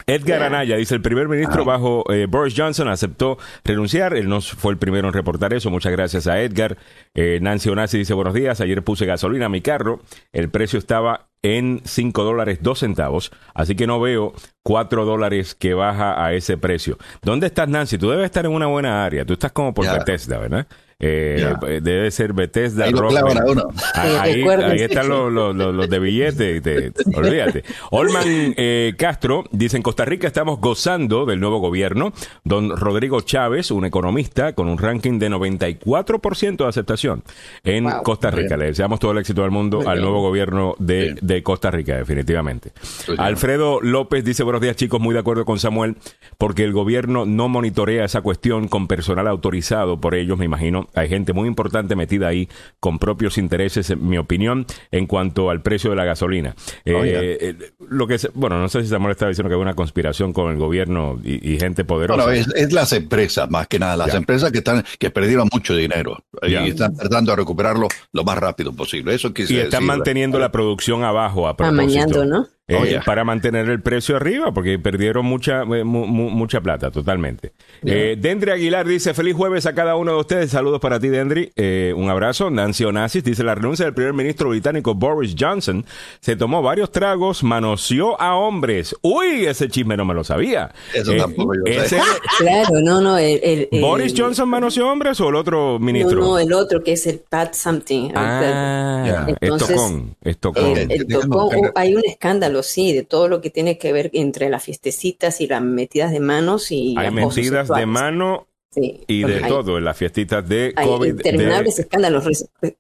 Edgar 0.09 0.39
Ya. 0.39 0.45
Anaya 0.47 0.75
dice 0.77 0.95
el 0.95 1.01
primer 1.01 1.27
ministro 1.27 1.65
bajo 1.65 2.03
eh, 2.11 2.25
Boris 2.27 2.53
Johnson 2.57 2.87
aceptó 2.87 3.37
renunciar. 3.63 4.13
Él 4.15 4.27
no 4.27 4.41
fue 4.41 4.71
el 4.71 4.77
primero 4.77 5.07
en 5.07 5.13
reportar 5.13 5.53
eso. 5.53 5.69
Muchas 5.69 5.91
gracias 5.91 6.27
a 6.27 6.39
Edgar. 6.41 6.77
Eh, 7.13 7.39
Nancy 7.41 7.69
Onasi 7.69 7.97
dice 7.97 8.13
buenos 8.13 8.33
días. 8.33 8.61
Ayer 8.61 8.83
puse 8.83 9.05
gasolina 9.05 9.45
a 9.45 9.49
mi 9.49 9.61
carro. 9.61 10.01
El 10.31 10.49
precio 10.49 10.79
estaba 10.79 11.27
en 11.41 11.81
5 11.85 12.23
dólares 12.23 12.59
2 12.61 12.79
centavos. 12.79 13.31
Así 13.53 13.75
que 13.75 13.87
no 13.87 13.99
veo 13.99 14.33
4 14.63 15.05
dólares 15.05 15.55
que 15.55 15.73
baja 15.73 16.23
a 16.23 16.33
ese 16.33 16.57
precio. 16.57 16.97
¿Dónde 17.21 17.47
estás, 17.47 17.69
Nancy? 17.69 17.97
Tú 17.97 18.09
debes 18.09 18.25
estar 18.25 18.45
en 18.45 18.51
una 18.51 18.67
buena 18.67 19.05
área. 19.05 19.25
Tú 19.25 19.33
estás 19.33 19.51
como 19.51 19.73
por 19.73 19.85
Ya. 19.85 19.93
Bethesda, 19.93 20.37
¿verdad? 20.37 20.67
Eh, 21.01 21.53
eh, 21.67 21.79
Debe 21.81 22.11
ser 22.11 22.33
Bethesda. 22.33 22.83
Ahí 22.85 22.93
uno. 22.93 23.69
Ah, 23.95 24.21
Ahí, 24.21 24.81
están 24.81 25.07
los, 25.07 25.31
los- 25.31 25.55
los- 25.55 25.73
los 25.73 25.89
de 25.89 25.97
billetes, 25.99 26.57
y 26.57 26.61
te- 26.61 26.91
olvídate. 27.15 27.63
Olman 27.91 28.23
eh, 28.57 28.93
Castro 28.97 29.45
dice, 29.51 29.77
en 29.77 29.83
Costa 29.83 30.03
Rica 30.03 30.27
estamos 30.27 30.59
gozando 30.59 31.25
del 31.25 31.39
nuevo 31.39 31.59
gobierno. 31.59 32.11
Don 32.43 32.75
Rodrigo 32.75 33.21
Chávez, 33.21 33.71
un 33.71 33.85
economista 33.85 34.53
con 34.53 34.67
un 34.67 34.77
ranking 34.77 35.19
de 35.19 35.29
94% 35.29 36.57
de 36.57 36.67
aceptación 36.67 37.23
en 37.63 37.85
Wow. 37.85 38.03
Costa 38.03 38.29
Rica. 38.31 38.49
Bien. 38.55 38.59
Le 38.59 38.65
deseamos 38.65 38.99
todo 38.99 39.13
el 39.13 39.19
éxito 39.19 39.41
del 39.43 39.51
mundo 39.51 39.87
al 39.87 40.01
nuevo 40.01 40.21
gobierno 40.21 40.75
de, 40.79 41.41
Costa 41.43 41.71
Rica, 41.71 41.95
definitivamente. 41.95 42.73
Alfredo 43.17 43.79
López 43.81 44.25
dice, 44.25 44.43
buenos 44.43 44.61
días 44.61 44.75
chicos, 44.75 44.99
muy 44.99 45.13
de 45.13 45.19
acuerdo 45.21 45.45
con 45.45 45.59
Samuel, 45.59 45.95
porque 46.37 46.65
el 46.65 46.73
gobierno 46.73 47.25
no 47.25 47.47
monitorea 47.47 48.03
esa 48.03 48.19
cuestión 48.21 48.67
con 48.67 48.87
personal 48.87 49.27
autorizado 49.27 50.01
por 50.01 50.15
ellos, 50.15 50.37
me 50.37 50.43
imagino. 50.45 50.88
Hay 50.95 51.09
gente 51.09 51.33
muy 51.33 51.47
importante 51.47 51.95
metida 51.95 52.27
ahí 52.27 52.47
con 52.79 52.99
propios 52.99 53.37
intereses, 53.37 53.89
en 53.89 54.07
mi 54.07 54.17
opinión, 54.17 54.65
en 54.91 55.07
cuanto 55.07 55.49
al 55.49 55.61
precio 55.61 55.89
de 55.89 55.95
la 55.95 56.05
gasolina. 56.05 56.55
Eh, 56.85 56.93
Oh, 56.93 57.03
yeah. 57.05 57.19
eh, 57.21 57.55
lo 57.89 58.07
que 58.07 58.17
se- 58.17 58.29
bueno, 58.33 58.59
no 58.59 58.67
sé 58.69 58.81
si 58.83 58.87
Samuel 58.89 59.11
estaba 59.11 59.29
diciendo 59.29 59.49
que 59.49 59.55
hay 59.55 59.61
una 59.61 59.73
conspiración 59.75 60.33
con 60.33 60.51
el 60.51 60.57
gobierno 60.57 61.19
y, 61.23 61.53
y 61.53 61.59
gente 61.59 61.83
poderosa. 61.85 62.23
Bueno, 62.23 62.31
es, 62.39 62.47
es 62.55 62.71
las 62.73 62.91
empresas, 62.93 63.49
más 63.49 63.67
que 63.67 63.79
nada, 63.79 63.95
las 63.97 64.11
Ya. 64.11 64.17
empresas 64.17 64.51
que 64.51 64.59
están 64.59 64.83
que 64.97 65.09
perdieron 65.09 65.47
mucho 65.51 65.75
dinero 65.75 66.17
Ya. 66.47 66.65
y 66.65 66.69
están 66.69 66.95
tratando 66.95 67.31
de 67.31 67.37
recuperarlo 67.37 67.87
lo 68.13 68.23
más 68.23 68.37
rápido 68.37 68.73
posible. 68.73 69.13
Eso 69.15 69.33
quise 69.33 69.53
y 69.53 69.57
están 69.57 69.81
decir. 69.81 69.87
manteniendo 69.87 70.39
la 70.39 70.51
producción 70.51 71.03
abajo 71.03 71.47
a 71.47 71.55
propósito. 71.55 71.81
amañando, 71.81 72.25
¿no? 72.25 72.47
eh, 72.67 72.77
Oh, 72.79 72.85
yeah. 72.85 73.01
para 73.03 73.23
mantener 73.23 73.67
el 73.69 73.81
precio 73.81 74.15
arriba, 74.15 74.53
porque 74.53 74.77
perdieron 74.77 75.25
mucha, 75.25 75.63
eh, 75.63 75.83
mu- 75.83 76.05
mu- 76.05 76.29
mucha 76.29 76.61
plata, 76.61 76.91
totalmente. 76.91 77.53
Eh, 77.83 78.15
Dendry 78.19 78.51
Aguilar 78.51 78.87
dice, 78.87 79.13
feliz 79.15 79.33
jueves 79.35 79.65
a 79.65 79.73
cada 79.73 79.95
uno 79.95 80.11
de 80.13 80.19
ustedes. 80.19 80.51
Saludos 80.51 80.78
para 80.79 80.99
ti, 80.99 81.07
Dendry. 81.09 81.51
Eh, 81.55 81.93
un 81.95 82.09
abrazo. 82.09 82.49
Nancy 82.49 82.83
Onassis 82.85 83.23
dice, 83.23 83.43
la 83.43 83.55
renuncia 83.55 83.85
del 83.85 83.93
primer 83.93 84.13
ministro 84.13 84.49
británico 84.49 84.93
Boris 84.95 85.35
Johnson 85.37 85.85
se 86.21 86.35
tomó 86.35 86.61
varios 86.61 86.91
tragos, 86.91 87.43
manoseó 87.43 88.19
a 88.21 88.35
hombres. 88.35 88.95
Uy, 89.01 89.45
ese 89.45 89.67
chisme 89.69 89.95
no 89.97 90.05
me 90.05 90.13
lo 90.13 90.23
sabía. 90.23 90.71
Eso 90.93 91.13
tampoco 91.15 91.53
yo 91.55 91.71
ese- 91.71 91.99
Claro, 92.37 92.79
no, 92.81 93.01
no. 93.01 93.17
El, 93.17 93.39
el- 93.43 93.69
el- 93.71 93.81
¿Boris 93.81 94.13
Johnson 94.15 94.47
manoseó 94.49 94.91
hombres 94.91 95.19
o 95.21 95.29
el 95.29 95.35
otro 95.35 95.79
ministro? 95.79 96.19
No, 96.19 96.27
no, 96.27 96.39
el 96.39 96.53
otro 96.53 96.83
que 96.83 96.93
es 96.93 97.05
el 97.07 97.19
Pat 97.19 97.53
Something. 97.53 98.11
Ah, 98.15 99.03
Ya. 99.05 99.27
Entonces, 99.41 99.69
Estocón, 99.71 100.15
Estocón. 100.23 100.77
El- 100.77 100.91
el 100.91 101.05
Digamos, 101.07 101.25
tocó- 101.27 101.49
pero- 101.49 101.71
hay 101.75 101.95
un 101.95 102.03
escándalo, 102.05 102.63
sí, 102.63 102.93
de 102.93 103.03
todo 103.03 103.27
lo 103.27 103.41
que 103.41 103.49
tiene 103.49 103.77
que 103.77 103.91
ver 103.93 104.09
entre 104.13 104.49
las 104.49 104.63
fiestecitas 104.63 105.41
y 105.41 105.47
las 105.47 105.61
metidas 105.61 106.11
de 106.11 106.19
manos 106.19 106.71
y 106.71 106.95
Hay 106.97 107.11
metidas 107.11 107.67
de 107.69 107.85
mano 107.85 108.47
Sí. 108.71 109.03
y 109.07 109.23
de 109.23 109.37
Hay- 109.43 109.49
todo 109.49 109.79
en 109.79 109.83
las 109.83 109.97
fiestitas 109.97 110.47
de 110.47 110.73
Hay 110.75 110.85
COVID. 110.85 111.09
interminables 111.09 111.77
de- 111.77 111.81
escándalos. 111.81 112.45
Pero 112.61 112.75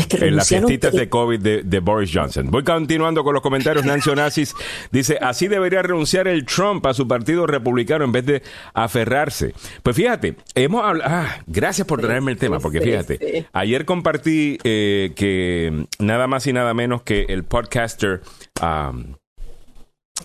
es 0.00 0.06
que 0.06 0.26
en 0.28 0.36
las 0.36 0.46
fiestitas 0.48 0.92
de 0.92 1.08
COVID 1.08 1.40
de, 1.40 1.62
de 1.62 1.80
Boris 1.80 2.10
Johnson. 2.12 2.50
Voy 2.50 2.62
continuando 2.64 3.24
con 3.24 3.32
los 3.32 3.42
comentarios. 3.42 3.86
Nancy 3.86 4.10
Onassis 4.10 4.54
dice, 4.90 5.16
así 5.22 5.48
debería 5.48 5.80
renunciar 5.80 6.28
el 6.28 6.44
Trump 6.44 6.84
a 6.86 6.92
su 6.92 7.08
partido 7.08 7.46
republicano 7.46 8.04
en 8.04 8.12
vez 8.12 8.26
de 8.26 8.42
aferrarse. 8.74 9.54
Pues 9.82 9.96
fíjate, 9.96 10.36
hemos 10.54 10.84
hablado... 10.84 11.10
Ah, 11.10 11.36
gracias 11.46 11.86
por 11.86 12.02
traerme 12.02 12.32
el 12.32 12.36
tema, 12.38 12.60
porque 12.60 12.82
fíjate, 12.82 13.46
ayer 13.54 13.86
compartí 13.86 14.58
eh, 14.64 15.12
que 15.16 15.86
nada 15.98 16.26
más 16.26 16.46
y 16.46 16.52
nada 16.52 16.74
menos 16.74 17.02
que 17.04 17.24
el 17.30 17.44
podcaster... 17.44 18.20
um, 18.62 19.14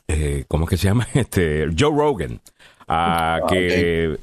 eh, 0.09 0.43
¿Cómo 0.49 0.65
es 0.65 0.69
que 0.71 0.77
se 0.77 0.87
llama? 0.89 1.07
Este, 1.13 1.65
Joe 1.79 1.95
Rogan. 1.97 2.41
ah, 2.89 3.39
que... 3.49 4.17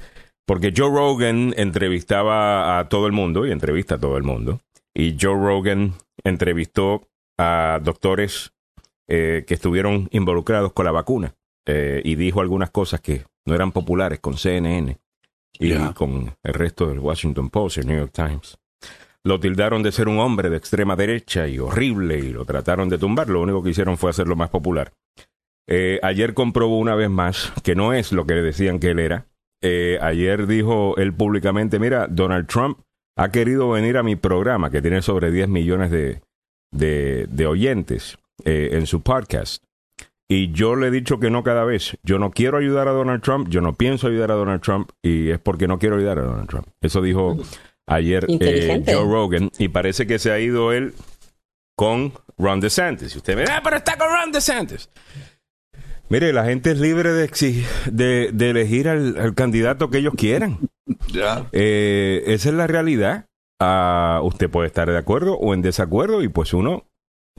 Porque 0.46 0.72
Joe 0.76 0.90
Rogan 0.90 1.54
entrevistaba 1.56 2.78
a 2.78 2.88
todo 2.88 3.06
el 3.06 3.12
mundo 3.12 3.46
y 3.46 3.50
entrevista 3.50 3.94
a 3.94 3.98
todo 3.98 4.16
el 4.16 4.24
mundo. 4.24 4.60
Y 4.94 5.16
Joe 5.20 5.34
Rogan 5.34 5.94
entrevistó 6.22 7.08
a 7.38 7.80
doctores 7.82 8.52
eh, 9.08 9.44
que 9.46 9.54
estuvieron 9.54 10.08
involucrados 10.12 10.72
con 10.72 10.84
la 10.84 10.92
vacuna 10.92 11.34
eh, 11.66 12.00
y 12.04 12.14
dijo 12.14 12.40
algunas 12.40 12.70
cosas 12.70 13.00
que 13.00 13.24
no 13.46 13.54
eran 13.54 13.72
populares 13.72 14.20
con 14.20 14.36
CNN 14.36 14.98
y 15.58 15.74
con 15.92 16.34
el 16.42 16.54
resto 16.54 16.88
del 16.88 16.98
Washington 16.98 17.50
Post 17.50 17.76
y 17.76 17.80
el 17.80 17.86
New 17.86 17.98
York 17.98 18.12
Times. 18.12 18.58
Lo 19.22 19.40
tildaron 19.40 19.82
de 19.82 19.92
ser 19.92 20.08
un 20.08 20.18
hombre 20.18 20.50
de 20.50 20.56
extrema 20.56 20.96
derecha 20.96 21.48
y 21.48 21.58
horrible 21.58 22.18
y 22.18 22.30
lo 22.30 22.44
trataron 22.44 22.88
de 22.88 22.98
tumbar. 22.98 23.28
Lo 23.28 23.40
único 23.40 23.62
que 23.62 23.70
hicieron 23.70 23.96
fue 23.96 24.10
hacerlo 24.10 24.36
más 24.36 24.50
popular. 24.50 24.92
Eh, 25.66 25.98
ayer 26.02 26.34
comprobó 26.34 26.78
una 26.78 26.94
vez 26.94 27.08
más 27.08 27.52
que 27.62 27.74
no 27.74 27.94
es 27.94 28.12
lo 28.12 28.26
que 28.26 28.34
le 28.34 28.42
decían 28.42 28.78
que 28.78 28.90
él 28.90 28.98
era. 28.98 29.26
Eh, 29.66 29.98
ayer 30.02 30.46
dijo 30.46 30.94
él 30.98 31.14
públicamente, 31.14 31.78
mira, 31.78 32.06
Donald 32.06 32.46
Trump 32.46 32.80
ha 33.16 33.30
querido 33.30 33.70
venir 33.70 33.96
a 33.96 34.02
mi 34.02 34.14
programa, 34.14 34.68
que 34.70 34.82
tiene 34.82 35.00
sobre 35.00 35.30
10 35.30 35.48
millones 35.48 35.90
de, 35.90 36.20
de, 36.70 37.26
de 37.30 37.46
oyentes 37.46 38.18
eh, 38.44 38.70
en 38.72 38.86
su 38.86 39.00
podcast. 39.00 39.64
Y 40.28 40.52
yo 40.52 40.76
le 40.76 40.88
he 40.88 40.90
dicho 40.90 41.18
que 41.18 41.30
no 41.30 41.42
cada 41.42 41.64
vez. 41.64 41.96
Yo 42.02 42.18
no 42.18 42.30
quiero 42.30 42.58
ayudar 42.58 42.88
a 42.88 42.92
Donald 42.92 43.22
Trump, 43.22 43.48
yo 43.48 43.62
no 43.62 43.72
pienso 43.72 44.06
ayudar 44.08 44.32
a 44.32 44.34
Donald 44.34 44.60
Trump 44.60 44.90
y 45.02 45.30
es 45.30 45.38
porque 45.38 45.66
no 45.66 45.78
quiero 45.78 45.96
ayudar 45.96 46.18
a 46.18 46.24
Donald 46.24 46.48
Trump. 46.48 46.66
Eso 46.82 47.00
dijo 47.00 47.38
ayer 47.86 48.26
eh. 48.28 48.82
Joe 48.86 49.04
Rogan 49.04 49.50
y 49.58 49.68
parece 49.68 50.06
que 50.06 50.18
se 50.18 50.30
ha 50.30 50.38
ido 50.40 50.72
él 50.72 50.92
con 51.74 52.12
Ron 52.36 52.60
DeSantis. 52.60 53.14
Y 53.14 53.18
usted 53.18 53.34
me 53.34 53.42
dice, 53.42 53.54
ah, 53.54 53.60
pero 53.64 53.76
está 53.76 53.96
con 53.96 54.08
Ron 54.08 54.30
DeSantis. 54.30 54.90
Mire, 56.08 56.32
la 56.32 56.44
gente 56.44 56.70
es 56.72 56.78
libre 56.80 57.12
de, 57.12 57.28
exi- 57.28 57.64
de, 57.90 58.30
de 58.32 58.50
elegir 58.50 58.88
al, 58.88 59.16
al 59.18 59.34
candidato 59.34 59.90
que 59.90 59.98
ellos 59.98 60.14
quieran. 60.16 60.58
Ya. 61.12 61.46
Eh, 61.52 62.22
esa 62.26 62.50
es 62.50 62.54
la 62.54 62.66
realidad. 62.66 63.26
Ah, 63.60 64.20
usted 64.22 64.50
puede 64.50 64.66
estar 64.66 64.90
de 64.90 64.98
acuerdo 64.98 65.34
o 65.38 65.54
en 65.54 65.62
desacuerdo 65.62 66.22
y 66.22 66.28
pues 66.28 66.52
uno 66.52 66.84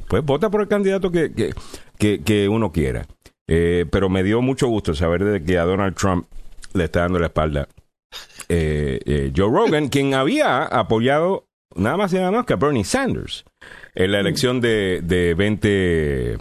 pues 0.08 0.24
vota 0.24 0.50
por 0.50 0.62
el 0.62 0.68
candidato 0.68 1.12
que, 1.12 1.34
que, 1.34 1.54
que, 1.98 2.22
que 2.24 2.50
uno 2.50 2.72
quiera. 2.72 3.06
Eh, 3.48 3.86
pero 3.92 4.10
me 4.10 4.24
dio 4.24 4.42
mucho 4.42 4.68
gusto 4.68 4.94
saber 4.96 5.24
de 5.24 5.44
que 5.44 5.58
a 5.60 5.66
Donald 5.66 5.96
Trump 5.96 6.26
le 6.74 6.86
está 6.86 7.02
dando 7.02 7.20
la 7.20 7.28
espalda 7.28 7.68
eh, 8.50 9.32
Joe 9.36 9.50
Rogan, 9.52 9.90
quien 9.90 10.14
había 10.14 10.64
apoyado 10.64 11.46
nada 11.76 11.98
más 11.98 12.14
y 12.14 12.18
nada 12.18 12.32
más 12.32 12.46
que 12.46 12.54
a 12.54 12.58
Bernie 12.58 12.84
Sanders 12.84 13.46
en 13.94 14.12
la 14.12 14.20
elección 14.20 14.62
de, 14.62 15.02
de 15.04 15.34
20 15.36 16.38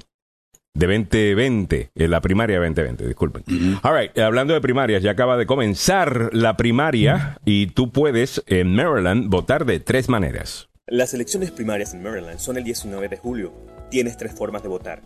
de 0.75 0.87
2020, 0.87 1.91
en 1.95 2.11
la 2.11 2.21
primaria 2.21 2.59
2020, 2.59 3.07
disculpen. 3.07 3.45
All 3.83 3.97
right, 3.97 4.19
hablando 4.19 4.55
de 4.55 4.61
primarias, 4.61 5.03
ya 5.03 5.13
acaba 5.13 5.37
de 5.37 5.47
comenzar 5.47 6.31
la 6.33 6.57
primaria 6.57 7.39
y 7.45 7.69
tú 7.69 7.93
puedes 7.93 8.43
en 8.49 8.75
Maryland 8.75 9.31
votar 9.31 9.67
de 9.67 9.79
tres 9.79 10.09
maneras. 10.09 10.69
Las 10.89 11.15
elecciones 11.15 11.53
primarias 11.53 11.95
en 11.95 12.03
Maryland 12.03 12.39
son 12.39 12.57
el 12.57 12.65
19 12.65 13.09
de 13.09 13.17
julio. 13.17 13.53
Tienes 13.89 14.17
tres 14.17 14.35
formas 14.35 14.63
de 14.63 14.69
votar. 14.69 15.03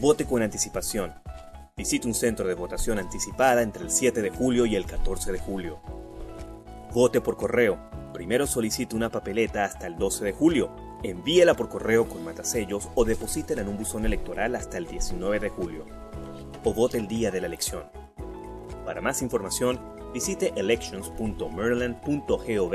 Vote 0.00 0.24
con 0.24 0.42
anticipación. 0.42 1.12
Visite 1.76 2.08
un 2.08 2.14
centro 2.14 2.46
de 2.46 2.54
votación 2.54 2.98
anticipada 2.98 3.62
entre 3.62 3.84
el 3.84 3.90
7 3.90 4.20
de 4.20 4.30
julio 4.30 4.66
y 4.66 4.74
el 4.74 4.84
14 4.84 5.32
de 5.32 5.38
julio. 5.38 5.80
Vote 6.92 7.20
por 7.20 7.36
correo. 7.36 7.78
Primero 8.12 8.46
solicite 8.46 8.94
una 8.94 9.10
papeleta 9.10 9.64
hasta 9.64 9.86
el 9.86 9.96
12 9.96 10.24
de 10.24 10.32
julio. 10.32 10.83
Envíela 11.04 11.54
por 11.54 11.68
correo 11.68 12.08
con 12.08 12.24
matasellos 12.24 12.88
o 12.94 13.04
deposítela 13.04 13.60
en 13.60 13.68
un 13.68 13.76
buzón 13.76 14.06
electoral 14.06 14.54
hasta 14.54 14.78
el 14.78 14.86
19 14.86 15.38
de 15.38 15.50
julio. 15.50 15.84
O 16.64 16.72
vote 16.72 16.96
el 16.96 17.06
día 17.06 17.30
de 17.30 17.42
la 17.42 17.46
elección. 17.46 17.84
Para 18.86 19.02
más 19.02 19.20
información, 19.20 19.78
visite 20.14 20.54
elections.maryland.gov 20.56 22.74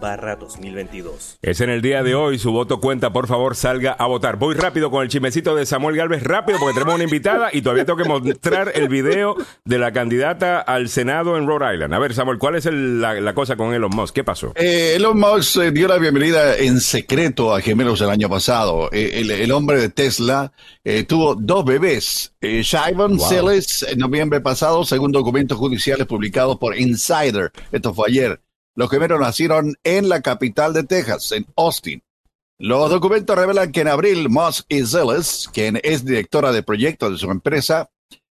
barra 0.00 0.36
2022. 0.36 1.38
Es 1.42 1.60
en 1.60 1.70
el 1.70 1.82
día 1.82 2.02
de 2.02 2.14
hoy, 2.14 2.38
su 2.38 2.52
voto 2.52 2.80
cuenta, 2.80 3.12
por 3.12 3.26
favor 3.26 3.56
salga 3.56 3.92
a 3.92 4.06
votar. 4.06 4.36
Voy 4.36 4.54
rápido 4.54 4.90
con 4.90 5.02
el 5.02 5.08
chismecito 5.08 5.54
de 5.54 5.66
Samuel 5.66 5.96
Galvez, 5.96 6.22
rápido 6.22 6.58
porque 6.58 6.74
tenemos 6.74 6.94
una 6.94 7.04
invitada 7.04 7.50
y 7.52 7.62
todavía 7.62 7.84
tengo 7.84 7.98
que 8.02 8.08
mostrar 8.08 8.72
el 8.74 8.88
video 8.88 9.36
de 9.64 9.78
la 9.78 9.92
candidata 9.92 10.60
al 10.60 10.88
Senado 10.88 11.36
en 11.36 11.46
Rhode 11.46 11.74
Island. 11.74 11.94
A 11.94 11.98
ver, 11.98 12.14
Samuel, 12.14 12.38
¿cuál 12.38 12.56
es 12.56 12.66
el- 12.66 13.00
la, 13.00 13.14
la 13.20 13.34
cosa 13.34 13.56
con 13.56 13.72
Elon 13.74 13.90
Musk? 13.94 14.14
¿Qué 14.14 14.24
pasó? 14.24 14.52
Eh, 14.56 14.94
Elon 14.96 15.18
Musk 15.18 15.56
eh, 15.58 15.70
dio 15.70 15.88
la 15.88 15.98
bienvenida 15.98 16.56
en 16.56 16.80
secreto 16.80 17.54
a 17.54 17.60
gemelos 17.60 18.00
el 18.00 18.10
año 18.10 18.28
pasado. 18.28 18.88
Eh, 18.92 19.12
el, 19.20 19.30
el 19.30 19.52
hombre 19.52 19.80
de 19.80 19.88
Tesla 19.88 20.52
eh, 20.84 21.04
tuvo 21.04 21.34
dos 21.34 21.64
bebés. 21.64 22.34
Eh, 22.40 22.62
Shivon 22.62 23.16
Wow. 23.16 23.28
Siles 23.28 23.82
en 23.88 23.98
noviembre 23.98 24.40
pasado, 24.40 24.84
según 24.84 25.12
documentos 25.12 25.56
judiciales 25.58 26.06
publicados 26.06 26.56
por 26.58 26.76
Insider. 26.76 27.50
Esto 27.72 27.94
fue 27.94 28.08
ayer. 28.08 28.40
Los 28.76 28.90
gemelos 28.90 29.18
nacieron 29.18 29.74
en 29.84 30.10
la 30.10 30.20
capital 30.20 30.74
de 30.74 30.84
Texas, 30.84 31.32
en 31.32 31.46
Austin. 31.56 32.02
Los 32.58 32.90
documentos 32.90 33.36
revelan 33.36 33.72
que 33.72 33.80
en 33.80 33.88
abril 33.88 34.28
Musk 34.28 34.66
y 34.68 34.84
Zilis, 34.84 35.48
quien 35.52 35.80
es 35.82 36.04
directora 36.04 36.52
de 36.52 36.62
proyectos 36.62 37.10
de 37.10 37.18
su 37.18 37.30
empresa, 37.30 37.88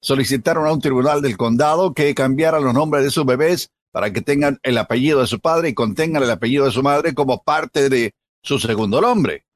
solicitaron 0.03 0.67
a 0.67 0.73
un 0.73 0.81
tribunal 0.81 1.23
del 1.23 1.39
condado 1.39 1.95
que 1.95 2.15
cambiara 2.15 2.61
los 2.61 2.75
nombres 2.75 3.03
de 3.03 3.11
sus 3.11 3.25
bebés 3.25 3.71
para 3.93 4.13
que 4.13 4.21
tengan 4.21 4.59
el 4.63 4.77
apellido 4.77 5.21
de 5.23 5.27
su 5.27 5.41
padre 5.41 5.71
y 5.71 5.75
contengan 5.75 6.23
el 6.23 6.31
apellido 6.31 6.67
de 6.67 6.71
su 6.71 6.83
madre 6.83 7.15
como 7.15 7.43
parte 7.43 7.89
de 7.89 8.13
su 8.43 8.59
segundo 8.59 9.01
nombre. 9.01 9.47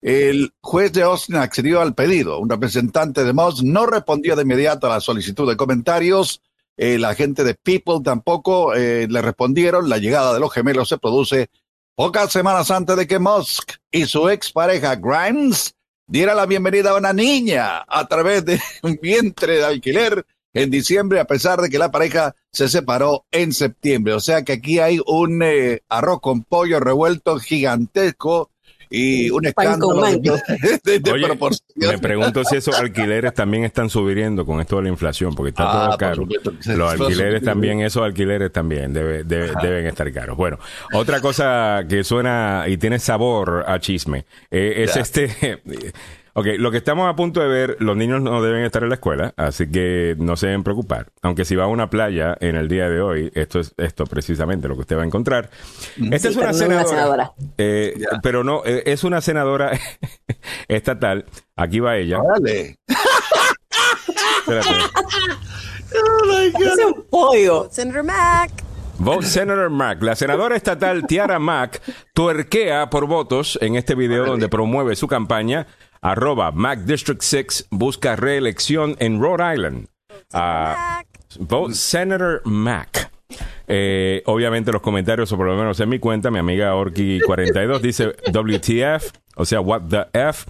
El 0.00 0.52
juez 0.60 0.92
de 0.92 1.02
Austin 1.02 1.34
accedió 1.34 1.80
al 1.80 1.96
pedido. 1.96 2.38
Un 2.38 2.48
representante 2.48 3.24
de 3.24 3.32
Musk 3.32 3.64
no 3.64 3.86
respondió 3.86 4.36
de 4.36 4.42
inmediato 4.42 4.86
a 4.86 4.90
la 4.90 5.00
solicitud 5.00 5.48
de 5.48 5.56
comentarios. 5.56 6.40
Eh, 6.80 6.96
la 6.96 7.16
gente 7.16 7.42
de 7.42 7.54
People 7.54 8.00
tampoco 8.04 8.72
eh, 8.72 9.08
le 9.10 9.20
respondieron. 9.20 9.88
La 9.88 9.98
llegada 9.98 10.32
de 10.32 10.40
los 10.40 10.52
gemelos 10.52 10.88
se 10.88 10.98
produce 10.98 11.50
pocas 11.96 12.30
semanas 12.30 12.70
antes 12.70 12.96
de 12.96 13.08
que 13.08 13.18
Musk 13.18 13.72
y 13.90 14.06
su 14.06 14.28
expareja 14.28 14.94
Grimes 14.94 15.74
diera 16.06 16.36
la 16.36 16.46
bienvenida 16.46 16.90
a 16.90 16.96
una 16.96 17.12
niña 17.12 17.84
a 17.88 18.06
través 18.06 18.44
de 18.44 18.60
un 18.84 18.96
vientre 19.02 19.56
de 19.56 19.64
alquiler 19.64 20.24
en 20.54 20.70
diciembre, 20.70 21.18
a 21.18 21.26
pesar 21.26 21.60
de 21.60 21.68
que 21.68 21.78
la 21.78 21.90
pareja 21.90 22.36
se 22.52 22.68
separó 22.68 23.26
en 23.32 23.52
septiembre. 23.52 24.14
O 24.14 24.20
sea 24.20 24.44
que 24.44 24.52
aquí 24.52 24.78
hay 24.78 25.00
un 25.04 25.42
eh, 25.42 25.82
arroz 25.88 26.20
con 26.20 26.44
pollo 26.44 26.78
revuelto 26.78 27.40
gigantesco 27.40 28.50
y 28.90 29.30
un 29.30 29.46
escándalo 29.46 30.00
de, 30.02 30.80
de- 30.84 30.98
de 31.00 31.12
Oye, 31.12 31.26
proporción. 31.26 31.64
Me 31.76 31.98
pregunto 31.98 32.42
si 32.44 32.56
esos 32.56 32.78
alquileres 32.78 33.34
también 33.34 33.64
están 33.64 33.90
subiendo 33.90 34.44
con 34.46 34.60
esto 34.60 34.76
de 34.76 34.82
la 34.84 34.88
inflación, 34.88 35.34
porque 35.34 35.50
está 35.50 35.64
Ah, 35.68 35.72
todo 35.72 35.88
por 35.90 35.98
caro. 35.98 36.28
Los 36.76 36.92
alquileres 37.00 37.42
también, 37.42 37.80
esos 37.80 38.02
alquileres 38.02 38.50
también 38.52 38.92
debe- 38.94 39.24
debe- 39.24 39.52
deben 39.62 39.86
estar 39.86 40.10
caros. 40.12 40.36
Bueno, 40.36 40.58
otra 40.92 41.20
cosa 41.20 41.84
que 41.88 42.02
suena 42.04 42.64
y 42.66 42.76
tiene 42.78 42.98
sabor 42.98 43.64
a 43.66 43.78
chisme 43.80 44.24
eh, 44.50 44.84
es 44.84 44.94
Ya. 44.94 45.00
este. 45.02 45.62
Ok, 46.38 46.46
lo 46.58 46.70
que 46.70 46.76
estamos 46.76 47.08
a 47.10 47.16
punto 47.16 47.40
de 47.40 47.48
ver, 47.48 47.76
los 47.80 47.96
niños 47.96 48.22
no 48.22 48.40
deben 48.40 48.62
estar 48.62 48.84
en 48.84 48.90
la 48.90 48.94
escuela, 48.94 49.34
así 49.36 49.68
que 49.68 50.14
no 50.18 50.36
se 50.36 50.46
deben 50.46 50.62
preocupar. 50.62 51.08
Aunque 51.20 51.44
si 51.44 51.56
va 51.56 51.64
a 51.64 51.66
una 51.66 51.90
playa 51.90 52.36
en 52.38 52.54
el 52.54 52.68
día 52.68 52.88
de 52.88 53.00
hoy, 53.00 53.32
esto 53.34 53.58
es 53.58 53.74
esto 53.76 54.04
precisamente 54.04 54.68
lo 54.68 54.76
que 54.76 54.82
usted 54.82 54.96
va 54.96 55.02
a 55.02 55.06
encontrar. 55.06 55.50
Esta 56.12 56.28
Sí, 56.28 56.28
es 56.28 56.36
una 56.36 56.52
pero 56.52 56.68
no 56.68 56.74
una 56.76 56.84
senadora. 56.84 57.32
eh. 57.58 57.94
Pero 58.22 58.44
no, 58.44 58.62
eh, 58.64 58.84
es 58.86 59.02
una 59.02 59.20
senadora 59.20 59.72
estatal. 60.68 61.24
Aquí 61.56 61.80
va 61.80 61.96
ella. 61.96 62.20
Órale. 62.20 62.78
espérate. 64.38 64.70
Es 65.90 66.84
un 66.86 67.04
pollo. 67.10 67.66
Senator 67.70 68.04
Mac. 68.04 68.50
Vote 69.00 69.26
Senator 69.26 69.70
Mac. 69.70 70.02
La 70.02 70.16
senadora 70.16 70.56
estatal 70.56 71.06
Tiara 71.06 71.38
Mac 71.38 71.80
tuerquea 72.14 72.90
por 72.90 73.06
votos 73.06 73.56
en 73.62 73.76
este 73.76 73.94
video 73.94 74.26
donde 74.26 74.48
promueve 74.48 74.96
su 74.96 75.06
campaña. 75.06 75.66
Arroba 76.00 76.52
Mac 76.52 76.80
District 76.80 77.20
6 77.20 77.68
busca 77.70 78.16
reelección 78.16 78.96
en 78.98 79.20
Rhode 79.20 79.54
Island. 79.54 79.88
Ah, 80.32 81.02
vote 81.38 81.74
Senator 81.74 82.42
Mac. 82.44 83.10
Eh, 83.66 84.22
obviamente 84.24 84.72
los 84.72 84.80
comentarios, 84.80 85.30
o 85.32 85.36
por 85.36 85.46
lo 85.46 85.56
menos 85.56 85.78
en 85.80 85.88
mi 85.90 85.98
cuenta, 85.98 86.30
mi 86.30 86.38
amiga 86.38 86.74
Orki42 86.74 87.80
dice 87.80 88.16
WTF, 88.32 89.12
o 89.36 89.44
sea, 89.44 89.60
what 89.60 89.82
the 89.90 90.06
F 90.12 90.46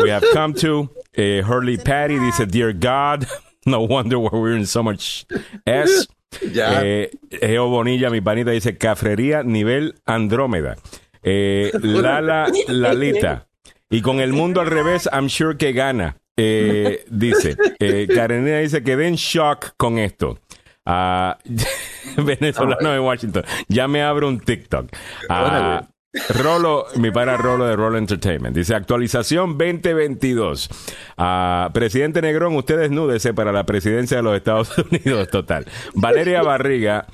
we 0.00 0.10
have 0.12 0.24
come 0.32 0.54
to. 0.54 0.88
Eh, 1.12 1.42
Hurley 1.44 1.76
Patty 1.78 2.18
dice 2.18 2.46
Dear 2.46 2.72
God, 2.72 3.26
no 3.66 3.80
wonder 3.80 4.18
why 4.18 4.30
we're 4.32 4.56
in 4.56 4.66
so 4.66 4.82
much 4.82 5.26
S. 5.64 6.06
Eh, 6.42 7.10
Geo 7.30 7.68
Bonilla, 7.68 8.10
mi 8.10 8.20
panita, 8.20 8.50
dice 8.50 8.76
cafrería 8.76 9.42
nivel 9.42 9.94
Andrómeda. 10.06 10.76
Eh, 11.22 11.72
Lala 11.82 12.46
Lalita. 12.68 13.45
Y 13.90 14.02
con 14.02 14.20
el 14.20 14.32
mundo 14.32 14.60
al 14.60 14.66
revés, 14.66 15.08
I'm 15.12 15.28
sure 15.28 15.56
que 15.56 15.72
gana. 15.72 16.16
Eh, 16.36 17.04
dice. 17.08 17.56
Eh, 17.78 18.06
Karenina 18.12 18.58
dice 18.58 18.82
que 18.82 18.96
den 18.96 19.14
shock 19.14 19.74
con 19.76 19.98
esto. 19.98 20.38
Ah, 20.84 21.38
venezolano 22.16 22.90
de 22.90 23.00
Washington. 23.00 23.44
Ya 23.68 23.88
me 23.88 24.02
abro 24.02 24.28
un 24.28 24.40
TikTok. 24.40 24.88
Ah, 25.28 25.86
Rolo, 26.30 26.86
mi 26.96 27.10
para 27.10 27.36
Rolo 27.36 27.66
de 27.66 27.76
Rolo 27.76 27.98
Entertainment. 27.98 28.56
Dice 28.56 28.74
actualización 28.74 29.58
2022. 29.58 30.68
Ah, 31.16 31.70
presidente 31.74 32.22
Negrón, 32.22 32.54
usted 32.56 32.78
desnúdese 32.78 33.34
para 33.34 33.52
la 33.52 33.64
presidencia 33.66 34.18
de 34.18 34.22
los 34.22 34.36
Estados 34.36 34.76
Unidos. 34.90 35.28
Total. 35.28 35.66
Valeria 35.94 36.42
Barriga. 36.42 37.06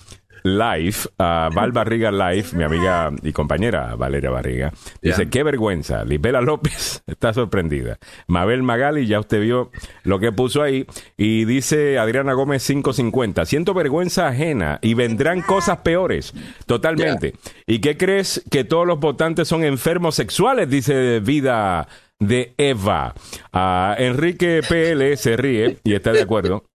Live, 0.43 0.97
ah, 1.19 1.51
Val 1.53 1.73
Barriga 1.73 2.11
Live, 2.11 2.49
mi 2.53 2.65
amiga 2.65 3.11
y 3.23 3.33
compañera 3.33 3.95
Valeria 3.97 4.31
Barriga, 4.31 4.73
dice, 5.01 5.29
qué 5.29 5.43
vergüenza, 5.43 6.05
Lisbela 6.05 6.41
López 6.41 7.03
está 7.07 7.33
sorprendida. 7.33 7.99
Mabel 8.27 8.63
Magali, 8.63 9.07
ya 9.07 9.21
usted 9.21 9.41
vio 9.41 9.71
lo 10.05 10.19
que 10.19 10.33
puso 10.33 10.63
ahí, 10.63 10.87
y 11.17 11.45
dice 11.45 11.99
Adriana 11.99 12.33
Gómez 12.33 12.67
550, 12.67 13.45
siento 13.45 13.75
vergüenza 13.75 14.29
ajena 14.29 14.79
y 14.83 14.95
vendrán 14.95 15.43
cosas 15.43 15.79
peores, 15.79 16.35
totalmente. 16.67 17.35
¿Y 17.67 17.81
qué 17.81 17.97
crees 17.97 18.43
que 18.51 18.65
todos 18.65 18.87
los 18.87 19.01
votantes 19.01 19.49
son 19.49 19.65
enfermos 19.65 20.15
sexuales? 20.15 20.69
Dice 20.69 21.21
Vida 21.21 21.89
de 22.19 22.55
Eva. 22.57 23.15
Ah, 23.53 23.95
Enrique 23.99 24.63
PL 24.69 25.17
se 25.17 25.37
ríe 25.37 25.79
y 25.85 25.95
está 25.95 26.13
de 26.13 26.23
acuerdo. 26.23 26.65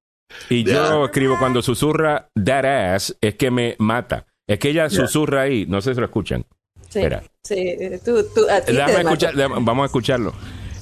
Y 0.50 0.64
yo 0.64 1.06
escribo 1.06 1.38
cuando 1.40 1.62
susurra 1.62 2.30
that 2.36 2.66
ass 2.66 3.16
es 3.22 3.36
que 3.36 3.50
me 3.52 3.76
mata. 3.80 4.26
Es 4.48 4.60
que 4.60 4.70
ella 4.70 4.90
susurra 4.90 5.42
ahí, 5.42 5.66
no 5.68 5.82
sé 5.82 5.94
si 5.94 6.00
lo 6.00 6.06
escuchan. 6.06 6.46
Sí, 6.90 7.00
Espera. 7.00 7.24
sí, 7.44 7.76
tú, 8.06 8.24
tú, 8.34 8.50
a 8.50 8.62
ti 8.62 8.72
Déjame 8.74 9.02
escuchar, 9.02 9.36
déjame- 9.36 9.66
vamos 9.66 9.84
a 9.84 9.86
escucharlo. 9.88 10.34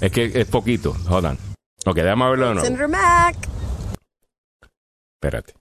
Es 0.01 0.11
que 0.11 0.25
es 0.25 0.45
poquito, 0.47 0.95
hold 1.09 1.25
on. 1.25 1.37
Ok, 1.85 1.95
déjame 1.95 2.29
verlo 2.29 2.47
de 2.49 2.53
nuevo. 2.55 2.65
Senator 2.67 2.87
Mac. 2.89 3.35
Espérate, 5.15 5.53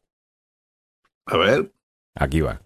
A 1.26 1.36
ver. 1.38 1.72
aquí 2.14 2.40
va. 2.42 2.60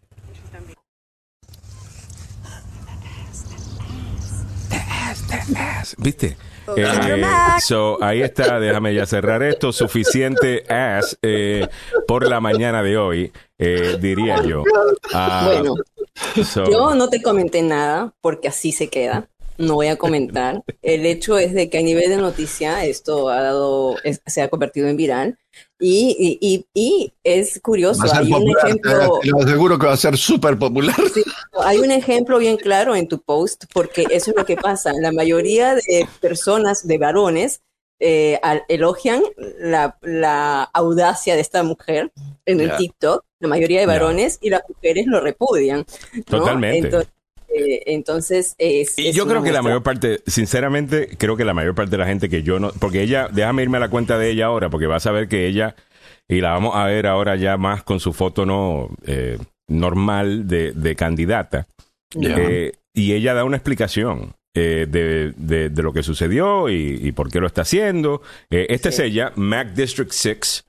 ¿Viste? 5.98 6.36
Eh, 6.76 7.22
so, 7.64 8.02
ahí 8.02 8.22
está, 8.22 8.58
déjame 8.60 8.94
ya 8.94 9.06
cerrar 9.06 9.42
esto. 9.42 9.72
Suficiente 9.72 10.64
ass 10.68 11.18
eh, 11.22 11.66
por 12.06 12.28
la 12.28 12.40
mañana 12.40 12.82
de 12.82 12.96
hoy, 12.96 13.32
eh, 13.58 13.96
diría 14.00 14.42
yo. 14.42 14.62
Ah, 15.14 15.44
Bueno, 15.46 15.74
so- 16.44 16.70
yo 16.70 16.94
no 16.94 17.08
te 17.08 17.22
comenté 17.22 17.62
nada 17.62 18.12
porque 18.20 18.48
así 18.48 18.72
se 18.72 18.88
queda. 18.88 19.28
No 19.56 19.74
voy 19.74 19.88
a 19.88 19.96
comentar. 19.96 20.62
El 20.82 21.04
hecho 21.04 21.36
es 21.38 21.52
de 21.52 21.68
que 21.68 21.78
a 21.78 21.82
nivel 21.82 22.10
de 22.10 22.16
noticia 22.18 22.84
esto 22.84 23.28
ha 23.28 23.40
dado, 23.42 23.96
es- 24.04 24.20
se 24.26 24.40
ha 24.42 24.48
convertido 24.48 24.86
en 24.88 24.96
viral 24.96 25.38
y, 25.81 26.39
y, 26.41 26.49
y, 26.55 26.66
y 26.74 27.12
es 27.22 27.61
curioso. 27.61 28.01
Va 28.01 28.07
a 28.07 28.09
ser 28.09 28.18
Hay 28.24 28.33
un 28.33 28.51
ejemplo, 28.51 29.20
Te 29.22 29.29
lo 29.29 29.39
aseguro 29.43 29.79
que 29.79 29.87
va 29.87 29.93
a 29.93 29.97
ser 29.97 30.16
súper 30.16 30.59
popular. 30.59 30.97
Sí, 31.14 31.22
hay 31.62 31.79
un 31.79 31.91
ejemplo 31.91 32.39
bien 32.39 32.57
claro 32.57 32.95
en 32.95 33.09
tu 33.09 33.20
post, 33.20 33.64
porque 33.72 34.07
eso 34.11 34.31
es 34.33 34.37
lo 34.37 34.45
que 34.45 34.57
pasa. 34.57 34.93
La 35.01 35.12
mayoría 35.12 35.74
de 35.74 36.09
personas, 36.20 36.87
de 36.87 36.99
varones, 36.99 37.61
eh, 38.01 38.39
al- 38.43 38.62
elogian 38.68 39.22
la, 39.59 39.99
la 40.03 40.62
audacia 40.62 41.35
de 41.35 41.41
esta 41.41 41.62
mujer 41.62 42.12
en 42.47 42.61
el. 42.61 42.76
TikTok, 42.76 43.24
la 43.41 43.49
mayoría 43.49 43.81
de 43.81 43.87
varones, 43.87 44.39
y 44.41 44.51
las 44.51 44.62
mujeres 44.68 45.07
lo 45.07 45.20
repudian. 45.20 45.85
¿no? 46.14 46.22
Totalmente. 46.24 46.79
Entonces, 46.87 47.11
eh, 47.55 47.82
entonces 47.86 48.55
es, 48.59 48.99
Y 48.99 49.09
es 49.09 49.14
yo 49.16 49.26
creo 49.26 49.42
que 49.42 49.53
la 49.53 49.62
mayor 49.62 49.82
parte, 49.82 50.20
sinceramente, 50.26 51.16
creo 51.18 51.36
que 51.36 51.44
la 51.44 51.55
mayor 51.55 51.74
parte 51.74 51.90
de 51.92 51.99
la 51.99 52.07
gente 52.07 52.28
que 52.28 52.42
yo 52.42 52.59
no, 52.59 52.70
porque 52.78 53.03
ella, 53.03 53.28
déjame 53.32 53.62
irme 53.62 53.76
a 53.78 53.80
la 53.80 53.90
cuenta 53.90 54.18
de 54.18 54.30
ella 54.30 54.46
ahora, 54.46 54.70
porque 54.70 54.86
vas 54.86 55.07
a 55.07 55.12
ver 55.12 55.28
que 55.28 55.46
ella, 55.46 55.74
y 56.28 56.40
la 56.40 56.51
vamos 56.51 56.76
a 56.76 56.84
ver 56.86 57.07
ahora 57.07 57.36
ya 57.36 57.57
más 57.57 57.82
con 57.82 58.01
su 58.01 58.12
foto 58.12 58.44
no 58.46 58.90
eh, 59.07 59.38
normal 59.68 60.46
de, 60.49 60.72
de 60.72 60.94
candidata, 60.96 61.66
eh, 62.22 62.72
y 62.94 63.12
ella 63.12 63.34
da 63.34 63.44
una 63.44 63.57
explicación. 63.57 64.34
eh, 64.55 64.86
de, 64.88 65.32
de- 65.36 65.68
de 65.68 65.82
lo 65.82 65.92
que 65.92 66.03
sucedió 66.03 66.68
y, 66.68 66.99
y 67.01 67.12
por 67.12 67.30
qué 67.30 67.38
lo 67.38 67.46
está 67.46 67.61
haciendo. 67.62 68.22
Eh, 68.51 68.66
esta 68.70 68.90
Sí. 68.90 69.03
es 69.03 69.09
ella, 69.11 69.32
Mac 69.36 69.68
District 69.74 70.11
6. 70.11 70.64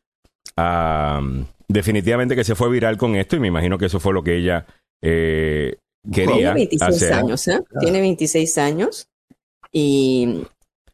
Am, 0.56 1.46
definitivamente 1.68 2.36
que 2.36 2.44
se 2.44 2.56
fue 2.56 2.70
viral 2.70 2.98
con 2.98 3.16
esto 3.16 3.36
y 3.36 3.40
me 3.40 3.48
imagino 3.48 3.78
que 3.78 3.86
eso 3.86 4.00
fue 4.00 4.14
lo 4.14 4.24
que 4.24 4.36
ella 4.36 4.66
eh, 5.02 5.78
quería 6.12 6.36
Tiene 6.36 6.54
26 6.54 6.82
hacer. 6.96 7.14
años, 7.14 7.48
¿eh? 7.48 7.62
Tiene 7.80 8.02
26 8.02 8.58
años 8.58 9.08
y 9.72 10.44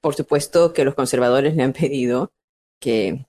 por 0.01 0.15
supuesto 0.15 0.73
que 0.73 0.83
los 0.85 0.95
conservadores 0.95 1.55
le 1.55 1.63
han 1.63 1.73
pedido 1.73 2.31
que, 2.81 3.25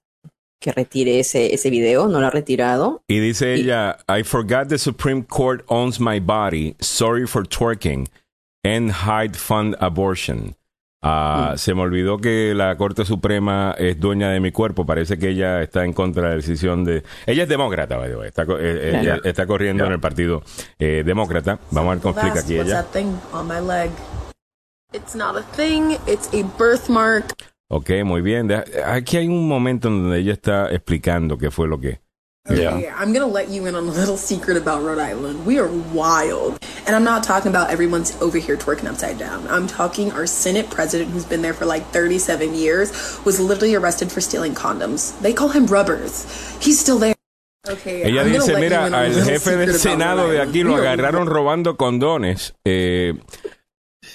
que 0.60 0.72
retire 0.72 1.20
ese, 1.20 1.54
ese 1.54 1.70
video, 1.70 2.08
no 2.08 2.20
lo 2.20 2.26
ha 2.26 2.30
retirado. 2.30 3.02
Y 3.08 3.20
dice 3.20 3.56
Y- 3.56 3.60
ella, 3.62 3.98
I 4.08 4.22
forgot 4.24 4.68
the 4.68 4.78
Supreme 4.78 5.22
Court 5.24 5.64
owns 5.68 6.00
my 6.00 6.20
body. 6.20 6.74
Sorry 6.80 7.26
for 7.26 7.44
twerking. 7.46 8.08
And 8.64 8.90
hide 8.90 9.36
fund 9.36 9.76
abortion. 9.80 10.56
Ah, 11.08 11.54
Se 11.56 11.74
me 11.74 11.82
olvidó 11.82 12.18
que 12.18 12.52
la 12.54 12.76
Corte 12.76 13.04
Suprema 13.04 13.74
es 13.78 13.98
dueña 14.00 14.30
de 14.30 14.40
mi 14.40 14.50
cuerpo. 14.52 14.84
Parece 14.86 15.18
que 15.18 15.28
ella 15.30 15.62
está 15.62 15.84
en 15.84 15.92
contra 15.92 16.24
de 16.24 16.28
la 16.30 16.34
decisión 16.36 16.84
de... 16.84 17.02
Ella 17.26 17.44
es 17.44 17.48
demócrata, 17.48 17.96
by 17.96 18.08
the 18.10 18.16
way. 18.16 18.28
Está, 18.28 18.44
co- 18.46 18.58
eh, 18.58 18.88
Claro. 18.90 18.98
ella 19.02 19.20
está 19.24 19.46
corriendo 19.46 19.84
en 19.86 19.92
el 19.92 20.00
partido 20.00 20.42
eh, 20.78 21.02
demócrata. 21.04 21.58
Vamos 21.70 21.90
a 21.90 21.94
ver 21.94 22.02
cómo 22.02 22.14
explica 22.14 22.40
aquí 22.40 22.58
ella. 22.58 22.82
that 22.82 22.92
thing 22.92 23.12
on 23.32 23.46
my 23.46 23.60
leg? 23.60 23.90
It's 24.92 25.14
not 25.14 25.36
a 25.36 25.42
thing, 25.56 25.96
it's 26.06 26.28
a 26.32 26.42
birthmark. 26.58 27.34
Ok, 27.68 27.90
muy 28.04 28.22
bien. 28.22 28.48
Aquí 28.84 29.16
hay 29.16 29.26
un 29.28 29.48
momento 29.48 29.88
en 29.88 30.02
donde 30.04 30.18
ella 30.20 30.32
está 30.32 30.70
explicando 30.72 31.36
qué 31.38 31.50
fue 31.50 31.66
lo 31.68 31.78
que... 31.80 32.00
Okay, 32.48 32.88
I'm 32.88 33.12
gonna 33.12 33.26
let 33.26 33.48
you 33.48 33.66
in 33.66 33.74
on 33.74 33.88
a 33.88 33.90
little 33.90 34.16
secret 34.16 34.56
about 34.56 34.82
Rhode 34.82 34.98
Island. 35.00 35.44
We 35.44 35.58
are 35.58 35.66
wild. 35.92 36.58
And 36.86 36.94
I'm 36.94 37.02
not 37.02 37.24
talking 37.24 37.50
about 37.50 37.70
everyone's 37.70 38.16
over 38.22 38.38
here 38.38 38.56
twerking 38.56 38.86
upside 38.88 39.18
down. 39.18 39.46
I'm 39.48 39.66
talking 39.66 40.12
our 40.12 40.26
Senate 40.26 40.70
president, 40.70 41.10
who's 41.10 41.24
been 41.24 41.42
there 41.42 41.54
for 41.54 41.66
like 41.66 41.84
37 41.90 42.54
years, 42.54 42.92
was 43.24 43.40
literally 43.40 43.74
arrested 43.74 44.12
for 44.12 44.20
stealing 44.20 44.54
condoms. 44.54 45.18
They 45.20 45.32
call 45.32 45.48
him 45.48 45.66
rubbers. 45.66 46.24
He's 46.60 46.78
still 46.78 46.98
there. 46.98 47.14
Okay, 47.68 48.04
Ella 48.04 48.22
I'm 48.22 48.32
dice, 48.32 48.54
mira, 48.60 48.84
al 48.86 49.12
jefe 49.24 49.56
del 49.56 49.74
Senado 49.74 50.28
de 50.30 50.40
aquí 50.40 50.62
lo 50.62 50.76
agarraron 50.76 51.26
robando 51.26 51.76
condones 51.76 52.54
eh, 52.64 53.14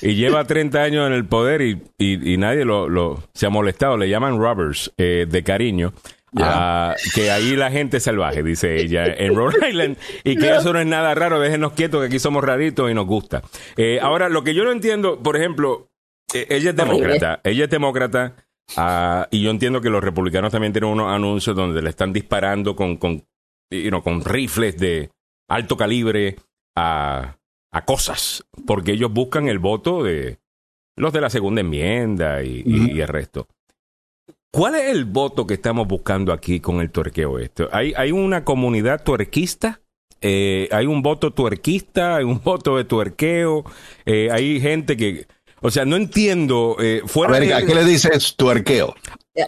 y 0.01 0.15
lleva 0.15 0.45
30 0.45 0.81
años 0.81 1.07
en 1.07 1.11
el 1.11 1.25
poder 1.25 1.61
y, 1.61 1.81
y- 1.97 2.33
y 2.33 2.37
nadie 2.37 2.63
lo, 2.63 2.87
lo- 2.87 3.21
se 3.33 3.45
ha 3.47 3.49
molestado. 3.49 3.97
Le 3.97 4.07
llaman 4.07 4.37
robbers 4.39 4.93
eh, 4.97 5.25
de 5.29 5.43
cariño. 5.43 5.91
Ah, 6.37 6.95
que 7.13 7.29
ahí 7.29 7.55
la 7.57 7.71
gente 7.71 7.97
es 7.97 8.03
salvaje, 8.03 8.41
dice 8.41 8.79
ella, 8.79 9.03
en 9.05 9.35
Rhode 9.35 9.69
Island, 9.69 9.97
y 10.23 10.37
que 10.37 10.55
eso 10.55 10.71
no 10.71 10.79
es 10.79 10.87
nada 10.87 11.13
raro, 11.13 11.39
déjenos 11.39 11.73
quietos 11.73 12.01
que 12.01 12.07
aquí 12.07 12.19
somos 12.19 12.43
raritos 12.43 12.89
y 12.89 12.93
nos 12.93 13.05
gusta. 13.05 13.41
Eh, 13.75 13.99
ahora, 14.01 14.29
lo 14.29 14.43
que 14.43 14.53
yo 14.53 14.63
no 14.63 14.71
entiendo, 14.71 15.21
por 15.21 15.35
ejemplo, 15.35 15.89
eh, 16.33 16.47
ella 16.49 16.69
es 16.69 16.75
demócrata, 16.75 17.41
ella 17.43 17.65
es 17.65 17.69
demócrata, 17.69 18.35
ah, 18.77 19.27
y 19.29 19.41
yo 19.41 19.51
entiendo 19.51 19.81
que 19.81 19.89
los 19.89 20.03
republicanos 20.03 20.51
también 20.51 20.71
tienen 20.71 20.91
unos 20.91 21.11
anuncios 21.11 21.55
donde 21.55 21.81
le 21.81 21.89
están 21.89 22.13
disparando 22.13 22.75
con, 22.75 22.95
con, 22.95 23.25
you 23.69 23.89
know, 23.89 24.01
con 24.01 24.23
rifles 24.23 24.77
de 24.77 25.09
alto 25.49 25.75
calibre 25.75 26.37
a, 26.77 27.35
a 27.73 27.85
cosas, 27.85 28.45
porque 28.65 28.93
ellos 28.93 29.11
buscan 29.11 29.49
el 29.49 29.59
voto 29.59 30.01
de 30.03 30.39
los 30.95 31.11
de 31.11 31.21
la 31.21 31.29
segunda 31.29 31.59
enmienda 31.59 32.41
y 32.43 33.01
el 33.01 33.07
resto. 33.07 33.47
¿Cuál 34.51 34.75
es 34.75 34.89
el 34.89 35.05
voto 35.05 35.47
que 35.47 35.53
estamos 35.53 35.87
buscando 35.87 36.33
aquí 36.33 36.59
con 36.59 36.81
el 36.81 36.91
tuerqueo 36.91 37.39
esto? 37.39 37.69
¿Hay, 37.71 37.93
hay 37.95 38.11
una 38.11 38.43
comunidad 38.43 39.01
tuerquista? 39.03 39.79
Eh, 40.19 40.67
¿Hay 40.71 40.85
un 40.87 41.01
voto 41.01 41.31
tuerquista? 41.31 42.17
¿Hay 42.17 42.25
un 42.25 42.41
voto 42.43 42.77
de 42.77 42.83
tuerqueo? 42.83 43.63
Eh, 44.05 44.29
¿Hay 44.31 44.59
gente 44.59 44.97
que... 44.97 45.25
O 45.63 45.69
sea, 45.71 45.85
no 45.85 45.95
entiendo. 45.95 46.75
Eh, 46.81 47.01
A 47.03 47.07
fuera 47.07 47.33
ver, 47.33 47.47
de- 47.47 47.53
¿a 47.53 47.61
qué 47.65 47.75
le 47.75 47.85
dices 47.85 48.35
tuerqueo? 48.35 48.95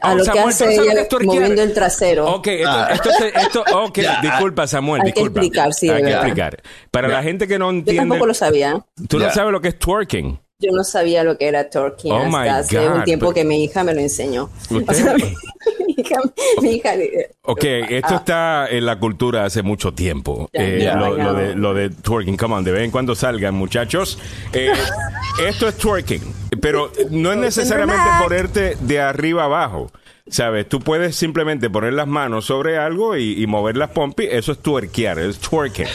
A 0.02 0.14
Oh, 0.14 0.16
lo 0.16 0.24
que 0.24 0.30
hace 0.30 0.40
¿tú 0.40 0.46
no 0.46 0.52
sabes 0.52 0.80
ella 0.80 1.08
que 1.10 1.16
es 1.18 1.26
moviendo 1.26 1.62
el 1.62 1.74
trasero. 1.74 2.26
Ok, 2.36 2.48
esto, 2.48 2.70
Ah. 2.70 2.90
esto, 2.94 3.10
esto- 3.36 3.64
ok, 3.84 4.00
disculpa 4.22 4.66
Samuel, 4.68 5.02
Hay 5.02 5.12
que 5.12 5.20
disculpa. 5.20 5.40
explicar, 5.42 5.74
sí, 5.74 5.90
Hay 5.90 5.98
que 5.98 6.04
verdad. 6.04 6.20
explicar. 6.22 6.64
Para 6.92 7.08
la 7.10 7.22
gente 7.24 7.48
que 7.48 7.60
no 7.60 7.66
Yo 7.72 7.78
entiende, 7.80 8.02
tampoco 8.02 8.28
lo 8.28 8.34
sabía. 8.34 8.86
tú 9.10 9.20
no 9.20 9.30
sabes 9.32 9.52
lo 9.52 9.60
que 9.60 9.68
es 9.70 9.80
twerking. 9.80 10.40
Yo 10.64 10.72
no 10.72 10.84
sabía 10.84 11.24
lo 11.24 11.38
que 11.38 11.48
era 11.48 11.70
Turkey 11.70 12.10
Oh 12.12 12.16
hasta 12.18 12.58
hace 12.58 12.88
God, 12.88 12.96
un 12.98 13.04
tiempo 13.04 13.26
pero- 13.28 13.34
que 13.36 13.44
mi 13.44 13.64
hija 13.64 13.84
me 13.84 13.94
lo 13.94 14.00
enseñó. 14.00 14.50
O 14.88 14.94
sea, 14.94 15.14
mi 15.88 15.94
hija, 15.98 16.16
mi 16.62 16.70
hija 16.76 16.94
Ok, 17.42 17.64
esto 17.64 18.16
está 18.16 18.68
en 18.70 18.86
la 18.86 18.98
cultura 18.98 19.46
hace 19.46 19.62
mucho 19.62 19.94
tiempo. 19.94 20.50
Eh, 20.54 20.90
lo, 20.96 21.34
de, 21.34 21.56
lo 21.56 21.74
de 21.74 21.90
twerking, 21.90 22.38
come 22.38 22.56
on, 22.56 22.64
de 22.64 22.72
vez 22.72 22.84
en 22.84 22.92
cuando 22.92 23.14
salgan, 23.16 23.54
muchachos. 23.56 24.18
Eh, 24.54 24.72
esto 25.48 25.68
es 25.68 25.76
twerking, 25.78 26.22
pero 26.62 26.92
no 27.10 27.32
es 27.34 27.38
necesariamente 27.38 28.06
ponerte 28.22 28.78
de 28.80 29.02
arriba 29.02 29.44
abajo. 29.46 29.92
¿Sabes? 30.26 30.70
Tú 30.70 30.80
puedes 30.80 31.18
simplemente 31.18 31.70
poner 31.70 31.92
las 31.92 32.08
manos 32.08 32.46
sobre 32.46 32.78
algo 32.78 33.18
y, 33.18 33.44
y 33.44 33.46
mover 33.46 33.76
las 33.76 33.90
pompis. 33.90 34.30
Eso 34.32 34.54
es 34.54 34.60
twerkear, 34.60 35.20
es 35.20 35.38
twerking. 35.40 35.86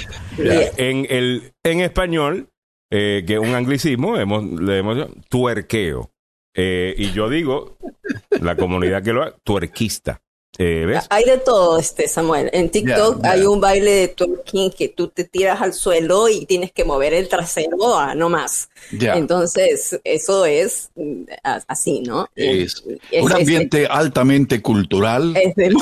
En, 0.77 1.07
el, 1.09 1.53
en 1.65 1.81
español, 1.81 2.51
eh, 2.91 3.25
que 3.27 3.35
es 3.35 3.41
un 3.41 3.55
anglicismo, 3.55 4.17
hemos, 4.17 4.45
le 4.45 4.79
hemos 4.79 5.09
tuerqueo. 5.29 6.11
Eh, 6.55 6.95
y 6.97 7.13
yo 7.13 7.29
digo, 7.29 7.77
la 8.41 8.57
comunidad 8.57 9.03
que 9.03 9.13
lo 9.13 9.23
ha, 9.23 9.31
tuerquista. 9.31 10.23
Eh, 10.57 10.87
¿Ves? 10.87 11.07
Hay 11.11 11.25
de 11.25 11.39
todo, 11.39 11.79
este 11.79 12.09
Samuel. 12.09 12.51
En 12.53 12.71
TikTok 12.71 13.25
hay 13.25 13.43
un 13.43 13.61
baile 13.61 13.91
de 13.93 14.09
twerking 14.09 14.73
que 14.73 14.89
tú 14.89 15.07
te 15.09 15.23
tiras 15.25 15.61
al 15.61 15.73
suelo 15.73 16.29
y 16.29 16.47
tienes 16.47 16.73
que 16.73 16.85
mover 16.85 17.15
el 17.15 17.29
trasero 17.29 17.97
a 17.97 18.15
no 18.17 18.29
más. 18.29 18.69
Entonces, 18.91 20.01
eso 20.03 20.47
es 20.47 20.91
mm, 20.97 21.23
así, 21.69 22.01
¿no? 22.01 22.29
Es 22.35 22.75
Es- 22.75 22.83
un 23.23 23.31
es- 23.31 23.37
ambiente 23.37 23.87
altamente 23.87 24.61
cultural, 24.61 25.37
Es 25.37 25.55
de, 25.55 25.67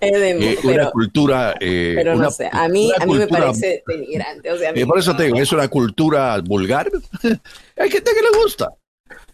es 0.00 0.12
de- 0.12 0.30
eh, 0.52 0.58
pero, 0.62 0.82
una 0.82 0.90
cultura. 0.90 1.54
eh, 1.60 1.92
pero 1.96 2.14
una- 2.14 2.24
no 2.24 2.30
sé, 2.30 2.48
a 2.52 2.68
mí, 2.68 2.90
a 2.98 3.06
mí 3.06 3.14
me 3.14 3.26
parece 3.26 3.82
denigrante. 3.86 4.52
O 4.52 4.58
sea, 4.58 4.70
eh, 4.74 4.86
por 4.86 4.98
eso 4.98 5.16
te 5.16 5.24
digo, 5.24 5.38
es 5.38 5.52
una 5.52 5.68
cultura 5.68 6.38
vulgar. 6.44 6.90
Hay 7.78 7.90
gente 7.90 8.10
que 8.14 8.20
le 8.20 8.42
gusta. 8.42 8.68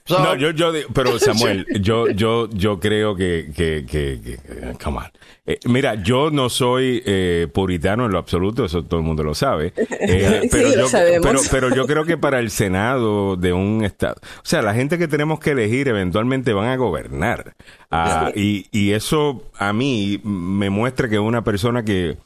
So, 0.07 0.21
No, 0.23 0.37
yo, 0.37 0.51
yo, 0.53 0.73
pero 0.95 1.19
Samuel, 1.19 1.67
yo, 1.81 2.09
yo, 2.09 2.49
yo 2.51 2.79
creo 2.79 3.17
que, 3.17 3.51
que, 3.55 3.85
que, 3.91 4.21
que- 4.23 4.39
come 4.83 4.99
on. 4.99 5.05
Eh, 5.45 5.59
mira, 5.67 5.97
yo 6.03 6.31
no 6.31 6.49
soy 6.49 7.03
eh, 7.05 7.49
puritano 7.53 8.07
en 8.07 8.13
lo 8.13 8.19
absoluto, 8.19 8.65
eso 8.65 8.85
todo 8.85 9.01
el 9.01 9.07
mundo 9.07 9.23
lo 9.25 9.35
sabe. 9.35 9.73
Eh, 10.09 10.41
Sí, 10.43 10.49
pero, 10.53 10.69
lo 10.69 10.75
yo, 10.77 10.89
sabemos. 10.89 11.27
pero, 11.27 11.41
pero 11.51 11.75
yo 11.75 11.87
creo 11.87 12.05
que 12.05 12.17
para 12.17 12.39
el 12.39 12.51
Senado 12.51 13.35
de 13.37 13.53
un 13.53 13.83
estado, 13.85 14.15
o 14.23 14.41
sea, 14.45 14.63
la 14.63 14.75
gente 14.75 14.99
que 14.99 15.09
tenemos 15.09 15.41
que 15.41 15.51
elegir 15.51 15.89
eventualmente 15.89 16.53
van 16.53 16.69
a 16.69 16.77
gobernar. 16.77 17.55
Ah, 17.91 18.31
y, 18.35 18.67
y 18.71 18.93
eso 18.93 19.43
a 19.59 19.73
mí 19.73 20.21
me 20.23 20.71
muestra 20.71 21.09
que 21.09 21.17
es 21.17 21.21
una 21.21 21.43
persona 21.43 21.85
que, 21.85 22.17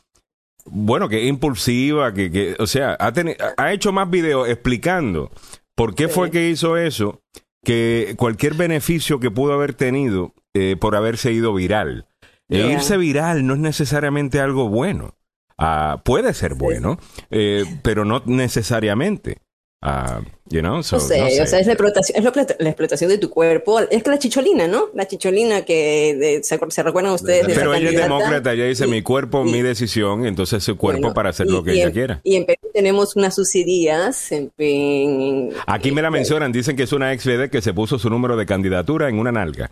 bueno, 0.67 1.09
que 1.09 1.23
es 1.23 1.29
impulsiva, 1.29 2.13
que, 2.13 2.31
que 2.31 2.57
o 2.59 2.67
sea, 2.67 2.97
ha, 3.01 3.13
ha 3.57 3.73
hecho 3.73 3.93
más 3.93 4.11
videos 4.11 4.49
explicando 4.49 5.31
por 5.75 5.95
qué 5.95 6.09
fue 6.09 6.31
que 6.31 6.49
hizo 6.51 6.77
eso 6.77 7.23
que 7.65 8.15
cualquier 8.17 8.55
beneficio 8.55 9.21
que 9.21 9.31
pudo 9.31 9.53
haber 9.53 9.75
tenido 9.75 10.35
eh, 10.55 10.77
por 10.79 10.97
haberse 10.97 11.33
ido 11.33 11.55
viral. 11.55 12.07
E 12.49 12.67
irse 12.67 12.97
viral 12.97 13.47
no 13.47 13.55
es 13.55 13.61
necesariamente 13.61 14.41
algo 14.41 14.69
bueno. 14.69 15.15
Ah, 15.57 16.03
puede 16.05 16.35
ser 16.35 16.55
bueno, 16.55 16.99
eh, 17.31 17.65
pero 17.83 18.05
no 18.05 18.23
necesariamente. 18.27 19.39
Ah, 19.83 20.21
you 20.51 20.61
know, 20.61 20.83
so, 20.83 20.97
No 20.97 21.01
sé, 21.01 21.19
no 21.19 21.29
sé. 21.31 21.41
o 21.41 21.47
sea, 21.47 21.59
es 21.59 21.67
la 21.67 21.73
explotación, 21.73 22.19
es 22.19 22.23
la, 22.25 22.31
explotación- 22.71 23.09
de 23.09 23.17
tu 23.17 23.31
cuerpo. 23.31 23.81
Es 23.81 24.03
que 24.03 24.11
la 24.11 24.19
chicholina, 24.19 24.69
¿no? 24.69 24.89
La 24.95 25.09
chicholina 25.09 25.65
que 25.65 26.15
de- 26.21 26.45
se, 26.45 26.59
se 26.69 26.83
recuerdan 26.83 27.15
ustedes 27.15 27.47
de 27.47 27.55
pero 27.55 27.73
ella 27.75 27.89
es 27.89 27.97
demócrata, 27.97 28.53
ella 28.53 28.67
dice 28.67 28.85
Y- 28.87 28.91
mi 28.91 29.01
cuerpo, 29.03 29.43
y- 29.47 29.53
mi 29.53 29.63
decisión, 29.63 30.27
entonces 30.27 30.63
su 30.63 30.77
cuerpo 30.77 31.01
bueno, 31.01 31.15
para 31.15 31.31
hacer 31.31 31.47
y- 31.47 31.53
lo 31.53 31.65
que 31.65 31.73
ella 31.73 31.85
en- 31.87 31.93
quiera. 31.93 32.21
Y 32.25 32.37
en 32.37 32.45
Perú 32.45 32.69
tenemos 32.75 33.17
unas 33.17 33.35
subsidias. 33.35 34.31
En, 34.33 34.53
en- 34.59 35.51
Aquí 35.67 35.93
me 35.93 36.03
la 36.03 36.11
mencionan, 36.11 36.53
dicen 36.53 36.77
que 36.77 36.83
es 36.83 36.93
una 36.93 37.15
ex 37.15 37.25
VD 37.25 37.49
que 37.49 37.63
se 37.63 37.73
puso 37.73 37.99
su 37.99 38.11
número 38.11 38.37
de 38.37 38.45
candidatura 38.45 39.09
en 39.09 39.19
una 39.19 39.33
nalga. 39.33 39.71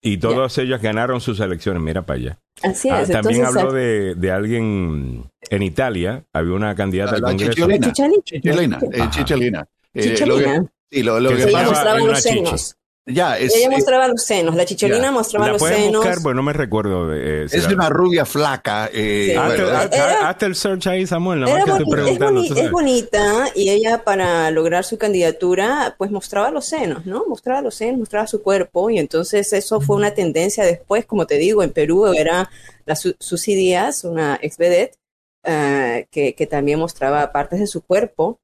Y 0.00 0.18
todas 0.18 0.56
ellas 0.58 0.80
ganaron 0.80 1.20
sus 1.20 1.40
elecciones, 1.40 1.82
mira 1.82 2.02
para 2.06 2.18
allá. 2.20 2.38
Así 2.62 2.88
Ah, 2.88 3.02
es. 3.02 3.10
también 3.10 3.40
entonces, 3.40 3.62
habló 3.62 3.72
de, 3.72 4.14
de 4.14 4.30
alguien 4.30 5.24
en 5.50 5.62
Italia, 5.62 6.24
había 6.32 6.52
una 6.54 6.74
candidata 6.74 7.12
La- 7.12 7.16
al 7.18 7.22
Congreso. 7.36 7.52
chicholina. 7.52 7.92
Chicholina. 7.92 8.22
Chicholina, 8.24 8.78
eh, 8.92 9.08
chicholina. 9.10 9.68
Eh, 9.94 10.16
lo 10.26 10.36
que- 10.38 10.62
sí, 10.90 11.02
lo, 11.02 11.20
lo 11.20 11.30
Que 11.30 11.36
que 11.36 11.42
se 11.42 11.48
Ella 11.48 11.58
llama- 11.58 11.68
pasa, 11.70 11.82
mostraba 11.82 12.02
una 12.02 12.12
los 12.12 12.22
senos. 12.22 12.76
Ya, 13.08 13.36
es, 13.38 13.54
Ella 13.54 13.64
es- 13.66 13.70
mostraba 13.70 14.06
los 14.08 14.22
senos. 14.22 14.54
La 14.54 14.64
chicholina 14.64 15.02
Ya. 15.04 15.10
mostraba 15.10 15.46
¿La 15.46 15.52
los 15.52 15.60
pueden 15.62 15.76
senos. 15.86 16.04
buscar? 16.04 16.20
Bueno, 16.22 16.36
no 16.36 16.42
me 16.44 16.52
recuerdo. 16.52 17.14
eh, 17.14 17.48
si 17.48 17.56
es 17.56 17.62
la- 17.64 17.68
de 17.70 17.74
una 17.74 17.88
rubia 17.88 18.24
flaca. 18.24 18.90
eh, 18.92 19.28
Sí. 19.30 19.36
Hazte, 19.36 19.62
bueno, 19.62 19.68
Era- 19.68 19.80
hazte- 19.82 20.24
hazte 20.26 20.46
el 20.46 20.54
search 20.54 20.86
ahí, 20.86 21.06
Samuel, 21.06 21.42
Era 21.42 21.64
que 21.64 21.70
estoy 21.70 21.84
boni- 21.84 21.88
es, 21.88 21.94
preguntando. 22.18 22.40
boni- 22.42 22.60
es 22.60 22.70
bonita 22.70 23.44
y 23.54 23.70
ella 23.70 24.04
para 24.04 24.50
lograr 24.50 24.84
su 24.84 24.98
candidatura 24.98 25.94
pues 25.98 26.10
mostraba 26.10 26.50
los 26.50 26.64
senos, 26.66 27.06
¿no? 27.06 27.24
Mostraba 27.28 27.60
los 27.62 27.74
senos, 27.74 27.98
mostraba 27.98 28.26
su 28.26 28.42
cuerpo 28.42 28.90
y 28.90 28.98
entonces 28.98 29.52
eso 29.52 29.80
fue 29.80 29.96
una 29.96 30.12
tendencia 30.14 30.64
después, 30.64 31.06
como 31.06 31.26
te 31.26 31.36
digo, 31.36 31.62
en 31.62 31.70
Perú 31.72 32.06
era 32.06 32.50
la 32.86 32.96
Su- 32.96 33.16
Susi 33.18 33.54
Díaz, 33.54 34.04
una 34.04 34.38
ex 34.42 34.56
vedette, 34.56 34.96
eh, 35.44 36.06
que, 36.10 36.34
que 36.34 36.46
también 36.46 36.78
mostraba 36.78 37.30
partes 37.32 37.60
de 37.60 37.66
su 37.66 37.82
cuerpo, 37.82 38.38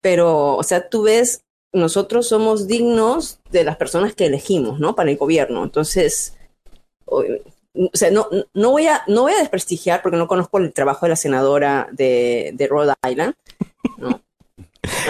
pero 0.00 0.56
o 0.56 0.62
sea, 0.62 0.88
tú 0.88 1.02
ves, 1.04 1.40
nosotros 1.74 2.28
somos 2.28 2.66
dignos 2.66 3.40
de 3.50 3.64
las 3.64 3.76
personas 3.76 4.14
que 4.14 4.26
elegimos, 4.26 4.80
¿no? 4.80 4.94
Para 4.94 5.10
el 5.10 5.16
gobierno, 5.16 5.62
entonces... 5.64 6.36
o- 7.04 7.24
o 7.76 7.90
sea, 7.92 8.08
no, 8.12 8.28
no, 8.54 8.70
voy 8.70 8.86
a, 8.86 9.02
no 9.08 9.22
voy 9.22 9.32
a 9.32 9.38
desprestigiar 9.40 10.00
porque 10.00 10.16
no 10.16 10.28
conozco 10.28 10.58
el 10.58 10.72
trabajo 10.72 11.06
de 11.06 11.10
la 11.10 11.16
senadora 11.16 11.88
de, 11.90 12.52
de 12.54 12.68
Rhode 12.68 12.94
Island. 13.10 13.34
¿no? 13.98 14.20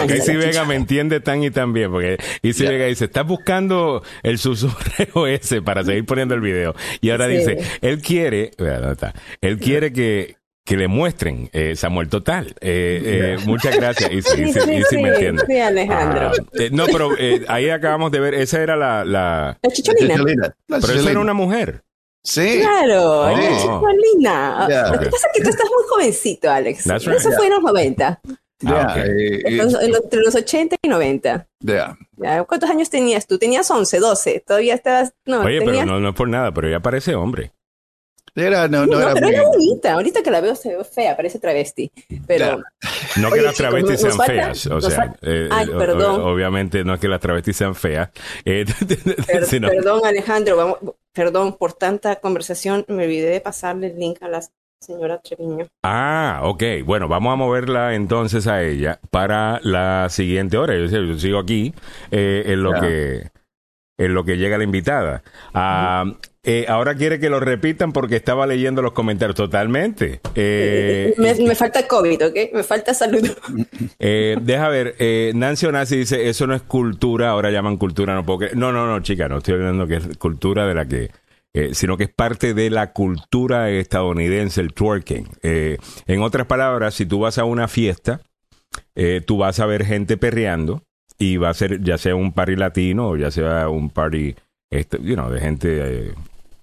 Ok, 0.01 0.09
Isi 0.09 0.35
Vega 0.37 0.63
me 0.65 0.75
entiende 0.75 1.19
tan 1.19 1.43
y 1.43 1.51
tan 1.51 1.73
bien, 1.73 1.91
porque 1.91 2.17
Isi 2.41 2.63
Ya. 2.63 2.69
Vega 2.71 2.85
dice, 2.85 3.05
estás 3.05 3.27
buscando 3.27 4.01
el 4.23 4.39
susurreo 4.39 5.27
ese 5.27 5.61
para 5.61 5.83
seguir 5.83 6.05
poniendo 6.05 6.33
el 6.33 6.39
video. 6.41 6.73
Y 7.01 7.09
ahora 7.11 7.27
Sí. 7.27 7.37
dice, 7.37 7.57
él 7.81 8.01
quiere, 8.01 8.51
vea, 8.57 8.79
¿dónde 8.79 8.93
está? 8.93 9.13
él 9.41 9.59
quiere 9.59 9.91
que, 9.93 10.37
que 10.65 10.75
le 10.77 10.87
muestren 10.87 11.49
eh, 11.53 11.75
Samuel 11.75 12.09
Total. 12.09 12.47
Eh, 12.59 13.35
eh, 13.37 13.37
muchas 13.45 13.75
gracias, 13.77 14.11
Isi, 14.11 14.51
Sí, 14.51 14.97
me 14.97 15.09
entiende. 15.09 15.43
sí, 15.47 15.59
Alejandro. 15.59 16.31
Ah, 16.35 16.43
eh, 16.53 16.69
no, 16.71 16.85
pero 16.87 17.11
eh, 17.17 17.45
ahí 17.47 17.69
acabamos 17.69 18.11
de 18.11 18.19
ver, 18.19 18.33
esa 18.33 18.61
era 18.61 18.75
la... 18.75 19.05
la 19.05 19.57
La 19.61 19.69
chicholina. 19.71 20.15
chicholina. 20.15 20.43
La 20.43 20.53
pero 20.67 20.77
eso 20.79 20.87
chicholina. 20.87 21.11
era 21.11 21.19
una 21.19 21.33
mujer. 21.33 21.83
Sí. 22.23 22.59
Claro, 22.61 23.21
Oh. 23.21 23.37
la 23.37 23.57
chicholina. 23.61 24.67
Ya. 24.67 24.87
Lo 24.91 24.99
que 24.99 25.05
pasa 25.05 25.27
es 25.27 25.33
que 25.37 25.43
tú 25.43 25.49
estás 25.51 25.67
muy 25.71 25.83
jovencito, 25.87 26.49
Alex. 26.49 26.83
That's 26.85 27.05
right. 27.05 27.17
Eso 27.17 27.31
fue 27.33 27.45
en 27.45 27.51
los 27.51 27.61
90, 27.61 28.19
Ya, 28.61 28.71
Ah, 28.87 28.95
eh, 29.05 29.41
eh, 29.45 29.61
entre 30.01 30.21
los 30.21 30.33
80 30.33 30.77
y 30.81 30.87
90. 30.87 31.47
ya. 31.59 31.95
Ya, 32.17 32.43
¿Cuántos 32.45 32.69
años 32.69 32.89
tenías 32.89 33.27
tú? 33.27 33.37
Tenías 33.37 33.69
11, 33.69 33.99
12. 33.99 34.43
Todavía 34.47 34.73
estabas. 34.73 35.13
No, 35.25 35.41
Oye, 35.41 35.59
pero 35.63 35.85
no, 35.85 35.99
no 35.99 36.09
es 36.09 36.15
por 36.15 36.29
nada, 36.29 36.51
pero 36.53 36.67
ella 36.69 36.79
parece 36.79 37.13
hombre. 37.13 37.51
Era, 38.35 38.67
no, 38.67 38.85
No, 38.85 38.93
no 38.93 39.01
era 39.01 39.13
pero 39.13 39.27
muy- 39.27 39.35
era 39.35 39.43
bonita. 39.47 39.93
Ahorita 39.93 40.21
que 40.21 40.29
la 40.31 40.41
veo 40.41 40.55
se 40.55 40.75
ve 40.75 40.83
fea, 40.83 41.15
parece 41.15 41.39
travesti. 41.39 41.91
Pero 42.27 42.57
No 43.21 43.29
que 43.29 43.35
Oye, 43.35 43.41
las 43.43 43.55
travestis 43.55 44.01
sean 44.01 44.17
feas, 44.19 44.65
o 44.67 44.81
sea, 44.81 45.15
eh, 45.21 45.47
Ay, 45.51 45.67
eh, 45.69 45.75
perdón. 45.77 46.19
o- 46.21 46.25
obviamente 46.33 46.83
no 46.83 46.93
es 46.95 46.99
que 46.99 47.07
las 47.07 47.21
travestis 47.21 47.55
sean 47.55 47.75
feas, 47.75 48.09
eh, 48.45 48.65
Per- 49.25 49.45
sino- 49.45 49.69
Perdón, 49.69 50.01
Alejandro, 50.05 50.57
vamos, 50.57 50.77
perdón 51.13 51.57
por 51.57 51.73
tanta 51.73 52.17
conversación. 52.17 52.83
Me 52.89 53.05
olvidé 53.05 53.29
de 53.29 53.39
pasarle 53.41 53.87
el 53.87 53.97
link 53.99 54.21
a 54.21 54.27
la 54.27 54.41
señora 54.81 55.19
Treviño. 55.21 55.65
Ah, 55.83 56.41
ok. 56.43 56.61
Bueno, 56.83 57.07
vamos 57.07 57.31
a 57.31 57.37
moverla 57.37 57.95
entonces 57.95 58.45
a 58.47 58.61
ella 58.63 58.99
para 59.11 59.59
la 59.63 60.09
siguiente 60.09 60.57
hora. 60.57 60.75
Yo, 60.75 60.85
yo 60.85 61.17
sigo 61.17 61.39
aquí 61.39 61.73
eh, 62.11 62.43
en 62.47 62.61
lo 62.63 62.73
que 62.81 63.29
en 63.97 64.13
lo 64.13 64.25
que 64.25 64.35
llega 64.37 64.57
la 64.57 64.65
invitada. 64.65 65.23
Ah, 65.53 66.03
eh, 66.45 66.65
ahora 66.67 66.95
quiere 66.95 67.19
que 67.19 67.29
lo 67.29 67.39
repitan 67.39 67.91
porque 67.91 68.15
estaba 68.15 68.47
leyendo 68.47 68.81
los 68.81 68.93
comentarios 68.93 69.35
totalmente. 69.35 70.21
Eh, 70.35 71.13
me, 71.17 71.33
me 71.35 71.55
falta 71.55 71.87
COVID, 71.87 72.27
¿ok? 72.27 72.35
Me 72.53 72.63
falta 72.63 72.93
salud. 72.93 73.27
eh, 73.99 74.37
deja 74.41 74.69
ver, 74.69 74.95
eh, 74.99 75.31
Nancy 75.35 75.65
Onasi 75.65 75.97
dice, 75.97 76.29
eso 76.29 76.47
no 76.47 76.55
es 76.55 76.61
cultura, 76.61 77.29
ahora 77.29 77.51
llaman 77.51 77.77
cultura, 77.77 78.13
no 78.15 78.25
puedo 78.25 78.39
creer". 78.39 78.57
No, 78.57 78.71
no, 78.71 78.87
no, 78.87 79.01
chica, 79.01 79.27
no 79.27 79.39
estoy 79.39 79.55
hablando 79.55 79.87
que 79.87 79.95
es 79.95 80.17
cultura 80.17 80.67
de 80.67 80.73
la 80.73 80.85
que, 80.85 81.09
eh, 81.53 81.69
sino 81.73 81.97
que 81.97 82.05
es 82.05 82.13
parte 82.13 82.53
de 82.53 82.69
la 82.69 82.93
cultura 82.93 83.69
estadounidense, 83.69 84.61
el 84.61 84.73
twerking. 84.73 85.27
En 85.41 86.21
otras 86.21 86.47
palabras, 86.47 86.93
si 86.93 87.05
tú 87.05 87.19
vas 87.19 87.37
a 87.37 87.45
una 87.45 87.67
fiesta, 87.67 88.21
eh, 88.95 89.21
tú 89.25 89.37
vas 89.37 89.59
a 89.59 89.65
ver 89.65 89.85
gente 89.85 90.17
perreando 90.17 90.83
y 91.17 91.37
va 91.37 91.49
a 91.49 91.53
ser 91.53 91.81
ya 91.83 91.97
sea 91.97 92.15
un 92.15 92.33
party 92.33 92.55
latino 92.55 93.09
o 93.09 93.17
ya 93.17 93.31
sea 93.31 93.69
un 93.69 93.89
party, 93.89 94.35
este, 94.69 94.97
you 95.01 95.15
know, 95.15 95.29
de 95.29 95.39
gente 95.39 95.79
eh, 95.81 96.13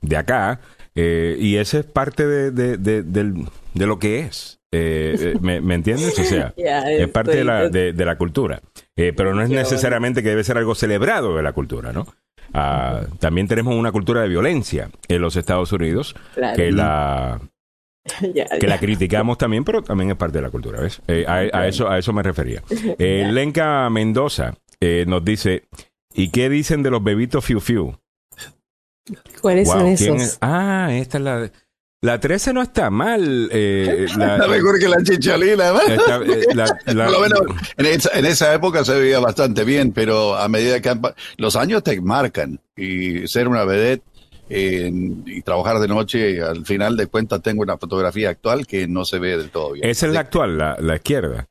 de 0.02 0.16
acá. 0.16 0.60
eh, 0.94 1.36
y 1.38 1.56
ese 1.56 1.80
es 1.80 1.84
parte 1.86 2.26
de, 2.26 2.50
de, 2.50 2.76
de, 3.02 3.86
lo 3.86 3.98
que 3.98 4.20
es. 4.20 4.58
Eh, 4.74 5.16
eh, 5.18 5.34
¿me, 5.40 5.60
me 5.60 5.74
entiendes? 5.74 6.18
O 6.18 6.24
sea, 6.24 6.52
es 6.56 7.08
parte 7.08 7.36
de 7.36 7.44
la, 7.44 7.68
de, 7.68 7.92
la 8.04 8.16
cultura. 8.16 8.60
Eh, 8.96 9.12
pero 9.16 9.34
no 9.34 9.42
es 9.42 9.48
necesariamente 9.50 10.22
que 10.22 10.28
debe 10.30 10.44
ser 10.44 10.58
algo 10.58 10.74
celebrado 10.74 11.36
de 11.36 11.42
la 11.42 11.52
cultura, 11.52 11.92
¿no? 11.92 12.06
Ah, 12.54 13.02
también 13.18 13.48
tenemos 13.48 13.74
una 13.74 13.92
cultura 13.92 14.20
de 14.22 14.28
violencia 14.28 14.90
en 15.08 15.22
los 15.22 15.36
Estados 15.36 15.72
Unidos 15.72 16.14
Claro. 16.34 16.56
que 16.56 16.70
la 16.72 17.40
Ya, 18.34 18.46
que 18.58 18.66
la 18.66 18.78
criticamos 18.78 19.38
también, 19.38 19.64
pero 19.64 19.80
también 19.82 20.10
es 20.10 20.16
parte 20.16 20.38
de 20.38 20.42
la 20.42 20.50
cultura, 20.50 20.80
¿ves? 20.80 21.00
Eh, 21.06 21.24
a, 21.26 21.36
a 21.56 21.68
eso 21.68 21.88
a 21.88 21.98
eso 21.98 22.12
me 22.12 22.22
refería. 22.22 22.62
Eh, 22.98 23.28
Lenka 23.30 23.88
Mendoza 23.90 24.54
eh, 24.80 25.04
nos 25.06 25.24
dice, 25.24 25.64
¿y 26.12 26.30
qué 26.30 26.48
dicen 26.48 26.82
de 26.82 26.90
los 26.90 27.02
bebitos 27.02 27.44
Fiu 27.44 27.60
Fiu? 27.60 27.96
¿Cuáles 29.40 29.66
Wow, 29.68 29.78
son 29.78 29.96
¿quién 29.96 30.14
esos? 30.14 30.22
es? 30.22 30.38
Ah, 30.40 30.88
esta 30.92 31.18
es 31.18 31.24
la 31.24 31.50
la 32.04 32.18
13 32.18 32.52
no 32.52 32.62
está 32.62 32.90
mal. 32.90 33.48
eh, 33.52 34.06
la- 34.18 34.34
Está 34.36 34.48
mejor 34.48 34.78
que 34.80 34.88
la 34.88 34.96
chicholina, 35.04 35.70
¿verdad? 35.72 35.90
está, 35.94 36.16
eh, 36.24 36.46
en 37.76 37.86
esa, 37.86 38.10
en 38.18 38.26
esa 38.26 38.52
época 38.54 38.84
se 38.84 38.98
veía 38.98 39.20
bastante 39.20 39.62
bien, 39.64 39.92
pero 39.92 40.34
a 40.36 40.48
medida 40.48 40.80
que 40.80 40.88
han 40.88 41.00
los 41.36 41.54
años 41.56 41.82
te 41.84 42.00
marcan 42.00 42.60
y 42.76 43.28
ser 43.28 43.46
una 43.46 43.64
vedette 43.64 44.02
eh, 44.50 44.90
y 45.26 45.42
trabajar 45.42 45.78
de 45.78 45.86
noche, 45.88 46.42
al 46.42 46.66
final 46.66 46.96
de 46.96 47.06
cuentas 47.06 47.40
tengo 47.40 47.62
una 47.62 47.78
fotografía 47.78 48.30
actual 48.30 48.66
que 48.66 48.88
no 48.88 49.04
se 49.04 49.18
ve 49.20 49.36
del 49.36 49.50
todo 49.50 49.72
bien. 49.72 49.88
esa 49.88 50.06
es 50.08 50.12
la 50.12 50.20
actual, 50.20 50.58
la, 50.58 50.76
la 50.80 50.96
izquierda. 50.96 51.48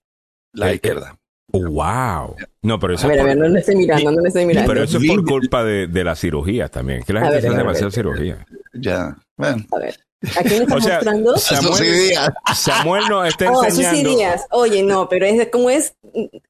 La 0.53 0.71
eh, 0.71 0.75
izquierda. 0.75 1.17
Wow. 1.53 2.35
No, 2.61 2.79
pero 2.79 2.93
eso 2.95 3.05
A 3.05 3.09
ver, 3.09 3.17
es 3.17 3.21
a 3.21 3.23
por- 3.23 3.29
ver, 3.29 3.37
no 3.37 3.47
lo 3.49 3.59
estoy 3.59 3.75
mirando, 3.75 4.11
no 4.11 4.21
lo 4.21 4.27
estoy 4.27 4.45
mirando. 4.45 4.67
Pero 4.73 4.83
eso 4.83 4.97
es 4.97 5.07
por 5.07 5.25
culpa 5.25 5.63
de, 5.63 5.87
de 5.87 6.03
las 6.03 6.19
cirugías 6.19 6.69
también. 6.71 7.03
Que 7.03 7.13
la 7.13 7.21
gente 7.21 7.37
hace 7.47 7.49
demasiada 7.57 7.91
cirugía. 7.91 8.45
Ya. 8.73 9.17
Bueno. 9.37 9.65
A 9.71 9.79
ver, 9.79 9.99
¿a 10.37 10.43
quién 10.43 10.59
me 10.59 10.63
está 10.63 10.75
O 10.75 10.81
sea, 10.81 10.95
mostrando? 10.95 11.37
Samuel. 11.37 12.13
Samuel 12.55 13.03
nos 13.09 13.27
está 13.27 13.51
Oh, 13.51 13.63
Susi 13.65 13.83
enseñando. 13.83 14.09
Díaz. 14.17 14.45
Oye, 14.51 14.83
no, 14.83 15.09
pero 15.09 15.25
es 15.25 15.47
cómo 15.51 15.69
es, 15.69 15.95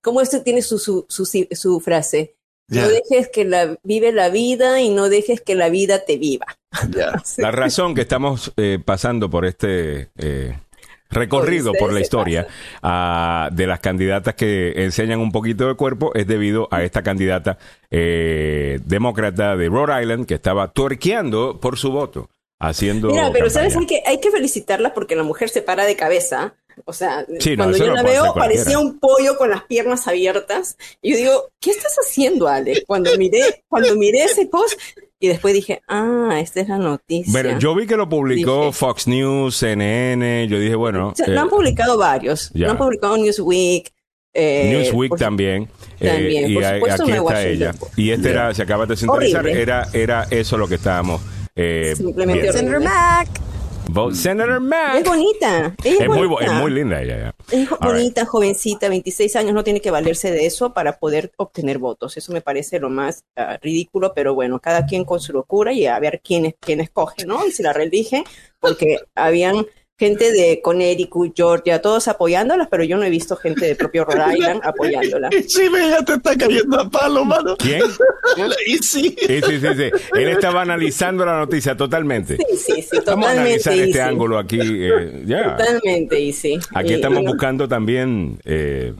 cómo 0.02 0.22
esto 0.22 0.42
tiene 0.42 0.62
su, 0.62 0.78
su, 0.80 1.06
su, 1.08 1.26
su 1.52 1.80
frase. 1.80 2.36
Ya, 2.68 2.84
No 2.84 2.88
dejes 2.90 3.28
que 3.30 3.44
la 3.44 3.78
vive 3.84 4.14
la 4.14 4.30
vida 4.30 4.80
y 4.82 4.90
no 4.90 5.10
dejes 5.10 5.42
que 5.42 5.56
la 5.56 5.68
vida 5.70 6.06
te 6.06 6.18
viva. 6.18 6.46
ya. 6.90 7.22
La 7.38 7.52
razón 7.52 7.96
que 7.96 8.02
estamos 8.02 8.54
eh, 8.56 8.80
pasando 8.84 9.30
por 9.30 9.46
este 9.46 10.10
eh, 10.18 10.58
recorrido 11.12 11.74
Por 11.74 11.94
la 11.94 12.00
historia 12.00 12.48
ah, 12.82 13.50
de 13.52 13.68
las 13.68 13.80
candidatas 13.80 14.36
que 14.36 14.74
enseñan 14.84 15.20
un 15.20 15.32
poquito 15.32 15.68
de 15.68 15.76
cuerpo 15.76 16.12
es 16.16 16.28
debido 16.28 16.68
a 16.72 16.84
esta 16.84 17.04
candidata 17.04 17.58
eh, 17.90 18.80
demócrata 18.86 19.56
de 19.56 19.68
Rhode 19.68 20.02
Island 20.02 20.26
que 20.26 20.36
estaba 20.36 20.70
tuerqueando 20.70 21.60
por 21.60 21.78
su 21.78 21.92
voto, 21.92 22.30
haciendo. 22.60 23.10
Mira, 23.10 23.32
pero 23.32 23.50
sabes 23.50 23.74
campaña. 23.74 24.02
que 24.02 24.10
hay 24.10 24.20
que 24.20 24.32
felicitarla 24.32 24.94
porque 24.94 25.16
la 25.16 25.24
mujer 25.24 25.50
se 25.50 25.62
para 25.62 25.86
de 25.86 25.96
cabeza. 25.96 26.56
O 26.86 26.94
sea, 26.94 27.26
Sí, 27.40 27.58
cuando 27.58 27.78
yo 27.78 27.94
la 27.94 28.02
veo 28.02 28.34
parecía 28.34 28.80
un 28.80 29.00
pollo 29.00 29.38
con 29.38 29.50
las 29.50 29.64
piernas 29.64 30.08
abiertas. 30.08 30.78
Y 31.02 31.12
yo 31.12 31.18
digo, 31.18 31.50
¿qué 31.60 31.72
estás 31.72 31.96
haciendo, 32.00 32.48
Ale? 32.48 32.84
Cuando 32.88 33.16
miré, 33.18 33.64
cuando 33.68 33.96
miré 33.96 34.24
ese 34.24 34.46
post 34.48 34.80
y 35.22 35.28
después 35.28 35.54
dije, 35.54 35.82
ah, 35.88 36.38
esta 36.42 36.60
es 36.62 36.68
la 36.68 36.80
noticia. 36.80 37.32
Bueno, 37.32 37.60
yo 37.60 37.76
vi 37.76 37.86
que 37.86 37.96
lo 37.96 38.10
publicó 38.10 38.62
Dije. 38.66 38.72
Fox 38.74 39.08
News, 39.08 39.56
CNN. 39.56 40.48
Yo 40.50 40.60
dije, 40.60 40.76
bueno. 40.76 41.10
O 41.10 41.16
sea, 41.16 41.28
eh, 41.28 41.30
lo 41.32 41.42
han 41.42 41.50
publicado 41.50 41.98
varios. 41.98 42.50
ya. 42.56 42.66
Lo 42.66 42.72
han 42.72 42.78
publicado 42.80 43.16
Newsweek. 43.18 43.92
eh, 44.34 44.72
Newsweek 44.74 45.10
por- 45.10 45.20
también. 45.20 45.70
eh, 46.00 46.08
También, 46.10 46.50
y 46.52 46.56
por 46.56 46.64
supuesto, 46.64 47.04
aquí 47.04 47.12
está 47.12 47.42
es 47.44 47.48
ella. 47.48 47.76
Y 47.96 48.10
este 48.12 48.30
era, 48.32 48.54
se 48.54 48.64
acaba 48.64 48.86
de 48.88 48.98
sintonizar, 48.98 49.48
era, 49.48 49.88
era 49.94 50.28
eso 50.32 50.58
lo 50.58 50.68
que 50.68 50.76
estábamos 50.76 51.22
eh, 51.56 51.94
Simplemente 51.96 52.52
viendo. 52.52 52.80
Vote 53.90 54.16
Senator 54.16 54.62
Es 54.96 55.04
bonita. 55.04 55.76
Ella 55.84 55.96
es, 55.96 56.02
Es 56.02 56.08
muy, 56.08 56.28
bonita. 56.28 56.54
es 56.54 56.62
muy 56.62 56.72
linda 56.72 57.02
ella. 57.02 57.36
Es 57.52 57.70
right. 57.70 57.80
bonita, 57.82 58.26
jovencita, 58.26 58.90
26 58.90 59.36
años, 59.36 59.54
no 59.54 59.64
tiene 59.64 59.82
que 59.82 59.92
valerse 59.92 60.32
de 60.32 60.46
eso 60.46 60.74
para 60.74 60.98
poder 60.98 61.32
obtener 61.38 61.78
votos. 61.78 62.18
Eso 62.18 62.32
me 62.32 62.42
parece 62.42 62.80
lo 62.80 62.90
más 62.90 63.24
ah, 63.36 63.58
ridículo, 63.62 64.14
pero 64.14 64.34
bueno, 64.34 64.60
cada 64.60 64.86
quien 64.86 65.06
con 65.06 65.20
su 65.20 65.34
locura 65.34 65.74
y 65.74 65.86
a 65.86 66.00
ver 66.00 66.22
quién, 66.24 66.46
es, 66.46 66.56
quién 66.60 66.80
escoge, 66.80 67.26
¿no? 67.26 67.46
Y 67.46 67.52
si 67.52 67.64
la 67.64 67.74
reelige, 67.74 68.24
porque 68.60 69.00
habían 69.16 69.66
gente 70.02 70.32
de 70.32 70.62
Connecticut, 70.64 71.32
Georgia, 71.36 71.80
todos 71.80 72.08
apoyándolas, 72.08 72.68
pero 72.72 72.84
yo 72.84 72.98
no 72.98 73.04
he 73.04 73.10
visto 73.12 73.36
gente 73.36 73.68
de 73.68 73.76
propio 73.76 74.04
Rhode 74.04 74.36
Island 74.36 74.62
apoyándola. 74.66 75.30
Ve, 75.30 75.44
ya 75.90 76.04
te 76.04 76.14
está 76.14 76.36
cayendo 76.36 76.80
a 76.80 76.90
palo, 76.90 77.24
mano. 77.24 77.56
¿Quién? 77.58 77.84
Y 78.66 78.78
sí. 78.78 79.16
Sí, 79.20 79.42
sí, 79.48 79.60
sí, 79.60 79.68
sí. 79.76 79.92
Él 80.16 80.30
estaba 80.30 80.62
analizando 80.64 81.24
la 81.26 81.38
noticia 81.38 81.76
totalmente. 81.78 82.38
Sí, 82.38 82.58
sí, 82.58 82.82
sí, 82.82 82.98
Vamos 83.06 83.28
a 83.28 83.30
totalmente. 83.30 83.40
analizar 83.42 83.74
este 83.74 83.90
easy. 83.90 84.00
ángulo 84.00 84.38
aquí. 84.40 84.60
eh, 84.62 85.24
ya. 85.26 85.58
Totalmente, 85.58 86.20
y 86.20 86.34
sí. 86.34 86.58
Aquí 86.74 86.92
Y- 86.92 86.94
estamos 86.96 87.22
y- 87.22 87.26
buscando 87.28 87.68
también 87.68 88.40
eh, 88.46 88.94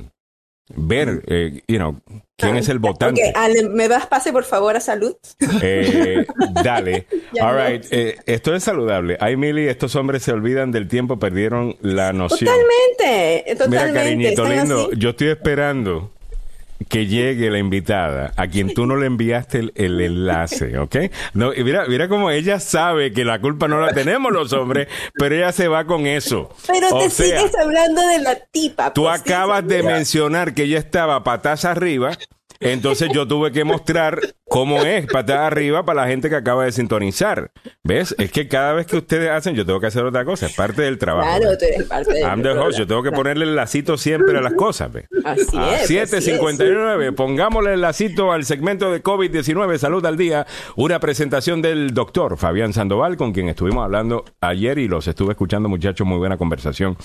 ver, 0.76 1.24
eh, 1.28 1.62
you 1.68 1.78
know, 1.78 2.02
quién 2.38 2.58
es 2.58 2.70
el 2.70 2.80
votante. 2.80 3.22
Ok, 3.30 3.36
Ale, 3.36 3.70
¿me 3.70 3.88
das 3.88 4.08
pase 4.08 4.32
por 4.32 4.44
favor 4.44 4.76
a 4.76 4.80
salud? 4.80 5.16
Eh, 5.62 6.26
dale. 6.64 7.08
All 7.42 7.56
right. 7.56 7.86
eh, 7.92 8.18
esto 8.26 8.56
es 8.56 8.64
saludable. 8.64 9.18
Ay, 9.20 9.38
Mili, 9.38 9.68
estos 9.68 9.96
hombres 9.96 10.24
se 10.24 10.32
olvidan 10.32 10.72
del 10.72 10.88
tiempo, 10.88 11.20
perdieron 11.20 11.76
la 11.82 12.14
noción. 12.14 12.50
Totalmente, 12.50 13.56
totalmente. 13.56 13.88
Mira, 13.88 13.94
cariñito 13.94 14.46
lindo, 14.46 14.88
así. 14.88 15.00
yo 15.00 15.10
estoy 15.12 15.30
esperando 15.30 16.12
que 16.90 17.08
llegue 17.08 17.50
la 17.50 17.60
invitada 17.60 18.34
a 18.36 18.48
quien 18.48 18.74
tú 18.74 18.86
no 18.86 18.96
le 18.96 19.08
enviaste 19.08 19.60
el, 19.60 19.74
el 19.76 20.02
enlace, 20.02 20.78
¿ok? 20.78 20.96
No, 21.34 21.54
y 21.54 21.64
mira, 21.64 21.86
mira 21.88 22.08
cómo 22.08 22.32
ella 22.32 22.60
sabe 22.60 23.12
que 23.12 23.26
la 23.26 23.40
culpa 23.40 23.68
no 23.68 23.80
la 23.80 23.94
tenemos 23.94 24.32
los 24.32 24.54
hombres, 24.54 24.88
pero 25.14 25.36
ella 25.36 25.52
se 25.52 25.68
va 25.68 25.86
con 25.86 26.08
eso. 26.08 26.50
Pero 26.68 26.96
o 26.96 27.00
te 27.00 27.10
sea, 27.10 27.40
sigues 27.40 27.56
hablando 27.58 28.08
de 28.08 28.20
la 28.20 28.36
tipa. 28.52 28.94
tú 28.94 29.04
pues, 29.04 29.22
acabas 29.22 29.68
de 29.68 29.84
mencionar 29.84 30.54
que 30.54 30.64
ella 30.64 30.80
estaba 30.80 31.24
patas 31.24 31.66
arriba, 31.66 32.18
entonces 32.62 33.10
yo 33.14 33.28
tuve 33.28 33.52
que 33.52 33.64
mostrar 33.64 34.20
cómo 34.48 34.84
es 34.84 35.08
patas 35.08 35.40
arriba 35.40 35.84
para 35.84 36.02
la 36.02 36.08
gente 36.08 36.30
que 36.30 36.36
acaba 36.36 36.66
de 36.66 36.72
sintonizar. 36.72 37.52
¿Ves? 37.84 38.14
Es 38.20 38.32
que 38.32 38.48
cada 38.48 38.74
vez 38.74 38.86
que 38.86 38.98
ustedes 38.98 39.30
hacen, 39.30 39.56
yo 39.56 39.66
tengo 39.66 39.80
que 39.80 39.88
hacer 39.88 40.04
otra 40.04 40.24
cosa, 40.26 40.46
es 40.46 40.54
parte 40.54 40.82
del 40.82 40.98
trabajo. 40.98 41.28
Claro, 41.28 41.58
tú 41.58 41.66
eres 41.66 41.84
parte 41.88 42.14
del 42.14 42.24
I'm 42.24 42.44
the 42.44 42.50
host, 42.50 42.78
yo 42.78 42.86
tengo 42.86 43.02
que 43.02 43.12
ponerle 43.12 43.46
el 43.46 43.56
lacito 43.56 43.98
siempre 43.98 44.38
a 44.38 44.42
las 44.42 44.54
cosas, 44.54 44.92
¿ve? 44.92 45.08
Así 45.24 45.58
A 45.58 45.82
es. 45.82 46.12
7.59, 46.12 47.16
pongámosle 47.16 47.74
el 47.74 47.82
lacito 47.82 48.32
al 48.32 48.46
segmento 48.46 48.92
de 48.92 49.02
COVID-19, 49.02 49.78
Salud 49.78 50.06
al 50.06 50.18
Día, 50.18 50.46
una 50.76 51.00
presentación 51.00 51.62
del 51.62 51.94
doctor 51.94 52.38
Fabián 52.38 52.74
Sandoval, 52.74 53.18
con 53.18 53.34
quien 53.34 53.50
estuvimos 53.50 53.84
hablando 53.84 54.26
ayer 54.42 54.78
y 54.78 54.88
los 54.88 55.08
estuve 55.08 55.32
escuchando, 55.32 55.70
muchachos, 55.70 56.06
muy 56.06 56.18
buena 56.18 56.38
conversación. 56.38 56.98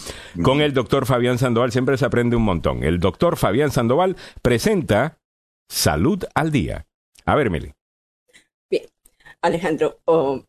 Con 0.43 0.61
el 0.61 0.75
doctor 0.75 1.07
Fabián 1.07 1.39
Sandoval 1.39 1.73
siempre 1.73 1.97
se 1.97 2.05
aprende 2.05 2.37
un 2.37 2.43
montón. 2.43 2.83
El 2.83 2.99
doctor 2.99 3.37
Fabián 3.37 3.71
Sandoval 3.71 4.17
presenta 4.43 5.19
Salud 5.69 6.25
al 6.35 6.51
Día. 6.53 6.87
A 7.25 7.35
ver, 7.35 7.51
Mili, 7.51 7.73
Bien. 8.71 8.85
Alejandro, 9.41 9.99
oh, 10.05 10.41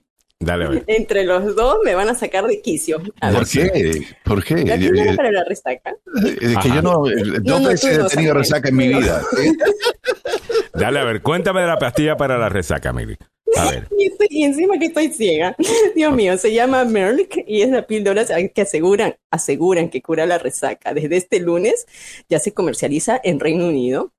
Dale, 0.43 0.65
a 0.65 0.69
ver. 0.71 0.85
entre 0.87 1.25
los 1.25 1.55
dos 1.55 1.81
me 1.85 1.95
van 1.95 2.09
a 2.09 2.15
sacar 2.15 2.47
de 2.47 2.63
quicio. 2.63 3.03
A 3.21 3.31
ver, 3.31 3.41
¿Por 3.41 3.49
qué? 3.49 4.03
¿Por 4.25 4.43
qué? 4.45 4.55
la 4.65 4.75
Eh, 4.77 4.91
eh, 5.11 5.15
para 5.15 5.31
la 5.31 5.45
resaca. 5.45 5.95
Es 6.41 6.57
que 6.59 6.69
yo 6.71 6.81
no, 6.81 7.05
No, 7.05 7.61
dos 7.61 7.69
veces 7.69 7.99
no, 7.99 8.07
he 8.07 8.09
tenido 8.09 8.33
resaca 8.35 8.71
en 8.71 8.77
mi 8.77 8.89
vida. 8.89 9.23
Dale, 10.75 10.99
a 11.01 11.05
ver, 11.05 11.21
cuéntame 11.23 11.61
de 11.61 11.67
la 11.67 11.79
pastilla 11.79 12.17
para 12.17 12.39
la 12.39 12.49
resaca, 12.49 12.93
Mili. 12.93 13.17
A 13.57 13.71
ver. 13.71 13.89
Y, 13.99 14.07
estoy- 14.07 14.29
y 14.31 14.45
encima 14.45 14.79
que 14.79 14.87
estoy 14.87 15.13
ciega. 15.13 15.55
Dios 15.95 16.15
mío, 16.15 16.39
se 16.39 16.55
llama 16.55 16.85
Merck 16.87 17.45
y 17.47 17.61
es 17.61 17.69
la 17.69 17.87
píldora 17.87 18.25
que 18.55 18.63
aseguran, 18.63 19.17
aseguran 19.31 19.91
que 19.91 20.01
cura 20.01 20.25
la 20.25 20.39
resaca. 20.39 20.95
Desde 20.95 21.19
este 21.19 21.41
lunes 21.41 21.87
ya 22.31 22.39
se 22.39 22.55
comercializa 22.55 23.21
en 23.23 23.41
Reino 23.41 23.67
Unido 23.67 24.13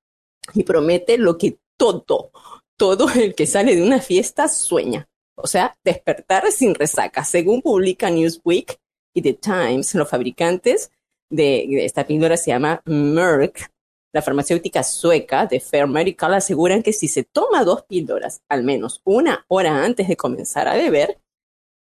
y 0.54 0.62
promete 0.62 1.18
lo 1.18 1.36
que 1.36 1.56
todo, 1.76 2.30
todo 2.76 3.08
el 3.12 3.34
que 3.34 3.46
sale 3.48 3.74
de 3.74 3.82
una 3.82 4.00
fiesta 4.00 4.46
sueña. 4.48 5.08
O 5.36 5.46
sea, 5.46 5.76
despertar 5.84 6.50
sin 6.52 6.74
resaca. 6.74 7.24
Según 7.24 7.62
publica 7.62 8.10
Newsweek 8.10 8.78
y 9.14 9.22
The 9.22 9.34
Times, 9.34 9.94
los 9.94 10.08
fabricantes 10.08 10.90
de, 11.30 11.84
esta 11.84 12.06
píldora 12.06 12.36
se 12.36 12.50
llama 12.50 12.82
Merck. 12.84 13.70
La 14.14 14.20
farmacéutica 14.20 14.82
sueca 14.82 15.46
de 15.46 15.58
Fair 15.58 15.86
Medical 15.86 16.34
aseguran 16.34 16.82
que 16.82 16.92
si 16.92 17.08
se 17.08 17.24
toma 17.24 17.64
dos 17.64 17.84
píldoras 17.84 18.42
al 18.48 18.62
menos 18.62 19.00
una 19.04 19.46
hora 19.48 19.84
antes 19.84 20.06
de 20.06 20.16
comenzar 20.16 20.68
a 20.68 20.74
beber, 20.74 21.18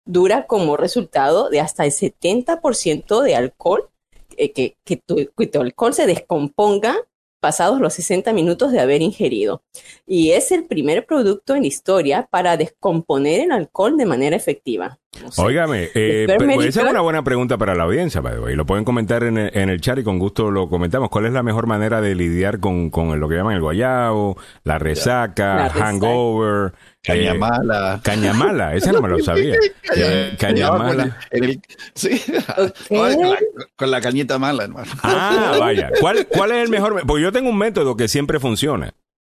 dura 0.04 0.46
como 0.46 0.76
resultado 0.76 1.50
de 1.50 1.60
hasta 1.60 1.84
el 1.84 1.90
70% 1.90 3.22
de 3.22 3.34
alcohol, 3.34 3.90
eh, 4.36 4.52
que, 4.52 4.76
que 4.84 4.96
tu 5.46 5.60
alcohol 5.60 5.94
se 5.94 6.06
descomponga 6.06 6.96
pasados 7.42 7.80
los 7.80 7.92
60 7.94 8.32
minutos 8.32 8.70
de 8.70 8.78
haber 8.78 9.02
ingerido. 9.02 9.62
Y 10.06 10.30
es 10.30 10.52
el 10.52 10.64
primer 10.64 11.04
producto 11.06 11.56
en 11.56 11.62
la 11.62 11.66
historia 11.66 12.28
para 12.30 12.56
descomponer 12.56 13.40
el 13.40 13.50
alcohol 13.50 13.96
de 13.96 14.06
manera 14.06 14.36
efectiva. 14.36 15.00
No 15.20 15.30
sé. 15.30 15.42
Óigame, 15.42 15.90
eh, 15.94 16.26
pues, 16.38 16.66
esa 16.68 16.84
es 16.84 16.90
una 16.90 17.00
buena 17.00 17.22
pregunta 17.22 17.58
para 17.58 17.74
la 17.74 17.82
audiencia, 17.82 18.20
by 18.20 18.34
the 18.34 18.40
way. 18.40 18.54
Lo 18.54 18.64
pueden 18.64 18.84
comentar 18.84 19.24
en 19.24 19.36
el, 19.36 19.50
en 19.54 19.68
el 19.68 19.80
chat 19.80 19.98
y 19.98 20.04
con 20.04 20.18
gusto 20.20 20.50
lo 20.52 20.68
comentamos. 20.68 21.10
¿Cuál 21.10 21.26
es 21.26 21.32
la 21.32 21.42
mejor 21.42 21.66
manera 21.66 22.00
de 22.00 22.14
lidiar 22.14 22.60
con, 22.60 22.88
con 22.90 23.18
lo 23.18 23.28
que 23.28 23.34
llaman 23.34 23.56
el 23.56 23.62
la 24.64 24.78
resaca, 24.78 25.56
La 25.56 25.68
resaca. 25.68 25.84
hangover? 25.84 26.72
Caña 27.02 27.32
eh, 27.32 27.38
mala. 27.38 28.00
Cañamala, 28.02 28.74
ese 28.74 28.92
no 28.92 29.02
me 29.02 29.08
lo 29.08 29.18
sabía. 29.20 29.56
Eh, 29.96 30.36
Cañamala. 30.38 31.18
En 31.30 31.44
el- 31.44 31.60
sí. 31.94 32.22
Con, 32.88 32.98
la, 33.30 33.38
con 33.76 33.90
la 33.90 34.00
cañita 34.00 34.38
mala, 34.38 34.64
hermano. 34.64 34.90
Ah, 35.02 35.56
vaya. 35.58 35.90
¿Cuál, 36.00 36.26
¿Cuál 36.28 36.52
es 36.52 36.64
el 36.64 36.70
mejor? 36.70 36.94
me- 36.94 37.02
Porque 37.04 37.22
yo 37.22 37.32
tengo 37.32 37.50
un 37.50 37.58
método 37.58 37.96
que 37.96 38.08
siempre 38.08 38.38
funciona. 38.40 38.94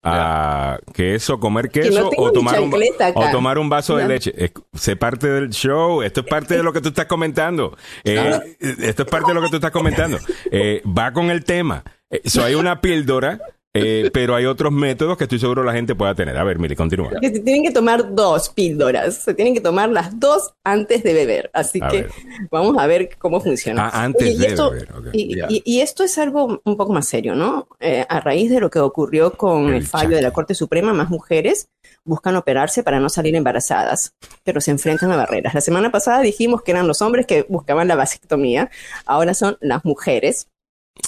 Ah, 0.04 0.78
que 0.92 1.14
eso, 1.14 1.38
comer 1.38 1.70
queso 1.70 2.10
o, 2.16 2.32
tomar 2.32 2.58
un, 2.60 2.74
o 3.14 3.30
tomar 3.30 3.56
un 3.58 3.68
vaso 3.68 3.96
de 3.96 4.08
leche. 4.08 4.34
Es, 4.36 4.50
se 4.74 4.96
parte 4.96 5.28
del 5.28 5.50
show. 5.50 6.02
Esto 6.02 6.22
es 6.22 6.26
parte 6.26 6.56
de 6.56 6.64
lo 6.64 6.72
que 6.72 6.80
tú 6.80 6.88
estás 6.88 7.06
comentando. 7.06 7.76
Eh, 8.02 8.40
esto 8.80 9.04
es 9.04 9.08
parte 9.08 9.28
de 9.28 9.34
lo 9.34 9.42
que 9.42 9.48
tú 9.48 9.56
estás 9.56 9.70
comentando. 9.70 10.18
Eh, 10.50 10.82
va 10.86 11.12
con 11.12 11.30
el 11.30 11.44
tema. 11.44 11.84
Eh, 12.10 12.20
so, 12.28 12.42
hay 12.44 12.56
una 12.56 12.80
píldora, 12.80 13.38
eh, 13.74 14.10
pero 14.12 14.34
hay 14.34 14.44
otros 14.46 14.70
métodos 14.72 15.16
que 15.16 15.24
estoy 15.24 15.38
seguro 15.38 15.62
la 15.64 15.72
gente 15.72 15.94
pueda 15.94 16.14
tener. 16.14 16.36
A 16.36 16.44
ver, 16.44 16.58
mire, 16.58 16.76
continúa. 16.76 17.10
que 17.20 17.30
se 17.30 17.40
tienen 17.40 17.62
que 17.62 17.70
tomar 17.70 18.14
dos 18.14 18.48
píldoras, 18.50 19.16
se 19.16 19.34
tienen 19.34 19.54
que 19.54 19.60
tomar 19.60 19.88
las 19.88 20.18
dos 20.20 20.54
antes 20.64 21.02
de 21.02 21.14
beber. 21.14 21.50
Así 21.54 21.80
A 21.82 21.88
que 21.88 22.02
ver. 22.02 22.10
vamos 22.50 22.76
a 22.78 22.86
ver 22.86 23.10
cómo 23.18 23.40
funciona. 23.40 23.88
Ah, 23.88 24.04
antes 24.04 24.22
Oye, 24.28 24.32
y 24.32 24.38
de 24.38 24.46
esto- 24.46 24.70
beber. 24.70 24.88
Y, 25.12 25.36
Ya. 25.36 25.46
y- 25.48 25.62
y 25.64 25.80
esto 25.80 26.04
es 26.04 26.18
algo 26.18 26.60
un 26.64 26.76
poco 26.76 26.92
más 26.92 27.06
serio, 27.08 27.34
¿no? 27.34 27.68
Eh, 27.80 28.04
a 28.08 28.20
raíz 28.20 28.50
de 28.50 28.60
lo 28.60 28.70
que 28.70 28.78
ocurrió 28.80 29.32
con 29.32 29.68
El 29.68 29.74
el, 29.76 29.86
fallo 29.86 30.16
de 30.16 30.22
la. 30.22 30.32
Corte 30.32 30.54
Suprema, 30.54 30.92
más 30.92 31.08
mujeres 31.10 31.68
buscan 32.04 32.34
operarse 32.36 32.82
para 32.82 32.98
no 33.00 33.08
salir 33.08 33.34
embarazadas, 33.36 34.14
pero 34.44 34.60
se 34.60 34.70
enfrentan 34.72 35.12
a 35.12 35.16
barreras. 35.16 35.54
La 35.54 35.60
semana 35.60 35.92
pasada 35.92 36.20
dijimos 36.20 36.62
que 36.62 36.72
eran 36.72 36.88
los 36.88 37.00
hombres 37.02 37.26
que 37.26 37.44
buscaban 37.48 37.86
la 37.86 37.94
vasectomía, 37.96 38.70
ahora 39.06 39.34
son 39.34 39.56
las 39.60 39.84
mujeres. 39.84 40.48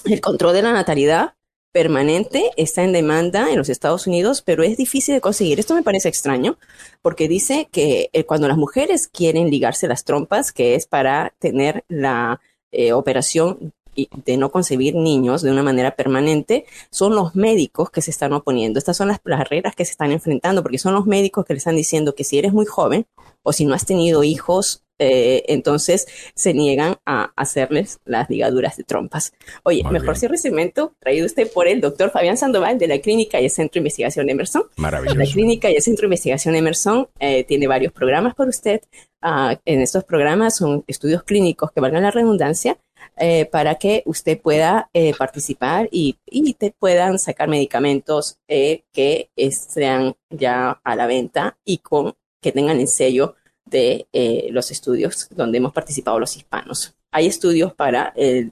El 0.04 0.20
control 0.20 0.54
de 0.54 0.62
la 0.62 0.72
natalidad 0.72 1.34
permanente 1.74 2.52
está 2.56 2.84
en 2.84 2.92
demanda 2.92 3.50
en 3.50 3.58
los 3.58 3.68
Estados 3.68 4.06
Unidos, 4.06 4.42
pero 4.42 4.62
es 4.62 4.76
difícil 4.76 5.12
de 5.12 5.20
conseguir. 5.20 5.58
Esto 5.58 5.74
me 5.74 5.82
parece 5.82 6.08
extraño, 6.08 6.56
porque 7.02 7.26
dice 7.26 7.68
que 7.72 8.10
eh, 8.12 8.22
cuando 8.22 8.46
las 8.46 8.56
mujeres 8.56 9.08
quieren 9.08 9.50
ligarse 9.50 9.88
las 9.88 10.04
trompas, 10.04 10.52
que 10.52 10.76
es 10.76 10.86
para 10.86 11.34
tener 11.40 11.84
la 11.88 12.40
eh, 12.70 12.92
operación 12.92 13.72
de 13.96 14.36
no 14.36 14.52
concebir 14.52 14.94
niños 14.94 15.42
de 15.42 15.50
una 15.50 15.64
manera 15.64 15.96
permanente, 15.96 16.64
son 16.90 17.16
los 17.16 17.34
médicos 17.34 17.90
que 17.90 18.02
se 18.02 18.12
están 18.12 18.32
oponiendo. 18.34 18.78
Estas 18.78 18.96
son 18.96 19.08
las 19.08 19.18
barreras 19.24 19.74
que 19.74 19.84
se 19.84 19.90
están 19.90 20.12
enfrentando, 20.12 20.62
porque 20.62 20.78
son 20.78 20.94
los 20.94 21.06
médicos 21.06 21.44
que 21.44 21.54
le 21.54 21.58
están 21.58 21.74
diciendo 21.74 22.14
que 22.14 22.22
si 22.22 22.38
eres 22.38 22.52
muy 22.52 22.66
joven 22.66 23.04
o 23.44 23.52
si 23.52 23.64
no 23.64 23.74
has 23.74 23.86
tenido 23.86 24.24
hijos, 24.24 24.80
eh, 25.00 25.44
entonces 25.48 26.06
se 26.36 26.54
niegan 26.54 26.96
a 27.04 27.32
hacerles 27.34 27.98
las 28.04 28.30
ligaduras 28.30 28.76
de 28.76 28.84
trompas. 28.84 29.32
Oye, 29.64 29.82
Muy 29.82 29.92
mejor 29.94 30.10
bien. 30.10 30.20
cierre 30.20 30.38
segmento 30.38 30.94
traído 31.00 31.26
usted 31.26 31.50
por 31.52 31.66
el 31.66 31.80
doctor 31.80 32.10
Fabián 32.10 32.36
Sandoval 32.36 32.78
de 32.78 32.86
la 32.86 32.98
Clínica 33.00 33.40
y 33.40 33.44
el 33.46 33.50
Centro 33.50 33.74
de 33.74 33.80
Investigación 33.80 34.30
Emerson. 34.30 34.62
La 34.76 34.82
Maravilloso. 34.82 35.32
clínica 35.32 35.68
y 35.70 35.74
el 35.76 35.82
Centro 35.82 36.02
de 36.02 36.06
Investigación 36.06 36.54
Emerson 36.54 37.08
eh, 37.18 37.42
tiene 37.44 37.66
varios 37.66 37.92
programas 37.92 38.34
para 38.36 38.50
usted. 38.50 38.82
Ah, 39.20 39.58
en 39.64 39.80
estos 39.80 40.04
programas 40.04 40.56
son 40.56 40.84
estudios 40.86 41.24
clínicos 41.24 41.72
que 41.72 41.80
valgan 41.80 42.02
la 42.04 42.10
redundancia 42.12 42.78
eh, 43.16 43.46
para 43.46 43.74
que 43.76 44.02
usted 44.06 44.40
pueda 44.40 44.90
participar 45.18 45.88
y, 45.90 46.18
y 46.26 46.54
te 46.54 46.70
puedan 46.70 47.18
sacar 47.18 47.48
medicamentos 47.48 48.38
que 48.46 49.30
estén 49.34 50.14
ya 50.30 50.80
a 50.84 50.96
la 50.96 51.06
venta 51.06 51.58
y 51.64 51.78
con 51.78 52.14
que 52.44 52.52
tengan 52.52 52.78
el 52.78 52.88
sello 52.88 53.36
de 53.64 54.06
eh, 54.12 54.48
los 54.50 54.70
estudios 54.70 55.28
donde 55.30 55.56
hemos 55.56 55.72
participado 55.72 56.18
los 56.18 56.36
hispanos. 56.36 56.94
Hay 57.10 57.26
estudios 57.26 57.72
para 57.72 58.12
el- 58.16 58.50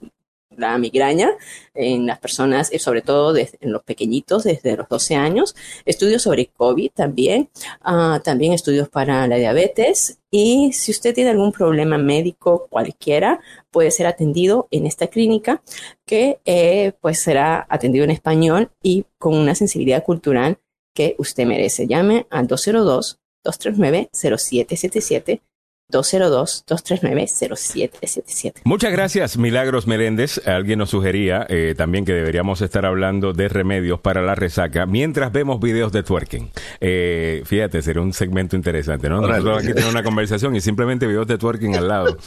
la 0.55 0.77
migraña 0.77 1.29
en 1.75 2.05
las 2.05 2.19
personas, 2.19 2.71
eh, 2.71 2.77
sobre 2.79 3.01
todo 3.01 3.35
en 3.37 3.71
los 3.71 3.83
pequeñitos, 3.83 4.43
desde 4.43 4.75
los 4.77 4.87
12 4.87 5.15
años, 5.15 5.55
estudios 5.85 6.21
sobre 6.23 6.47
COVID 6.47 6.89
también, 6.91 7.49
ah, 7.81 8.19
también 8.23 8.53
estudios 8.53 8.87
para 8.89 9.27
la 9.27 9.37
diabetes 9.37 10.19
y 10.31 10.71
si 10.73 10.91
usted 10.91 11.13
tiene 11.13 11.31
algún 11.31 11.51
problema 11.51 11.97
médico 11.97 12.67
cualquiera, 12.69 13.39
puede 13.71 13.89
ser 13.91 14.05
atendido 14.07 14.67
en 14.71 14.85
esta 14.87 15.07
clínica 15.07 15.61
que 16.05 16.39
eh, 16.45 16.93
pues 17.01 17.19
será 17.19 17.65
atendido 17.69 18.03
en 18.05 18.11
español 18.11 18.69
y 18.81 19.05
con 19.19 19.35
una 19.35 19.53
sensibilidad 19.55 20.03
cultural 20.03 20.57
que 20.95 21.15
usted 21.17 21.45
merece. 21.45 21.87
Llame 21.87 22.25
al 22.29 22.45
202-239-0777. 23.45 25.41
202-239-0777. 25.91 28.61
Muchas 28.63 28.91
gracias, 28.91 29.37
Milagros 29.37 29.85
Meléndez. 29.85 30.41
Alguien 30.47 30.79
nos 30.79 30.89
sugería 30.89 31.45
eh, 31.49 31.75
también 31.77 32.05
que 32.05 32.13
deberíamos 32.13 32.61
estar 32.61 32.85
hablando 32.85 33.33
de 33.33 33.49
remedios 33.49 33.99
para 33.99 34.21
la 34.21 34.33
resaca 34.33 34.85
mientras 34.85 35.31
vemos 35.31 35.59
videos 35.59 35.91
de 35.91 36.03
twerking. 36.03 36.49
Eh, 36.79 37.43
fíjate, 37.45 37.81
sería 37.81 38.01
un 38.01 38.13
segmento 38.13 38.55
interesante, 38.55 39.09
¿no? 39.09 39.21
Nosotros 39.21 39.57
aquí 39.59 39.67
tenemos 39.73 39.91
una 39.91 40.03
conversación 40.03 40.55
y 40.55 40.61
simplemente 40.61 41.05
videos 41.05 41.27
de 41.27 41.37
twerking 41.37 41.75
al 41.75 41.87
lado. 41.89 42.17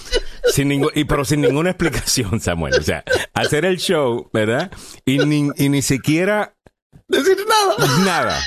sin 0.53 0.69
ningún, 0.69 0.91
y 0.95 1.05
pero 1.05 1.25
sin 1.25 1.41
ninguna 1.41 1.71
explicación, 1.71 2.41
Samuel. 2.41 2.75
O 2.79 2.83
sea, 2.83 3.03
hacer 3.33 3.65
el 3.65 3.79
show, 3.79 4.29
¿verdad? 4.33 4.71
Y 5.05 5.19
ni, 5.19 5.49
y 5.57 5.69
ni 5.71 5.83
siquiera 5.83 6.53
Decir 7.09 7.37
nada. 7.49 7.77
nada. 8.05 8.39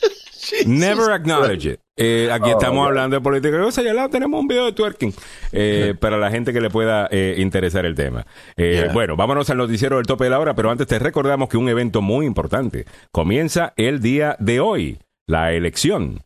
Never 0.66 1.10
acknowledge 1.12 1.66
it. 1.66 1.80
Eh, 1.96 2.30
aquí 2.32 2.50
Oh, 2.50 2.52
estamos 2.52 2.86
hablando 2.86 3.16
de 3.16 3.20
política. 3.20 3.64
O 3.64 3.70
sea, 3.70 3.88
al 3.88 3.96
lado 3.96 4.08
tenemos 4.08 4.40
un 4.40 4.48
video 4.48 4.64
de 4.66 4.72
twerking 4.72 5.12
eh, 5.52 5.94
para 6.00 6.16
la 6.16 6.30
gente 6.30 6.52
que 6.52 6.60
le 6.60 6.70
pueda 6.70 7.08
eh, 7.10 7.34
interesar 7.38 7.84
el 7.84 7.94
tema. 7.94 8.26
Eh, 8.56 8.72
Yeah. 8.84 8.92
Bueno, 8.92 9.16
vámonos 9.16 9.50
al 9.50 9.58
noticiero 9.58 9.96
del 9.96 10.06
tope 10.06 10.24
de 10.24 10.30
la 10.30 10.40
hora, 10.40 10.54
pero 10.54 10.70
antes 10.70 10.86
te 10.86 10.98
recordamos 10.98 11.48
que 11.48 11.56
un 11.58 11.68
evento 11.68 12.00
muy 12.00 12.24
importante 12.26 12.86
comienza 13.10 13.74
el 13.76 14.00
día 14.00 14.36
de 14.38 14.60
hoy, 14.60 14.98
la 15.26 15.52
elección 15.52 16.22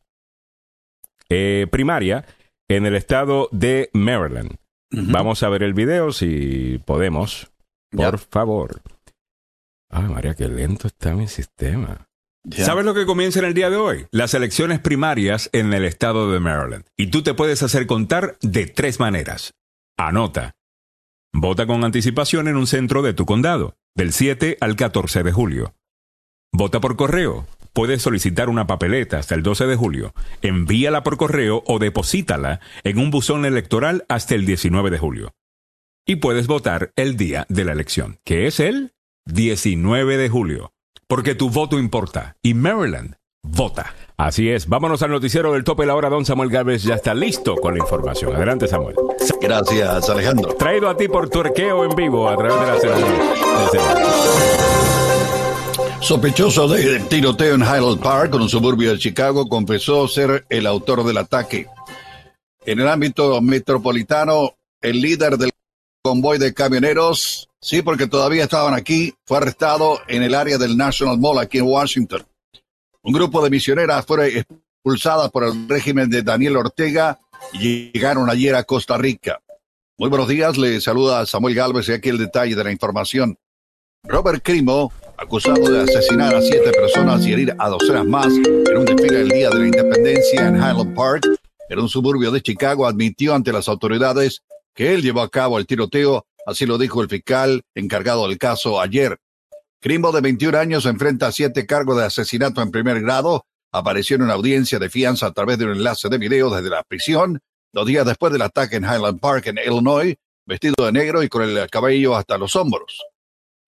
primaria 1.71 2.25
en 2.69 2.87
el 2.87 2.95
estado 2.95 3.49
de 3.51 3.91
Maryland. 3.93 4.57
Vamos 4.93 5.43
a 5.43 5.49
ver 5.49 5.65
el 5.65 5.75
video 5.75 6.13
si 6.13 6.81
podemos. 6.85 7.51
Ya. 7.91 8.11
Por 8.11 8.19
favor. 8.21 8.81
Ay, 9.91 10.05
María, 10.05 10.35
qué 10.35 10.47
lento 10.49 10.87
está 10.87 11.15
mi 11.15 11.27
sistema. 11.27 12.07
¿Sabes 12.53 12.85
lo 12.85 12.95
que 12.95 13.07
comienza 13.07 13.41
en 13.41 13.45
el 13.45 13.55
día 13.55 13.71
de 13.71 13.77
hoy? 13.77 14.07
Las 14.13 14.35
elecciones 14.35 14.79
primarias 14.79 15.51
en 15.53 15.73
el 15.73 15.85
estado 15.85 16.31
de 16.31 16.39
Maryland. 16.39 16.85
Y 16.97 17.09
tú 17.09 17.23
te 17.23 17.35
puedes 17.35 17.63
hacer 17.63 17.87
contar 17.87 18.39
de 18.41 18.67
tres 18.67 19.01
maneras. 19.01 19.55
Anota. 19.97 20.55
Vota 21.33 21.67
con 21.67 21.85
anticipación 21.85 22.49
en 22.49 22.57
un 22.57 22.67
centro 22.67 23.03
de 23.03 23.15
tu 23.15 23.27
condado, 23.27 23.77
del 23.95 24.13
7 24.13 24.59
al 24.61 24.77
14 24.77 25.23
de 25.23 25.33
julio. 25.33 25.75
Vota 26.53 26.81
por 26.81 26.97
correo. 26.97 27.47
Puedes 27.73 28.01
solicitar 28.01 28.49
una 28.49 28.67
papeleta 28.67 29.19
hasta 29.19 29.35
el 29.35 29.43
12 29.43 29.67
de 29.67 29.77
julio. 29.77 30.15
Envíala 30.41 31.03
por 31.03 31.17
correo 31.17 31.63
o 31.67 31.79
deposítala 31.79 32.61
en 32.85 32.99
un 32.99 33.11
buzón 33.11 33.45
electoral 33.45 34.07
hasta 34.09 34.35
el 34.35 34.47
19 34.47 34.91
de 34.91 34.99
julio. 34.99 35.35
Y 36.07 36.17
puedes 36.17 36.47
votar 36.47 36.93
el 36.97 37.17
día 37.17 37.45
de 37.49 37.65
la 37.65 37.73
elección, 37.73 38.19
que 38.25 38.47
es 38.47 38.61
el 38.61 38.95
19 39.27 40.17
de 40.17 40.29
julio. 40.29 40.76
Porque 41.09 41.37
tu 41.37 41.51
voto 41.51 41.79
importa. 41.79 42.37
Y 42.43 42.55
Maryland 42.55 43.15
vota. 43.43 43.95
Así 44.17 44.49
es, 44.49 44.67
vámonos 44.67 45.03
al 45.03 45.11
noticiero 45.11 45.53
del 45.53 45.63
tope 45.63 45.87
la 45.87 45.95
hora. 45.95 46.09
Don 46.09 46.25
Samuel 46.25 46.51
Galvez 46.51 46.83
ya 46.83 46.95
está 46.95 47.15
listo 47.15 47.55
con 47.57 47.75
la 47.75 47.81
información. 47.81 48.35
Adelante, 48.35 48.67
Samuel. 48.67 48.97
Gracias, 49.41 50.09
Alejandro. 50.09 50.55
Traído 50.55 50.89
a 50.89 50.97
ti 50.97 51.07
por 51.07 51.29
Turqueo 51.29 51.85
en 51.85 51.95
vivo 51.95 52.29
a 52.29 52.37
través 52.37 52.61
de 52.61 52.67
la 52.67 52.81
señal. 52.81 53.05
Sospechoso 56.01 56.67
de 56.69 57.01
tiroteo 57.01 57.55
en 57.55 57.63
Highland 57.63 58.01
Park, 58.01 58.35
un 58.35 58.49
suburbio 58.49 58.93
de 58.93 58.99
Chicago, 58.99 59.49
confesó 59.49 60.09
ser 60.09 60.45
el 60.49 60.67
autor 60.67 61.05
del 61.05 61.19
ataque. 61.19 61.67
En 62.65 62.81
el 62.81 62.89
ámbito 62.89 63.41
metropolitano, 63.41 64.57
el 64.81 65.01
líder 65.01 65.37
del 65.37 65.51
convoy 66.03 66.39
de 66.39 66.55
camioneros, 66.55 67.49
sí, 67.67 67.83
porque 67.83 68.07
todavía 68.07 68.45
estaban 68.45 68.75
aquí, 68.75 69.13
fue 69.25 69.39
arrestado 69.39 69.99
en 70.07 70.23
el 70.23 70.35
área 70.35 70.57
del 70.57 70.77
National 70.77 71.19
Mall 71.19 71.39
aquí 71.39 71.59
en 71.59 71.67
Washington. 71.67 72.25
Un 73.03 73.13
grupo 73.13 73.43
de 73.43 73.51
misioneras 73.51 74.07
fue 74.07 74.39
expulsada 74.39 75.29
por 75.31 75.43
el 75.43 75.69
régimen 75.69 76.09
de 76.09 76.23
Daniel 76.23 76.59
Ortega 76.59 77.19
y 77.53 77.91
llegaron 77.91 78.31
ayer 78.31 78.55
a 78.55 78.63
Costa 78.63 78.97
Rica. 78.97 79.43
Muy 79.99 80.09
buenos 80.09 80.29
días, 80.29 80.57
le 80.57 80.81
saluda 80.81 81.27
Samuel 81.27 81.57
Galvez 81.57 81.89
y 81.89 81.93
aquí 81.93 82.09
el 82.09 82.19
detalle 82.19 82.55
de 82.55 82.63
la 82.63 82.71
información. 82.71 83.37
Robert 84.05 84.43
Crimo, 84.45 84.93
acusado 85.17 85.69
de 85.69 85.83
asesinar 85.83 86.37
a 86.37 86.43
siete 86.43 86.71
personas 86.71 87.27
y 87.27 87.33
herir 87.33 87.57
a 87.59 87.69
docenas 87.69 88.07
más 88.07 88.29
en 88.29 88.77
un 88.77 88.85
desfile 88.85 89.19
del 89.19 89.29
Día 89.31 89.51
de 89.51 89.59
la 89.59 89.67
Independencia 89.67 90.47
en 90.47 90.57
Highland 90.57 90.95
Park, 90.95 91.27
en 91.69 91.79
un 91.81 91.89
suburbio 91.89 92.31
de 92.31 92.41
Chicago, 92.41 92.87
admitió 92.87 93.35
ante 93.35 93.53
las 93.53 93.69
autoridades 93.69 94.43
que 94.73 94.95
él 94.95 95.03
llevó 95.03 95.23
a 95.23 95.29
cabo 95.29 95.59
el 95.59 95.67
tiroteo, 95.67 96.27
así 96.47 96.65
lo 96.65 96.79
dijo 96.79 97.03
el 97.03 97.11
fiscal 97.11 97.63
encargado 97.75 98.27
del 98.27 98.39
caso 98.39 98.81
ayer. 98.81 99.19
Crimo, 99.81 100.13
de 100.13 100.23
21 100.23 100.57
años, 100.57 100.87
enfrenta 100.87 101.31
siete 101.33 101.67
cargos 101.67 101.99
de 101.99 102.05
asesinato 102.05 102.63
en 102.63 102.71
primer 102.71 103.03
grado. 103.03 103.45
Apareció 103.73 104.17
en 104.17 104.23
una 104.23 104.33
audiencia 104.33 104.79
de 104.79 104.89
fianza 104.89 105.27
a 105.27 105.33
través 105.33 105.59
de 105.59 105.67
un 105.67 105.73
enlace 105.73 106.09
de 106.09 106.17
video 106.17 106.49
desde 106.49 106.71
la 106.71 106.83
prisión 106.83 107.41
dos 107.77 107.87
días 107.87 108.07
después 108.07 108.33
del 108.33 108.41
ataque 108.41 108.77
en 108.77 108.85
Highland 108.85 109.21
Park, 109.21 109.49
en 109.49 109.59
Illinois, 109.59 110.17
vestido 110.47 110.87
de 110.87 110.93
negro 110.93 111.23
y 111.23 111.29
con 111.29 111.43
el 111.43 111.69
cabello 111.69 112.17
hasta 112.17 112.39
los 112.39 112.57
hombros. 112.57 113.05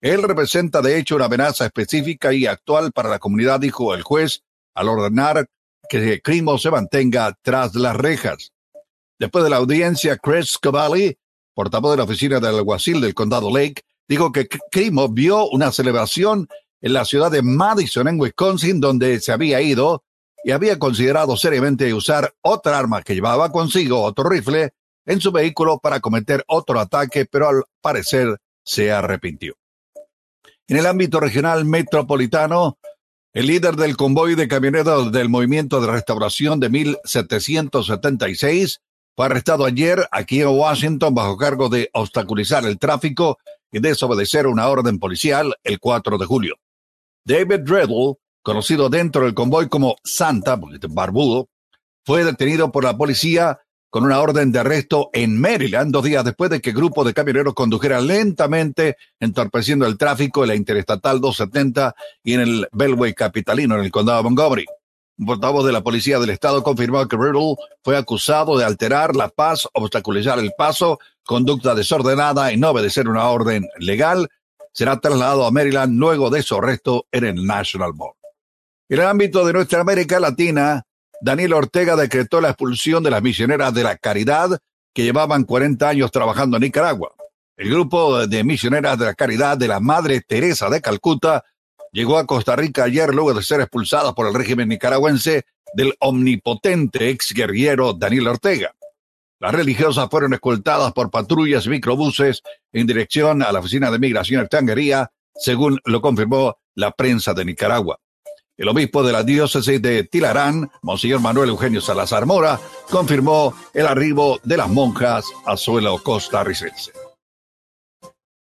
Él 0.01 0.23
representa 0.23 0.81
de 0.81 0.97
hecho 0.97 1.15
una 1.15 1.25
amenaza 1.25 1.65
específica 1.65 2.33
y 2.33 2.47
actual 2.47 2.91
para 2.91 3.07
la 3.09 3.19
comunidad, 3.19 3.59
dijo 3.59 3.93
el 3.93 4.01
juez, 4.01 4.41
al 4.73 4.89
ordenar 4.89 5.45
que 5.87 6.21
Crimo 6.21 6.57
se 6.57 6.71
mantenga 6.71 7.37
tras 7.43 7.75
las 7.75 7.95
rejas. 7.95 8.51
Después 9.19 9.43
de 9.43 9.51
la 9.51 9.57
audiencia, 9.57 10.17
Chris 10.17 10.57
Cavalli, 10.57 11.15
portavoz 11.59 11.91
de 11.91 11.97
la 11.97 12.05
oficina 12.05 12.39
del 12.39 12.55
alguacil 12.55 13.01
del 13.01 13.13
condado 13.13 13.53
Lake, 13.53 13.81
dijo 14.07 14.31
que 14.31 14.47
Crimo 14.71 15.09
vio 15.09 15.49
una 15.49 15.73
celebración 15.73 16.47
en 16.79 16.93
la 16.93 17.03
ciudad 17.03 17.29
de 17.29 17.41
Madison, 17.41 18.07
en 18.07 18.17
Wisconsin, 18.17 18.79
donde 18.79 19.19
se 19.19 19.33
había 19.33 19.59
ido 19.59 20.05
y 20.45 20.51
había 20.51 20.79
considerado 20.79 21.35
seriamente 21.35 21.93
usar 21.93 22.33
otra 22.39 22.79
arma 22.79 23.01
que 23.01 23.13
llevaba 23.13 23.51
consigo, 23.51 24.01
otro 24.01 24.29
rifle, 24.29 24.69
en 25.05 25.19
su 25.19 25.33
vehículo 25.33 25.79
para 25.79 25.99
cometer 25.99 26.45
otro 26.47 26.79
ataque, 26.79 27.25
pero 27.25 27.49
al 27.49 27.63
parecer 27.81 28.37
se 28.63 28.93
arrepintió. 28.93 29.55
En 30.65 30.77
el 30.77 30.85
ámbito 30.85 31.19
regional 31.19 31.65
metropolitano, 31.65 32.77
el 33.33 33.47
líder 33.47 33.75
del 33.75 33.97
convoy 33.97 34.35
de 34.35 34.47
camioneros 34.47 35.11
del 35.11 35.27
movimiento 35.27 35.81
de 35.81 35.91
restauración 35.91 36.61
de 36.61 36.69
1776 36.69 38.79
fue 39.19 39.25
arrestado 39.25 39.65
ayer 39.65 40.07
aquí 40.13 40.39
en 40.39 40.47
Washington 40.47 41.13
bajo 41.13 41.35
cargo 41.35 41.67
de 41.67 41.89
obstaculizar 41.91 42.63
el 42.63 42.79
tráfico 42.79 43.37
y 43.69 43.81
desobedecer 43.81 44.47
una 44.47 44.69
orden 44.69 44.97
policial 44.97 45.53
el 45.65 45.77
4 45.77 46.17
de 46.17 46.25
julio. 46.25 46.55
David 47.25 47.59
Dreddle 47.65 48.13
conocido 48.41 48.87
dentro 48.87 49.25
del 49.25 49.33
convoy 49.33 49.67
como 49.67 49.97
Santa, 50.05 50.57
porque 50.57 50.77
es 50.81 50.93
barbudo, 50.93 51.49
fue 52.05 52.23
detenido 52.23 52.71
por 52.71 52.85
la 52.85 52.95
policía 52.95 53.59
con 53.89 54.05
una 54.05 54.21
orden 54.21 54.53
de 54.53 54.59
arresto 54.59 55.09
en 55.11 55.37
Maryland 55.37 55.91
dos 55.91 56.05
días 56.05 56.23
después 56.23 56.49
de 56.49 56.61
que 56.61 56.71
grupo 56.71 57.03
de 57.03 57.13
camioneros 57.13 57.53
condujera 57.53 57.99
lentamente, 57.99 58.95
entorpeciendo 59.19 59.85
el 59.85 59.97
tráfico 59.97 60.43
en 60.43 60.47
la 60.47 60.55
Interestatal 60.55 61.19
270 61.19 61.93
y 62.23 62.35
en 62.35 62.39
el 62.39 62.67
Beltway 62.71 63.13
capitalino 63.13 63.75
en 63.75 63.81
el 63.83 63.91
condado 63.91 64.19
de 64.19 64.23
Montgomery. 64.23 64.65
Un 65.19 65.25
portavoz 65.25 65.65
de 65.65 65.73
la 65.73 65.81
policía 65.81 66.17
del 66.17 66.29
estado 66.29 66.63
confirmó 66.63 67.05
que 67.05 67.17
Riddle 67.17 67.57
fue 67.83 67.97
acusado 67.97 68.57
de 68.57 68.63
alterar 68.63 69.17
la 69.17 69.27
paz, 69.27 69.67
obstaculizar 69.73 70.39
el 70.39 70.53
paso, 70.57 70.97
conducta 71.25 71.75
desordenada 71.75 72.53
y 72.53 72.57
no 72.57 72.69
obedecer 72.69 73.09
una 73.09 73.27
orden 73.27 73.67
legal. 73.79 74.29
Será 74.71 74.97
trasladado 75.01 75.45
a 75.45 75.51
Maryland 75.51 75.99
luego 75.99 76.29
de 76.29 76.41
su 76.41 76.55
arresto 76.55 77.05
en 77.11 77.25
el 77.25 77.45
National 77.45 77.93
Mall. 77.95 78.13
En 78.87 78.99
el 78.99 79.07
ámbito 79.07 79.45
de 79.45 79.51
nuestra 79.51 79.81
América 79.81 80.21
Latina, 80.21 80.83
Daniel 81.19 81.51
Ortega 81.51 81.97
decretó 81.97 82.39
la 82.39 82.51
expulsión 82.51 83.03
de 83.03 83.11
las 83.11 83.21
misioneras 83.21 83.73
de 83.73 83.83
la 83.83 83.97
caridad 83.97 84.57
que 84.93 85.03
llevaban 85.03 85.43
40 85.43 85.89
años 85.89 86.11
trabajando 86.11 86.55
en 86.55 86.63
Nicaragua. 86.63 87.13
El 87.57 87.69
grupo 87.69 88.25
de 88.25 88.45
misioneras 88.45 88.97
de 88.97 89.07
la 89.07 89.15
caridad 89.15 89.57
de 89.57 89.67
la 89.67 89.81
Madre 89.81 90.21
Teresa 90.21 90.69
de 90.69 90.79
Calcuta 90.79 91.43
llegó 91.91 92.17
a 92.17 92.25
Costa 92.25 92.55
Rica 92.55 92.83
ayer 92.83 93.13
luego 93.13 93.33
de 93.33 93.43
ser 93.43 93.61
expulsadas 93.61 94.13
por 94.13 94.27
el 94.27 94.33
régimen 94.33 94.69
nicaragüense 94.69 95.45
del 95.73 95.93
omnipotente 95.99 97.09
ex 97.09 97.33
guerrillero 97.33 97.93
Daniel 97.93 98.27
Ortega. 98.27 98.73
Las 99.39 99.53
religiosas 99.53 100.09
fueron 100.09 100.33
escoltadas 100.33 100.91
por 100.91 101.09
patrullas 101.09 101.65
y 101.65 101.69
microbuses 101.69 102.41
en 102.73 102.87
dirección 102.87 103.41
a 103.41 103.51
la 103.51 103.59
Oficina 103.59 103.89
de 103.89 103.99
Migración 103.99 104.41
y 104.41 104.43
Extranjería, 104.43 105.11
según 105.33 105.79
lo 105.85 106.01
confirmó 106.01 106.57
la 106.75 106.91
prensa 106.91 107.33
de 107.33 107.45
Nicaragua. 107.45 107.99
El 108.57 108.67
obispo 108.67 109.03
de 109.03 109.13
la 109.13 109.23
diócesis 109.23 109.81
de 109.81 110.03
Tilarán, 110.03 110.69
Monseñor 110.81 111.21
Manuel 111.21 111.47
Eugenio 111.47 111.79
Salazar 111.79 112.25
Mora, 112.25 112.59
confirmó 112.89 113.53
el 113.73 113.87
arribo 113.87 114.41
de 114.43 114.57
las 114.57 114.67
monjas 114.67 115.25
a 115.45 115.55
suelo 115.55 115.97
costarricense. 116.03 116.91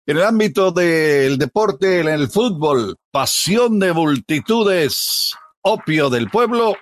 En 0.07 0.17
el 0.17 0.25
ámbito 0.25 0.73
del 0.73 1.39
deporte, 1.39 2.01
en 2.01 2.09
el 2.09 2.29
fútbol, 2.29 2.97
pasión 3.11 3.79
de 3.79 3.93
multitudes, 3.93 5.35
opio 5.63 6.11
del 6.11 6.31
pueblo. 6.31 6.77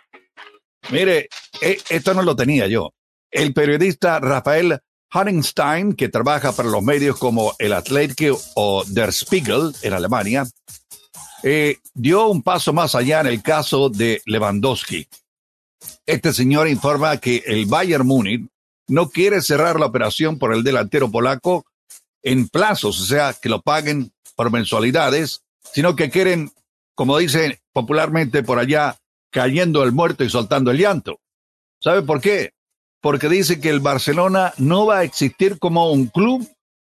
Mire, 0.90 1.28
e, 1.60 1.78
esto 1.90 2.14
no 2.14 2.22
lo 2.22 2.36
tenía 2.36 2.66
yo. 2.66 2.92
El 3.30 3.52
periodista 3.52 4.20
Rafael 4.20 4.80
Hanningstein, 5.10 5.94
que 5.94 6.08
trabaja 6.08 6.52
para 6.52 6.68
los 6.68 6.82
medios 6.82 7.18
como 7.18 7.54
el 7.58 7.72
Athletic 7.72 8.34
o 8.54 8.84
Der 8.86 9.12
Spiegel 9.12 9.74
en 9.82 9.92
Alemania, 9.92 10.46
eh, 11.42 11.78
dio 11.94 12.28
un 12.28 12.42
paso 12.42 12.72
más 12.72 12.94
allá 12.94 13.20
en 13.20 13.28
el 13.28 13.42
caso 13.42 13.88
de 13.88 14.20
Lewandowski. 14.26 15.06
Este 16.04 16.32
señor 16.32 16.68
informa 16.68 17.18
que 17.18 17.42
el 17.46 17.66
Bayern 17.66 18.06
Múnich 18.06 18.48
no 18.88 19.10
quiere 19.10 19.40
cerrar 19.42 19.78
la 19.78 19.86
operación 19.86 20.38
por 20.38 20.52
el 20.54 20.64
delantero 20.64 21.10
polaco 21.10 21.66
en 22.22 22.48
plazos, 22.48 23.00
o 23.00 23.04
sea, 23.04 23.34
que 23.34 23.48
lo 23.48 23.62
paguen 23.62 24.12
por 24.34 24.50
mensualidades, 24.50 25.42
sino 25.72 25.96
que 25.96 26.10
quieren, 26.10 26.50
como 26.94 27.18
dicen 27.18 27.58
popularmente 27.72 28.42
por 28.42 28.58
allá, 28.58 28.96
cayendo 29.30 29.84
el 29.84 29.92
muerto 29.92 30.24
y 30.24 30.30
soltando 30.30 30.70
el 30.70 30.78
llanto. 30.78 31.20
¿Sabe 31.80 32.02
por 32.02 32.20
qué? 32.20 32.52
Porque 33.00 33.28
dice 33.28 33.60
que 33.60 33.70
el 33.70 33.80
Barcelona 33.80 34.52
no 34.58 34.86
va 34.86 34.98
a 34.98 35.04
existir 35.04 35.58
como 35.58 35.92
un 35.92 36.06
club 36.06 36.48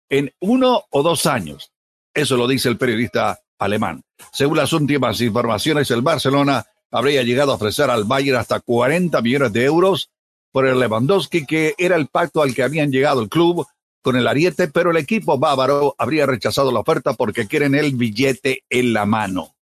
en 0.09 0.33
uno 0.39 0.85
o 0.89 1.03
dos 1.03 1.25
años. 1.25 1.71
Eso 2.13 2.37
lo 2.37 2.47
dice 2.47 2.69
el 2.69 2.77
periodista 2.77 3.39
alemán. 3.59 4.01
Según 4.33 4.57
las 4.57 4.73
últimas 4.73 5.21
informaciones, 5.21 5.91
el 5.91 6.01
Barcelona 6.01 6.65
habría 6.91 7.23
llegado 7.23 7.51
a 7.51 7.55
ofrecer 7.55 7.89
al 7.89 8.05
Bayern 8.05 8.39
hasta 8.39 8.59
40 8.59 9.21
millones 9.21 9.53
de 9.53 9.65
euros 9.65 10.09
por 10.51 10.65
el 10.65 10.79
Lewandowski, 10.79 11.45
que 11.45 11.75
era 11.77 11.95
el 11.95 12.07
pacto 12.07 12.41
al 12.41 12.55
que 12.55 12.63
habían 12.63 12.91
llegado 12.91 13.21
el 13.21 13.29
club 13.29 13.67
con 14.01 14.15
el 14.15 14.27
Ariete, 14.27 14.67
pero 14.67 14.91
el 14.91 14.97
equipo 14.97 15.37
bávaro 15.37 15.95
habría 15.97 16.25
rechazado 16.25 16.71
la 16.71 16.79
oferta 16.79 17.13
porque 17.13 17.47
quieren 17.47 17.75
el 17.75 17.95
billete 17.95 18.63
en 18.69 18.93
la 18.93 19.05
mano. 19.05 19.55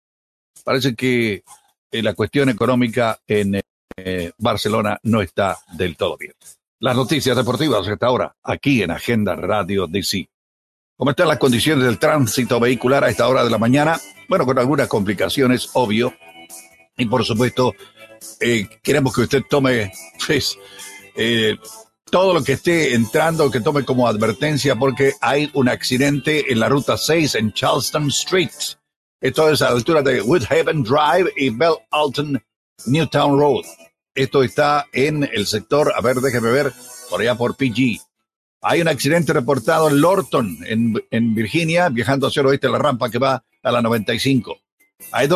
Parece 0.64 0.95
que 0.95 1.45
eh, 1.91 2.03
la 2.03 2.14
cuestión 2.14 2.49
económica 2.49 3.18
en 3.26 3.61
eh, 3.97 4.32
Barcelona 4.39 4.99
no 5.05 5.22
está 5.22 5.59
del 5.72 5.97
todo 5.97 6.16
bien. 6.16 6.34
Las 6.80 6.97
noticias 6.97 7.37
deportivas 7.37 7.89
hasta 7.89 8.07
ahora, 8.07 8.37
aquí 8.43 8.82
en 8.82 8.91
Agenda 8.91 9.34
Radio 9.34 9.87
DC. 9.87 10.28
¿Cómo 10.97 11.11
están 11.11 11.28
las 11.28 11.39
condiciones 11.39 11.84
del 11.84 11.99
tránsito 11.99 12.59
vehicular 12.61 13.05
a 13.05 13.11
esta 13.11 13.28
hora 13.28 13.45
de 13.45 13.51
la 13.51 13.59
mañana? 13.59 14.01
Bueno, 14.28 14.45
con 14.45 14.59
algunas 14.59 14.89
complicaciones, 14.89 15.70
obvio. 15.74 16.14
Y 16.97 17.07
por 17.07 17.24
supuesto, 17.24 17.74
eh, 18.41 18.66
queremos 18.82 19.14
que 19.14 19.22
usted 19.22 19.43
tome 19.49 19.93
pues, 20.26 20.59
eh, 21.14 21.57
todo 22.11 22.34
lo 22.34 22.44
que 22.44 22.52
esté 22.52 22.94
entrando, 22.94 23.50
que 23.50 23.61
tome 23.61 23.84
como 23.84 24.07
advertencia, 24.07 24.76
porque 24.76 25.14
hay 25.20 25.50
un 25.54 25.68
accidente 25.68 26.52
en 26.52 26.61
la 26.61 26.68
ruta 26.68 26.96
6 26.96 27.34
en 27.34 27.52
Charleston 27.52 28.09
Street. 28.09 28.50
Esto 29.20 29.50
es 29.50 29.62
a 29.62 29.70
la 29.70 29.76
altura 29.76 30.02
de 30.02 30.22
Woodhaven 30.22 30.82
Drive 30.82 31.32
y 31.36 31.50
Bell 31.50 31.76
Alton 31.90 32.42
Newtown 32.86 33.38
Road. 33.38 33.64
Esto 34.14 34.42
está 34.42 34.86
en 34.92 35.24
el 35.24 35.46
sector, 35.46 35.92
a 35.94 36.00
ver, 36.00 36.16
déjeme 36.16 36.50
ver, 36.50 36.72
por 37.11 37.20
allá 37.20 37.34
por 37.34 37.57
PG. 37.57 38.00
Hay 38.62 38.80
un 38.80 38.88
accidente 38.88 39.32
reportado 39.32 39.88
en 39.88 40.00
Lorton, 40.00 40.59
en, 40.64 41.34
Virginia, 41.34 41.88
viajando 41.88 42.26
hacia 42.26 42.40
el 42.40 42.46
oeste 42.46 42.66
de 42.66 42.72
la 42.72 42.78
rampa 42.78 43.11
que 43.11 43.18
va 43.18 43.44
a 43.62 43.72
la 43.72 43.82
95. 43.82 44.57
Hay, 45.12 45.28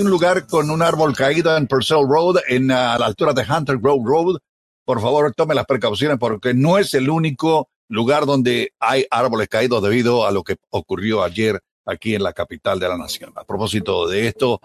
un 0.00 0.10
lugar 0.10 0.46
con 0.46 0.70
un 0.70 0.82
árbol 0.82 1.14
caído 1.14 1.56
en 1.56 1.66
Purcell 1.66 2.06
Road, 2.08 2.36
en, 2.48 2.70
a 2.70 2.98
la 2.98 3.06
altura 3.06 3.32
de 3.32 3.44
Hunter 3.48 3.78
Grove 3.78 4.02
Road. 4.04 4.38
Por 4.86 5.02
favor, 5.02 5.34
tome 5.34 5.54
las 5.54 5.66
precauciones 5.66 6.16
porque 6.18 6.54
no 6.54 6.78
es 6.78 6.94
el 6.94 7.10
único 7.10 7.68
lugar 7.88 8.24
donde 8.24 8.72
hay 8.80 9.04
árboles 9.10 9.48
caídos 9.48 9.82
debido 9.82 10.26
a 10.26 10.30
lo 10.30 10.42
que 10.42 10.56
ocurrió 10.70 11.22
ayer 11.22 11.60
aquí 11.84 12.14
en 12.14 12.22
la 12.22 12.32
capital 12.32 12.80
de 12.80 12.88
la 12.88 12.96
nación. 12.96 13.32
A 13.36 13.44
propósito 13.44 14.08
de 14.08 14.28
esto, 14.28 14.62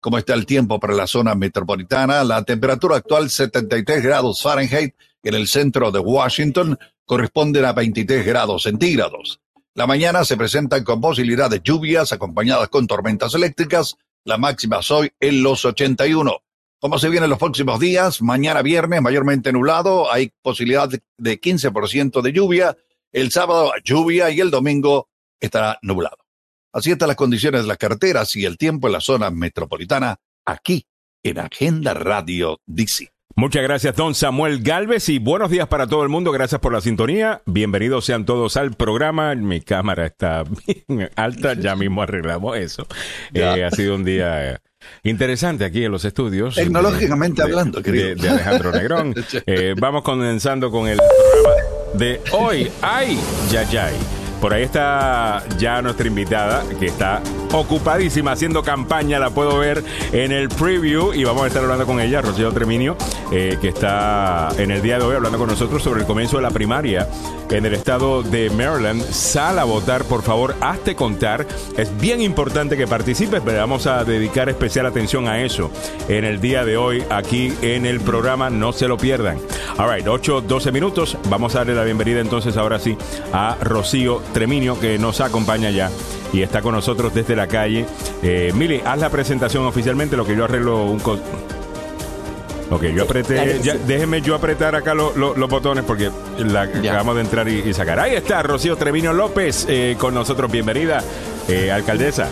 ¿cómo 0.00 0.16
está 0.16 0.32
el 0.32 0.46
tiempo 0.46 0.80
para 0.80 0.94
la 0.94 1.06
zona 1.06 1.34
metropolitana? 1.34 2.24
La 2.24 2.42
temperatura 2.42 2.96
actual 2.96 3.28
73 3.28 4.02
grados 4.02 4.40
Fahrenheit 4.40 4.94
en 5.24 5.34
el 5.34 5.48
centro 5.48 5.90
de 5.90 5.98
Washington, 5.98 6.78
corresponden 7.04 7.64
a 7.64 7.72
23 7.72 8.24
grados 8.24 8.62
centígrados. 8.62 9.40
La 9.74 9.86
mañana 9.86 10.24
se 10.24 10.36
presentan 10.36 10.84
con 10.84 11.00
posibilidad 11.00 11.50
de 11.50 11.60
lluvias 11.62 12.12
acompañadas 12.12 12.68
con 12.68 12.86
tormentas 12.86 13.34
eléctricas. 13.34 13.96
La 14.24 14.38
máxima 14.38 14.80
hoy 14.90 15.10
en 15.18 15.42
los 15.42 15.64
81. 15.64 16.38
¿Cómo 16.80 16.98
se 16.98 17.08
vienen 17.08 17.30
los 17.30 17.38
próximos 17.38 17.80
días? 17.80 18.20
Mañana 18.20 18.62
viernes, 18.62 19.00
mayormente 19.00 19.52
nublado, 19.52 20.12
hay 20.12 20.32
posibilidad 20.42 20.88
de 20.88 21.40
15% 21.40 22.20
de 22.20 22.32
lluvia. 22.32 22.76
El 23.12 23.30
sábado 23.30 23.72
lluvia 23.82 24.30
y 24.30 24.40
el 24.40 24.50
domingo 24.50 25.08
estará 25.40 25.78
nublado. 25.82 26.18
Así 26.72 26.90
están 26.90 27.08
las 27.08 27.16
condiciones 27.16 27.62
de 27.62 27.68
las 27.68 27.78
carreteras 27.78 28.34
y 28.36 28.44
el 28.44 28.58
tiempo 28.58 28.88
en 28.88 28.94
la 28.94 29.00
zona 29.00 29.30
metropolitana 29.30 30.16
aquí 30.44 30.86
en 31.22 31.38
Agenda 31.38 31.94
Radio 31.94 32.60
DC. 32.66 33.14
Muchas 33.36 33.64
gracias, 33.64 33.96
don 33.96 34.14
Samuel 34.14 34.62
Galvez, 34.62 35.08
y 35.08 35.18
buenos 35.18 35.50
días 35.50 35.66
para 35.66 35.88
todo 35.88 36.04
el 36.04 36.08
mundo. 36.08 36.30
Gracias 36.30 36.60
por 36.60 36.72
la 36.72 36.80
sintonía. 36.80 37.42
Bienvenidos 37.46 38.04
sean 38.04 38.24
todos 38.24 38.56
al 38.56 38.74
programa. 38.74 39.34
Mi 39.34 39.60
cámara 39.60 40.06
está 40.06 40.44
bien 40.88 41.10
alta, 41.16 41.54
ya 41.54 41.74
mismo 41.74 42.02
arreglamos 42.02 42.56
eso. 42.56 42.86
Eh, 43.32 43.64
ha 43.64 43.70
sido 43.72 43.96
un 43.96 44.04
día 44.04 44.60
interesante 45.02 45.64
aquí 45.64 45.84
en 45.84 45.92
los 45.92 46.04
estudios. 46.04 46.54
Tecnológicamente 46.54 47.42
hablando, 47.42 47.82
querido. 47.82 48.14
De, 48.14 48.28
Alejandro 48.28 48.72
Negrón. 48.72 49.14
Eh, 49.46 49.74
vamos 49.78 50.02
comenzando 50.02 50.70
con 50.70 50.88
el 50.88 50.98
programa 50.98 51.62
de 51.94 52.20
hoy. 52.32 52.70
¡Ay! 52.82 53.18
Yayay. 53.50 54.23
Por 54.40 54.52
ahí 54.52 54.64
está 54.64 55.42
ya 55.58 55.80
nuestra 55.82 56.06
invitada, 56.06 56.62
que 56.78 56.86
está 56.86 57.22
ocupadísima 57.52 58.32
haciendo 58.32 58.62
campaña, 58.62 59.18
la 59.18 59.30
puedo 59.30 59.58
ver 59.58 59.82
en 60.12 60.32
el 60.32 60.48
preview 60.48 61.12
y 61.14 61.24
vamos 61.24 61.44
a 61.44 61.46
estar 61.46 61.62
hablando 61.62 61.86
con 61.86 62.00
ella, 62.00 62.20
Rocío 62.20 62.52
Treminio, 62.52 62.96
eh, 63.32 63.58
que 63.60 63.68
está 63.68 64.48
en 64.58 64.70
el 64.70 64.82
día 64.82 64.98
de 64.98 65.04
hoy 65.04 65.14
hablando 65.14 65.38
con 65.38 65.48
nosotros 65.48 65.82
sobre 65.82 66.00
el 66.00 66.06
comienzo 66.06 66.36
de 66.36 66.42
la 66.42 66.50
primaria 66.50 67.08
en 67.50 67.64
el 67.66 67.74
estado 67.74 68.22
de 68.22 68.50
Maryland. 68.50 69.02
Sal 69.02 69.58
a 69.58 69.64
votar, 69.64 70.04
por 70.04 70.22
favor, 70.22 70.54
hazte 70.60 70.94
contar. 70.94 71.46
Es 71.76 71.96
bien 71.98 72.20
importante 72.20 72.76
que 72.76 72.86
participes, 72.86 73.42
pero 73.44 73.58
vamos 73.58 73.86
a 73.86 74.04
dedicar 74.04 74.48
especial 74.48 74.86
atención 74.86 75.28
a 75.28 75.40
eso 75.40 75.70
en 76.08 76.24
el 76.24 76.40
día 76.40 76.64
de 76.64 76.76
hoy 76.76 77.04
aquí 77.10 77.52
en 77.62 77.86
el 77.86 78.00
programa. 78.00 78.50
No 78.50 78.72
se 78.72 78.88
lo 78.88 78.96
pierdan. 78.96 79.38
All 79.78 79.92
right, 79.92 80.06
8, 80.06 80.42
12 80.42 80.72
minutos. 80.72 81.16
Vamos 81.28 81.54
a 81.54 81.58
darle 81.58 81.74
la 81.74 81.84
bienvenida 81.84 82.20
entonces 82.20 82.56
ahora 82.56 82.78
sí 82.78 82.96
a 83.32 83.56
Rocío 83.60 84.22
Treminio 84.34 84.78
que 84.78 84.98
nos 84.98 85.22
acompaña 85.22 85.70
ya 85.70 85.90
y 86.34 86.42
está 86.42 86.60
con 86.60 86.74
nosotros 86.74 87.14
desde 87.14 87.34
la 87.34 87.46
calle. 87.46 87.86
Eh, 88.22 88.52
Mili, 88.54 88.82
haz 88.84 88.98
la 88.98 89.08
presentación 89.08 89.64
oficialmente, 89.64 90.16
lo 90.16 90.26
que 90.26 90.36
yo 90.36 90.44
arreglo 90.44 90.84
un... 90.84 91.00
Ok, 92.70 92.82
yo 92.94 93.04
apreté, 93.04 93.60
déjeme 93.86 94.20
yo 94.20 94.34
apretar 94.34 94.74
acá 94.74 94.94
los 94.94 95.48
botones 95.48 95.84
porque 95.84 96.10
la, 96.38 96.62
acabamos 96.62 97.14
de 97.14 97.20
entrar 97.20 97.48
y, 97.48 97.72
sacar. 97.72 98.00
Ahí 98.00 98.14
está 98.14 98.42
Rocío 98.42 98.76
Treviño 98.76 99.12
López 99.12 99.66
eh, 99.68 99.96
con 99.98 100.12
nosotros. 100.14 100.50
Bienvenida, 100.50 101.02
eh, 101.48 101.70
alcaldesa. 101.70 102.28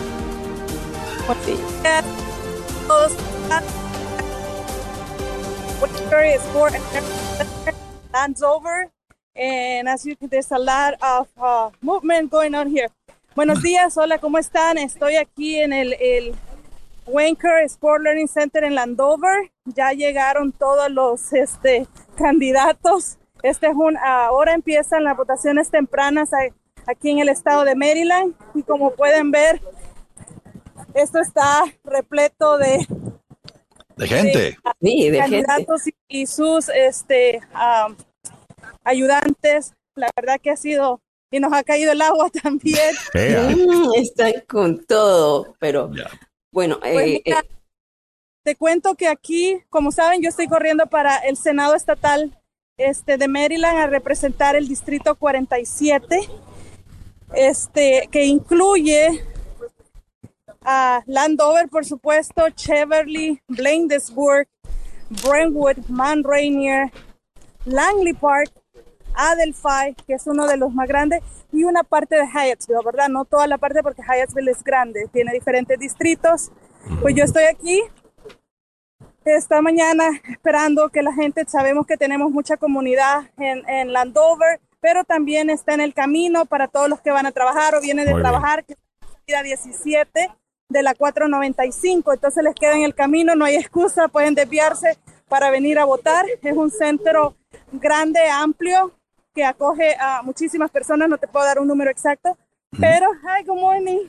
Hands 8.15 8.43
over, 8.43 8.92
and 9.35 9.87
as 9.87 10.05
you 10.05 10.15
can, 10.15 10.29
there's 10.29 10.51
a 10.51 10.59
lot 10.59 10.93
of 11.01 11.27
uh, 11.37 11.69
movement 11.81 12.31
going 12.31 12.55
on 12.55 12.69
here. 12.69 12.89
Buenos 13.35 13.63
días, 13.63 13.97
hola, 13.97 14.19
¿cómo 14.19 14.37
están? 14.37 14.77
Estoy 14.77 15.15
aquí 15.15 15.59
en 15.59 15.73
el, 15.73 15.93
el 15.93 16.35
Wanker 17.07 17.63
Sport 17.65 18.03
Learning 18.03 18.27
Center 18.27 18.63
en 18.63 18.75
Landover. 18.75 19.51
Ya 19.65 19.91
llegaron 19.91 20.51
todos 20.51 20.91
los 20.91 21.33
este, 21.33 21.87
candidatos. 22.15 23.17
Este 23.41 23.67
es 23.67 23.75
un, 23.75 23.97
ahora 23.97 24.53
empiezan 24.53 25.03
las 25.03 25.17
votaciones 25.17 25.71
tempranas 25.71 26.29
aquí 26.85 27.09
en 27.09 27.19
el 27.19 27.29
estado 27.29 27.65
de 27.65 27.75
Maryland 27.75 28.35
y 28.53 28.61
como 28.61 28.91
pueden 28.91 29.31
ver, 29.31 29.61
esto 30.93 31.19
está 31.19 31.63
repleto 31.83 32.59
de, 32.59 32.85
de 33.97 34.07
gente, 34.07 34.57
de, 34.79 35.17
candidatos 35.17 35.81
Y, 36.07 36.27
sus 36.27 36.69
este, 36.69 37.41
ayudantes. 38.83 39.73
La 39.95 40.09
verdad 40.15 40.39
que 40.41 40.51
ha 40.51 40.57
sido 40.57 41.01
y 41.33 41.39
nos 41.39 41.51
ha 41.51 41.63
caído 41.63 41.91
el 41.91 42.01
agua 42.01 42.29
también. 42.43 42.95
Mm, 43.13 43.93
están 43.95 44.33
con 44.47 44.85
todo, 44.85 45.55
pero 45.59 45.91
bueno. 46.51 46.79
Pues 46.79 47.07
eh, 47.07 47.21
eh, 47.25 47.33
te 48.43 48.55
cuento 48.55 48.95
que 48.95 49.07
aquí, 49.07 49.61
como 49.69 49.91
saben, 49.91 50.21
yo 50.21 50.29
estoy 50.29 50.47
corriendo 50.47 50.85
para 50.87 51.17
el 51.17 51.35
Senado 51.37 51.75
Estatal 51.75 52.39
este, 52.77 53.17
de 53.17 53.27
Maryland 53.27 53.77
a 53.77 53.87
representar 53.87 54.55
el 54.55 54.67
Distrito 54.67 55.15
47, 55.15 56.19
este, 57.33 58.07
que 58.11 58.25
incluye 58.25 59.23
a 60.61 61.03
Landover, 61.07 61.67
por 61.67 61.85
supuesto, 61.85 62.49
Cheverly, 62.49 63.41
Bladensburg, 63.47 64.47
Brentwood, 65.09 65.77
Man 65.87 66.23
Rainier, 66.23 66.91
Langley 67.65 68.13
Park, 68.13 68.51
Adelphi, 69.15 69.95
que 70.05 70.13
es 70.13 70.27
uno 70.27 70.47
de 70.47 70.57
los 70.57 70.73
más 70.73 70.87
grandes, 70.87 71.21
y 71.51 71.63
una 71.63 71.83
parte 71.83 72.15
de 72.15 72.27
Hyattsville, 72.27 72.83
¿verdad? 72.83 73.09
No 73.09 73.25
toda 73.25 73.47
la 73.47 73.57
parte 73.57 73.83
porque 73.83 74.01
Hyattsville 74.01 74.51
es 74.51 74.63
grande, 74.63 75.07
tiene 75.11 75.31
diferentes 75.33 75.77
distritos. 75.79 76.51
Pues 77.01 77.15
yo 77.15 77.23
estoy 77.23 77.43
aquí 77.43 77.81
esta 79.25 79.61
mañana 79.61 80.09
esperando 80.29 80.89
que 80.89 81.01
la 81.01 81.13
gente, 81.13 81.45
sabemos 81.47 81.85
que 81.85 81.97
tenemos 81.97 82.31
mucha 82.31 82.57
comunidad 82.57 83.31
en, 83.37 83.67
en 83.69 83.93
Landover, 83.93 84.59
pero 84.81 85.05
también 85.05 85.49
está 85.49 85.73
en 85.73 85.81
el 85.81 85.93
camino 85.93 86.45
para 86.45 86.67
todos 86.67 86.89
los 86.89 86.99
que 86.99 87.11
van 87.11 87.25
a 87.25 87.31
trabajar 87.31 87.75
o 87.75 87.81
vienen 87.81 88.05
de 88.05 88.13
trabajar, 88.13 88.65
que 88.65 88.73
es 88.73 88.79
la 89.27 89.43
17 89.43 90.29
de 90.69 90.83
la 90.83 90.93
495, 90.93 92.13
entonces 92.13 92.43
les 92.43 92.55
queda 92.55 92.73
en 92.73 92.83
el 92.83 92.95
camino, 92.95 93.35
no 93.35 93.45
hay 93.45 93.55
excusa, 93.55 94.07
pueden 94.07 94.35
desviarse 94.35 94.97
para 95.29 95.51
venir 95.51 95.79
a 95.79 95.85
votar. 95.85 96.25
Es 96.41 96.57
un 96.57 96.71
centro 96.71 97.35
grande, 97.71 98.19
amplio, 98.29 98.91
que 99.33 99.43
acoge 99.43 99.95
a 99.99 100.21
muchísimas 100.21 100.71
personas, 100.71 101.09
no 101.09 101.17
te 101.17 101.27
puedo 101.27 101.45
dar 101.45 101.59
un 101.59 101.67
número 101.67 101.91
exacto, 101.91 102.37
pero, 102.79 103.07
hi, 103.13 103.45
good 103.45 103.59
morning. 103.59 104.07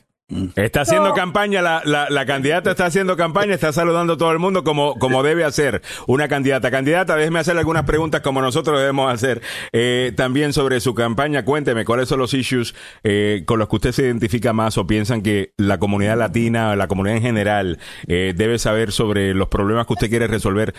Está 0.57 0.81
haciendo 0.81 1.13
campaña, 1.13 1.61
la, 1.61 1.83
la, 1.85 2.27
candidata 2.27 2.71
está 2.71 2.87
haciendo 2.87 3.15
campaña, 3.15 3.53
está 3.53 3.75
saludando 3.75 4.15
a 4.15 4.17
todo 4.17 4.33
el 4.33 4.39
mundo 4.39 4.65
como, 4.65 4.95
como 4.95 5.23
debe 5.23 5.45
hacer 5.45 5.83
una 6.07 6.29
candidata. 6.29 6.71
Candidata, 6.71 7.15
déjeme 7.15 7.41
hacerle 7.41 7.61
algunas 7.61 7.85
preguntas 7.85 8.23
como 8.23 8.41
nosotros 8.41 8.81
debemos 8.81 9.13
hacer 9.13 9.43
eh, 9.73 10.13
también 10.17 10.55
sobre 10.55 10.81
su 10.81 10.95
campaña. 10.95 11.45
Cuénteme 11.45 11.85
cuáles 11.85 12.09
son 12.09 12.21
los 12.21 12.33
issues 12.33 12.75
eh, 13.05 13.43
con 13.45 13.59
los 13.59 13.69
que 13.69 13.77
usted 13.77 13.93
se 13.93 14.05
identifica 14.05 14.55
más 14.55 14.79
o 14.79 14.87
piensan 14.87 15.21
que 15.21 15.53
la 15.59 15.79
comunidad 15.79 16.17
latina, 16.17 16.75
la 16.75 16.89
comunidad 16.89 17.19
en 17.19 17.23
general, 17.23 17.79
eh, 18.09 18.33
debe 18.35 18.59
saber 18.59 18.93
sobre 18.93 19.35
los 19.35 19.49
problemas 19.49 19.87
que 19.87 19.93
usted 19.93 20.09
quiere 20.09 20.27
resolver 20.27 20.75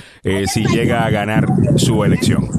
si 0.48 0.66
llega 0.66 1.06
a 1.06 1.10
ganar 1.12 1.46
su 1.78 2.04
elección. 2.04 2.50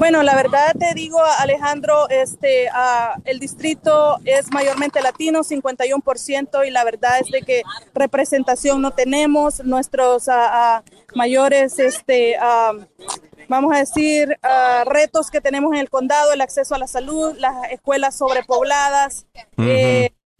Bueno, 0.00 0.22
la 0.22 0.34
verdad 0.34 0.72
te 0.78 0.94
digo, 0.94 1.20
Alejandro, 1.40 2.08
este, 2.08 2.70
el 3.26 3.38
distrito 3.38 4.16
es 4.24 4.50
mayormente 4.50 5.02
latino, 5.02 5.40
51%, 5.44 6.66
y 6.66 6.70
la 6.70 6.84
verdad 6.84 7.18
es 7.20 7.30
de 7.30 7.42
que 7.42 7.62
representación 7.92 8.80
no 8.80 8.92
tenemos. 8.92 9.62
Nuestros 9.62 10.24
mayores, 11.14 11.78
este, 11.78 12.38
vamos 13.46 13.74
a 13.74 13.80
decir, 13.80 14.38
retos 14.86 15.30
que 15.30 15.42
tenemos 15.42 15.74
en 15.74 15.80
el 15.80 15.90
condado, 15.90 16.32
el 16.32 16.40
acceso 16.40 16.74
a 16.74 16.78
la 16.78 16.86
salud, 16.86 17.36
las 17.36 17.70
escuelas 17.70 18.16
sobrepobladas 18.16 19.26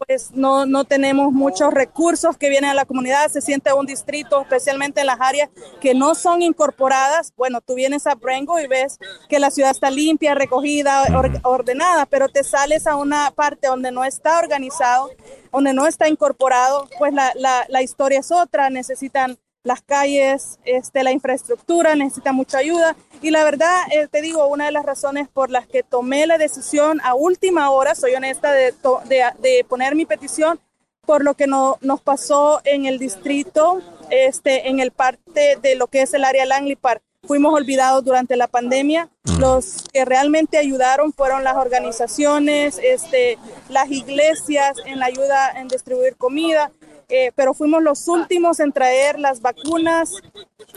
pues 0.07 0.31
no, 0.31 0.65
no 0.65 0.85
tenemos 0.85 1.31
muchos 1.31 1.73
recursos 1.73 2.37
que 2.37 2.49
vienen 2.49 2.71
a 2.71 2.73
la 2.73 2.85
comunidad, 2.85 3.29
se 3.29 3.41
siente 3.41 3.71
un 3.73 3.85
distrito, 3.85 4.41
especialmente 4.41 5.01
en 5.01 5.07
las 5.07 5.19
áreas 5.19 5.49
que 5.79 5.93
no 5.93 6.15
son 6.15 6.41
incorporadas. 6.41 7.33
Bueno, 7.35 7.61
tú 7.61 7.75
vienes 7.75 8.07
a 8.07 8.15
Brengo 8.15 8.59
y 8.59 8.67
ves 8.67 8.97
que 9.29 9.39
la 9.39 9.51
ciudad 9.51 9.71
está 9.71 9.89
limpia, 9.91 10.33
recogida, 10.33 11.05
ordenada, 11.43 12.05
pero 12.05 12.29
te 12.29 12.43
sales 12.43 12.87
a 12.87 12.95
una 12.95 13.31
parte 13.31 13.67
donde 13.67 13.91
no 13.91 14.03
está 14.03 14.39
organizado, 14.39 15.11
donde 15.51 15.73
no 15.73 15.85
está 15.85 16.07
incorporado, 16.07 16.87
pues 16.97 17.13
la, 17.13 17.31
la, 17.35 17.65
la 17.69 17.81
historia 17.81 18.19
es 18.19 18.31
otra, 18.31 18.69
necesitan 18.69 19.37
las 19.63 19.81
calles, 19.81 20.59
este, 20.65 21.03
la 21.03 21.11
infraestructura 21.11 21.95
necesita 21.95 22.31
mucha 22.31 22.57
ayuda. 22.57 22.95
Y 23.21 23.29
la 23.29 23.43
verdad, 23.43 23.81
eh, 23.91 24.07
te 24.09 24.21
digo, 24.21 24.47
una 24.47 24.65
de 24.65 24.71
las 24.71 24.85
razones 24.85 25.27
por 25.29 25.49
las 25.49 25.67
que 25.67 25.83
tomé 25.83 26.25
la 26.25 26.37
decisión 26.37 26.99
a 27.03 27.13
última 27.13 27.69
hora, 27.69 27.93
soy 27.93 28.15
honesta, 28.15 28.51
de, 28.51 28.73
de, 29.39 29.65
poner 29.67 29.95
mi 29.95 30.05
petición 30.05 30.59
por 31.05 31.23
lo 31.23 31.35
que 31.35 31.47
no, 31.47 31.77
nos 31.81 32.01
pasó 32.01 32.61
en 32.63 32.85
el 32.85 32.97
distrito, 32.97 33.81
este, 34.09 34.69
en 34.69 34.79
el 34.79 34.91
parte 34.91 35.57
de 35.61 35.75
lo 35.75 35.87
que 35.87 36.01
es 36.01 36.13
el 36.13 36.23
área 36.23 36.45
Langley 36.45 36.75
Park. 36.75 37.01
Fuimos 37.23 37.53
olvidados 37.53 38.03
durante 38.03 38.35
la 38.35 38.47
pandemia. 38.47 39.09
Mm. 39.25 39.39
Los 39.39 39.83
que 39.93 40.05
realmente 40.05 40.57
ayudaron 40.57 41.13
fueron 41.13 41.43
las 41.43 41.55
organizaciones, 41.55 42.79
este, 42.81 43.37
las 43.69 43.91
iglesias 43.91 44.77
en 44.85 44.99
la 44.99 45.05
ayuda 45.05 45.51
en 45.51 45.67
distribuir 45.67 46.15
comida 46.15 46.71
eh, 47.11 47.31
pero 47.35 47.53
fuimos 47.53 47.83
los 47.83 48.07
últimos 48.07 48.59
en 48.59 48.71
traer 48.71 49.19
las 49.19 49.41
vacunas 49.41 50.13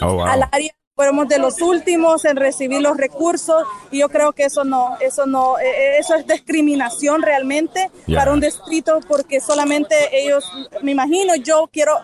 oh, 0.01 0.25
al 0.25 0.49
área. 0.51 0.75
Fuimos 0.97 1.27
de 1.27 1.41
los 1.41 1.61
últimos 1.61 2.25
en 2.25 2.37
recibir 2.37 2.81
los 2.81 2.97
recursos 2.97 3.65
y 3.91 3.99
yo 3.99 4.09
creo 4.09 4.33
que 4.33 4.45
eso 4.45 4.63
no, 4.63 4.97
eso 5.01 5.27
no, 5.27 5.59
eh, 5.59 5.65
eh, 5.65 5.99
eso 5.99 6.15
es 6.15 6.25
discriminación 6.25 7.21
realmente 7.23 7.91
para 8.15 8.33
un 8.33 8.39
distrito 8.39 9.01
porque 9.09 9.41
solamente 9.41 9.97
ellos, 10.13 10.45
me 10.83 10.93
imagino, 10.93 11.35
yo 11.35 11.69
quiero 11.73 11.99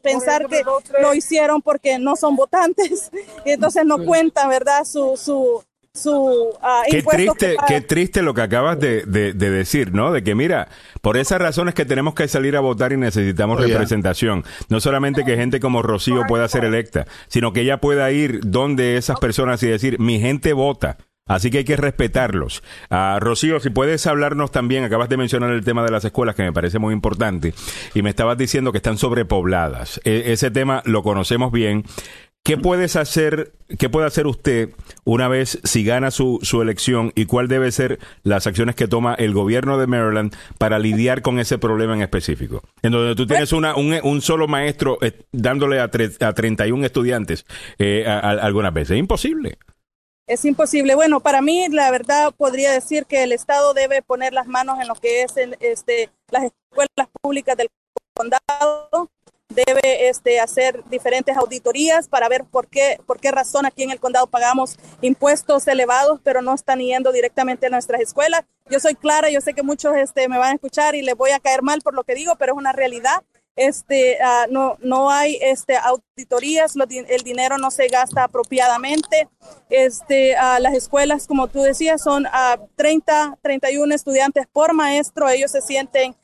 pensar 0.00 0.46
que 0.46 0.62
lo 1.02 1.12
hicieron 1.12 1.60
porque 1.60 1.98
no 1.98 2.16
son 2.16 2.34
votantes 2.34 3.10
y 3.44 3.50
entonces 3.50 3.84
no 3.84 4.06
cuenta, 4.06 4.48
¿verdad? 4.48 4.86
Su, 4.86 5.18
su, 5.18 5.62
su 5.94 6.50
ah, 6.62 6.82
Qué 6.88 6.98
impuesto 6.98 7.34
triste, 7.34 7.56
qué 7.66 7.80
triste 7.80 8.22
lo 8.22 8.32
que 8.32 8.42
acabas 8.42 8.78
de, 8.78 9.02
de- 9.06 9.32
de 9.32 9.50
decir, 9.50 9.92
¿no? 9.92 10.12
De 10.12 10.22
que 10.22 10.34
mira, 10.34 10.68
por 11.02 11.16
esas 11.16 11.40
razones 11.40 11.74
que 11.74 11.84
tenemos 11.84 12.14
que 12.14 12.28
salir 12.28 12.56
a 12.56 12.60
votar 12.60 12.92
y 12.92 12.96
necesitamos 12.96 13.60
representación. 13.60 14.44
No 14.68 14.80
solamente 14.80 15.24
que 15.24 15.36
gente 15.36 15.58
como 15.58 15.82
Rocío 15.82 16.22
pueda 16.28 16.46
ser 16.48 16.64
electa, 16.64 17.06
sino 17.28 17.52
que 17.52 17.62
ella 17.62 17.78
pueda 17.80 18.10
ir 18.12 18.40
donde 18.44 18.96
esas 18.96 19.18
personas 19.18 19.62
y 19.62 19.66
decir, 19.68 19.98
mi 19.98 20.20
gente 20.20 20.52
vota. 20.52 20.96
Así 21.26 21.50
que 21.50 21.58
hay 21.58 21.64
que 21.64 21.76
respetarlos. 21.76 22.62
Ah, 22.88 23.18
Rocío, 23.20 23.60
si 23.60 23.70
puedes 23.70 24.04
hablarnos 24.08 24.50
también, 24.50 24.82
acabas 24.82 25.08
de 25.08 25.16
mencionar 25.16 25.52
el 25.52 25.64
tema 25.64 25.84
de 25.84 25.92
las 25.92 26.04
escuelas, 26.04 26.34
que 26.34 26.42
me 26.42 26.52
parece 26.52 26.80
muy 26.80 26.92
importante, 26.92 27.54
y 27.94 28.02
me 28.02 28.10
estabas 28.10 28.36
diciendo 28.36 28.72
que 28.72 28.78
están 28.78 28.98
sobrepobladas. 28.98 30.00
E- 30.04 30.24
ese 30.32 30.50
tema 30.50 30.82
lo 30.86 31.04
conocemos 31.04 31.52
bien. 31.52 31.84
¿Qué 32.42 32.56
puedes 32.56 32.96
hacer, 32.96 33.52
qué 33.78 33.90
puede 33.90 34.06
hacer 34.06 34.26
usted 34.26 34.70
una 35.04 35.28
vez 35.28 35.60
si 35.62 35.84
gana 35.84 36.10
su, 36.10 36.38
su 36.42 36.62
elección 36.62 37.12
y 37.14 37.26
cuál 37.26 37.48
debe 37.48 37.70
ser 37.70 37.98
las 38.22 38.46
acciones 38.46 38.74
que 38.74 38.88
toma 38.88 39.14
el 39.14 39.34
gobierno 39.34 39.76
de 39.78 39.86
Maryland 39.86 40.34
para 40.56 40.78
lidiar 40.78 41.20
con 41.20 41.38
ese 41.38 41.58
problema 41.58 41.94
en 41.94 42.00
específico? 42.02 42.62
En 42.82 42.92
donde 42.92 43.14
tú 43.14 43.26
tienes 43.26 43.52
una, 43.52 43.74
un, 43.76 44.22
solo 44.22 44.48
maestro 44.48 44.98
eh, 45.02 45.20
dándole 45.32 45.80
a, 45.80 45.90
tre- 45.90 46.16
a 46.24 46.32
31 46.32 46.84
estudiantes 46.86 47.44
eh, 47.78 48.06
a- 48.06 48.18
algunas 48.18 48.72
veces. 48.72 48.92
Es 48.92 48.98
imposible. 49.00 49.58
Es 50.26 50.44
imposible. 50.46 50.94
Bueno, 50.94 51.20
para 51.20 51.42
mí, 51.42 51.68
la 51.68 51.90
verdad, 51.90 52.32
podría 52.36 52.72
decir 52.72 53.04
que 53.04 53.22
el 53.22 53.32
Estado 53.32 53.74
debe 53.74 54.00
poner 54.00 54.32
las 54.32 54.46
manos 54.46 54.80
en 54.80 54.88
lo 54.88 54.94
que 54.94 55.22
es 55.22 55.36
el- 55.36 55.56
este, 55.60 56.08
las 56.30 56.44
escuelas 56.44 57.08
públicas 57.20 57.56
del 57.56 57.68
condado. 58.14 59.10
Debe 59.50 60.08
este, 60.08 60.40
hacer 60.40 60.82
diferentes 60.88 61.36
auditorías 61.36 62.08
para 62.08 62.28
ver 62.28 62.44
por 62.44 62.68
qué, 62.68 62.98
por 63.06 63.20
qué 63.20 63.30
razón 63.30 63.66
aquí 63.66 63.82
en 63.82 63.90
el 63.90 64.00
condado 64.00 64.26
pagamos 64.26 64.78
impuestos 65.02 65.66
elevados, 65.66 66.20
pero 66.22 66.40
no 66.40 66.54
están 66.54 66.78
yendo 66.78 67.12
directamente 67.12 67.66
a 67.66 67.70
nuestras 67.70 68.00
escuelas. 68.00 68.44
Yo 68.70 68.80
soy 68.80 68.94
clara, 68.94 69.28
yo 69.28 69.40
sé 69.40 69.52
que 69.52 69.62
muchos 69.62 69.94
este, 69.96 70.28
me 70.28 70.38
van 70.38 70.52
a 70.52 70.54
escuchar 70.54 70.94
y 70.94 71.02
les 71.02 71.16
voy 71.16 71.32
a 71.32 71.40
caer 71.40 71.62
mal 71.62 71.80
por 71.82 71.94
lo 71.94 72.04
que 72.04 72.14
digo, 72.14 72.36
pero 72.36 72.52
es 72.52 72.58
una 72.58 72.72
realidad 72.72 73.22
este, 73.56 74.18
ah, 74.22 74.46
no, 74.48 74.78
no 74.80 75.10
hay 75.10 75.38
este, 75.42 75.76
auditorías, 75.76 76.74
el 76.76 77.22
dinero 77.22 77.58
no 77.58 77.70
se 77.70 77.88
gasta 77.88 78.24
apropiadamente. 78.24 79.28
Este, 79.68 80.34
ah, 80.36 80.58
las 80.60 80.72
escuelas, 80.72 81.26
como 81.26 81.48
tú 81.48 81.60
decías, 81.60 82.02
son 82.02 82.26
a 82.26 82.58
30, 82.76 83.38
31 83.42 83.94
estudiantes 83.94 84.46
por 84.50 84.72
maestro. 84.72 85.28
Ellos 85.28 85.50
se 85.50 85.60
sienten 85.60 86.16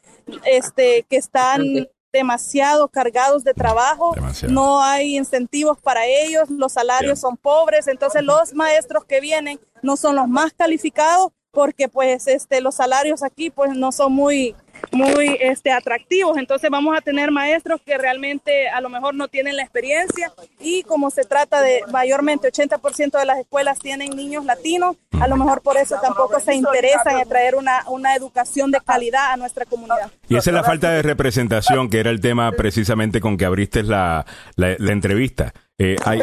este, 0.44 1.04
que 1.10 1.16
están 1.16 1.88
demasiado 2.16 2.88
cargados 2.88 3.44
de 3.44 3.54
trabajo. 3.54 4.12
Demasiado. 4.14 4.52
No 4.52 4.82
hay 4.82 5.16
incentivos 5.16 5.78
para 5.80 6.06
ellos, 6.06 6.50
los 6.50 6.72
salarios 6.72 7.20
son 7.20 7.36
pobres. 7.36 7.86
Entonces 7.86 8.22
los 8.22 8.54
maestros 8.54 9.04
que 9.04 9.20
vienen 9.20 9.60
no 9.82 9.96
son 9.96 10.16
los 10.16 10.28
más 10.28 10.52
calificados 10.52 11.32
porque 11.50 11.88
pues 11.88 12.26
este, 12.26 12.60
los 12.60 12.74
salarios 12.74 13.22
aquí 13.22 13.48
pues 13.48 13.74
no 13.74 13.90
son 13.90 14.12
muy 14.12 14.54
muy 14.92 15.36
este, 15.40 15.72
atractivos. 15.72 16.36
Entonces 16.38 16.70
vamos 16.70 16.96
a 16.96 17.00
tener 17.00 17.30
maestros 17.30 17.80
que 17.84 17.98
realmente 17.98 18.68
a 18.68 18.80
lo 18.80 18.88
mejor 18.88 19.14
no 19.14 19.28
tienen 19.28 19.56
la 19.56 19.62
experiencia 19.62 20.32
y 20.60 20.82
como 20.84 21.10
se 21.10 21.24
trata 21.24 21.60
de 21.60 21.80
mayormente 21.92 22.50
80% 22.52 23.18
de 23.18 23.24
las 23.24 23.38
escuelas 23.38 23.78
tienen 23.78 24.10
niños 24.10 24.44
latinos, 24.44 24.96
a 25.20 25.28
lo 25.28 25.36
mejor 25.36 25.62
por 25.62 25.76
eso 25.76 25.96
tampoco 26.02 26.40
se 26.40 26.54
interesan 26.54 27.20
en 27.20 27.28
traer 27.28 27.54
una, 27.54 27.84
una 27.88 28.14
educación 28.14 28.70
de 28.70 28.80
calidad 28.80 29.32
a 29.32 29.36
nuestra 29.36 29.64
comunidad. 29.64 30.10
Y 30.28 30.36
esa 30.36 30.50
es 30.50 30.54
la 30.54 30.64
falta 30.64 30.90
de 30.90 31.02
representación, 31.02 31.88
que 31.90 32.00
era 32.00 32.10
el 32.10 32.20
tema 32.20 32.52
precisamente 32.52 33.20
con 33.20 33.36
que 33.36 33.44
abriste 33.44 33.82
la, 33.82 34.24
la, 34.56 34.74
la 34.78 34.92
entrevista. 34.92 35.52
Eh, 35.78 35.96
hay, 36.06 36.20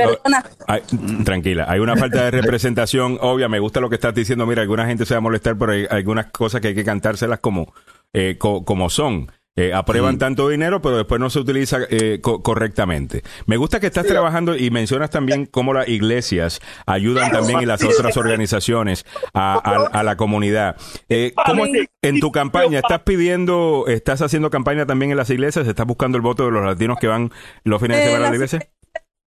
hay- 0.68 0.82
tranquila, 1.24 1.66
hay 1.68 1.80
una 1.80 1.96
falta 1.96 2.24
de 2.24 2.32
representación 2.32 3.20
obvia. 3.22 3.48
Me 3.50 3.60
gusta 3.60 3.80
lo 3.80 3.90
que 3.90 3.96
estás 3.96 4.14
diciendo. 4.16 4.46
Mira, 4.48 4.62
alguna 4.64 4.86
gente 4.88 5.06
se 5.06 5.14
va 5.14 5.20
a 5.20 5.22
molestar, 5.22 5.56
hay 5.70 5.86
algunas 5.90 6.28
cosas 6.28 6.60
que 6.60 6.70
hay 6.70 6.76
que 6.76 6.84
cantárselas 6.84 7.40
como, 7.40 7.72
eh, 8.14 8.38
co- 8.40 8.64
como 8.66 8.90
son. 8.90 9.32
Eh, 9.56 9.72
aprueban 9.72 10.18
tanto 10.18 10.50
dinero, 10.50 10.82
pero 10.82 10.98
después 10.98 11.22
no 11.22 11.30
se 11.30 11.38
utiliza 11.38 11.78
eh, 11.92 12.18
co- 12.24 12.42
correctamente. 12.42 13.22
Me 13.46 13.56
gusta 13.58 13.80
que 13.80 13.86
estás 13.86 14.08
trabajando 14.08 14.56
y 14.58 14.72
mencionas 14.72 15.12
también 15.12 15.46
cómo 15.46 15.76
las 15.76 15.88
iglesias 15.88 16.60
ayudan 16.88 17.32
también 17.32 17.62
y 17.62 17.68
las 17.68 17.84
otras 17.84 18.18
organizaciones 18.18 19.06
a, 19.32 19.54
a- 19.54 20.00
a 20.00 20.02
la 20.02 20.18
comunidad. 20.18 20.76
Eh, 21.08 21.34
¿cómo 21.46 21.66
en 22.02 22.20
tu 22.20 22.32
campaña 22.32 22.80
estás 22.80 23.02
pidiendo, 23.04 23.86
estás 23.88 24.24
haciendo 24.24 24.50
campaña 24.50 24.88
también 24.88 25.12
en 25.12 25.18
las 25.18 25.30
iglesias? 25.30 25.68
¿Estás 25.68 25.86
buscando 25.86 26.18
el 26.18 26.24
voto 26.24 26.46
de 26.46 26.52
los 26.52 26.66
latinos 26.66 26.98
que 27.00 27.06
van 27.08 27.30
los 27.64 27.80
fines 27.80 27.98
de 27.98 28.04
Eh, 28.06 28.08
semana 28.08 28.26
a 28.26 28.30
la 28.32 28.36
iglesia? 28.36 28.68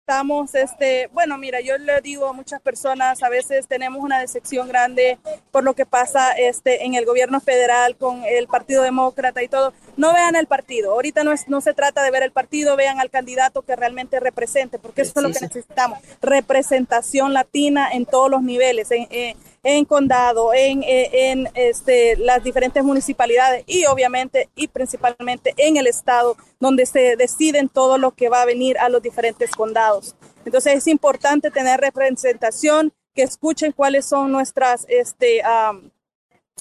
Estamos, 0.10 0.56
este, 0.56 1.10
bueno, 1.12 1.38
mira, 1.38 1.60
yo 1.60 1.78
le 1.78 2.00
digo 2.00 2.30
a 2.30 2.32
muchas 2.32 2.62
personas, 2.62 3.22
a 3.24 3.28
veces 3.28 3.68
tenemos 3.68 4.02
una 4.02 4.22
decepción 4.22 4.70
grande 4.70 5.20
por 5.52 5.66
lo 5.66 5.76
que 5.76 5.86
pasa 5.86 6.32
este, 6.32 6.86
en 6.86 6.94
el 6.94 7.06
gobierno 7.06 7.42
federal 7.42 7.98
con 7.98 8.24
el 8.24 8.48
Partido 8.48 8.84
Demócrata 8.84 9.44
y 9.44 9.50
todo. 9.50 9.74
No 9.98 10.14
vean 10.14 10.36
el 10.36 10.48
partido, 10.48 10.94
ahorita 10.94 11.24
no, 11.24 11.32
es, 11.32 11.48
no 11.50 11.60
se 11.60 11.74
trata 11.74 12.04
de 12.04 12.12
ver 12.12 12.24
el 12.24 12.32
partido, 12.32 12.76
vean 12.76 13.00
al 13.00 13.10
candidato 13.10 13.64
que 13.64 13.76
realmente 13.76 14.20
represente, 14.20 14.78
porque 14.80 15.02
eso 15.02 15.14
es 15.16 15.24
lo 15.24 15.30
que 15.34 15.40
necesitamos, 15.42 16.00
representación 16.22 17.34
latina 17.34 17.90
en 17.92 18.06
todos 18.06 18.30
los 18.32 18.42
niveles, 18.42 18.92
en, 18.92 19.08
en- 19.12 19.36
en 19.64 19.84
condado, 19.84 20.54
en, 20.54 20.82
en, 20.86 21.50
este, 21.56 22.16
las 22.16 22.42
diferentes 22.42 22.82
municipalidades 22.86 23.64
y 23.68 23.86
obviamente 23.88 24.50
y 24.56 24.68
principalmente 24.70 25.54
en 25.58 25.76
el 25.76 25.88
estado 25.88 26.38
donde 26.62 26.86
se 26.86 27.18
deciden 27.18 27.68
todo 27.68 27.98
lo 27.98 28.12
que 28.12 28.30
va 28.30 28.44
a 28.44 28.46
venir 28.46 28.78
a 28.78 28.88
los 28.88 29.02
diferentes 29.02 29.52
condados. 29.52 30.16
Entonces 30.46 30.76
es 30.76 30.88
importante 30.88 31.52
tener 31.52 31.82
representación, 31.82 32.94
que 33.14 33.24
escuchen 33.24 33.74
cuáles 33.74 34.06
son 34.06 34.32
nuestras, 34.32 34.86
este, 34.88 35.42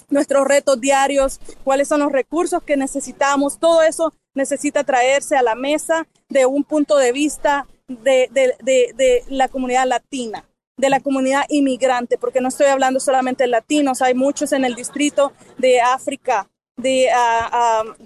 nuestros 0.08 0.46
retos 0.46 0.80
diarios, 0.80 1.40
cuáles 1.64 1.88
son 1.88 2.00
los 2.00 2.12
recursos 2.12 2.62
que 2.62 2.76
necesitamos. 2.76 3.58
Todo 3.58 3.82
eso 3.82 4.12
necesita 4.34 4.84
traerse 4.84 5.36
a 5.36 5.42
la 5.42 5.54
mesa 5.54 6.06
de 6.28 6.46
un 6.46 6.64
punto 6.64 6.96
de 6.96 7.12
vista 7.12 7.66
de, 7.88 8.28
de- 8.32 8.54
de- 8.94 9.24
la 9.28 9.48
comunidad 9.48 9.86
latina, 9.86 10.44
de 10.76 10.90
la 10.90 11.00
comunidad 11.00 11.44
inmigrante, 11.48 12.18
porque 12.18 12.40
no 12.40 12.48
estoy 12.48 12.66
hablando 12.66 13.00
solamente 13.00 13.44
de 13.44 13.48
latinos, 13.48 14.02
hay 14.02 14.14
muchos 14.14 14.52
en 14.52 14.64
el 14.64 14.74
distrito 14.74 15.32
de 15.56 15.80
África, 15.80 16.48
de, 16.76 17.08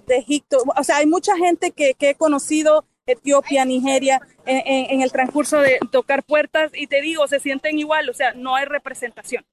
de 0.06 0.16
Egipto, 0.16 0.58
o 0.76 0.84
sea, 0.84 0.98
hay 0.98 1.06
mucha 1.06 1.36
gente 1.36 1.72
que, 1.72 1.94
que 1.94 2.10
he 2.10 2.14
conocido, 2.14 2.84
Etiopía, 3.06 3.64
Nigeria, 3.64 4.20
en 4.46 5.00
el 5.02 5.10
transcurso 5.10 5.58
de 5.58 5.80
tocar 5.90 6.22
puertas 6.22 6.70
y 6.74 6.86
te 6.86 7.00
digo, 7.00 7.26
se 7.26 7.40
sienten 7.40 7.78
igual, 7.78 8.08
o 8.08 8.14
sea, 8.14 8.34
no 8.34 8.54
hay 8.54 8.66
representación. 8.66 9.44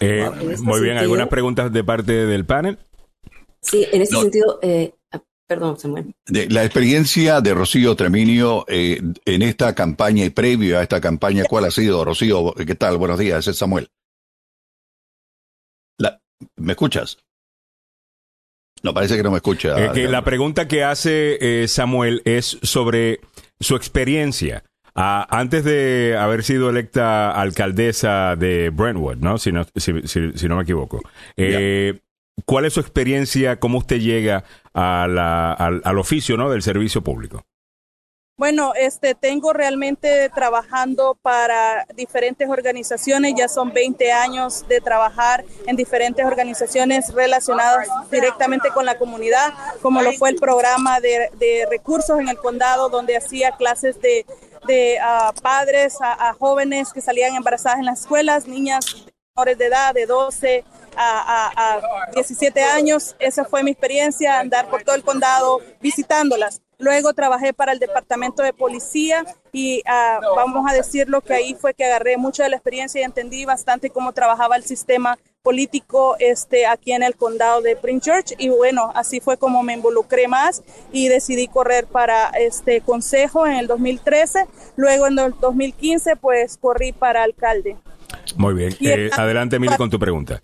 Eh, 0.00 0.28
ese 0.52 0.62
muy 0.62 0.80
bien, 0.80 0.94
sentido- 0.94 0.98
¿algunas 1.00 1.28
preguntas 1.28 1.72
de 1.72 1.84
parte 1.84 2.12
del 2.26 2.44
panel? 2.44 2.78
Sí, 3.62 3.86
en 3.92 4.02
ese 4.02 4.14
No. 4.14 4.22
sentido, 4.22 4.58
eh, 4.62 4.94
ah, 5.12 5.20
perdón, 5.46 5.78
Samuel. 5.78 6.14
De 6.26 6.48
la 6.48 6.64
experiencia 6.64 7.40
de 7.40 7.52
Rocío 7.54 7.94
Treminio 7.96 8.64
eh, 8.68 9.00
en 9.24 9.42
esta 9.42 9.74
campaña 9.74 10.24
y 10.24 10.30
previo 10.30 10.78
a 10.78 10.82
esta 10.82 11.00
campaña, 11.00 11.44
¿cuál 11.48 11.64
ha 11.66 11.70
sido, 11.70 12.04
Rocío? 12.04 12.54
¿Qué 12.54 12.74
tal? 12.74 12.96
Buenos 12.96 13.18
días, 13.18 13.46
es 13.48 13.56
Samuel. 13.58 13.90
La- 15.98 16.20
¿Me 16.56 16.72
escuchas? 16.72 17.18
No, 18.82 18.94
parece 18.94 19.16
que 19.16 19.22
no 19.22 19.30
me 19.30 19.36
escucha. 19.36 19.86
Eh, 19.86 19.90
que 19.92 20.08
la 20.08 20.24
pregunta 20.24 20.66
que 20.66 20.82
hace 20.84 21.62
eh, 21.64 21.68
Samuel 21.68 22.22
es 22.24 22.58
sobre 22.62 23.20
su 23.60 23.76
experiencia. 23.76 24.64
Ah, 24.94 25.26
antes 25.30 25.64
de 25.64 26.16
haber 26.18 26.42
sido 26.42 26.70
electa 26.70 27.30
alcaldesa 27.32 28.36
de 28.36 28.70
Brentwood, 28.70 29.16
¿no? 29.18 29.38
Si 29.38 29.52
no, 29.52 29.64
si, 29.76 30.02
si- 30.06 30.32
si 30.36 30.48
no 30.48 30.56
me 30.56 30.62
equivoco. 30.62 31.00
Eh, 31.36 32.00
¿Cuál 32.46 32.64
es 32.64 32.72
su 32.72 32.80
experiencia? 32.80 33.60
¿Cómo 33.60 33.78
usted 33.78 33.98
llega 34.00 34.44
a 34.74 35.06
la- 35.08 35.52
al, 35.52 35.82
al 35.84 35.98
oficio 35.98 36.36
¿no? 36.36 36.50
del 36.50 36.62
servicio 36.62 37.02
público? 37.02 37.42
Bueno, 38.38 38.72
este, 38.74 39.14
tengo 39.14 39.52
realmente 39.52 40.30
trabajando 40.34 41.14
para 41.20 41.84
diferentes 41.94 42.48
organizaciones, 42.48 43.34
ya 43.36 43.48
son 43.48 43.74
20 43.74 44.10
años 44.12 44.66
de 44.66 44.80
trabajar 44.80 45.44
en 45.66 45.76
diferentes 45.76 46.24
organizaciones 46.24 47.12
relacionadas 47.12 47.86
directamente 48.10 48.70
con 48.70 48.86
la 48.86 48.96
comunidad, 48.96 49.52
como 49.82 50.00
lo 50.00 50.12
fue 50.14 50.30
el 50.30 50.36
programa 50.36 51.00
de, 51.00 51.28
de 51.38 51.66
recursos 51.70 52.18
en 52.18 52.30
el 52.30 52.38
condado, 52.38 52.88
donde 52.88 53.14
hacía 53.18 53.50
clases 53.58 54.00
de, 54.00 54.24
de 54.66 54.98
ah, 55.00 55.32
padres 55.42 55.96
a, 56.00 56.32
jóvenes 56.34 56.92
que 56.92 57.00
salían 57.00 57.34
embarazadas 57.34 57.78
en 57.78 57.86
las 57.86 58.00
escuelas, 58.00 58.46
niñas 58.46 59.06
menores 59.36 59.58
de 59.58 59.66
edad 59.66 59.94
de 59.94 60.06
12 60.06 60.64
a, 60.96 61.50
a- 61.56 61.74
a 61.76 62.10
17 62.12 62.62
años. 62.62 63.16
Esa 63.18 63.44
fue 63.44 63.62
mi 63.62 63.70
experiencia, 63.70 64.38
andar 64.38 64.68
por 64.68 64.82
todo 64.82 64.94
el 64.96 65.02
condado 65.04 65.60
visitándolas. 65.80 66.60
Luego 66.78 67.12
trabajé 67.12 67.52
para 67.52 67.72
el 67.72 67.78
departamento 67.78 68.42
de 68.42 68.52
policía 68.54 69.24
y 69.52 69.82
ah, 69.86 70.18
vamos 70.34 70.64
a 70.70 70.72
decirlo 70.74 71.20
que 71.20 71.34
ahí 71.34 71.54
fue 71.54 71.74
que 71.74 71.84
agarré 71.84 72.16
mucho 72.16 72.42
de 72.42 72.48
la 72.48 72.56
experiencia 72.56 73.00
y 73.00 73.04
entendí 73.04 73.44
bastante 73.44 73.90
cómo 73.90 74.12
trabajaba 74.12 74.56
el 74.56 74.64
sistema 74.64 75.18
político 75.42 76.16
este, 76.18 76.66
aquí 76.66 76.92
en 76.92 77.02
el 77.02 77.16
condado 77.16 77.62
de 77.62 77.76
Prince 77.76 78.10
George 78.10 78.34
y 78.38 78.48
bueno, 78.50 78.92
así 78.94 79.20
fue 79.20 79.36
como 79.36 79.62
me 79.62 79.72
involucré 79.72 80.28
más 80.28 80.62
y 80.92 81.08
decidí 81.08 81.48
correr 81.48 81.86
para 81.86 82.28
este 82.30 82.80
consejo 82.80 83.46
en 83.46 83.54
el 83.54 83.66
2013. 83.66 84.46
Luego 84.76 85.06
en 85.06 85.18
el 85.18 85.34
2015 85.40 86.16
pues 86.16 86.58
corrí 86.58 86.92
para 86.92 87.22
alcalde. 87.22 87.76
Muy 88.36 88.54
bien. 88.54 88.74
Eh, 88.80 89.10
adelante, 89.16 89.58
Mili, 89.58 89.76
con 89.76 89.90
tu 89.90 89.98
pregunta. 89.98 90.40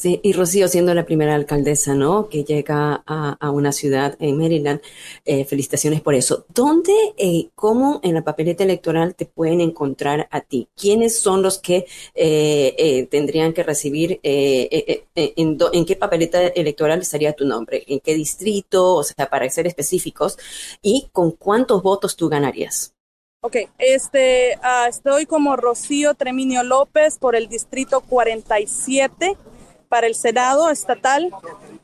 Sí, 0.00 0.18
y 0.22 0.32
Rocío 0.32 0.66
siendo 0.66 0.94
la 0.94 1.04
primera 1.04 1.34
alcaldesa, 1.34 1.94
¿no? 1.94 2.30
Que 2.30 2.42
llega 2.42 3.02
a, 3.06 3.50
una 3.50 3.70
ciudad 3.70 4.16
en 4.18 4.38
Maryland. 4.38 4.80
Eh, 5.26 5.44
felicitaciones 5.44 6.00
por 6.00 6.14
eso. 6.14 6.46
¿Dónde, 6.54 6.94
eh, 7.18 7.50
cómo 7.54 8.00
en 8.02 8.14
la 8.14 8.24
papeleta 8.24 8.64
electoral 8.64 9.14
te 9.14 9.26
pueden 9.26 9.60
encontrar 9.60 10.26
a 10.30 10.40
ti? 10.40 10.68
¿Quiénes 10.74 11.20
son 11.20 11.42
los 11.42 11.58
que 11.58 11.84
eh, 12.14 13.08
tendrían 13.10 13.52
que 13.52 13.62
recibir, 13.62 14.20
en, 14.22 15.02
en, 15.14 15.84
qué 15.84 15.96
papeleta 15.96 16.46
electoral 16.46 17.02
estaría 17.02 17.34
tu 17.34 17.44
nombre? 17.44 17.84
¿En 17.86 18.00
qué 18.00 18.14
distrito? 18.14 18.94
O 18.94 19.04
sea, 19.04 19.28
para 19.28 19.50
ser 19.50 19.66
específicos. 19.66 20.38
¿Y 20.80 21.10
con 21.12 21.32
cuántos 21.32 21.82
votos 21.82 22.16
tú 22.16 22.30
ganarías? 22.30 22.94
Ok, 23.42 23.56
este, 23.78 24.58
uh, 24.62 24.88
estoy 24.88 25.26
como 25.26 25.56
Rocío 25.56 26.14
Treminio 26.14 26.62
López 26.62 27.18
por 27.18 27.36
el 27.36 27.48
distrito 27.48 28.00
47 28.00 29.36
para 29.90 30.06
el 30.06 30.14
Senado 30.14 30.70
estatal 30.70 31.30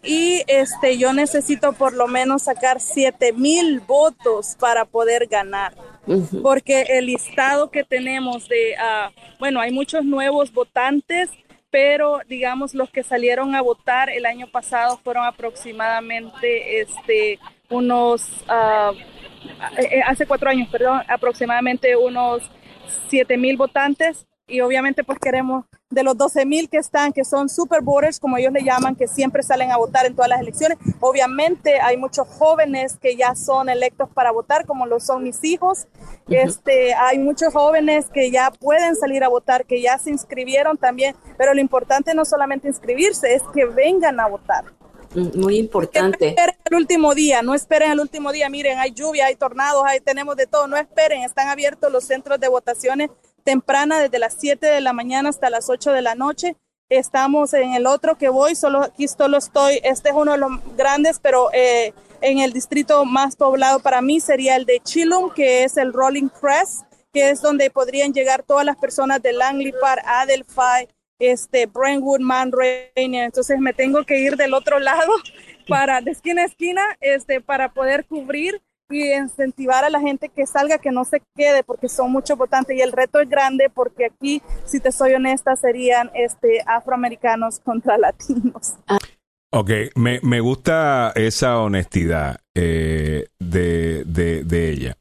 y 0.04 0.42
este 0.46 0.96
yo 0.96 1.12
necesito 1.12 1.72
por 1.72 1.92
lo 1.92 2.06
menos 2.06 2.44
sacar 2.44 2.80
7 2.80 3.32
mil 3.32 3.80
votos 3.80 4.56
para 4.58 4.84
poder 4.84 5.26
ganar. 5.26 5.74
Porque 6.40 6.82
el 6.82 7.06
listado 7.06 7.68
que 7.72 7.82
tenemos 7.82 8.48
de, 8.48 8.76
uh, 8.78 9.10
bueno, 9.40 9.60
hay 9.60 9.72
muchos 9.72 10.04
nuevos 10.04 10.52
votantes, 10.52 11.28
pero 11.68 12.20
digamos 12.28 12.74
los 12.74 12.90
que 12.90 13.02
salieron 13.02 13.56
a 13.56 13.60
votar 13.60 14.08
el 14.08 14.24
año 14.24 14.46
pasado 14.46 15.00
fueron 15.02 15.24
aproximadamente 15.24 16.80
este, 16.80 17.40
unos, 17.68 18.22
uh, 18.48 18.96
hace 20.06 20.26
cuatro 20.26 20.48
años, 20.48 20.68
perdón, 20.70 21.02
aproximadamente 21.08 21.96
unos 21.96 22.48
7 23.08 23.36
mil 23.36 23.56
votantes 23.56 24.28
y 24.46 24.60
obviamente 24.60 25.02
pues 25.02 25.18
queremos 25.18 25.64
de 25.90 26.02
los 26.02 26.16
12 26.16 26.46
mil 26.46 26.68
que 26.68 26.78
están, 26.78 27.12
que 27.12 27.24
son 27.24 27.48
super 27.48 27.80
voters, 27.80 28.18
como 28.18 28.36
ellos 28.36 28.52
le 28.52 28.64
llaman, 28.64 28.96
que 28.96 29.06
siempre 29.06 29.44
salen 29.44 29.70
a 29.70 29.76
votar 29.76 30.04
en 30.04 30.16
todas 30.16 30.28
las 30.28 30.40
elecciones. 30.40 30.78
Obviamente 31.00 31.80
hay 31.80 31.96
muchos 31.96 32.26
jóvenes 32.26 32.98
que 33.00 33.16
ya 33.16 33.36
son 33.36 33.68
electos 33.68 34.08
para 34.12 34.32
votar, 34.32 34.66
como 34.66 34.86
lo 34.86 34.98
son 34.98 35.22
mis 35.22 35.44
hijos. 35.44 35.86
este, 36.28 36.92
hay 36.94 37.18
muchos 37.18 37.52
jóvenes 37.52 38.06
que 38.12 38.32
ya 38.32 38.50
pueden 38.50 38.96
salir 38.96 39.22
a 39.22 39.28
votar, 39.28 39.64
que 39.64 39.80
ya 39.80 39.96
se 39.98 40.10
inscribieron 40.10 40.76
también, 40.76 41.14
pero 41.38 41.54
lo 41.54 41.60
importante 41.60 42.14
no 42.14 42.24
solamente 42.24 42.66
inscribirse, 42.66 43.34
es 43.34 43.42
que 43.54 43.64
vengan 43.64 44.18
a 44.18 44.26
votar. 44.26 44.64
Mm, 45.14 45.38
muy 45.38 45.56
importante. 45.56 46.26
No 46.26 46.30
esperen 46.30 46.56
el 46.64 46.74
último 46.74 47.14
día, 47.14 47.42
no 47.42 47.54
esperen 47.54 47.92
el 47.92 48.00
último 48.00 48.32
día. 48.32 48.48
Miren, 48.50 48.78
hay 48.78 48.90
lluvia, 48.90 49.26
hay 49.26 49.36
tornados, 49.36 49.84
hay, 49.86 50.00
tenemos 50.00 50.36
de 50.36 50.48
todo. 50.48 50.66
No 50.66 50.76
esperen, 50.76 51.22
están 51.22 51.46
abiertos 51.48 51.92
los 51.92 52.04
centros 52.04 52.40
de 52.40 52.48
votaciones 52.48 53.10
temprana 53.46 54.00
desde 54.00 54.18
las 54.18 54.36
7 54.38 54.66
de 54.66 54.80
la 54.80 54.92
mañana 54.92 55.28
hasta 55.28 55.48
las 55.48 55.70
8 55.70 55.92
de 55.92 56.02
la 56.02 56.16
noche. 56.16 56.56
Estamos 56.88 57.54
en 57.54 57.74
el 57.74 57.86
otro 57.86 58.18
que 58.18 58.28
voy, 58.28 58.56
solo 58.56 58.82
aquí 58.82 59.08
solo 59.08 59.38
estoy, 59.38 59.80
este 59.82 60.10
es 60.10 60.14
uno 60.14 60.32
de 60.32 60.38
los 60.38 60.50
grandes, 60.76 61.20
pero 61.20 61.48
eh, 61.52 61.94
en 62.20 62.40
el 62.40 62.52
distrito 62.52 63.04
más 63.04 63.36
poblado 63.36 63.78
para 63.80 64.02
mí 64.02 64.20
sería 64.20 64.56
el 64.56 64.66
de 64.66 64.80
Chilum, 64.80 65.32
que 65.32 65.64
es 65.64 65.76
el 65.76 65.92
Rolling 65.92 66.28
Crest, 66.28 66.82
que 67.12 67.30
es 67.30 67.40
donde 67.40 67.70
podrían 67.70 68.12
llegar 68.12 68.42
todas 68.42 68.64
las 68.64 68.76
personas 68.76 69.22
de 69.22 69.32
Langley 69.32 69.72
Park, 69.80 70.02
Adelphi, 70.04 70.88
este, 71.18 71.66
Brentwood, 71.66 72.20
Man 72.20 72.50
Entonces 72.94 73.58
me 73.60 73.72
tengo 73.72 74.04
que 74.04 74.18
ir 74.18 74.36
del 74.36 74.54
otro 74.54 74.78
lado 74.80 75.12
para 75.68 76.00
de 76.00 76.10
esquina 76.10 76.42
a 76.42 76.46
esquina, 76.46 76.96
este, 77.00 77.40
para 77.40 77.72
poder 77.72 78.06
cubrir 78.06 78.60
y 78.90 79.12
incentivar 79.12 79.84
a 79.84 79.90
la 79.90 80.00
gente 80.00 80.28
que 80.28 80.46
salga, 80.46 80.78
que 80.78 80.90
no 80.90 81.04
se 81.04 81.22
quede, 81.34 81.62
porque 81.64 81.88
son 81.88 82.12
muchos 82.12 82.38
votantes 82.38 82.76
y 82.76 82.80
el 82.80 82.92
reto 82.92 83.20
es 83.20 83.28
grande 83.28 83.70
porque 83.72 84.06
aquí, 84.06 84.42
si 84.64 84.80
te 84.80 84.92
soy 84.92 85.14
honesta, 85.14 85.56
serían 85.56 86.10
este 86.14 86.62
afroamericanos 86.66 87.60
contra 87.60 87.98
latinos. 87.98 88.74
Ok, 89.52 89.70
me, 89.94 90.20
me 90.22 90.40
gusta 90.40 91.12
esa 91.14 91.60
honestidad 91.60 92.40
eh, 92.54 93.26
de, 93.38 94.04
de, 94.04 94.44
de 94.44 94.70
ella. 94.70 94.96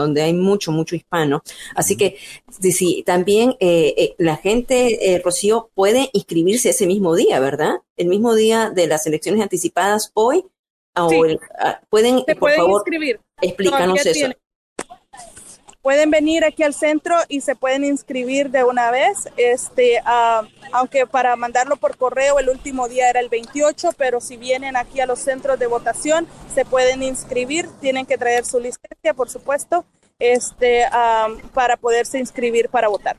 Donde 0.00 0.22
hay 0.22 0.32
mucho, 0.32 0.72
mucho 0.72 0.96
hispano. 0.96 1.42
Así 1.74 1.96
que 1.96 2.16
sí, 2.60 3.02
también 3.06 3.56
eh, 3.60 3.94
eh, 3.96 4.14
la 4.18 4.36
gente, 4.36 5.14
eh, 5.14 5.20
Rocío, 5.24 5.70
puede 5.74 6.10
inscribirse 6.12 6.70
ese 6.70 6.86
mismo 6.86 7.14
día, 7.14 7.40
¿verdad? 7.40 7.76
El 7.96 8.08
mismo 8.08 8.34
día 8.34 8.70
de 8.70 8.86
las 8.86 9.06
elecciones 9.06 9.42
anticipadas 9.42 10.10
hoy. 10.14 10.44
Pueden, 11.90 12.24
por 12.38 12.52
favor, 12.52 12.82
inscribir. 12.82 13.20
explícanos 13.40 14.06
eso 14.06 14.28
pueden 15.84 16.10
venir 16.10 16.46
aquí 16.46 16.62
al 16.62 16.72
centro 16.72 17.14
y 17.28 17.42
se 17.42 17.56
pueden 17.56 17.84
inscribir 17.84 18.50
de 18.50 18.64
una 18.64 18.90
vez. 18.90 19.28
Este, 19.36 20.00
uh, 20.00 20.46
aunque 20.72 21.06
para 21.06 21.36
mandarlo 21.36 21.76
por 21.76 21.98
correo 21.98 22.38
el 22.38 22.48
último 22.48 22.88
día 22.88 23.10
era 23.10 23.20
el 23.20 23.28
28, 23.28 23.90
pero 23.98 24.22
si 24.22 24.38
vienen 24.38 24.76
aquí 24.76 25.00
a 25.00 25.06
los 25.06 25.18
centros 25.18 25.58
de 25.58 25.66
votación 25.66 26.26
se 26.52 26.64
pueden 26.64 27.02
inscribir. 27.02 27.68
Tienen 27.82 28.06
que 28.06 28.16
traer 28.16 28.46
su 28.46 28.58
licencia, 28.60 29.12
por 29.14 29.28
supuesto, 29.28 29.84
este, 30.18 30.84
uh, 30.86 31.48
para 31.48 31.76
poderse 31.76 32.18
inscribir 32.18 32.70
para 32.70 32.88
votar. 32.88 33.16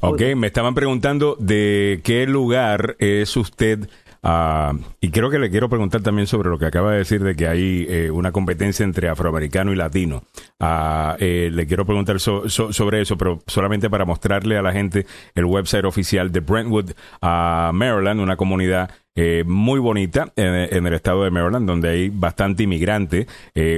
Ok, 0.00 0.20
me 0.36 0.48
estaban 0.48 0.74
preguntando 0.74 1.36
de 1.40 2.02
qué 2.04 2.26
lugar 2.26 2.96
es 2.98 3.34
usted 3.38 3.88
Ah, 4.28 4.72
y 5.00 5.10
creo 5.10 5.30
que 5.30 5.38
le 5.38 5.50
quiero 5.50 5.68
preguntar 5.68 6.00
también 6.00 6.26
sobre 6.26 6.50
lo 6.50 6.58
que 6.58 6.66
acaba 6.66 6.90
de 6.90 6.98
decir 6.98 7.22
de 7.22 7.36
que 7.36 7.46
hay 7.46 7.86
eh, 7.88 8.10
una 8.10 8.32
competencia 8.32 8.82
entre 8.82 9.08
afroamericano 9.08 9.72
y 9.72 9.76
latino. 9.76 10.24
Ah, 10.58 11.16
eh, 11.20 11.48
le 11.52 11.64
quiero 11.68 11.86
preguntar 11.86 12.18
sobre 12.18 13.00
eso, 13.00 13.16
pero 13.16 13.38
solamente 13.46 13.88
para 13.88 14.04
mostrarle 14.04 14.58
a 14.58 14.62
la 14.62 14.72
gente 14.72 15.06
el 15.36 15.44
website 15.44 15.84
oficial 15.84 16.32
de 16.32 16.40
Brentwood, 16.40 16.90
uh, 17.22 17.72
Maryland, 17.72 18.18
una 18.18 18.36
comunidad 18.36 18.90
eh, 19.14 19.44
muy 19.46 19.78
bonita 19.78 20.32
en, 20.34 20.86
el 20.86 20.92
estado 20.92 21.22
de 21.22 21.30
Maryland, 21.30 21.68
donde 21.68 21.88
hay 21.88 22.08
bastante 22.08 22.64
inmigrante. 22.64 23.28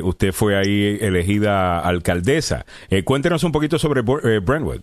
usted 0.02 0.32
fue 0.32 0.56
ahí 0.56 0.96
elegida 0.98 1.80
alcaldesa. 1.80 2.64
cuéntenos 3.04 3.44
un 3.44 3.52
poquito 3.52 3.78
sobre 3.78 4.00
Brentwood. 4.00 4.80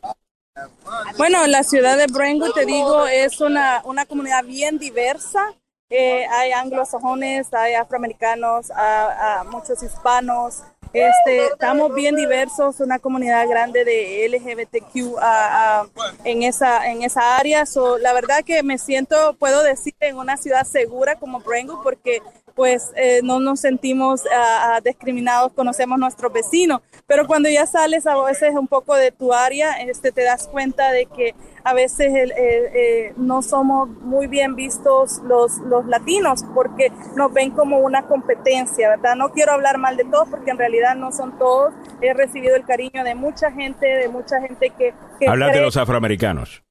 Bueno, 1.17 1.45
la 1.47 1.63
ciudad 1.63 1.97
de 1.97 2.07
Brentwood, 2.07 2.53
te 2.53 2.65
digo, 2.65 3.07
es 3.07 3.41
una, 3.41 3.81
una 3.85 4.05
comunidad 4.05 4.43
bien 4.43 4.77
diversa. 4.77 5.53
Eh, 5.89 6.25
hay 6.27 6.51
anglosajones, 6.51 7.53
hay 7.53 7.73
afroamericanos, 7.75 8.71
muchos 9.51 9.81
hispanos. 9.83 10.63
Este, 10.93 11.47
estamos 11.47 11.93
bien 11.93 12.15
diversos, 12.15 12.79
una 12.79 12.99
comunidad 12.99 13.47
grande 13.49 13.83
de 13.83 14.29
LGBTQ 14.29 15.17
en, 16.23 16.43
esa, 16.43 16.89
en 16.89 17.03
esa 17.03 17.37
área. 17.37 17.65
la 17.99 18.13
verdad 18.13 18.45
que 18.45 18.63
me 18.63 18.77
siento, 18.77 19.35
puedo 19.37 19.61
decir, 19.61 19.93
en 19.99 20.17
una 20.17 20.37
ciudad 20.37 20.63
segura 20.63 21.17
como 21.17 21.41
Brentwood 21.41 21.83
porque 21.83 22.21
pues 22.55 22.93
eh, 22.95 23.19
no 23.23 23.39
nos 23.39 23.59
sentimos 23.59 24.21
uh, 24.21 24.81
discriminados, 24.83 25.51
conocemos 25.53 25.99
nuestros 25.99 26.31
vecinos, 26.31 26.81
pero 27.05 27.27
cuando 27.27 27.49
ya 27.49 27.65
sales 27.65 28.07
a 28.07 28.19
veces 28.23 28.53
un 28.55 28.67
poco 28.67 28.95
de 28.95 29.11
tu 29.11 29.33
área, 29.33 29.73
este, 29.81 30.11
te 30.11 30.23
das 30.23 30.47
cuenta 30.47 30.91
de 30.91 31.05
que 31.05 31.35
a 31.63 31.73
veces 31.73 32.13
eh, 32.13 33.13
no 33.17 33.41
somos 33.41 33.89
muy 33.89 34.27
bien 34.27 34.55
vistos 34.55 35.21
los, 35.23 35.57
los 35.59 35.85
latinos 35.85 36.45
porque 36.53 36.91
nos 37.15 37.33
ven 37.33 37.51
como 37.51 37.79
una 37.79 38.03
competencia, 38.03 38.89
¿verdad? 38.89 39.15
No 39.15 39.31
quiero 39.31 39.51
hablar 39.51 39.77
mal 39.77 39.97
de 39.97 40.05
todos 40.05 40.29
porque 40.29 40.51
en 40.51 40.57
realidad 40.57 40.95
no 40.95 41.11
son 41.11 41.37
todos. 41.37 41.73
He 42.01 42.13
recibido 42.13 42.55
el 42.55 42.65
cariño 42.65 43.03
de 43.03 43.15
mucha 43.15 43.51
gente, 43.51 43.85
de 43.85 44.09
mucha 44.09 44.39
gente 44.41 44.69
que... 44.69 44.93
que 45.19 45.27
Habla 45.27 45.49
de 45.49 45.61
los 45.61 45.75
afroamericanos. 45.75 46.64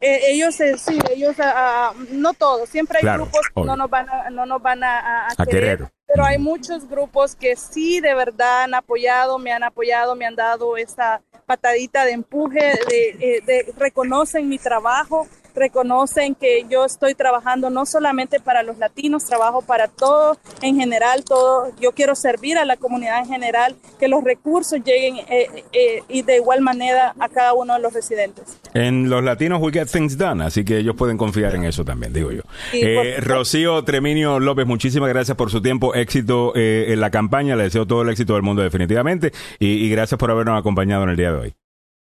Eh, 0.00 0.32
ellos 0.32 0.60
eh, 0.60 0.76
sí, 0.76 0.98
ellos 1.10 1.36
ah, 1.38 1.94
no 2.10 2.34
todos, 2.34 2.68
siempre 2.68 2.98
hay 3.00 3.16
grupos 3.16 3.40
que 3.54 3.62
no 3.62 3.76
nos 3.76 3.88
van 3.88 4.08
a, 4.08 4.30
no 4.30 4.44
nos 4.44 4.60
van 4.60 4.82
a, 4.82 5.28
querer, 5.48 5.88
pero 6.06 6.24
hay 6.24 6.38
muchos 6.38 6.88
grupos 6.88 7.36
que 7.36 7.56
sí 7.56 8.00
de 8.00 8.14
verdad 8.14 8.64
han 8.64 8.74
apoyado, 8.74 9.38
me 9.38 9.52
han 9.52 9.62
apoyado, 9.62 10.14
me 10.16 10.26
han 10.26 10.34
dado 10.34 10.76
esa 10.76 11.22
patadita 11.46 12.04
de 12.04 12.12
empuje, 12.12 12.78
de, 12.88 13.08
eh, 13.20 13.40
de 13.46 13.72
reconocen 13.76 14.48
mi 14.48 14.58
trabajo, 14.58 15.26
reconocen 15.54 16.34
que 16.34 16.66
yo 16.68 16.84
estoy 16.84 17.14
trabajando 17.14 17.70
no 17.70 17.86
solamente 17.86 18.40
para 18.40 18.62
los 18.62 18.78
latinos, 18.78 19.24
trabajo 19.24 19.62
para 19.62 19.88
todo 19.88 20.36
en 20.62 20.76
general, 20.76 21.24
todo. 21.24 21.72
Yo 21.80 21.92
quiero 21.92 22.14
servir 22.14 22.58
a 22.58 22.64
la 22.64 22.76
comunidad 22.76 23.20
en 23.20 23.26
general, 23.26 23.76
que 23.98 24.08
los 24.08 24.24
recursos 24.24 24.80
lleguen 24.84 25.16
eh, 25.28 25.64
eh, 25.72 26.02
y 26.08 26.22
de 26.22 26.36
igual 26.36 26.60
manera 26.60 27.14
a 27.18 27.28
cada 27.28 27.54
uno 27.54 27.74
de 27.74 27.80
los 27.80 27.92
residentes. 27.92 28.58
En 28.74 29.08
los 29.08 29.22
latinos 29.22 29.60
we 29.62 29.72
get 29.72 29.88
things 29.88 30.18
done, 30.18 30.42
así 30.42 30.64
que 30.64 30.78
ellos 30.78 30.96
pueden 30.96 31.16
confiar 31.16 31.54
en 31.54 31.64
eso 31.64 31.84
también, 31.84 32.12
digo 32.12 32.32
yo. 32.32 32.42
Eh, 32.72 33.16
Rocío 33.20 33.84
Treminio 33.84 34.40
López, 34.40 34.66
muchísimas 34.66 35.08
gracias 35.08 35.36
por 35.36 35.50
su 35.50 35.62
tiempo, 35.62 35.94
éxito 35.94 36.52
en 36.54 37.00
la 37.00 37.10
campaña, 37.10 37.56
le 37.56 37.64
deseo 37.64 37.86
todo 37.86 38.02
el 38.02 38.08
éxito 38.08 38.34
del 38.34 38.42
mundo 38.42 38.62
definitivamente 38.62 39.32
y 39.58 39.88
gracias 39.90 40.18
por 40.18 40.30
habernos 40.30 40.58
acompañado 40.58 41.04
en 41.04 41.10
el 41.10 41.16
día 41.16 41.32
de 41.32 41.38
hoy. 41.38 41.54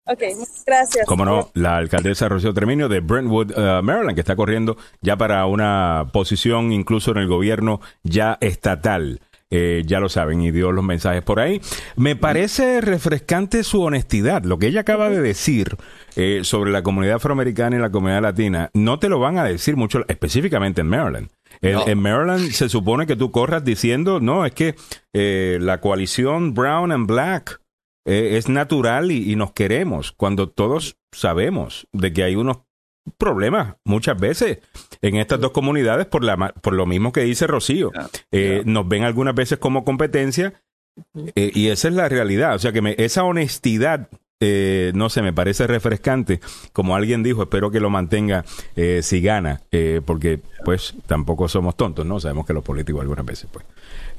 Ok, 0.05 0.23
gracias. 0.65 1.05
Como 1.05 1.23
no, 1.23 1.49
la 1.53 1.77
alcaldesa 1.77 2.27
Rocío 2.27 2.53
Treminio 2.53 2.89
de 2.89 2.99
Brentwood, 2.99 3.51
uh, 3.51 3.83
Maryland, 3.83 4.15
que 4.15 4.21
está 4.21 4.35
corriendo 4.35 4.75
ya 5.01 5.17
para 5.17 5.45
una 5.45 6.07
posición 6.11 6.71
incluso 6.71 7.11
en 7.11 7.17
el 7.17 7.27
gobierno 7.27 7.79
ya 8.03 8.37
estatal. 8.41 9.21
Eh, 9.51 9.81
ya 9.87 9.99
lo 9.99 10.09
saben, 10.09 10.41
y 10.41 10.51
dio 10.51 10.71
los 10.71 10.83
mensajes 10.85 11.23
por 11.23 11.39
ahí. 11.39 11.59
Me 11.95 12.15
parece 12.15 12.81
refrescante 12.81 13.63
su 13.63 13.81
honestidad. 13.81 14.43
Lo 14.43 14.59
que 14.59 14.67
ella 14.67 14.81
acaba 14.81 15.09
de 15.09 15.21
decir 15.21 15.75
eh, 16.15 16.41
sobre 16.43 16.69
la 16.71 16.83
comunidad 16.83 17.15
afroamericana 17.15 17.75
y 17.75 17.79
la 17.79 17.89
comunidad 17.89 18.21
latina, 18.21 18.69
no 18.75 18.99
te 18.99 19.09
lo 19.09 19.19
van 19.19 19.39
a 19.39 19.43
decir 19.43 19.75
mucho, 19.75 20.05
específicamente 20.07 20.81
en 20.81 20.87
Maryland. 20.87 21.29
En, 21.61 21.73
No. 21.73 21.87
en 21.87 21.99
Maryland 21.99 22.51
se 22.51 22.69
supone 22.69 23.07
que 23.07 23.15
tú 23.15 23.31
corras 23.31 23.63
diciendo, 23.65 24.19
no, 24.19 24.45
es 24.45 24.51
que 24.53 24.75
eh, 25.13 25.57
la 25.59 25.81
coalición 25.81 26.53
Brown 26.53 26.91
and 26.91 27.07
Black 27.07 27.59
eh, 28.05 28.37
es 28.37 28.49
natural 28.49 29.11
y, 29.11 29.31
y 29.31 29.35
nos 29.35 29.51
queremos, 29.53 30.11
cuando 30.11 30.49
todos 30.49 30.97
sabemos 31.11 31.87
de 31.91 32.13
que 32.13 32.23
hay 32.23 32.35
unos 32.35 32.57
problemas 33.17 33.75
muchas 33.85 34.19
veces 34.19 34.59
en 35.01 35.15
estas 35.15 35.39
dos 35.39 35.51
comunidades 35.51 36.05
por, 36.05 36.23
la, 36.23 36.37
por 36.61 36.73
lo 36.73 36.85
mismo 36.85 37.11
que 37.11 37.21
dice 37.21 37.47
Rocío. 37.47 37.91
Ya, 37.93 38.09
Eh. 38.31 38.61
Nos 38.65 38.87
ven 38.87 39.03
algunas 39.03 39.33
veces 39.35 39.57
como 39.57 39.83
competencia 39.83 40.53
eh, 41.35 41.51
y 41.53 41.69
esa 41.69 41.87
es 41.87 41.93
la 41.93 42.07
realidad. 42.09 42.55
O 42.55 42.59
sea 42.59 42.71
que 42.71 42.81
me- 42.81 42.95
esa 42.99 43.23
honestidad, 43.23 44.09
eh, 44.41 44.91
no 44.95 45.09
sé, 45.09 45.21
me 45.23 45.33
parece 45.33 45.65
refrescante. 45.65 46.39
Como 46.71 46.95
alguien 46.95 47.23
dijo, 47.23 47.41
espero 47.43 47.71
que 47.71 47.79
lo 47.79 47.89
mantenga 47.89 48.45
eh, 48.75 48.99
si 49.01 49.21
gana, 49.21 49.61
eh, 49.71 50.01
porque 50.05 50.41
pues 50.63 50.93
tampoco 51.07 51.47
somos 51.47 51.75
tontos, 51.75 52.05
¿no? 52.05 52.19
Sabemos 52.19 52.45
que 52.45 52.53
los 52.53 52.63
políticos 52.63 53.01
algunas 53.01 53.25
veces, 53.25 53.49
pues, 53.51 53.65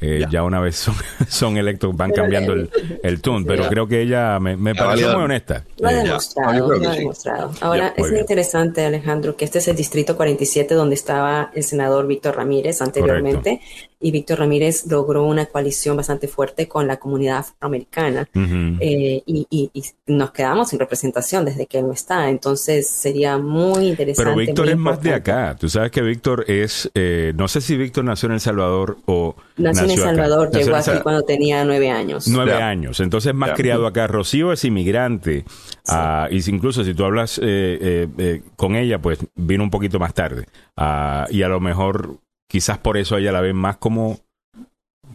eh, 0.00 0.18
Ya. 0.22 0.28
ya 0.30 0.42
una 0.42 0.60
vez 0.60 0.76
son, 0.76 0.94
son 1.28 1.56
electos, 1.56 1.94
van 1.96 2.12
cambiando 2.12 2.52
el, 2.52 2.70
el 3.02 3.20
tune, 3.20 3.44
pero 3.46 3.68
creo 3.68 3.86
que 3.86 4.00
ella 4.02 4.38
me, 4.40 4.56
me 4.56 4.74
pareció 4.74 5.12
muy 5.14 5.24
honesta. 5.24 5.64
Lo 5.78 5.88
ha 5.88 5.92
Eh, 5.92 5.96
demostrado, 6.04 6.68
lo 6.78 6.88
ha 6.88 6.94
demostrado. 6.94 7.52
Ahora, 7.60 7.94
muy 7.96 8.06
es 8.06 8.10
bien. 8.12 8.20
interesante, 8.22 8.84
Alejandro, 8.84 9.36
que 9.36 9.44
este 9.44 9.58
es 9.58 9.68
el 9.68 9.76
distrito 9.76 10.16
47 10.16 10.74
donde 10.74 10.94
estaba 10.94 11.50
el 11.54 11.62
senador 11.64 12.06
Víctor 12.06 12.36
Ramírez 12.36 12.80
anteriormente. 12.82 13.60
Y 14.02 14.12
Víctor 14.12 14.38
Ramírez 14.38 14.86
logró 14.86 15.24
una 15.24 15.44
coalición 15.44 15.94
bastante 15.98 16.26
fuerte 16.26 16.66
con 16.66 16.86
la 16.86 16.96
comunidad 16.96 17.40
afroamericana. 17.40 18.26
Eh, 18.34 19.22
y, 19.26 19.46
y- 19.50 19.70
y 19.74 19.82
nos 20.06 20.30
quedamos 20.30 20.70
sin 20.70 20.78
representación 20.78 21.44
desde 21.44 21.66
que 21.66 21.80
él 21.80 21.86
no 21.86 21.92
está. 21.92 22.30
Entonces 22.30 22.88
sería 22.88 23.36
muy 23.36 23.88
interesante. 23.88 24.24
Pero 24.30 24.36
Víctor 24.36 24.68
es 24.70 24.76
más 24.78 25.02
de 25.02 25.12
acá. 25.12 25.54
Tú 25.60 25.68
sabes 25.68 25.90
que 25.90 26.00
Víctor 26.00 26.46
es, 26.48 26.90
eh, 26.94 27.34
no 27.36 27.46
sé 27.46 27.60
si 27.60 27.76
Víctor 27.76 28.04
nació 28.04 28.28
en 28.28 28.32
El 28.34 28.40
Salvador 28.40 28.96
o 29.04 29.36
Nació 29.58 29.86
en 29.92 29.98
El 29.98 30.04
acá. 30.04 30.14
Salvador, 30.14 30.46
Nació 30.46 30.60
llegó 30.60 30.76
El 30.76 30.82
aquí 30.90 31.02
cuando 31.02 31.22
tenía 31.22 31.64
nueve 31.64 31.90
años. 31.90 32.28
Nueve 32.28 32.54
años, 32.54 33.00
entonces 33.00 33.34
más 33.34 33.52
criado 33.52 33.86
acá. 33.86 34.06
Rocío 34.06 34.52
es 34.52 34.64
inmigrante 34.64 35.44
ah, 35.88 36.28
y 36.30 36.48
incluso 36.50 36.84
si 36.84 36.94
tú 36.94 37.04
hablas 37.04 37.38
eh, 37.38 37.42
eh, 37.80 38.08
eh, 38.18 38.42
con 38.56 38.76
ella, 38.76 38.98
pues 39.00 39.18
vino 39.34 39.62
un 39.64 39.70
poquito 39.70 39.98
más 39.98 40.14
tarde 40.14 40.46
Ah, 40.76 41.26
y 41.30 41.42
a 41.42 41.48
lo 41.48 41.60
mejor 41.60 42.16
quizás 42.48 42.78
por 42.78 42.96
eso 42.96 43.16
ella 43.16 43.32
la 43.32 43.40
ven 43.40 43.56
más 43.56 43.76
como 43.76 44.18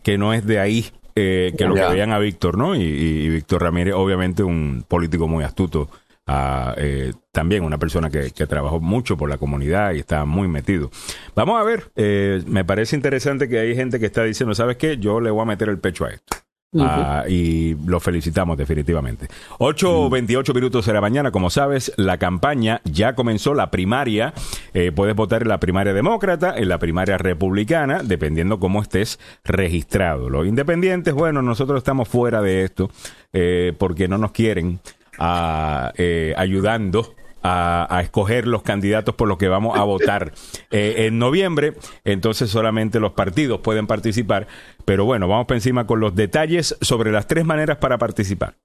que 0.04 0.18
no 0.18 0.34
es 0.34 0.46
de 0.46 0.60
ahí 0.60 0.86
eh, 1.16 1.54
que 1.58 1.66
lo 1.66 1.76
que 1.76 1.82
veían 1.88 2.12
a 2.12 2.20
Víctor, 2.20 2.58
¿no? 2.58 2.76
Y, 2.76 2.82
y- 2.84 3.22
y 3.26 3.30
Víctor 3.30 3.62
Ramírez, 3.64 3.94
obviamente 3.96 4.44
un 4.44 4.84
político 4.88 5.28
muy 5.30 5.44
astuto. 5.46 5.90
Eh, 6.28 7.14
también 7.32 7.64
una 7.64 7.78
persona 7.78 8.10
que, 8.10 8.32
que 8.32 8.48
trabajó 8.48 8.80
mucho 8.80 9.18
por 9.18 9.30
la 9.30 9.38
comunidad 9.38 9.94
y 9.94 10.00
está 10.00 10.26
muy 10.26 10.48
metido. 10.48 10.90
Vamos 11.36 11.60
a 11.60 11.64
ver, 11.64 11.92
eh, 11.96 12.44
me 12.48 12.66
parece 12.66 12.96
interesante 12.96 13.48
que 13.48 13.60
hay 13.60 13.76
gente 13.76 14.00
que 14.00 14.08
está 14.08 14.24
diciendo, 14.24 14.56
¿sabes 14.56 14.78
qué? 14.78 14.98
Yo 14.98 15.20
le 15.20 15.32
voy 15.32 15.44
a 15.44 15.46
meter 15.46 15.70
el 15.70 15.80
pecho 15.80 16.06
a 16.06 16.10
esto. 16.10 16.38
Ah, 16.78 17.24
y 17.28 17.76
lo 17.86 18.00
felicitamos 18.00 18.58
definitivamente. 18.58 19.28
8.28 19.60 20.54
minutos 20.54 20.86
de 20.86 20.94
la 20.94 21.02
mañana, 21.02 21.32
como 21.32 21.50
sabes, 21.50 21.94
la 21.96 22.18
campaña 22.18 22.82
ya 22.84 23.16
comenzó, 23.16 23.54
la 23.54 23.72
primaria. 23.72 24.34
Eh, 24.74 24.92
puedes 24.94 25.16
votar 25.16 25.44
en 25.44 25.50
la 25.50 25.60
primaria 25.60 25.94
demócrata, 25.94 26.58
en 26.58 26.68
la 26.68 26.78
primaria 26.78 27.18
republicana, 27.18 28.02
dependiendo 28.04 28.60
cómo 28.60 28.82
estés 28.82 29.20
registrado. 29.44 30.30
Los 30.30 30.48
independientes, 30.48 31.14
bueno, 31.14 31.42
nosotros 31.42 31.78
estamos 31.78 32.10
fuera 32.10 32.42
de 32.42 32.64
esto 32.64 32.90
eh, 33.32 33.74
porque 33.78 34.08
no 34.08 34.18
nos 34.18 34.32
quieren 34.32 34.80
ah, 35.20 35.92
eh, 35.98 36.34
ayudando 36.38 37.16
a, 37.46 37.88
a 37.96 38.02
escoger 38.02 38.48
los 38.48 38.64
candidatos 38.64 39.16
por 39.16 39.28
los 39.28 39.38
que 39.38 39.48
vamos 39.48 39.78
a 39.78 39.84
votar 39.84 40.34
eh, 40.72 41.06
en 41.06 41.20
noviembre. 41.20 41.76
Entonces 42.04 42.50
solamente 42.50 43.00
los 43.00 43.14
partidos 43.14 43.62
pueden 43.62 43.88
participar. 43.88 44.48
Pero 44.86 45.06
bueno, 45.06 45.28
vamos 45.28 45.46
por 45.46 45.56
encima 45.56 45.86
con 45.86 46.00
los 46.00 46.16
detalles 46.16 46.76
sobre 46.82 47.12
las 47.12 47.28
tres 47.28 47.46
maneras 47.46 47.78
para 47.78 47.98
participar. 47.98 48.56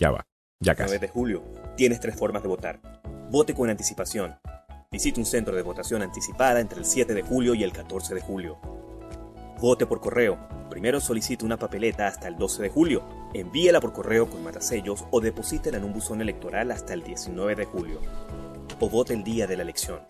Ya 0.00 0.10
va, 0.10 0.26
ya 0.60 0.74
9 0.74 0.76
casi. 0.76 0.98
de 0.98 1.08
julio. 1.08 1.42
Tienes 1.76 2.00
tres 2.00 2.16
formas 2.16 2.42
de 2.42 2.48
votar. 2.48 2.80
Vote 3.30 3.54
con 3.54 3.70
anticipación. 3.70 4.36
Visite 4.90 5.18
un 5.18 5.26
centro 5.26 5.56
de 5.56 5.62
votación 5.62 6.02
anticipada 6.02 6.60
entre 6.60 6.78
el 6.78 6.84
7 6.84 7.14
de 7.14 7.22
julio 7.22 7.54
y 7.54 7.64
el 7.64 7.72
14 7.72 8.14
de 8.14 8.20
julio. 8.20 8.60
Vote 9.64 9.86
por 9.86 9.98
correo. 9.98 10.38
Primero 10.68 11.00
solicite 11.00 11.42
una 11.42 11.56
papeleta 11.56 12.06
hasta 12.06 12.28
el 12.28 12.36
12 12.36 12.64
de 12.64 12.68
julio. 12.68 13.02
Envíela 13.32 13.80
por 13.80 13.94
correo 13.94 14.28
con 14.28 14.44
matasellos 14.44 15.06
o 15.10 15.22
deposítela 15.22 15.78
en 15.78 15.84
un 15.84 15.94
buzón 15.94 16.20
electoral 16.20 16.70
hasta 16.70 16.92
el 16.92 17.02
19 17.02 17.54
de 17.54 17.64
julio. 17.64 17.98
O 18.78 18.90
vote 18.90 19.14
el 19.14 19.24
día 19.24 19.46
de 19.46 19.56
la 19.56 19.62
elección. 19.62 20.00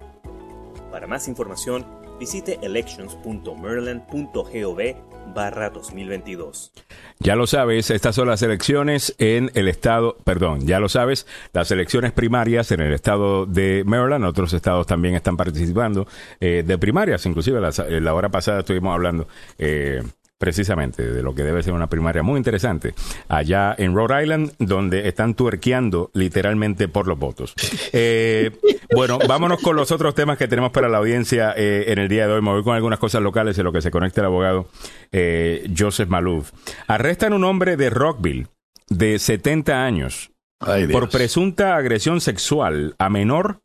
Para 0.91 1.07
más 1.07 1.29
información, 1.29 1.87
visite 2.19 2.59
elections.maryland.gov 2.63 5.14
barra 5.33 5.71
2022. 5.71 6.73
Ya 7.19 7.37
lo 7.37 7.47
sabes, 7.47 7.91
estas 7.91 8.15
son 8.15 8.29
las 8.29 8.43
elecciones 8.43 9.15
en 9.19 9.51
el 9.55 9.69
estado, 9.69 10.17
perdón, 10.25 10.67
ya 10.67 10.81
lo 10.81 10.89
sabes, 10.89 11.27
las 11.53 11.71
elecciones 11.71 12.13
primarias 12.13 12.71
en 12.73 12.81
el 12.81 12.93
estado 12.93 13.47
de 13.47 13.83
Maryland, 13.85 14.25
otros 14.25 14.53
estados 14.53 14.87
también 14.87 15.15
están 15.15 15.37
participando 15.37 16.07
eh, 16.41 16.63
de 16.67 16.79
primarias, 16.79 17.25
inclusive 17.27 17.61
la, 17.61 17.71
la 17.89 18.15
hora 18.15 18.29
pasada 18.29 18.61
estuvimos 18.61 18.95
hablando 18.95 19.29
eh, 19.59 20.03
precisamente 20.45 21.11
de 21.11 21.23
lo 21.23 21.35
que 21.35 21.43
debe 21.43 21.63
ser 21.63 21.73
una 21.73 21.87
primaria 21.87 22.23
muy 22.23 22.37
interesante 22.37 22.93
allá 23.29 23.75
en 23.79 23.95
Rhode 23.95 24.25
Island, 24.25 24.53
donde 24.59 25.09
están 25.09 25.33
tuerqueando 25.33 26.11
literalmente 26.13 26.87
por 26.87 27.09
los 27.09 27.19
votos. 27.19 27.55
Eh, 27.97 28.51
bueno, 28.93 29.19
vámonos 29.27 29.61
con 29.63 29.77
los 29.77 29.91
otros 29.93 30.15
temas 30.15 30.37
que 30.37 30.49
tenemos 30.49 30.73
para 30.73 30.89
la 30.89 30.99
audiencia 30.99 31.55
eh, 31.57 31.85
en 31.89 31.99
el 31.99 32.09
día 32.09 32.27
de 32.27 32.35
hoy. 32.35 32.43
Me 32.43 32.51
voy 32.51 32.63
con 32.63 32.75
algunas 32.75 32.99
cosas 32.99 33.23
locales 33.23 33.57
en 33.57 33.65
lo 33.65 33.73
que 33.73 33.81
se 33.81 33.91
conecta 33.91 34.21
el 34.21 34.27
abogado 34.27 34.69
eh, 35.13 35.71
Joseph 35.77 36.09
Malouf. 36.09 36.51
Arrestan 36.89 37.33
un 37.33 37.45
hombre 37.45 37.77
de 37.77 37.89
Rockville 37.89 38.49
de 38.91 39.19
70 39.19 39.85
años 39.85 40.33
Ay, 40.59 40.89
por 40.89 41.09
presunta 41.09 41.77
agresión 41.77 42.21
sexual 42.21 42.97
a 42.99 43.09
menor 43.09 43.61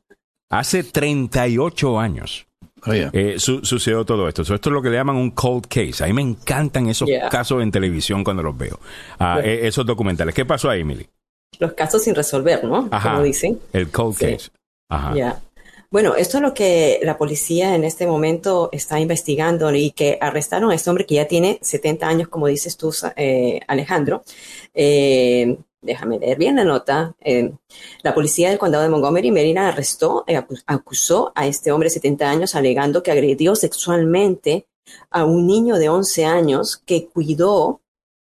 hace 0.50 0.84
38 0.84 2.00
años. 2.00 2.49
Oye, 2.88 3.10
Eh, 3.14 3.36
su- 3.40 3.64
sucedió 3.66 4.06
todo 4.06 4.28
esto. 4.28 4.44
So, 4.46 4.56
esto 4.56 4.70
es 4.70 4.74
lo 4.74 4.82
que 4.82 4.90
le 4.90 4.96
llaman 4.98 5.16
un 5.16 5.32
cold 5.32 5.68
case. 5.68 6.04
A 6.04 6.08
mí 6.08 6.14
me 6.14 6.22
encantan 6.22 6.88
esos 6.88 7.08
Yeah. 7.08 7.30
casos 7.30 7.62
en 7.64 7.72
televisión 7.72 8.24
cuando 8.24 8.44
los 8.44 8.58
veo. 8.58 8.80
Ah, 9.20 9.40
Yeah. 9.42 9.52
eh, 9.54 9.68
esos 9.68 9.86
documentales. 9.86 10.34
¿Qué 10.36 10.46
pasó 10.46 10.70
ahí, 10.70 10.82
Emily? 10.82 11.08
Los 11.60 11.74
casos 11.74 12.04
sin 12.04 12.16
resolver, 12.16 12.64
¿no? 12.64 12.88
Ajá. 12.92 13.12
Como 13.12 13.24
dicen. 13.24 13.60
El 13.74 13.90
cold 13.90 14.16
Sí. 14.18 14.26
case. 14.26 14.50
Ajá. 14.90 15.14
Ya. 15.16 15.42
Bueno, 15.92 16.14
esto 16.16 16.38
es 16.38 16.44
lo 16.44 16.54
que 16.54 17.00
la 17.02 17.18
policía 17.18 17.74
en 17.74 17.84
este 17.84 18.06
momento 18.06 18.70
está 18.72 19.00
investigando 19.00 19.74
y 19.74 19.90
que 19.90 20.20
arrestaron 20.22 20.70
a 20.70 20.76
este 20.76 20.88
hombre 20.92 21.08
que 21.08 21.16
ya 21.16 21.26
tiene 21.28 21.58
70 21.64 22.08
años, 22.08 22.28
como 22.28 22.46
dices 22.46 22.78
tú, 22.78 22.94
eh, 23.16 23.60
Alejandro. 23.68 24.24
Eh, 24.76 25.58
déjame 25.82 26.20
leer 26.20 26.38
bien 26.38 26.56
la 26.56 26.64
nota. 26.64 27.16
Eh, 27.22 27.52
la 28.04 28.14
policía 28.14 28.50
del 28.50 28.60
condado 28.60 28.84
de 28.84 28.90
Montgomery, 28.90 29.32
Maryland, 29.32 29.68
arrestó, 29.70 30.24
eh, 30.28 30.36
acu- 30.38 30.62
acusó 30.66 31.32
a 31.36 31.48
este 31.48 31.72
hombre 31.72 31.88
de 31.88 31.92
70 31.96 32.30
años 32.30 32.56
alegando 32.56 33.04
que 33.04 33.12
agredió 33.12 33.56
sexualmente 33.56 34.68
a 35.12 35.26
un 35.26 35.46
niño 35.48 35.76
de 35.78 35.90
11 35.90 36.26
años 36.26 36.78
que 36.86 37.08
cuidó 37.08 37.82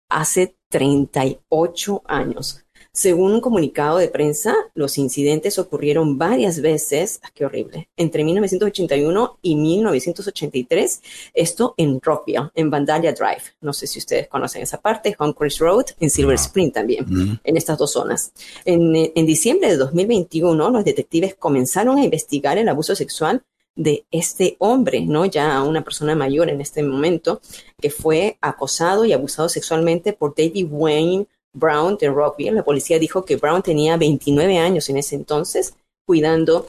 hace 0.10 0.56
38 0.70 2.02
años. 2.06 2.64
Según 2.98 3.32
un 3.34 3.42
comunicado 3.42 4.00
de 4.00 4.08
prensa, 4.08 4.56
los 4.74 4.98
incidentes 4.98 5.60
ocurrieron 5.60 6.18
varias 6.18 6.62
veces, 6.62 7.20
ah, 7.22 7.30
qué 7.32 7.46
horrible, 7.46 7.90
entre 7.96 8.24
1981 8.24 9.38
y 9.44 9.56
1983, 9.56 11.02
esto 11.36 11.76
en 11.78 12.02
Rockville, 12.02 12.50
en 12.56 12.72
Vandalia 12.72 13.14
Drive. 13.14 13.44
No 13.62 13.72
sé 13.72 13.86
si 13.86 14.00
ustedes 14.00 14.28
conocen 14.28 14.64
esa 14.64 14.82
parte, 14.82 15.16
Humphreys 15.20 15.60
Road, 15.60 15.86
en 16.00 16.10
Silver 16.10 16.38
No. 16.38 16.42
Spring 16.42 16.72
también, 16.72 17.06
Mm. 17.08 17.40
en 17.44 17.58
estas 17.58 17.78
dos 17.78 17.92
zonas. 17.92 18.32
En, 18.66 18.96
en 19.14 19.26
diciembre 19.28 19.70
de 19.70 19.78
2021, 19.78 20.72
los 20.72 20.84
detectives 20.84 21.36
comenzaron 21.36 22.00
a 22.00 22.04
investigar 22.04 22.58
el 22.58 22.68
abuso 22.68 22.96
sexual 22.96 23.44
de 23.76 24.06
este 24.10 24.56
hombre, 24.58 25.02
¿no? 25.02 25.26
Ya 25.26 25.62
una 25.62 25.84
persona 25.84 26.16
mayor 26.16 26.50
en 26.50 26.62
este 26.62 26.82
momento, 26.82 27.42
que 27.80 27.92
fue 27.92 28.40
acosado 28.42 29.06
y 29.06 29.14
abusado 29.14 29.50
sexualmente 29.50 30.14
por 30.14 30.34
David 30.36 30.66
Wayne 30.72 31.28
Brown 31.58 31.98
de 31.98 32.10
Rockville. 32.10 32.52
La 32.52 32.64
policía 32.64 33.00
dijo 33.00 33.26
que 33.26 33.36
Brown 33.36 33.62
tenía 33.62 33.98
29 33.98 34.58
años 34.58 34.90
en 34.90 34.98
ese 34.98 35.16
entonces, 35.16 35.74
cuidando 36.06 36.68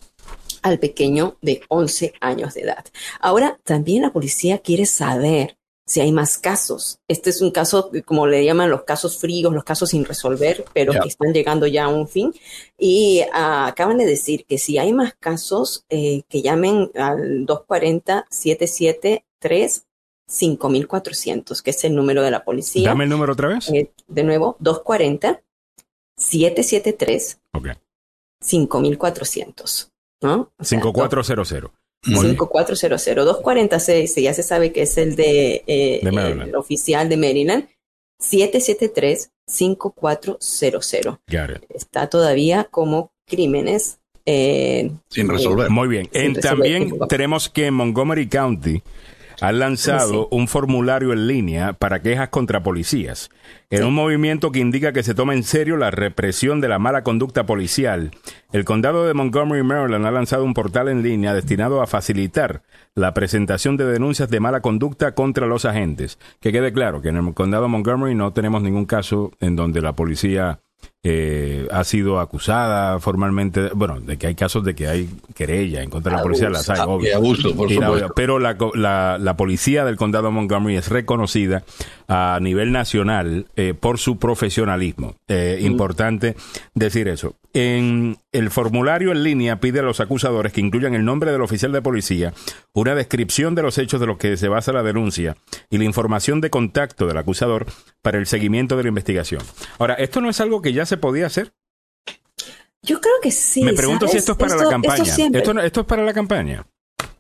al 0.63 0.79
pequeño 0.79 1.37
de 1.41 1.63
11 1.69 2.15
años 2.21 2.55
de 2.55 2.63
edad. 2.63 2.85
Ahora, 3.21 3.59
también 3.65 4.03
la 4.03 4.13
policía 4.13 4.59
quiere 4.59 4.87
saber 4.87 5.59
si 5.89 6.01
hay 6.01 6.13
más 6.13 6.39
casos. 6.39 7.01
Este 7.09 7.31
es 7.31 7.41
un 7.41 7.51
caso, 7.51 7.91
como 8.05 8.27
le 8.27 8.45
llaman 8.45 8.69
los 8.71 8.83
casos 8.83 9.19
fríos, 9.19 9.55
los 9.55 9.65
casos 9.65 9.89
sin 9.91 10.05
resolver, 10.05 10.65
pero 10.75 10.93
que 10.93 11.09
están 11.09 11.33
llegando 11.33 11.67
ya 11.67 11.85
a 11.85 11.89
un 11.89 12.07
fin. 12.07 12.35
Y 12.77 13.23
ah, 13.33 13.69
acaban 13.69 13.97
de 13.97 14.05
decir 14.05 14.45
que 14.45 14.59
si 14.59 14.77
hay 14.77 14.93
más 14.93 15.15
casos, 15.19 15.87
eh, 15.89 16.25
que 16.29 16.43
llamen 16.43 16.91
al 16.95 17.47
240-773. 17.47 19.85
5400, 20.29 21.63
que 21.63 21.71
es 21.71 21.85
el 21.85 21.95
número 21.97 22.23
de 22.23 22.31
la 22.31 22.45
policía. 22.45 22.89
Dame 22.89 23.05
el 23.05 23.11
número 23.11 23.33
otra 23.33 23.49
vez. 23.49 23.69
Eh, 23.71 23.91
de 24.07 24.23
nuevo, 24.23 24.57
240 24.61 25.43
773 26.17 27.41
Ok. 27.55 27.69
5400, 28.41 29.91
¿no? 30.23 30.53
O 30.59 30.65
sea, 30.65 30.79
5400. 30.79 31.71
Muy 32.07 32.13
bien. 32.15 32.21
5400. 32.37 33.25
246, 33.27 34.15
ya 34.17 34.35
se 34.35 34.43
sabe 34.43 34.73
que 34.73 34.83
es 34.83 34.97
el 34.99 35.17
de, 35.17 35.65
eh, 35.67 36.01
De 36.03 36.13
Maryland. 36.13 36.49
el 36.51 36.57
oficial 36.57 37.09
de 37.09 37.17
Maryland. 37.17 37.69
773 38.21 39.31
5400. 39.47 41.19
Got 41.29 41.51
it. 41.57 41.65
Está 41.71 42.09
todavía 42.09 42.65
como 42.65 43.13
crímenes. 43.27 43.99
eh, 44.31 44.91
Sin 45.09 45.29
resolver. 45.29 45.71
Muy 45.71 45.89
bien. 45.89 46.09
En- 46.13 46.35
también 46.35 46.93
tenemos 47.09 47.49
que 47.49 47.67
en 47.67 47.75
Montgomery 47.75 48.29
County 48.29 48.83
han 49.41 49.59
lanzado 49.59 50.23
Sí. 50.23 50.29
un 50.37 50.49
formulario 50.49 51.13
en 51.13 51.27
línea 51.27 51.73
para 51.73 52.01
quejas 52.03 52.29
contra 52.29 52.63
policías, 52.63 53.31
en 53.71 53.85
un 53.85 53.95
movimiento 53.95 54.51
que 54.53 54.59
indica 54.59 54.93
que 54.93 55.03
se 55.03 55.15
toma 55.15 55.35
en 55.35 55.43
serio 55.43 55.77
la 55.77 55.91
represión 55.91 56.61
de 56.61 56.69
la 56.69 56.79
mala 56.79 57.03
conducta 57.03 57.47
policial. 57.47 58.11
El 58.53 58.65
condado 58.65 59.07
de 59.07 59.15
Montgomery, 59.15 59.63
Maryland, 59.63 60.07
ha 60.07 60.11
lanzado 60.11 60.45
un 60.45 60.55
portal 60.55 60.89
en 60.89 61.03
línea 61.03 61.35
destinado 61.35 61.83
a 61.83 61.87
facilitar 61.87 62.63
la 62.95 63.15
presentación 63.15 63.77
de 63.77 63.85
denuncias 63.85 64.31
de 64.31 64.41
mala 64.41 64.61
conducta 64.61 65.13
contra 65.15 65.47
los 65.47 65.65
agentes. 65.65 66.19
Que 66.41 66.53
quede 66.53 66.73
claro 66.73 67.01
que 67.03 67.11
en 67.11 67.17
el 67.17 67.35
condado 67.35 67.65
de 67.65 67.69
Montgomery 67.69 68.15
no 68.15 68.33
tenemos 68.33 68.63
ningún 68.63 68.87
caso 68.87 69.33
en 69.41 69.55
donde 69.57 69.81
la 69.81 69.93
policía 69.93 70.61
eh, 71.05 71.67
ha 71.71 71.85
sido 71.85 72.19
acusada 72.21 72.99
formalmente, 72.99 73.71
bueno, 73.75 74.01
de 74.01 74.17
que 74.19 74.27
hay 74.27 74.35
casos 74.35 74.65
de 74.65 74.75
que 74.75 74.89
hay 74.89 75.09
querella 75.35 75.83
en 75.83 75.91
contra 75.91 76.11
de 76.13 76.17
la 76.17 76.23
policía, 76.23 76.51
las 76.51 76.69
hay, 76.69 76.79
Ah, 76.81 76.87
obvio. 76.87 77.17
abuso, 77.17 77.55
por 77.55 77.71
la- 77.71 78.09
pero 78.17 78.39
la, 78.39 78.57
la, 78.75 79.17
la 79.21 79.37
policía 79.37 79.85
del 79.85 79.97
condado 79.97 80.27
de 80.27 80.33
Montgomery 80.33 80.77
es 80.77 80.89
reconocida 80.89 81.63
a 82.09 82.39
nivel 82.43 82.73
nacional 82.73 83.47
eh, 83.57 83.75
por 83.79 83.99
su 83.99 84.19
profesionalismo. 84.19 85.15
Eh, 85.29 85.59
Importante 85.63 86.35
decir 86.75 87.09
eso. 87.09 87.35
En 87.55 88.19
el 88.33 88.51
formulario 88.51 89.11
en 89.13 89.23
línea 89.25 89.59
pide 89.61 89.81
a 89.81 89.83
los 89.83 90.01
acusadores 90.01 90.53
que 90.53 90.61
incluyan 90.61 90.95
el 90.95 91.05
nombre 91.05 91.33
del 91.33 91.41
oficial 91.43 91.73
de 91.73 91.81
policía, 91.83 92.33
una 92.73 92.95
descripción 92.95 93.55
de 93.55 93.63
los 93.63 93.79
hechos 93.79 94.01
de 94.01 94.07
los 94.07 94.19
que 94.19 94.37
se 94.37 94.49
basa 94.49 94.73
la 94.73 94.83
denuncia 94.83 95.37
y 95.71 95.79
la 95.79 95.85
información 95.85 96.41
de 96.41 96.51
contacto 96.51 97.07
del 97.07 97.17
acusador 97.17 97.67
para 98.03 98.19
el 98.19 98.27
seguimiento 98.27 98.77
de 98.77 98.83
la 98.85 98.89
investigación. 98.91 99.43
Ahora, 99.79 99.95
esto 99.95 100.21
no 100.21 100.29
es 100.31 100.41
algo 100.41 100.61
que 100.63 100.73
ya 100.73 100.87
se 100.89 100.97
podía 100.97 101.27
hacer. 101.27 101.53
yo 102.83 103.01
creo 103.01 103.15
que 103.23 103.31
sí. 103.31 103.63
Me 103.63 103.73
pregunto 103.73 104.09
si 104.09 104.17
esto 104.17 104.33
es 104.33 104.39
para 104.39 104.57
la 104.57 104.69
campaña. 104.69 105.05
Esto, 105.05 105.61
Esto 105.61 105.81
es 105.81 105.87
para 105.87 106.03
la 106.03 106.13
campaña. 106.13 106.67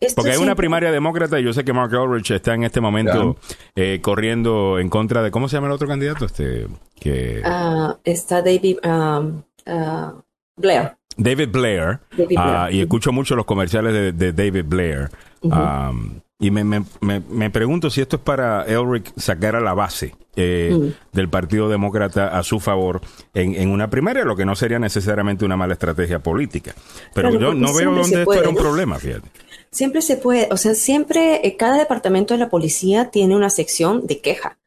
esto 0.01 0.16
Porque 0.16 0.32
hay 0.32 0.39
una 0.39 0.55
primaria 0.55 0.90
demócrata 0.90 1.39
y 1.39 1.45
yo 1.45 1.53
sé 1.53 1.65
que 1.65 1.73
Mark 1.73 1.93
Ulrich 1.93 2.31
está 2.31 2.55
en 2.55 2.65
este 2.65 2.81
momento 2.81 3.36
eh, 3.77 4.01
corriendo 4.03 4.78
en 4.78 4.89
contra 4.89 5.23
de 5.23 5.31
cómo 5.31 5.49
se 5.49 5.57
llama 5.57 5.69
el 5.69 5.74
otro 5.74 5.86
candidato, 5.89 6.24
este 6.24 6.66
que 7.01 7.43
Ah, 7.45 7.97
está 8.05 8.43
David 8.43 8.78
um, 8.85 9.43
ah, 9.66 10.15
Blair. 10.57 10.97
David 11.16 11.49
Blair. 11.51 12.01
David 12.16 12.36
ah, 12.39 12.65
Blair. 12.65 12.74
y 12.74 12.81
escucho 12.81 13.12
mucho 13.12 13.36
los 13.36 13.45
comerciales 13.45 13.93
de, 13.93 14.12
de 14.12 14.32
David 14.32 14.65
Blair. 14.66 15.11
Um, 15.43 16.20
y 16.40 16.51
me, 16.52 16.62
me, 16.62 16.85
me, 17.01 17.20
me 17.28 17.51
pregunto 17.51 17.90
si 17.90 18.01
esto 18.01 18.16
es 18.16 18.23
para 18.23 18.62
Elric 18.65 19.12
sacar 19.19 19.56
a 19.56 19.60
la 19.60 19.74
base 19.74 20.15
eh, 20.36 20.70
Mm. 20.73 20.93
del 21.12 21.28
Partido 21.28 21.69
Demócrata 21.69 22.28
a 22.39 22.44
su 22.44 22.60
favor 22.60 23.01
en, 23.35 23.56
en 23.56 23.70
una 23.70 23.90
primaria, 23.90 24.24
lo 24.24 24.36
que 24.36 24.44
no 24.44 24.55
sería 24.55 24.78
necesariamente 24.78 25.44
una 25.44 25.56
mala 25.56 25.73
estrategia 25.73 26.20
política. 26.20 26.74
Pero 27.12 27.31
Claro, 27.31 27.47
yo 27.47 27.55
no 27.55 27.74
veo 27.74 27.90
dónde 27.90 28.05
se 28.05 28.15
esto 28.15 28.24
puede, 28.27 28.40
era 28.40 28.48
un 28.51 28.55
problema, 28.55 28.98
fíjate. 29.01 29.28
Siempre 29.73 30.01
se 30.01 30.16
puede, 30.16 30.48
o 30.52 30.56
sea, 30.56 30.74
siempre 30.77 31.44
eh, 31.47 31.56
cada 31.56 31.77
departamento 31.77 32.35
de 32.35 32.39
la 32.40 32.48
policía 32.51 33.10
tiene 33.10 33.35
una 33.35 33.51
sección 33.51 34.06
de 34.06 34.20
queja. 34.20 34.59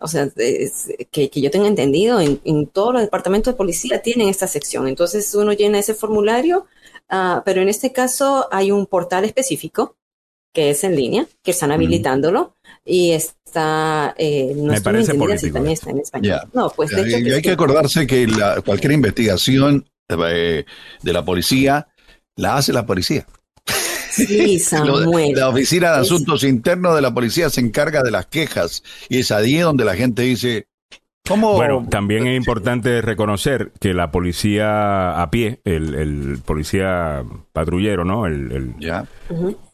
O 0.00 0.08
sea, 0.08 0.30
es- 0.36 0.88
que, 1.10 1.28
que 1.28 1.40
yo 1.42 1.50
tenga 1.50 1.68
entendido, 1.68 2.18
en, 2.20 2.40
en 2.44 2.66
todos 2.66 2.94
los 2.94 3.02
departamentos 3.02 3.52
de 3.52 3.58
policía 3.58 4.00
tienen 4.00 4.28
esta 4.28 4.46
sección. 4.46 4.88
Entonces 4.88 5.34
uno 5.34 5.52
llena 5.52 5.78
ese 5.78 5.92
formulario, 5.92 6.64
ah, 7.10 7.42
pero 7.44 7.60
en 7.60 7.68
este 7.68 7.92
caso 7.92 8.48
hay 8.50 8.70
un 8.72 8.86
portal 8.86 9.24
específico 9.26 9.94
que 10.52 10.70
es 10.70 10.84
en 10.84 10.96
línea, 10.96 11.26
que 11.42 11.50
están 11.52 11.72
habilitándolo 11.72 12.54
y 12.84 13.12
está, 13.12 14.14
eh, 14.18 14.52
no 14.56 14.72
Me 14.72 14.80
parece 14.80 15.14
político 15.14 15.54
también 15.54 15.72
está 15.74 15.90
en 15.90 15.98
español. 16.00 16.40
No, 16.52 16.70
pues 16.74 16.90
de 16.90 17.02
hecho 17.02 17.18
Y 17.18 17.24
que 17.24 17.34
hay 17.34 17.42
que 17.42 17.50
acordarse 17.52 18.06
que 18.06 18.26
la- 18.26 18.60
cualquier 18.60 18.92
investigación 18.92 19.86
eh, 20.08 20.64
de 21.02 21.12
la 21.12 21.24
policía 21.24 21.88
la 22.36 22.56
hace 22.56 22.72
la 22.72 22.84
policía. 22.84 23.26
Sí, 24.10 24.58
Samuel. 24.58 25.32
la 25.34 25.48
Oficina 25.48 25.92
de 25.96 26.02
Es- 26.02 26.06
Asuntos 26.08 26.44
Internos 26.44 26.94
de 26.94 27.00
la 27.02 27.14
Policía 27.14 27.48
se 27.48 27.60
encarga 27.60 28.02
de 28.02 28.10
las 28.10 28.26
quejas 28.26 28.82
y 29.08 29.18
es 29.20 29.30
allí 29.30 29.58
donde 29.58 29.84
la 29.86 29.94
gente 29.94 30.22
dice, 30.22 30.66
¿cómo? 31.26 31.54
Bueno, 31.54 31.86
también 31.88 32.26
es 32.26 32.36
importante 32.36 33.00
reconocer 33.02 33.72
que 33.80 33.94
la 33.94 34.10
policía 34.10 35.20
a 35.22 35.30
pie, 35.30 35.60
el, 35.64 35.94
el 35.94 36.38
policía 36.44 37.22
patrullero, 37.52 38.04
¿no? 38.04 38.26
El, 38.26 38.74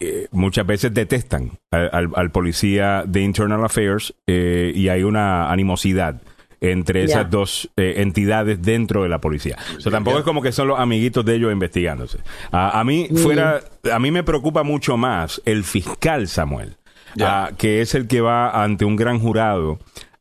eh, 0.00 0.26
muchas 0.30 0.66
veces 0.66 0.92
detestan 0.94 1.52
al, 1.70 1.90
al- 1.92 2.10
al 2.14 2.30
policía 2.30 3.04
de 3.06 3.22
Internal 3.22 3.64
Affairs 3.64 4.14
eh, 4.26 4.72
y 4.74 4.88
hay 4.88 5.02
una 5.02 5.50
animosidad 5.50 6.20
entre 6.60 7.04
esas 7.04 7.30
dos 7.30 7.70
eh, 7.76 7.94
entidades 7.98 8.60
dentro 8.60 9.04
de 9.04 9.08
la 9.08 9.20
policía. 9.20 9.56
O 9.76 9.80
sea, 9.80 9.92
tampoco 9.92 10.18
es 10.18 10.24
como 10.24 10.42
que 10.42 10.50
son 10.50 10.66
los 10.66 10.80
amiguitos 10.80 11.24
de 11.24 11.36
ellos 11.36 11.52
investigándose. 11.52 12.18
A, 12.50 12.80
a 12.80 12.82
mí 12.84 13.06
Mm. 13.10 13.16
fuera, 13.16 13.60
a 13.92 13.98
mí 14.00 14.10
me 14.10 14.24
preocupa 14.24 14.64
mucho 14.64 14.96
más 14.96 15.40
el 15.44 15.62
fiscal 15.62 16.26
Samuel, 16.26 16.74
ah, 17.20 17.50
que 17.56 17.80
es 17.80 17.94
el 17.94 18.08
que 18.08 18.20
va 18.20 18.64
ante 18.64 18.84
un 18.84 18.96
gran 18.96 19.20
jurado 19.20 19.78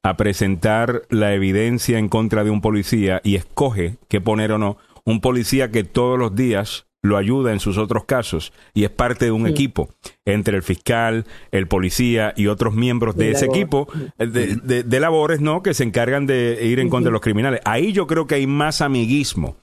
a 0.10 0.18
presentar 0.18 1.04
la 1.10 1.34
evidencia 1.34 1.98
en 2.00 2.10
contra 2.10 2.44
de 2.44 2.50
un 2.50 2.62
policía 2.62 3.22
y 3.24 3.36
escoge 3.36 3.98
qué 4.08 4.22
poner 4.22 4.52
o 4.52 4.58
no. 4.58 4.78
Un 5.06 5.22
policía 5.22 5.72
que 5.72 5.84
todos 5.84 6.18
los 6.20 6.36
días 6.36 6.86
lo 7.04 7.16
ayuda 7.18 7.54
en 7.54 7.60
sus 7.60 7.78
otros 7.78 8.04
casos 8.06 8.52
y 8.74 8.84
es 8.84 8.90
parte 8.90 9.26
de 9.26 9.32
un 9.32 9.48
equipo 9.48 9.90
entre 10.26 10.58
el 10.58 10.64
fiscal, 10.64 11.26
el 11.52 11.68
policía 11.68 12.34
y 12.36 12.48
otros 12.48 12.74
miembros 12.74 13.16
de 13.16 13.26
De 13.26 13.32
ese 13.32 13.46
labor. 13.46 13.58
equipo 13.58 13.88
eh, 14.18 14.28
de, 14.28 14.56
de- 14.56 14.84
de 14.84 15.00
labores, 15.00 15.40
¿no? 15.40 15.62
Que 15.64 15.74
se 15.74 15.84
encargan 15.84 16.26
de 16.26 16.58
ir 16.64 16.80
en 16.80 16.90
contra 16.90 17.10
de 17.10 17.14
los 17.14 17.22
criminales. 17.22 17.62
Ahí 17.66 17.94
yo 17.94 18.08
creo 18.08 18.28
que 18.28 18.36
hay 18.36 18.48
más 18.48 18.82
amiguismo. 18.82 19.56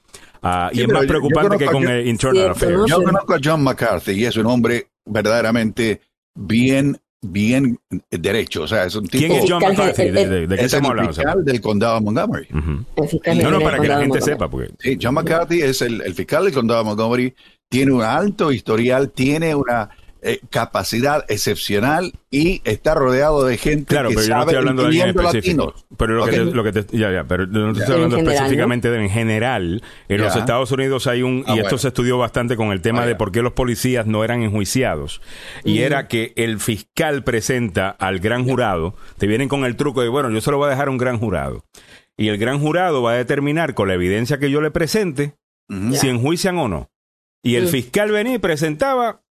y 0.73 0.75
Sí, 0.77 0.81
es 0.81 0.87
pero 0.87 0.93
más 0.93 1.01
yo- 1.01 1.01
yo 1.03 1.07
preocupante 1.07 1.57
que 1.57 1.65
con 1.65 1.87
el 1.87 2.07
Internal 2.07 2.55
Cierto, 2.55 2.65
Affairs. 2.65 2.89
yo 2.89 2.97
Sí. 2.99 3.03
conozco 3.03 3.33
a 3.35 3.39
John 3.43 3.63
McCarthy 3.63 4.11
y 4.13 4.25
es 4.25 4.37
un 4.37 4.45
hombre 4.47 4.87
verdaderamente 5.05 6.01
bien, 6.35 6.97
bien 7.31 7.77
derecho. 8.11 8.63
O 8.63 8.67
sea, 8.67 8.85
es 8.85 8.95
un 8.95 9.07
tipo... 9.07 9.25
¿Quién 9.27 9.31
es 9.43 9.45
John 9.49 9.61
McCarthy? 9.61 10.01
el- 10.03 10.13
¿De, 10.13 10.21
el- 10.23 10.29
de- 10.29 10.47
de 10.47 10.55
qué 10.55 10.61
es 10.61 10.65
estamos 10.67 10.85
el 10.87 10.91
hablando? 10.91 11.13
fiscal 11.13 11.45
del 11.45 11.61
condado 11.61 11.95
de 11.95 12.01
Montgomery. 12.01 12.47
El 12.95 13.07
fiscal 13.09 13.37
No, 13.39 13.51
no, 13.51 13.59
para 13.59 13.79
que 13.79 13.87
la 13.87 13.95
gente 13.99 14.07
Montgomery. 14.09 14.31
sepa, 14.33 14.49
porque 14.49 14.69
Sí, 14.79 14.97
John 15.01 15.13
McCarthy 15.15 15.61
es 15.61 15.81
el, 15.81 16.01
el 16.01 16.13
fiscal 16.13 16.43
del 16.45 16.53
condado 16.53 16.79
de 16.81 16.85
Montgomery, 16.85 17.33
tiene 17.69 17.91
un 17.91 18.01
alto 18.03 18.51
historial, 18.51 19.11
tiene 19.11 19.53
una 19.55 19.89
eh, 20.27 20.39
capacidad 20.49 21.23
excepcional 21.29 22.13
y 22.31 22.61
está 22.65 22.95
rodeado 22.95 23.45
de 23.45 23.57
gente 23.57 23.85
Claro, 23.85 24.09
que 24.09 24.15
pero 24.15 24.27
yo 24.27 24.33
no 24.33 24.39
sabe, 24.41 24.51
estoy 24.51 24.57
hablando 24.57 24.81
de 24.81 24.87
alguien 24.87 25.07
específico. 25.09 25.65
latinos. 25.65 25.85
Pero 25.97 26.13
lo, 26.15 26.25
que 26.25 26.31
te, 26.31 26.45
lo 26.45 26.63
que 26.63 26.71
te- 26.73 26.97
ya, 26.97 27.11
ya, 27.11 27.23
pero 27.25 27.45
no 27.47 27.71
te 27.73 27.79
Ya. 27.79 27.83
estoy 27.83 27.95
hablando 27.95 28.15
general, 28.17 28.35
específicamente 28.35 28.89
de 28.91 29.01
en 29.03 29.09
general. 29.09 29.83
En 30.09 30.21
los. 30.21 30.35
Estados 30.35 30.71
Unidos 30.71 31.07
hay 31.07 31.21
un, 31.23 31.37
y 31.39 31.43
Ah, 31.47 31.53
esto 31.53 31.61
bueno. 31.63 31.77
se 31.77 31.87
estudió 31.89 32.17
bastante 32.17 32.55
con 32.57 32.71
el 32.71 32.81
tema 32.81 33.03
Ah, 33.03 33.05
de 33.05 33.15
por 33.15 33.31
qué 33.31 33.41
los 33.41 33.53
policías 33.53 34.05
no 34.05 34.23
eran 34.23 34.41
enjuiciados. 34.41 35.21
Y 35.63 35.79
era 35.79 36.07
que 36.07 36.33
el 36.35 36.59
fiscal 36.59 37.23
presenta 37.23 37.89
al 37.89 38.19
gran 38.19 38.43
jurado, 38.45 38.95
te 39.17 39.27
vienen 39.27 39.47
con 39.47 39.63
el 39.65 39.75
truco 39.75 40.01
de, 40.01 40.09
bueno, 40.09 40.29
yo 40.31 40.41
se 40.41 40.51
lo 40.51 40.57
voy 40.57 40.67
a 40.67 40.69
dejar 40.71 40.87
a 40.87 40.91
un 40.91 40.97
gran 40.97 41.17
jurado. 41.19 41.63
Y 42.17 42.29
el 42.29 42.37
gran 42.37 42.59
jurado 42.59 43.01
va 43.01 43.11
a 43.11 43.15
determinar 43.15 43.73
con 43.73 43.87
la 43.87 43.93
evidencia 43.93 44.39
que 44.39 44.49
yo 44.49 44.61
le 44.61 44.71
presente 44.71 45.35
si 45.93 46.09
enjuician 46.09 46.57
o 46.57 46.67
no. 46.67 46.89
Y 47.43 47.55
el 47.55 47.67
fiscal 47.67 48.11
venía 48.11 48.35
y 48.35 48.39
presentaba 48.39 49.21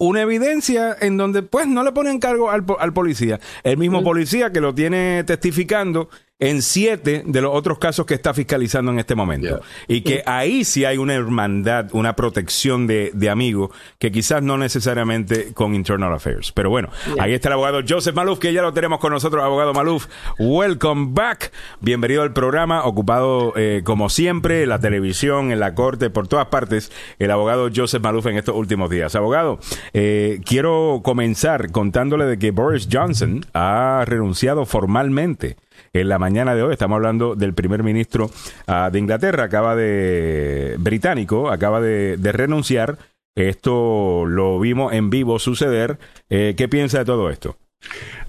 una 0.00 0.22
evidencia 0.22 0.96
en 0.98 1.18
donde 1.18 1.42
pues 1.42 1.68
no 1.68 1.84
le 1.84 1.92
ponen 1.92 2.18
cargo 2.18 2.50
al, 2.50 2.64
al 2.78 2.92
policía. 2.94 3.38
El 3.62 3.76
mismo 3.76 4.02
policía 4.02 4.50
que 4.50 4.60
lo 4.60 4.74
tiene 4.74 5.22
testificando 5.24 6.08
en 6.40 6.62
siete 6.62 7.22
de 7.26 7.40
los 7.42 7.54
otros 7.54 7.78
casos 7.78 8.06
que 8.06 8.14
está 8.14 8.34
fiscalizando 8.34 8.90
en 8.90 8.98
este 8.98 9.14
momento. 9.14 9.60
Y 9.86 10.00
que 10.00 10.22
ahí 10.26 10.64
sí 10.64 10.84
hay 10.84 10.96
una 10.96 11.14
hermandad, 11.14 11.90
una 11.92 12.16
protección 12.16 12.86
de, 12.86 13.10
de 13.14 13.28
amigos, 13.28 13.70
que 13.98 14.10
quizás 14.10 14.42
no 14.42 14.56
necesariamente 14.56 15.52
con 15.52 15.74
Internal 15.74 16.12
Affairs. 16.14 16.52
Pero 16.52 16.70
bueno, 16.70 16.88
ahí 17.18 17.34
está 17.34 17.48
el 17.48 17.54
abogado 17.54 17.80
Joseph 17.86 18.14
Maluf, 18.14 18.38
que 18.38 18.52
ya 18.52 18.62
lo 18.62 18.72
tenemos 18.72 18.98
con 18.98 19.12
nosotros. 19.12 19.44
Abogado 19.44 19.74
Maluf, 19.74 20.06
welcome 20.38 21.08
back. 21.12 21.52
Bienvenido 21.80 22.22
al 22.22 22.32
programa, 22.32 22.84
ocupado 22.84 23.52
eh, 23.56 23.82
como 23.84 24.08
siempre 24.08 24.62
en 24.62 24.70
la 24.70 24.78
televisión, 24.78 25.52
en 25.52 25.60
la 25.60 25.74
corte, 25.74 26.08
por 26.08 26.26
todas 26.26 26.46
partes, 26.46 26.90
el 27.18 27.30
abogado 27.30 27.68
Joseph 27.74 28.02
Maluf 28.02 28.26
en 28.26 28.38
estos 28.38 28.56
últimos 28.56 28.88
días. 28.88 29.14
Abogado, 29.14 29.58
eh, 29.92 30.40
quiero 30.46 31.02
comenzar 31.04 31.70
contándole 31.70 32.24
de 32.24 32.38
que 32.38 32.50
Boris 32.50 32.88
Johnson 32.90 33.44
ha 33.52 34.04
renunciado 34.06 34.64
formalmente 34.64 35.56
en 35.92 36.08
la 36.08 36.18
mañana 36.18 36.54
de 36.54 36.62
hoy. 36.62 36.72
Estamos 36.72 36.96
hablando 36.96 37.34
del 37.34 37.54
primer 37.54 37.82
ministro 37.82 38.30
ah, 38.66 38.90
de 38.92 38.98
Inglaterra, 38.98 39.44
acaba 39.44 39.76
de 39.76 40.76
británico, 40.78 41.50
acaba 41.50 41.80
de, 41.80 42.16
de, 42.16 42.32
renunciar. 42.32 42.98
Esto 43.34 44.24
lo 44.26 44.58
vimos 44.58 44.92
en 44.92 45.10
vivo 45.10 45.38
suceder. 45.38 45.98
Eh, 46.28 46.54
¿Qué 46.56 46.68
piensa 46.68 46.98
de 46.98 47.04
todo 47.04 47.30
esto? 47.30 47.56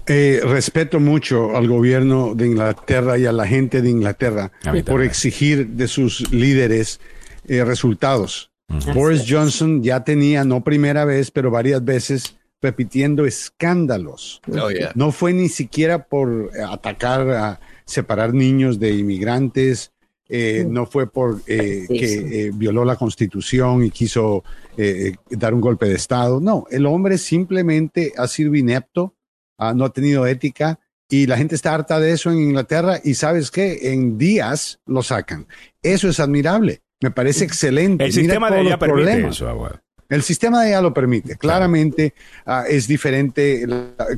Eh, 0.06 0.40
respeto 0.42 0.98
mucho 0.98 1.56
al 1.56 1.68
gobierno 1.68 2.34
de 2.34 2.46
Inglaterra 2.46 3.18
y 3.18 3.26
a 3.26 3.32
la 3.32 3.46
gente 3.46 3.82
de 3.82 3.90
Inglaterra 3.90 4.50
por 4.84 5.02
exigir 5.02 5.68
de 5.68 5.86
sus 5.86 6.32
líderes 6.32 7.00
eh, 7.46 7.64
resultados. 7.64 8.50
Boris 8.94 9.24
Johnson 9.28 9.82
ya 9.82 10.02
tenía, 10.02 10.44
no 10.44 10.64
primera 10.64 11.04
vez, 11.04 11.30
pero 11.30 11.50
varias 11.50 11.84
veces, 11.84 12.36
repitiendo 12.62 13.26
escándalos. 13.26 14.40
Oh, 14.50 14.70
yeah. 14.70 14.92
No 14.94 15.12
fue 15.12 15.32
ni 15.32 15.48
siquiera 15.48 16.04
por 16.04 16.50
atacar 16.66 17.28
a 17.30 17.60
separar 17.84 18.32
niños 18.32 18.78
de 18.78 18.94
inmigrantes, 18.94 19.92
eh, 20.34 20.64
no 20.66 20.86
fue 20.86 21.10
por 21.10 21.42
eh, 21.46 21.84
que 21.88 22.46
eh, 22.46 22.50
violó 22.54 22.86
la 22.86 22.96
constitución 22.96 23.84
y 23.84 23.90
quiso 23.90 24.44
eh, 24.78 25.14
dar 25.28 25.52
un 25.52 25.60
golpe 25.60 25.86
de 25.86 25.94
Estado. 25.94 26.40
No, 26.40 26.64
el 26.70 26.86
hombre 26.86 27.18
simplemente 27.18 28.12
ha 28.16 28.26
sido 28.28 28.54
inepto, 28.54 29.14
ah, 29.58 29.74
no 29.74 29.84
ha 29.84 29.92
tenido 29.92 30.26
ética 30.26 30.78
y 31.06 31.26
la 31.26 31.36
gente 31.36 31.54
está 31.54 31.74
harta 31.74 32.00
de 32.00 32.12
eso 32.12 32.30
en 32.30 32.40
Inglaterra 32.40 32.98
y 33.04 33.12
sabes 33.12 33.50
qué, 33.50 33.92
en 33.92 34.16
días 34.16 34.80
lo 34.86 35.02
sacan. 35.02 35.46
Eso 35.82 36.08
es 36.08 36.18
admirable. 36.18 36.80
Me 37.02 37.10
parece 37.10 37.44
excelente. 37.44 38.04
El 38.04 38.10
Mira 38.12 38.22
sistema 38.22 38.50
de 38.50 38.60
ella 38.60 38.70
los 38.70 38.78
permite 38.78 39.02
problemas. 39.02 39.36
eso, 39.36 39.48
abogado. 39.48 39.82
El 40.12 40.22
sistema 40.22 40.62
de 40.62 40.68
ella 40.68 40.82
lo 40.82 40.92
permite. 40.92 41.36
Claramente 41.36 42.12
ah, 42.44 42.64
es 42.68 42.86
diferente 42.86 43.66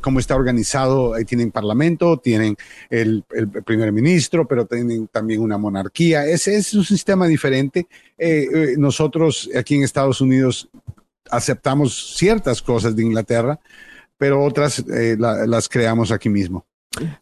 cómo 0.01 0.19
está 0.19 0.35
organizado. 0.35 1.13
Tienen 1.25 1.51
parlamento, 1.51 2.17
tienen 2.17 2.57
el, 2.89 3.23
el 3.31 3.47
primer 3.63 3.91
ministro, 3.93 4.45
pero 4.45 4.65
tienen 4.65 5.07
también 5.07 5.41
una 5.41 5.57
monarquía. 5.57 6.25
Ese 6.25 6.57
es 6.57 6.73
un 6.73 6.83
sistema 6.83 7.27
diferente. 7.27 7.87
Eh, 8.17 8.47
eh, 8.53 8.75
nosotros 8.77 9.49
aquí 9.57 9.75
en 9.75 9.83
Estados 9.83 10.19
Unidos 10.19 10.67
aceptamos 11.29 12.15
ciertas 12.17 12.61
cosas 12.61 12.95
de 12.95 13.03
Inglaterra, 13.03 13.59
pero 14.17 14.43
otras 14.43 14.79
eh, 14.79 15.15
la- 15.17 15.45
las 15.47 15.69
creamos 15.69 16.11
aquí 16.11 16.29
mismo. 16.29 16.65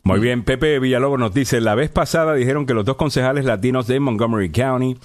Muy 0.03 0.19
bien, 0.19 0.43
Pepe 0.43 0.79
Villalobos 0.79 1.19
nos 1.19 1.33
dice, 1.33 1.61
la 1.61 1.75
vez 1.75 1.89
pasada 1.89 2.33
dijeron 2.33 2.65
que 2.65 2.73
los 2.73 2.85
dos 2.85 2.95
concejales 2.95 3.45
latinos 3.45 3.87
de 3.87 3.99
Montgomery 3.99 4.51
County 4.51 4.97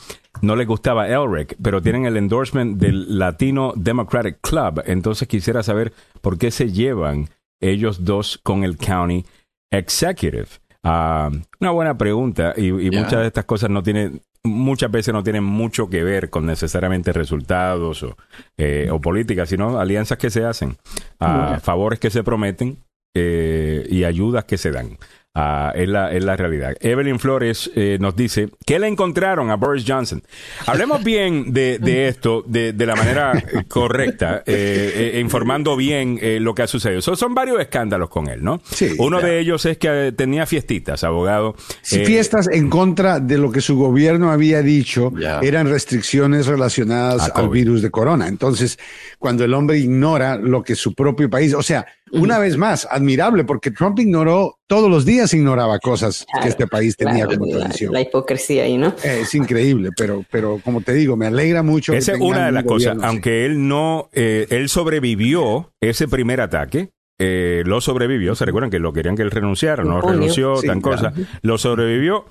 no 0.42 0.56
les 0.56 0.66
gustaba 0.66 1.08
Elrec, 1.08 1.56
pero 1.62 1.82
tienen 1.82 2.06
el 2.06 2.16
endorsement 2.16 2.78
del 2.78 3.18
Latino 3.18 3.72
Democratic 3.76 4.38
Club. 4.40 4.82
Entonces 4.86 5.26
quisiera 5.28 5.62
saber 5.62 5.92
por 6.20 6.38
qué 6.38 6.50
se 6.50 6.70
llevan 6.70 7.28
ellos 7.60 8.04
dos 8.04 8.38
con 8.42 8.64
el 8.64 8.76
County 8.76 9.24
Executive. 9.70 10.48
Ah, 10.84 11.30
una 11.60 11.70
buena 11.70 11.98
pregunta 11.98 12.54
y, 12.56 12.70
muchas 12.72 13.20
de 13.20 13.26
estas 13.26 13.44
cosas 13.44 13.68
no 13.68 13.82
tienen, 13.82 14.22
muchas 14.44 14.90
veces 14.90 15.12
no 15.12 15.24
tienen 15.24 15.44
mucho 15.44 15.90
que 15.90 16.04
ver 16.04 16.30
con 16.30 16.46
necesariamente 16.46 17.12
resultados 17.12 18.02
o, 18.04 18.16
eh, 18.56 18.88
o 18.90 19.00
políticas, 19.00 19.48
sino 19.48 19.78
alianzas 19.78 20.18
que 20.18 20.30
se 20.30 20.44
hacen, 20.44 20.76
ah, 21.20 21.58
favores 21.60 21.98
que 21.98 22.10
se 22.10 22.22
prometen 22.22 22.78
eh, 23.18 23.86
y 23.90 24.04
ayudas 24.04 24.44
que 24.44 24.58
se 24.58 24.70
dan. 24.70 24.98
Ah, 25.40 25.72
es, 25.76 25.88
la, 25.88 26.12
es 26.12 26.24
la 26.24 26.36
realidad. 26.36 26.74
Evelyn 26.80 27.20
Flores 27.20 27.70
eh, 27.76 27.96
nos 28.00 28.16
dice 28.16 28.48
que 28.66 28.80
le 28.80 28.88
encontraron 28.88 29.50
a 29.50 29.54
Boris 29.56 29.84
Johnson. 29.86 30.20
Hablemos 30.66 31.04
bien 31.04 31.52
de, 31.52 31.78
de 31.78 32.08
esto 32.08 32.42
de, 32.44 32.72
de 32.72 32.86
la 32.86 32.96
manera 32.96 33.40
correcta, 33.68 34.42
eh, 34.46 35.12
eh, 35.14 35.20
informando 35.20 35.76
bien 35.76 36.18
lo 36.40 36.56
que 36.56 36.62
ha 36.62 36.66
sucedido. 36.66 37.00
So- 37.02 37.14
son 37.14 37.34
varios 37.36 37.60
escándalos 37.60 38.08
con 38.08 38.28
él, 38.28 38.42
¿no? 38.42 38.60
Sí, 38.68 38.94
Uno 38.98 39.18
claro. 39.18 39.32
de 39.32 39.38
ellos 39.38 39.64
es 39.66 39.78
que 39.78 40.12
tenía 40.16 40.44
fiestitas, 40.44 41.04
abogado. 41.04 41.54
Eh, 41.92 42.04
fiestas 42.04 42.48
en 42.50 42.68
contra 42.68 43.20
de 43.20 43.38
lo 43.38 43.52
que 43.52 43.60
su 43.60 43.76
gobierno 43.76 44.32
había 44.32 44.60
dicho, 44.62 45.12
eran 45.42 45.68
restricciones 45.68 46.46
relacionadas 46.48 47.30
al 47.32 47.48
virus 47.48 47.80
de 47.82 47.90
corona. 47.92 48.26
Entonces, 48.26 48.76
cuando 49.20 49.44
el 49.44 49.54
hombre 49.54 49.78
ignora 49.78 50.36
lo 50.36 50.64
que 50.64 50.74
su 50.74 50.94
propio 50.94 51.30
país, 51.30 51.54
o 51.54 51.62
sea, 51.62 51.86
una 52.12 52.38
vez 52.38 52.56
más, 52.56 52.86
admirable, 52.90 53.44
porque 53.44 53.70
Trump 53.70 53.98
ignoró, 53.98 54.56
todos 54.66 54.90
los 54.90 55.04
días 55.04 55.32
ignoraba 55.34 55.78
cosas 55.78 56.24
Claro, 56.30 56.42
que 56.44 56.48
este 56.50 56.66
país 56.66 56.96
tenía 56.96 57.24
Claro, 57.26 57.38
como 57.40 57.50
tradición. 57.58 57.92
la 57.92 58.00
hipocresía 58.00 58.64
ahí, 58.64 58.76
¿no? 58.76 58.88
Eh, 59.04 59.20
Es 59.22 59.34
increíble, 59.34 59.90
pero, 59.96 60.24
pero 60.30 60.60
como 60.64 60.80
te 60.82 60.92
digo, 60.94 61.16
me 61.16 61.26
alegra 61.26 61.62
mucho. 61.62 61.92
que 61.92 61.98
Esa 61.98 62.12
es 62.12 62.20
una 62.20 62.46
de 62.46 62.52
las 62.52 62.64
cosas. 62.64 62.96
Aunque 63.02 63.44
él 63.46 63.66
no, 63.68 64.08
eh, 64.12 64.46
él 64.50 64.68
sobrevivió 64.68 65.72
ese 65.80 66.08
primer 66.08 66.40
ataque. 66.40 66.90
eh, 67.20 67.64
lo 67.66 67.80
sobrevivió. 67.80 68.36
Se 68.36 68.44
recuerdan 68.44 68.70
que 68.70 68.78
lo 68.78 68.92
querían 68.92 69.16
que 69.16 69.22
él 69.22 69.32
renunciara, 69.32 69.82
no 69.82 70.00
renunció, 70.00 70.56
Sí, 70.58 70.68
tan 70.68 70.80
claro. 70.80 71.10
cosa. 71.10 71.12
Lo 71.42 71.58
sobrevivió. 71.58 72.26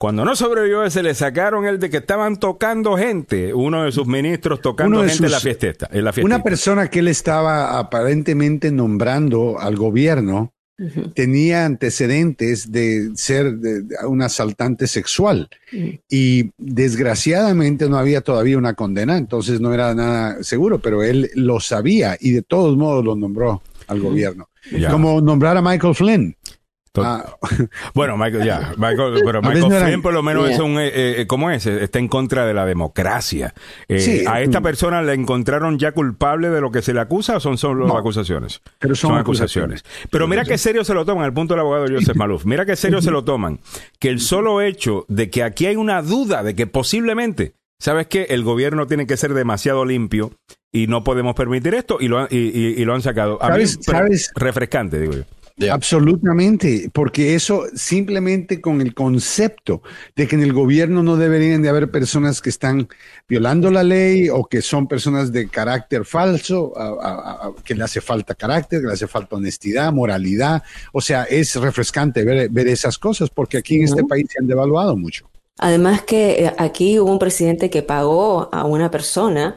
Cuando 0.00 0.24
no 0.24 0.34
sobrevivió 0.34 0.82
ese, 0.82 1.02
le 1.02 1.14
sacaron 1.14 1.66
el 1.66 1.78
de 1.78 1.90
que 1.90 1.98
estaban 1.98 2.38
tocando 2.38 2.96
gente. 2.96 3.52
Uno 3.52 3.84
de 3.84 3.92
sus 3.92 4.06
ministros 4.06 4.62
tocando 4.62 5.00
gente 5.10 5.26
en 5.26 5.30
la 5.32 5.40
fiesta. 5.40 5.88
En 5.92 6.04
la 6.04 6.12
Una 6.24 6.42
persona 6.42 6.88
que 6.88 7.00
él 7.00 7.08
estaba 7.08 7.78
aparentemente 7.78 8.72
nombrando 8.72 9.60
al 9.60 9.76
gobierno 9.76 10.54
tenía 11.14 11.66
antecedentes 11.66 12.72
de 12.72 13.10
ser 13.14 13.56
de- 13.58 13.82
de 13.82 13.96
un 14.08 14.22
asaltante 14.22 14.86
sexual 14.86 15.50
y 16.08 16.50
desgraciadamente 16.56 17.86
no 17.90 17.98
había 17.98 18.22
todavía 18.22 18.56
una 18.56 18.72
condena, 18.72 19.18
entonces 19.18 19.60
no 19.60 19.74
era 19.74 19.94
nada 19.94 20.42
seguro, 20.42 20.78
pero 20.78 21.02
él 21.02 21.30
lo 21.34 21.60
sabía 21.60 22.16
y 22.18 22.30
de 22.30 22.40
todos 22.40 22.78
modos 22.78 23.04
lo 23.04 23.16
nombró 23.16 23.60
al 23.88 24.00
gobierno. 24.00 24.48
Como 24.90 25.20
nombrar 25.20 25.56
a 25.56 25.62
Michael 25.62 25.94
Flynn. 25.94 26.36
Ah, 26.98 27.24
Bueno, 27.94 28.16
Michael, 28.16 28.44
ya. 28.44 28.72
Michael, 28.76 29.22
pero 29.24 29.42
Michael 29.42 29.60
no 29.60 29.70
Flynn, 29.70 30.02
por 30.02 30.12
lo 30.12 30.22
menos, 30.24 30.46
Yeah. 30.46 30.54
es 30.54 30.60
un. 30.60 30.78
eh, 30.80 31.20
eh, 31.20 31.26
¿Cómo 31.28 31.50
es? 31.50 31.64
Está 31.66 31.98
en 32.00 32.08
contra 32.08 32.46
de 32.46 32.54
la 32.54 32.66
democracia. 32.66 33.54
Eh, 33.88 34.00
Sí, 34.00 34.24
¿A 34.26 34.40
esta 34.40 34.58
mm. 34.60 34.62
persona 34.64 35.02
le 35.02 35.12
encontraron 35.14 35.78
ya 35.78 35.92
culpable 35.92 36.50
de 36.50 36.60
lo 36.60 36.70
que 36.72 36.82
se 36.82 36.92
le 36.92 37.00
acusa 37.00 37.36
o 37.36 37.40
son 37.40 37.58
solo 37.58 37.86
No. 37.86 37.96
acusaciones? 37.96 38.60
Pero 38.78 38.94
son 38.96 39.16
acusaciones. 39.16 39.82
acusaciones. 39.82 40.08
Pero 40.10 40.26
mira 40.26 40.44
qué 40.44 40.58
serio 40.58 40.82
se 40.84 40.94
lo 40.94 41.04
toman, 41.04 41.24
al 41.24 41.32
punto 41.32 41.54
del 41.54 41.60
abogado 41.60 41.86
Joseph 41.90 42.16
Maluf. 42.16 42.44
Mira 42.44 42.66
qué 42.66 42.74
serio 42.74 43.00
se 43.00 43.10
lo 43.12 43.22
toman. 43.24 43.60
Que 44.00 44.08
el 44.08 44.20
solo 44.20 44.60
hecho 44.60 45.04
de 45.08 45.30
que 45.30 45.44
aquí 45.44 45.66
hay 45.66 45.76
una 45.76 46.02
duda 46.02 46.42
de 46.42 46.56
que 46.56 46.66
posiblemente, 46.66 47.54
¿sabes 47.78 48.08
qué? 48.08 48.26
El 48.30 48.42
gobierno 48.42 48.86
tiene 48.88 49.06
que 49.06 49.16
ser 49.16 49.32
demasiado 49.34 49.84
limpio 49.84 50.32
y 50.72 50.88
no 50.88 51.04
podemos 51.04 51.34
permitir 51.36 51.74
esto 51.74 51.98
y 52.00 52.08
lo, 52.08 52.18
han- 52.18 52.28
y, 52.30 52.36
y- 52.38 52.74
y 52.80 52.84
lo 52.84 52.94
han 52.94 53.02
sacado. 53.02 53.40
A 53.40 53.46
mí, 53.50 53.52
¿Sabes- 53.66 53.78
pero 53.86 53.98
sabes? 53.98 54.32
refrescante, 54.34 54.98
digo 54.98 55.12
yo. 55.12 55.22
Absolutamente, 55.68 56.90
porque 56.94 57.34
eso 57.34 57.64
simplemente 57.74 58.60
con 58.60 58.80
el 58.80 58.94
concepto 58.94 59.82
de 60.16 60.26
que 60.26 60.36
en 60.36 60.42
el 60.42 60.52
gobierno 60.52 61.02
no 61.02 61.16
deberían 61.16 61.60
de 61.62 61.68
haber 61.68 61.90
personas 61.90 62.40
que 62.40 62.48
están 62.48 62.88
violando 63.28 63.70
la 63.70 63.82
ley 63.82 64.28
o 64.30 64.44
que 64.46 64.62
son 64.62 64.86
personas 64.86 65.32
de 65.32 65.48
carácter 65.48 66.04
falso, 66.04 66.72
a- 66.76 66.88
a- 66.88 67.46
a- 67.48 67.52
que 67.62 67.74
le 67.74 67.84
hace 67.84 68.00
falta 68.00 68.34
carácter, 68.34 68.80
que 68.80 68.86
le 68.86 68.92
hace 68.94 69.06
falta 69.06 69.36
honestidad, 69.36 69.92
moralidad. 69.92 70.62
O 70.92 71.00
sea, 71.00 71.24
es 71.24 71.54
refrescante 71.56 72.24
ver, 72.24 72.48
ver 72.48 72.68
esas 72.68 72.98
cosas 72.98 73.28
porque 73.28 73.58
aquí 73.58 73.76
en 73.76 73.84
este 73.84 74.04
país 74.04 74.26
se 74.30 74.38
han 74.40 74.46
devaluado 74.46 74.96
mucho. 74.96 75.28
Además 75.58 76.02
que 76.02 76.44
eh, 76.46 76.54
aquí 76.56 76.98
hubo 76.98 77.12
un 77.12 77.18
presidente 77.18 77.68
que 77.68 77.82
pagó 77.82 78.48
a 78.52 78.64
una 78.64 78.90
persona 78.90 79.56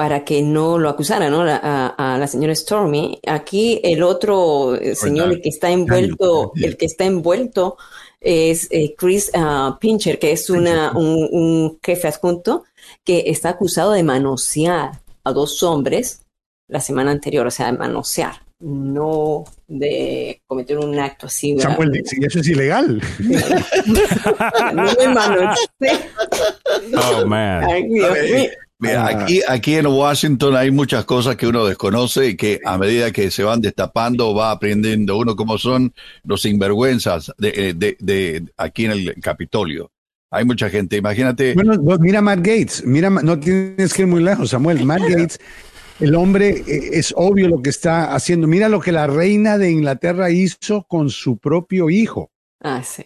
para 0.00 0.24
que 0.24 0.40
no 0.40 0.78
lo 0.78 0.88
acusara, 0.88 1.28
¿no? 1.28 1.44
La- 1.44 1.60
a, 1.62 2.14
a 2.14 2.16
la 2.16 2.26
señora 2.26 2.54
Stormy. 2.54 3.20
Aquí 3.26 3.80
el 3.84 4.02
otro 4.02 4.74
eh, 4.74 4.94
señor 4.94 5.30
el 5.30 5.42
que 5.42 5.50
está 5.50 5.70
envuelto, 5.70 6.52
el 6.56 6.78
que 6.78 6.86
está 6.86 7.04
envuelto 7.04 7.76
es 8.18 8.66
eh, 8.70 8.94
Chris 8.96 9.30
ah, 9.34 9.76
Pincher, 9.78 10.18
que 10.18 10.32
es 10.32 10.48
una, 10.48 10.92
un, 10.96 11.28
un 11.30 11.78
jefe 11.84 12.08
adjunto 12.08 12.64
que 13.04 13.24
está 13.26 13.50
acusado 13.50 13.92
de 13.92 14.02
manosear 14.02 15.02
a 15.22 15.32
dos 15.34 15.62
hombres 15.62 16.22
la 16.66 16.80
semana 16.80 17.10
anterior, 17.10 17.46
o 17.46 17.50
sea, 17.50 17.66
de 17.66 17.76
manosear, 17.76 18.36
no 18.60 19.44
de 19.68 20.40
cometer 20.46 20.78
un 20.78 20.98
acto 20.98 21.26
así. 21.26 21.52
¿verdad? 21.56 21.72
Samuel 21.72 21.92
dice, 21.92 22.16
"Y 22.18 22.24
eso 22.24 22.40
es 22.40 22.48
ilegal. 22.48 23.02
no 24.72 24.94
de 24.94 25.08
manosear. 25.08 25.56
Oh, 26.96 27.26
man. 27.26 27.64
Ay, 27.68 27.82
Dios 27.86 28.12
mío. 28.32 28.50
Mira, 28.80 29.06
Ah. 29.06 29.22
aquí, 29.22 29.40
aquí 29.46 29.74
en 29.74 29.86
Washington 29.86 30.56
hay 30.56 30.70
muchas 30.70 31.04
cosas 31.04 31.36
que 31.36 31.46
uno 31.46 31.64
desconoce 31.66 32.28
y 32.30 32.36
que 32.36 32.60
a 32.64 32.78
medida 32.78 33.12
que 33.12 33.30
se 33.30 33.42
van 33.44 33.60
destapando 33.60 34.34
va 34.34 34.50
aprendiendo 34.50 35.16
uno 35.18 35.36
cómo 35.36 35.58
son 35.58 35.92
los 36.24 36.42
sinvergüenzas 36.42 37.32
de, 37.38 37.48
eh, 37.54 37.74
de, 37.76 37.96
de 38.00 38.44
aquí 38.56 38.86
en 38.86 38.90
el 38.92 39.14
Capitolio. 39.20 39.90
Hay 40.32 40.44
mucha 40.44 40.70
gente, 40.70 40.96
imagínate. 40.96 41.54
Bueno, 41.54 41.74
no, 41.74 41.98
mira 41.98 42.20
Matt 42.22 42.38
Gates, 42.38 42.82
mira, 42.86 43.10
no 43.10 43.38
tienes 43.38 43.92
que 43.92 44.02
ir 44.02 44.08
muy 44.08 44.22
lejos, 44.22 44.50
Samuel. 44.50 44.84
Matt 44.84 45.02
Gates, 45.02 45.38
el 45.98 46.14
hombre 46.14 46.64
eh, 46.66 46.90
es 46.92 47.12
obvio 47.16 47.48
lo 47.48 47.60
que 47.60 47.70
está 47.70 48.14
haciendo. 48.14 48.46
Mira 48.46 48.68
lo 48.68 48.80
que 48.80 48.92
la 48.92 49.06
reina 49.08 49.58
de 49.58 49.70
Inglaterra 49.70 50.30
hizo 50.30 50.84
con 50.88 51.10
su 51.10 51.36
propio 51.38 51.90
hijo. 51.90 52.30
Ah, 52.62 52.82
sí. 52.84 53.04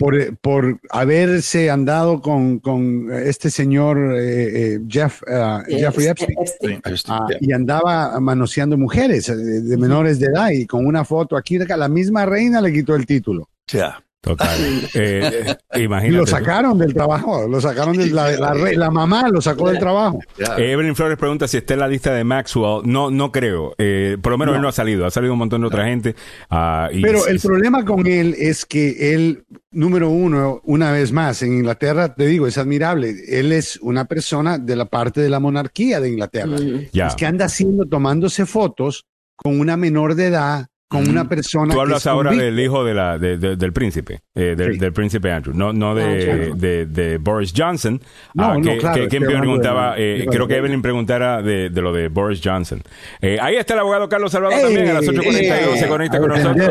Por, 0.00 0.36
por 0.38 0.80
haberse 0.90 1.68
andado 1.70 2.22
con, 2.22 2.58
con 2.58 3.12
este 3.12 3.50
señor 3.50 3.98
eh, 4.16 4.74
eh, 4.76 4.80
Jeff, 4.88 5.20
Jeffrey 5.68 6.06
Eh, 6.06 6.10
Epstein. 6.10 6.38
Epstein. 6.40 6.80
Este, 6.86 7.12
Ah, 7.12 7.26
ya. 7.30 7.36
y 7.40 7.52
andaba 7.52 8.18
manoseando 8.18 8.78
mujeres 8.78 9.28
eh, 9.28 9.36
de, 9.36 9.60
de 9.60 9.76
menores 9.76 10.18
de 10.18 10.26
edad 10.28 10.50
y 10.52 10.66
con 10.66 10.86
una 10.86 11.04
foto 11.04 11.36
aquí, 11.36 11.58
la 11.58 11.88
misma 11.88 12.24
reina 12.24 12.62
le 12.62 12.72
quitó 12.72 12.96
el 12.96 13.04
título. 13.04 13.50
Ya. 13.68 14.02
Total. 14.22 14.58
Eh, 14.94 15.54
imagínate. 15.76 16.18
lo 16.18 16.26
sacaron 16.26 16.76
del 16.78 16.92
trabajo, 16.92 17.48
lo 17.48 17.58
sacaron 17.58 17.96
de 17.96 18.10
la, 18.10 18.30
la, 18.32 18.52
la 18.54 18.90
mamá 18.90 19.28
lo 19.30 19.40
sacó 19.40 19.68
del 19.70 19.78
trabajo. 19.78 20.20
Eh, 20.58 20.72
Evelyn 20.72 20.94
Flores 20.94 21.16
pregunta 21.16 21.48
si 21.48 21.56
está 21.56 21.72
en 21.72 21.80
la 21.80 21.88
lista 21.88 22.12
de 22.12 22.22
Maxwell. 22.22 22.82
No, 22.84 23.10
no 23.10 23.32
creo. 23.32 23.74
Eh, 23.78 24.18
por 24.20 24.32
lo 24.32 24.38
menos 24.38 24.52
No. 24.52 24.56
él 24.56 24.62
no 24.62 24.68
ha 24.68 24.72
salido. 24.72 25.06
Ha 25.06 25.10
salido 25.10 25.32
un 25.32 25.38
montón 25.38 25.62
de 25.62 25.66
otra 25.68 25.86
gente. 25.86 26.14
ah, 26.50 26.90
y- 26.92 27.00
Pero 27.00 27.26
el 27.26 27.40
problema 27.40 27.82
con 27.84 28.06
él 28.06 28.34
es 28.38 28.66
que 28.66 29.14
él, 29.14 29.44
número 29.70 30.10
uno, 30.10 30.60
una 30.64 30.92
vez 30.92 31.12
más, 31.12 31.42
en 31.42 31.54
Inglaterra, 31.54 32.14
te 32.14 32.26
digo, 32.26 32.46
es 32.46 32.58
admirable. 32.58 33.14
Él 33.26 33.52
es 33.52 33.78
una 33.80 34.04
persona 34.04 34.58
de 34.58 34.76
la 34.76 34.84
parte 34.84 35.22
de 35.22 35.30
la 35.30 35.40
monarquía 35.40 35.98
de 35.98 36.10
Inglaterra. 36.10 36.58
Mm. 36.60 36.88
Es 36.92 37.14
que 37.16 37.24
anda 37.24 37.46
haciendo, 37.46 37.86
tomándose 37.86 38.44
fotos 38.44 39.06
con 39.34 39.58
una 39.58 39.78
menor 39.78 40.14
de 40.14 40.26
edad, 40.26 40.66
con 40.90 41.08
una 41.08 41.28
persona. 41.28 41.72
Tú 41.72 41.80
hablas 41.80 42.04
ahora 42.08 42.32
del 42.32 42.58
hijo 42.58 42.84
de 42.84 42.94
la, 42.94 43.16
de- 43.16 43.38
de- 43.38 43.54
del 43.54 43.72
príncipe, 43.72 44.22
eh, 44.34 44.54
del, 44.56 44.72
Sí. 44.72 44.78
del 44.80 44.92
príncipe 44.92 45.30
Andrew, 45.30 45.54
no, 45.56 45.72
no 45.72 45.94
de, 45.94 46.02
Andrew. 46.32 46.56
de, 46.56 46.86
de 46.86 47.18
Boris 47.18 47.52
Johnson. 47.56 48.00
No, 48.34 48.44
ah, 48.44 48.54
no, 48.56 48.60
que, 48.62 48.78
claro, 48.78 49.02
que- 49.02 49.08
quien 49.08 49.22
preguntaba, 49.22 49.94
de- 49.94 50.16
eh, 50.16 50.18
de- 50.18 50.26
creo 50.26 50.48
que 50.48 50.56
Evelyn 50.56 50.82
preguntara 50.82 51.42
de, 51.42 51.70
de 51.70 51.80
lo 51.80 51.92
de 51.92 52.08
Boris 52.08 52.40
Johnson. 52.42 52.82
Eh, 53.20 53.38
ahí 53.40 53.54
está 53.54 53.74
el 53.74 53.80
abogado 53.80 54.08
Carlos 54.08 54.32
Salvador 54.32 54.58
Ey, 54.58 54.64
también, 54.64 54.88
a 54.88 54.94
las 54.94 55.04
8.42 55.06 55.76
se 55.78 55.86
conecta 55.88 56.18
con 56.18 56.28
nosotros. 56.28 56.68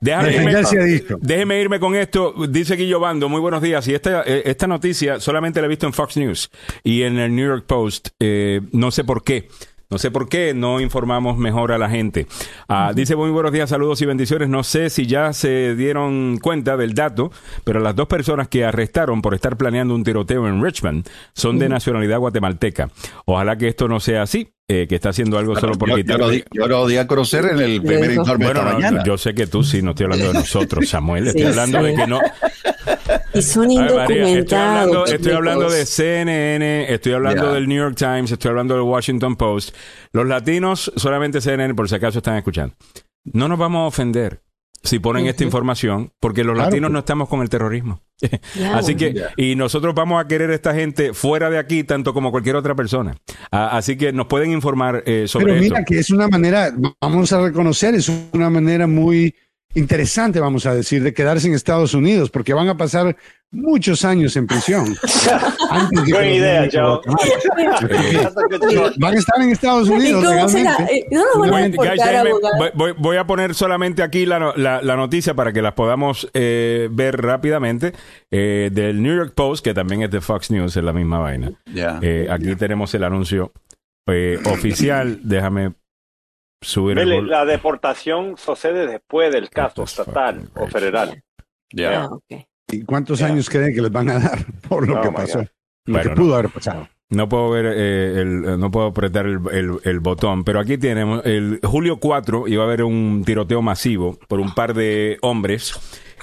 Déjame 0.00 0.34
irme, 0.34 0.52
déjeme 1.20 1.60
irme 1.60 1.78
con 1.78 1.94
esto. 1.94 2.34
Dice 2.48 2.74
Guillo 2.74 2.98
Bando, 2.98 3.28
muy 3.28 3.40
buenos 3.40 3.62
días. 3.62 3.86
Y 3.86 3.94
esta, 3.94 4.24
eh, 4.26 4.42
esta 4.44 4.66
noticia 4.66 5.20
solamente 5.20 5.60
la 5.60 5.66
he 5.66 5.68
visto 5.68 5.86
en 5.86 5.92
Fox 5.92 6.16
News 6.16 6.50
y 6.82 7.02
en 7.02 7.16
el 7.18 7.32
New 7.32 7.46
York 7.46 7.64
Post. 7.68 8.08
Eh, 8.18 8.60
no 8.72 8.90
sé 8.90 9.04
por 9.04 9.22
qué. 9.22 9.46
No 9.92 9.98
sé 9.98 10.10
por 10.10 10.26
qué 10.26 10.54
no 10.54 10.80
informamos 10.80 11.36
mejor 11.36 11.70
a 11.70 11.76
la 11.76 11.90
gente. 11.90 12.26
Ah, 12.66 12.92
Dice 12.94 13.14
muy 13.14 13.28
buenos 13.28 13.52
días, 13.52 13.68
saludos 13.68 14.00
y 14.00 14.06
bendiciones. 14.06 14.48
No 14.48 14.64
sé 14.64 14.88
si 14.88 15.06
ya 15.06 15.34
se 15.34 15.74
dieron 15.76 16.38
cuenta 16.40 16.78
del 16.78 16.94
dato, 16.94 17.30
pero 17.62 17.78
las 17.78 17.94
dos 17.94 18.06
personas 18.06 18.48
que 18.48 18.64
arrestaron 18.64 19.20
por 19.20 19.34
estar 19.34 19.58
planeando 19.58 19.94
un 19.94 20.02
tiroteo 20.02 20.48
en 20.48 20.64
Richmond 20.64 21.06
son 21.34 21.58
de 21.58 21.68
nacionalidad 21.68 22.20
guatemalteca. 22.20 22.88
Ojalá 23.26 23.58
que 23.58 23.68
esto 23.68 23.86
no 23.86 24.00
sea 24.00 24.22
así, 24.22 24.54
eh, 24.72 24.86
que 24.88 24.94
está 24.94 25.10
haciendo 25.10 25.38
algo 25.38 25.54
solo 25.58 25.74
por 25.74 25.88
yo, 25.90 25.96
yo 25.96 26.02
quitar. 26.02 26.18
lo 26.18 26.28
di, 26.30 26.42
yo 26.52 26.66
lo 26.66 26.86
di 26.86 26.96
a 26.96 27.06
conocer 27.06 27.44
en 27.44 27.60
el 27.60 27.82
primer 27.82 28.12
informe 28.12 28.46
Bueno, 28.46 28.60
esta 28.60 28.72
no, 28.72 28.78
mañana. 28.78 29.02
yo 29.04 29.18
sé 29.18 29.34
que 29.34 29.46
tú 29.46 29.62
sí, 29.62 29.82
no 29.82 29.90
estoy 29.90 30.04
hablando 30.04 30.28
de 30.28 30.34
nosotros, 30.34 30.88
Samuel. 30.88 31.26
Estoy 31.28 31.42
Sí, 31.42 31.48
hablando 31.48 31.82
de 31.82 31.94
que 31.94 32.06
no. 32.06 32.20
Y 33.34 33.42
son 33.42 33.70
estoy 33.70 33.76
hablando, 33.78 34.12
indocumentados. 34.14 35.10
estoy 35.12 35.32
hablando 35.32 35.70
de. 35.70 35.86
CNN, 35.86 36.92
estoy 36.92 37.12
hablando 37.12 37.52
del 37.54 37.68
New 37.68 37.78
York 37.78 37.96
Times, 37.96 38.30
estoy 38.32 38.48
hablando 38.50 38.74
del 38.74 38.82
Washington 38.84 39.36
Post. 39.36 39.74
Los 40.12 40.26
latinos, 40.26 40.92
solamente 40.96 41.40
CNN, 41.40 41.74
por 41.74 41.88
si 41.88 41.94
acaso 41.94 42.18
están 42.18 42.36
escuchando. 42.36 42.74
No 43.24 43.48
nos 43.48 43.58
vamos 43.58 43.80
a 43.80 43.86
ofender 43.86 44.40
si 44.82 44.98
ponen 44.98 45.26
esta 45.26 45.44
información, 45.44 46.12
porque 46.20 46.44
los 46.44 46.54
Claro. 46.54 46.70
latinos 46.70 46.90
no 46.90 46.98
estamos 47.00 47.28
con 47.28 47.40
el 47.42 47.48
terrorismo. 47.48 48.00
Así 48.74 48.94
que, 48.94 49.14
y 49.36 49.56
nosotros 49.56 49.94
vamos 49.94 50.22
a 50.22 50.28
querer 50.28 50.50
a 50.50 50.54
esta 50.54 50.74
gente 50.74 51.12
fuera 51.12 51.50
de 51.50 51.58
aquí, 51.58 51.84
tanto 51.84 52.14
como 52.14 52.30
cualquier 52.30 52.56
otra 52.56 52.74
persona. 52.74 53.16
Ah, 53.50 53.76
así 53.76 53.96
que 53.96 54.12
nos 54.12 54.26
pueden 54.26 54.52
informar 54.52 55.02
eh, 55.06 55.24
sobre 55.26 55.46
Pero 55.46 55.56
esto. 55.56 55.74
mira 55.74 55.84
que 55.84 55.98
es 55.98 56.10
una 56.10 56.28
manera, 56.28 56.72
vamos 57.00 57.32
a 57.32 57.40
reconocer, 57.42 57.94
es 57.94 58.10
una 58.32 58.48
manera 58.50 58.86
muy 58.86 59.34
interesante, 59.74 60.40
vamos 60.40 60.66
a 60.66 60.74
decir, 60.74 61.02
de 61.02 61.12
quedarse 61.14 61.46
en 61.48 61.54
Estados 61.54 61.94
Unidos, 61.94 62.30
porque 62.30 62.52
van 62.54 62.68
a 62.68 62.76
pasar 62.76 63.16
muchos 63.50 64.04
años 64.04 64.36
en 64.36 64.46
prisión. 64.46 64.96
Antes 65.70 66.00
de 66.00 66.06
que 66.06 66.12
Buena 66.12 66.30
idea, 66.30 66.68
Joe. 66.72 67.00
Van 68.98 69.14
a 69.14 69.18
estar 69.18 69.40
en 69.42 69.50
Estados 69.50 69.88
¿Y 69.88 69.92
Unidos. 69.92 70.24
Eh, 70.24 71.06
No 71.10 71.22
nos 71.34 71.50
van 71.50 71.72
a 71.74 72.24
voy, 72.98 73.16
a 73.16 73.26
poner 73.26 73.54
solamente 73.54 74.02
aquí 74.02 74.26
la, 74.26 74.38
no- 74.38 74.54
la- 74.56 74.82
la 74.82 74.96
noticia 74.96 75.34
para 75.34 75.52
que 75.52 75.62
las 75.62 75.72
podamos 75.74 76.28
eh, 76.34 76.88
ver 76.90 77.20
rápidamente 77.20 77.92
eh, 78.30 78.70
del 78.72 79.02
New 79.02 79.14
York 79.16 79.32
Post, 79.34 79.64
que 79.64 79.74
también 79.74 80.02
es 80.02 80.10
de 80.10 80.20
Fox 80.20 80.50
News, 80.50 80.76
es 80.76 80.84
la 80.84 80.92
misma 80.92 81.18
vaina. 81.18 81.52
Ya. 81.72 81.98
Eh, 82.02 82.26
aquí 82.30 82.54
tenemos 82.56 82.94
el 82.94 83.04
anuncio 83.04 83.52
eh, 84.06 84.38
oficial. 84.46 85.20
Déjame 85.22 85.72
subir 86.62 86.98
el 86.98 87.28
la 87.28 87.44
deportación 87.44 88.36
sucede 88.38 88.86
después 88.86 89.32
del 89.32 89.50
caso 89.50 89.82
estatal 89.84 90.48
o 90.54 90.66
federal. 90.66 91.22
Ya. 91.72 92.04
Ah. 92.04 92.10
¿Y 92.70 92.82
cuántos 92.84 93.20
años 93.22 93.50
creen 93.50 93.74
que 93.74 93.82
les 93.82 93.92
van 93.92 94.08
a 94.08 94.18
dar 94.18 94.38
por 94.68 94.88
lo 94.88 95.00
que 95.02 95.10
pasó? 95.10 95.40
Lo 95.84 95.94
Bueno, 95.94 96.10
que 96.10 96.16
pudo 96.16 96.34
haber 96.36 96.48
pasado. 96.50 96.88
No 97.10 97.28
puedo 97.28 97.50
ver 97.50 97.66
eh, 97.76 98.20
el, 98.22 98.58
no 98.58 98.70
puedo 98.70 98.86
apretar 98.86 99.26
el, 99.26 99.38
el- 99.50 99.78
el 99.84 100.00
botón, 100.00 100.44
pero 100.44 100.60
aquí 100.60 100.78
tenemos 100.78 101.26
el 101.26 101.60
julio 101.62 101.98
4 101.98 102.48
iba 102.48 102.62
a 102.62 102.66
haber 102.66 102.84
un 102.84 103.22
tiroteo 103.26 103.60
masivo 103.60 104.18
por 104.28 104.40
un 104.40 104.54
par 104.54 104.72
de 104.72 105.18
hombres 105.20 105.74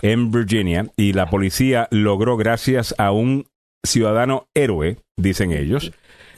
en 0.01 0.31
Virginia 0.31 0.87
y 0.97 1.13
la 1.13 1.29
policía 1.29 1.87
logró 1.91 2.37
gracias 2.37 2.95
a 2.97 3.11
un 3.11 3.45
ciudadano 3.85 4.47
héroe, 4.55 4.97
dicen 5.15 5.51
ellos, 5.51 5.91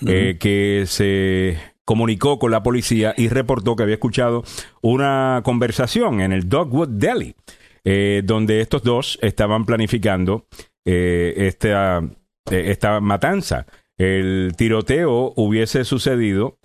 eh, 0.06 0.36
que 0.40 0.84
se 0.88 1.57
comunicó 1.91 2.39
con 2.39 2.51
la 2.51 2.63
policía 2.63 3.13
y 3.18 3.27
reportó 3.27 3.76
que 3.76 3.84
había 3.84 3.95
escuchado 3.95 4.45
una 4.81 5.41
conversación 5.43 6.22
en 6.22 6.31
el 6.31 6.47
Dogwood 6.47 6.88
Deli, 6.88 7.35
eh, 7.84 8.22
donde 8.23 8.61
estos 8.61 8.81
dos 8.81 9.19
estaban 9.22 9.65
planificando 9.65 10.45
eh, 10.88 11.34
esta, 11.35 12.01
eh, 12.49 12.63
esta 12.68 13.01
matanza. 13.01 13.65
El 13.97 14.53
tiroteo 14.55 15.34
hubiese 15.35 15.84
sucedido 15.84 16.59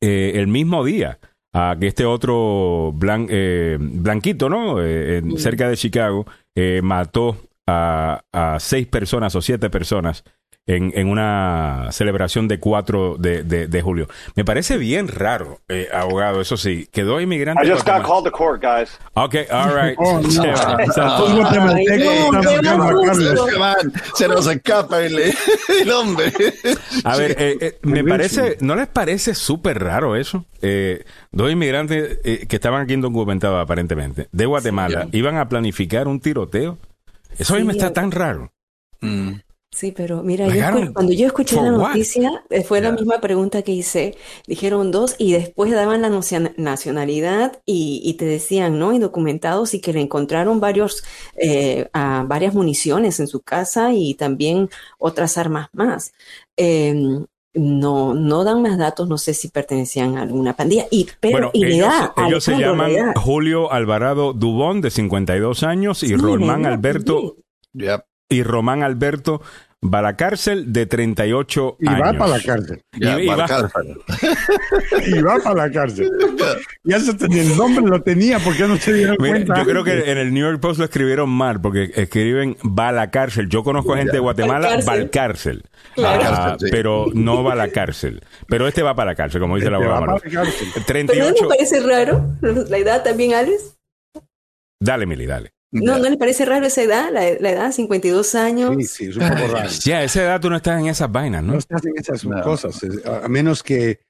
eh, 0.00 0.34
el 0.36 0.46
mismo 0.46 0.84
día 0.84 1.18
a 1.52 1.76
que 1.80 1.88
este 1.88 2.04
otro 2.04 2.92
blan- 2.94 3.26
eh, 3.28 3.76
blanquito, 3.80 4.48
¿no? 4.48 4.80
Eh, 4.84 5.20
cerca 5.36 5.68
de 5.68 5.76
Chicago, 5.76 6.26
mató 6.82 7.38
a, 7.66 8.22
a 8.32 8.60
seis 8.60 8.86
personas 8.86 9.34
o 9.34 9.42
siete 9.42 9.68
personas 9.68 10.22
en, 10.66 10.92
en 10.96 11.08
una 11.08 11.88
celebración 11.92 12.48
de 12.48 12.58
4 12.58 13.16
de, 13.18 13.42
de- 13.44 13.66
de 13.68 13.82
julio. 13.82 14.08
Me 14.34 14.44
parece 14.44 14.78
bien 14.78 15.08
raro, 15.08 15.60
eh, 15.68 15.88
abogado, 15.92 16.40
eso 16.40 16.56
sí. 16.56 16.88
Quedó 16.92 17.20
inmigrante. 17.20 17.64
I 17.66 17.70
just 17.70 17.86
got 17.86 18.02
called 18.04 18.24
to 18.24 18.32
court, 18.32 18.60
guys. 18.62 18.98
Ok, 19.14 19.34
all 19.50 19.70
right. 19.74 19.96
Oh, 19.98 20.20
no. 20.20 20.30
Se 24.14 24.28
nos 24.28 24.46
escapa 24.46 25.00
el, 25.02 25.18
el 25.18 25.90
hombre. 25.92 26.32
A 27.04 27.16
ver, 27.16 27.32
eh, 27.38 27.58
eh, 27.60 27.78
me 27.82 28.04
parece, 28.04 28.56
¿no 28.60 28.74
les 28.76 28.88
parece 28.88 29.34
súper 29.34 29.82
raro 29.82 30.16
eso? 30.16 30.44
Eh, 30.62 31.04
dos 31.32 31.50
inmigrantes 31.50 32.18
eh, 32.24 32.46
que 32.48 32.56
estaban 32.56 32.82
aquí 32.82 32.94
indocumentados 32.94 33.62
aparentemente, 33.62 34.28
de 34.32 34.46
Guatemala, 34.46 35.08
iban 35.12 35.36
a 35.38 35.48
planificar 35.48 36.08
un 36.08 36.20
tiroteo. 36.20 36.78
Eso 37.38 37.54
a 37.54 37.56
mí 37.56 37.62
Sí, 37.62 37.66
me 37.66 37.72
está 37.74 37.92
tan 37.92 38.10
raro. 38.10 38.50
Mm. 39.00 39.32
Sí, 39.76 39.92
pero 39.92 40.22
mira, 40.22 40.48
yo 40.48 40.90
cuando 40.94 41.12
yo 41.12 41.26
escuché 41.26 41.56
la 41.56 41.70
noticia, 41.70 42.42
eh, 42.48 42.64
fue 42.64 42.80
la 42.80 42.92
misma 42.92 43.20
pregunta 43.20 43.60
que 43.60 43.72
hice. 43.72 44.16
Dijeron 44.46 44.90
dos 44.90 45.16
y 45.18 45.32
después 45.34 45.70
daban 45.70 46.00
la 46.00 46.08
nacionalidad 46.56 47.60
y, 47.66 48.00
y 48.02 48.14
te 48.14 48.24
decían, 48.24 48.78
¿no? 48.78 48.94
Indocumentados 48.94 49.74
y 49.74 49.82
que 49.82 49.92
le 49.92 50.00
encontraron 50.00 50.60
varios, 50.60 51.04
eh, 51.36 51.90
a 51.92 52.24
varias 52.26 52.54
municiones 52.54 53.20
en 53.20 53.26
su 53.26 53.40
casa 53.42 53.92
y 53.92 54.14
también 54.14 54.70
otras 54.96 55.36
armas 55.36 55.68
más. 55.74 56.14
Eh, 56.56 56.94
no, 57.52 58.14
no 58.14 58.44
dan 58.44 58.62
más 58.62 58.78
datos, 58.78 59.10
no 59.10 59.18
sé 59.18 59.34
si 59.34 59.48
pertenecían 59.48 60.16
a 60.16 60.22
alguna 60.22 60.56
pandilla. 60.56 60.86
Y, 60.90 61.06
pero, 61.20 61.32
bueno, 61.32 61.50
y 61.52 61.66
le 61.66 61.74
ellos, 61.74 61.88
da, 61.88 62.14
ellos 62.26 62.44
se 62.44 62.54
Alejandro, 62.54 62.82
llaman 62.82 62.92
le 62.94 63.02
da. 63.02 63.12
Julio 63.20 63.70
Alvarado 63.70 64.32
Dubón, 64.32 64.80
de 64.80 64.90
52 64.90 65.64
años, 65.64 66.02
y 66.02 66.08
Sí, 66.08 66.16
Román 66.16 66.64
Alberto 66.64 67.36
sí. 67.74 67.86
Y 68.28 68.42
Román 68.42 68.82
Alberto 68.82 69.40
va 69.84 69.98
a 69.98 70.02
la 70.02 70.16
cárcel 70.16 70.72
de 70.72 70.86
38 70.86 71.76
Y 71.80 71.88
años. 71.88 72.00
va 72.00 72.12
para 72.18 72.38
la 72.38 72.42
cárcel. 72.42 72.82
Ya, 72.98 73.20
Y- 73.20 73.24
y 73.24 73.26
para 73.28 73.42
va- 73.42 73.48
cárcel. 73.48 73.98
Y 75.06 75.22
va 75.22 75.38
para 75.38 75.54
la 75.66 75.70
cárcel. 75.70 76.10
Ya 76.84 76.98
se 77.00 77.14
tenía 77.14 77.42
el 77.42 77.56
nombre, 77.56 77.84
lo 77.86 78.02
tenía, 78.02 78.38
¿por 78.38 78.56
qué 78.56 78.66
no 78.66 78.76
se 78.78 78.92
dieron 78.94 79.16
Mira, 79.20 79.34
cuenta? 79.34 79.58
yo 79.58 79.64
creo 79.64 79.84
que 79.84 80.10
en 80.10 80.18
el 80.18 80.32
New 80.34 80.44
York 80.48 80.60
Post 80.60 80.78
lo 80.78 80.84
escribieron 80.86 81.28
mal, 81.30 81.60
porque 81.60 81.90
escriben 81.94 82.56
va 82.66 82.88
a 82.88 82.92
la 82.92 83.10
cárcel. 83.10 83.48
Yo 83.48 83.62
conozco 83.62 83.94
a 83.94 83.98
gente 83.98 84.12
de 84.12 84.18
Guatemala, 84.20 84.78
va 84.88 84.92
al 84.92 85.10
cárcel. 85.10 85.62
Claro. 85.94 86.22
Ah, 86.24 86.34
Cárcel, 86.50 86.68
sí. 86.68 86.72
pero 86.72 87.06
no 87.14 87.42
va 87.44 87.52
a 87.52 87.56
la 87.56 87.68
cárcel. 87.68 88.22
Pero 88.48 88.66
este 88.68 88.82
va 88.82 88.94
para 88.94 89.12
la 89.12 89.14
cárcel, 89.16 89.40
como 89.40 89.56
dice 89.56 89.68
Este 89.68 89.76
va 89.86 90.00
la 90.00 90.06
cárcel. 90.20 90.30
Pero 90.32 90.44
¿no 90.44 90.84
38. 90.86 91.34
les 91.34 91.42
parece 91.48 91.80
raro 91.80 92.24
la 92.40 92.78
edad 92.78 93.02
también, 93.04 93.34
Alex? 93.34 93.76
Dale, 94.80 95.06
Mili, 95.06 95.26
dale. 95.26 95.52
¿No, 95.72 95.98
¿no 95.98 96.08
les 96.08 96.16
parece 96.16 96.44
raro 96.44 96.66
esa 96.66 96.82
edad? 96.82 97.10
La, 97.12 97.22
la 97.40 97.50
edad, 97.50 97.72
52 97.72 98.34
años. 98.34 98.74
Sí, 98.78 98.84
sí, 98.84 99.04
es 99.10 99.16
un 99.16 99.28
poco 99.28 99.52
raro. 99.52 99.68
Ya, 99.84 99.98
a 99.98 100.04
esa 100.04 100.22
edad 100.22 100.40
tú 100.40 100.48
no 100.48 100.56
estás 100.56 100.80
en 100.80 100.86
esas 100.86 101.10
vainas, 101.10 101.42
¿no? 101.42 101.54
No 101.54 101.60
se 101.60 101.66
hacen 101.74 101.92
esas 101.96 102.24
No. 102.24 102.42
cosas, 102.42 102.80
a 103.04 103.24
a 103.24 103.28
menos 103.28 103.62
que, 103.62 104.00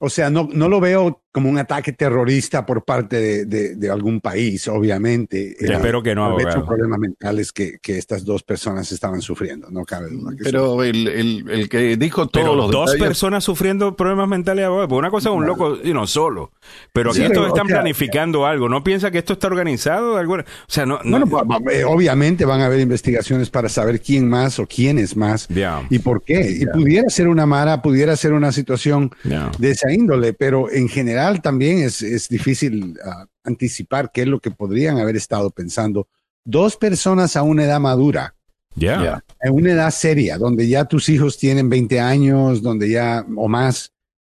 o 0.00 0.10
sea, 0.10 0.30
no, 0.30 0.48
no 0.52 0.68
lo 0.68 0.80
veo 0.80 1.21
como 1.32 1.48
un 1.48 1.56
ataque 1.56 1.92
terrorista 1.92 2.66
por 2.66 2.84
parte 2.84 3.16
de, 3.16 3.44
de- 3.46 3.74
de 3.74 3.90
algún 3.90 4.20
país, 4.20 4.68
obviamente. 4.68 5.56
Yo 5.60 5.72
espero 5.72 6.02
que 6.02 6.14
no, 6.14 6.26
abogado. 6.26 6.66
Problemas 6.66 6.98
mentales 6.98 7.52
que, 7.52 7.78
que 7.80 7.96
estas 7.96 8.24
dos 8.24 8.42
personas 8.42 8.92
estaban 8.92 9.22
sufriendo, 9.22 9.70
no 9.70 9.84
cabe 9.84 10.10
duda. 10.10 10.32
que 10.36 10.44
Pero 10.44 10.82
el, 10.84 11.08
el, 11.08 11.50
el 11.50 11.68
que 11.70 11.96
dijo 11.96 12.26
todos 12.28 12.44
Pero 12.44 12.54
los 12.54 12.70
dos 12.70 12.90
detalles- 12.92 12.98
personas 13.08 13.44
sufriendo 13.44 13.96
problemas 13.96 14.28
mentales 14.28 14.66
abogado. 14.66 14.88
Porque 14.88 14.98
una 14.98 15.10
cosa 15.10 15.30
es 15.30 15.34
un 15.34 15.46
loco 15.46 15.78
y 15.82 15.94
no 15.94 16.06
solo. 16.06 16.52
Pero 16.92 17.10
aquí 17.10 17.20
Sí, 17.20 17.22
estos 17.24 17.38
pero, 17.38 17.48
están 17.48 17.64
o 17.66 17.68
sea, 17.68 17.76
planificando 17.78 18.44
algo. 18.46 18.68
¿No 18.68 18.84
piensa 18.84 19.10
que 19.10 19.18
esto 19.18 19.32
está 19.32 19.46
organizado? 19.46 20.14
de 20.14 20.20
alguna- 20.20 20.42
O 20.42 20.70
sea, 20.70 20.84
no. 20.84 21.00
no- 21.02 21.24
Bueno, 21.26 21.60
eh, 21.70 21.84
obviamente 21.84 22.44
van 22.44 22.60
a 22.60 22.66
haber 22.66 22.80
investigaciones 22.80 23.48
para 23.48 23.70
saber 23.70 24.00
quién 24.02 24.28
más 24.28 24.58
o 24.58 24.66
quiénes 24.66 25.16
más 25.16 25.48
Ya. 25.48 25.82
y 25.88 25.98
por 25.98 26.22
qué. 26.22 26.58
Y 26.60 26.66
pudiera 26.66 27.08
ser 27.08 27.28
una 27.28 27.46
mara, 27.46 27.80
pudiera 27.80 28.16
ser 28.16 28.34
una 28.34 28.52
situación 28.52 29.10
Ya. 29.24 29.50
de 29.58 29.70
esa 29.70 29.90
índole, 29.90 30.34
pero 30.34 30.70
en 30.70 30.88
general 30.90 31.21
también 31.40 31.78
es, 31.78 32.02
es 32.02 32.28
difícil 32.28 32.98
ah, 33.04 33.26
anticipar 33.44 34.10
qué 34.12 34.22
es 34.22 34.28
lo 34.28 34.40
que 34.40 34.50
podrían 34.50 34.98
haber 34.98 35.16
estado 35.16 35.50
pensando 35.50 36.08
dos 36.44 36.76
personas 36.76 37.36
a 37.36 37.42
una 37.42 37.64
edad 37.64 37.80
madura, 37.80 38.34
Ya. 39.02 39.24
En 39.40 39.52
una 39.52 39.72
edad 39.72 39.90
seria, 39.90 40.38
donde 40.38 40.66
ya 40.68 40.84
tus 40.84 41.08
hijos 41.08 41.38
tienen 41.38 41.68
20 41.68 42.00
años, 42.00 42.62
donde 42.62 42.88
ya 42.88 43.24
o 43.36 43.48
más, 43.48 43.92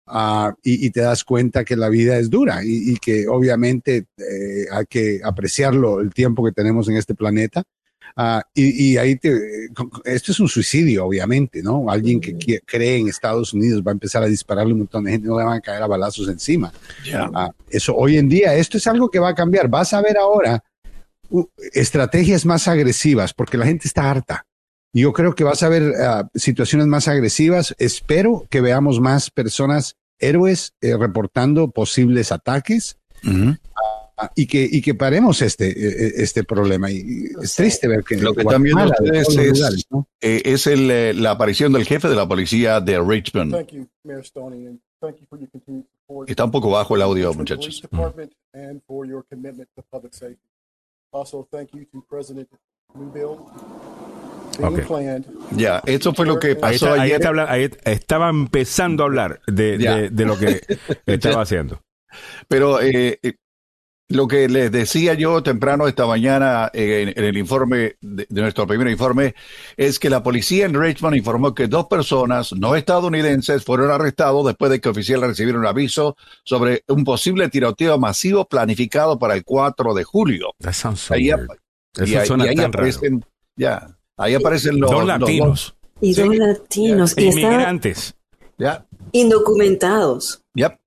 ah, 0.07 0.55
y, 0.63 0.87
y 0.87 0.91
te 0.91 1.01
das 1.01 1.25
cuenta 1.25 1.65
que 1.65 1.77
la 1.77 1.89
vida 1.89 2.17
es 2.17 2.31
dura 2.31 2.65
y, 2.65 2.93
y 2.93 2.97
que 2.97 3.29
obviamente 3.29 4.07
eh, 4.17 4.67
hay 4.73 4.87
que 4.89 5.21
apreciarlo 5.23 6.01
el 6.01 6.13
tiempo 6.13 6.45
que 6.45 6.53
tenemos 6.53 6.89
en 6.89 6.97
este 6.97 7.15
planeta. 7.15 7.63
Ah, 8.17 8.43
y, 8.55 8.93
y 8.93 8.97
ahí 8.99 9.17
te, 9.17 9.31
esto 10.05 10.33
es 10.33 10.41
un 10.41 10.49
suicidio, 10.49 11.07
obviamente, 11.07 11.63
¿no? 11.63 11.89
Alguien 11.91 12.21
que 12.21 12.37
qui- 12.37 12.61
cree 12.65 12.99
en 12.99 13.09
Estados 13.09 13.53
Unidos 13.55 13.83
va 13.87 13.91
a 13.91 13.95
empezar 13.95 14.23
a 14.23 14.27
dispararle 14.27 14.73
un 14.73 14.81
montón 14.81 15.05
de 15.05 15.13
gente, 15.13 15.29
no 15.29 15.39
le 15.39 15.45
van 15.45 15.57
a 15.59 15.61
caer 15.61 15.83
a 15.83 15.87
balazos 15.87 16.29
encima. 16.29 16.73
Ya. 17.05 17.31
Ah, 17.35 17.51
eso 17.71 17.95
hoy 17.97 18.19
en 18.19 18.29
día, 18.29 18.55
esto 18.55 18.77
es 18.77 18.87
algo 18.87 19.11
que 19.11 19.19
va 19.19 19.31
a 19.31 19.35
cambiar. 19.35 19.69
Vas 19.69 19.93
a 19.95 20.03
ver 20.03 20.19
ahora 20.19 20.63
uh, 21.31 21.45
estrategias 21.73 22.45
más 22.45 22.69
agresivas 22.69 23.33
porque 23.33 23.57
la 23.57 23.67
gente 23.67 23.89
está 23.89 24.11
harta. 24.11 24.45
Yo 24.95 25.13
creo 25.15 25.35
que 25.35 25.45
vas 25.45 25.63
a 25.63 25.69
ver 25.71 25.95
ah, 26.03 26.29
situaciones 26.35 26.87
más 26.87 27.09
agresivas. 27.09 27.75
Espero 27.79 28.47
que 28.51 28.61
veamos 28.61 29.01
más 29.01 29.31
personas 29.31 29.97
héroes 30.19 30.75
eh, 30.83 30.97
reportando 30.97 31.71
posibles 31.71 32.31
ataques 32.31 32.99
Ujú. 33.25 33.57
ah, 33.72 33.72
y 34.35 34.47
que, 34.47 34.69
y 34.71 34.81
que 34.83 34.95
paremos 34.95 35.43
este, 35.43 35.69
eh, 35.71 36.13
este 36.17 36.45
problema. 36.45 36.91
Y, 36.91 37.27
es 37.43 37.55
triste 37.57 37.89
ver 37.89 38.05
que 38.05 38.17
Lo 38.17 38.35
que 38.35 38.43
están 38.43 38.63
viendo 38.63 38.85
ustedes 38.85 39.29
es- 39.29 39.59
lugares, 39.59 39.87
¿no? 39.91 40.09
Eh, 40.21 40.43
es 40.45 40.67
el, 40.67 40.91
eh, 40.91 41.15
la 41.15 41.33
aparición 41.33 41.73
del 41.73 41.85
jefe 41.85 42.09
de 42.09 42.17
la 42.17 42.27
policía 42.29 42.81
de 42.81 43.01
Richmond. 43.01 43.53
Thank 43.53 43.69
you, 43.73 43.89
Mayor 44.05 44.25
Stoney, 44.25 44.67
and 44.67 44.81
thank 45.01 45.17
you 45.19 45.27
for 45.29 45.39
your 45.39 45.49
continued 45.51 45.85
support. 46.01 46.29
Está 46.31 46.45
un 46.45 46.51
poco 46.51 46.71
bajo 46.71 46.95
el 46.97 47.03
audio, 47.03 47.33
muchachos. 47.35 47.81
Department 47.83 48.33
and 48.53 48.81
for 48.87 49.07
your 49.07 49.25
commitment 49.29 49.69
to 49.75 49.83
public 49.91 50.13
safety. 50.15 50.39
Also, 51.11 51.47
thank 51.51 51.71
you 51.73 51.85
to 51.93 52.05
President 52.09 52.49
Newbill. 52.95 53.37
Being 54.59 54.83
Okay. 54.85 54.85
Ya, 55.57 55.83
eso 55.87 56.13
fue 56.13 56.27
lo 56.27 56.39
que 56.39 56.49
Ahí, 56.49 56.55
pasó 56.57 56.75
está- 56.75 56.93
ahí 56.95 57.01
ayer. 57.01 57.15
está 57.17 57.29
habla- 57.29 57.51
ahí 57.51 57.71
estaba 57.85 58.29
empezando 58.29 59.03
a 59.03 59.07
hablar 59.07 59.41
de, 59.47 59.79
Ya. 59.79 59.97
de- 59.97 60.11
de 60.11 60.25
lo 60.27 60.39
que 60.39 60.61
estaba 61.07 61.41
haciendo. 61.43 61.81
Pero 62.49 62.79
eh, 62.83 63.19
eh, 63.23 63.35
lo 64.13 64.29
que 64.29 64.49
les 64.49 64.71
decía 64.71 65.15
yo 65.15 65.43
temprano 65.43 65.89
esta 65.89 66.07
mañana 66.07 66.71
eh, 66.73 67.03
en, 67.03 67.09
en 67.19 67.25
el 67.25 67.37
informe 67.39 67.97
de, 68.01 68.27
de 68.29 68.41
nuestro 68.43 68.67
primer 68.67 68.89
informe 68.89 69.35
es 69.77 69.99
que 69.99 70.11
la 70.11 70.23
policía 70.23 70.67
en 70.67 70.75
Richmond 70.81 71.17
informó 71.17 71.55
que 71.55 71.67
dos 71.69 71.87
personas 71.87 72.53
no 72.53 72.77
estadounidenses 72.77 73.65
fueron 73.65 73.91
arrestados 73.91 74.47
después 74.47 74.71
de 74.71 74.81
que 74.81 74.89
oficiales 74.89 75.29
recibieron 75.29 75.61
un 75.63 75.67
aviso 75.67 76.17
sobre 76.45 76.85
un 76.89 77.05
posible 77.05 77.49
tiroteo 77.49 77.99
masivo 77.99 78.45
planificado 78.45 79.19
para 79.19 79.35
el 79.35 79.45
4 79.45 79.95
de 79.95 80.05
julio. 80.05 80.51
That 80.61 80.73
sounds 80.75 81.01
so 81.01 81.15
Ahí, 81.15 81.33
weird. 81.33 81.51
ap- 81.51 81.59
Eso 81.97 82.05
y 82.07 82.15
ahí, 82.17 82.27
suena 82.27 82.45
y 82.47 82.49
ahí 82.49 82.55
tan 82.57 82.73
raro. 82.73 82.87
aparecen, 82.89 83.25
ya, 83.57 83.99
ahí 84.17 84.35
aparecen 84.35 84.81
los, 84.81 84.91
Dos 84.91 85.01
los 85.01 85.09
latinos, 85.09 85.75
Y 86.01 86.15
dos 86.15 86.37
latinos. 86.37 87.15
Y 87.17 87.29
estaban 87.29 87.53
inmigrantes. 87.53 88.15
ya, 88.59 88.87
indocumentados. 89.13 90.43
ya, 90.55 90.79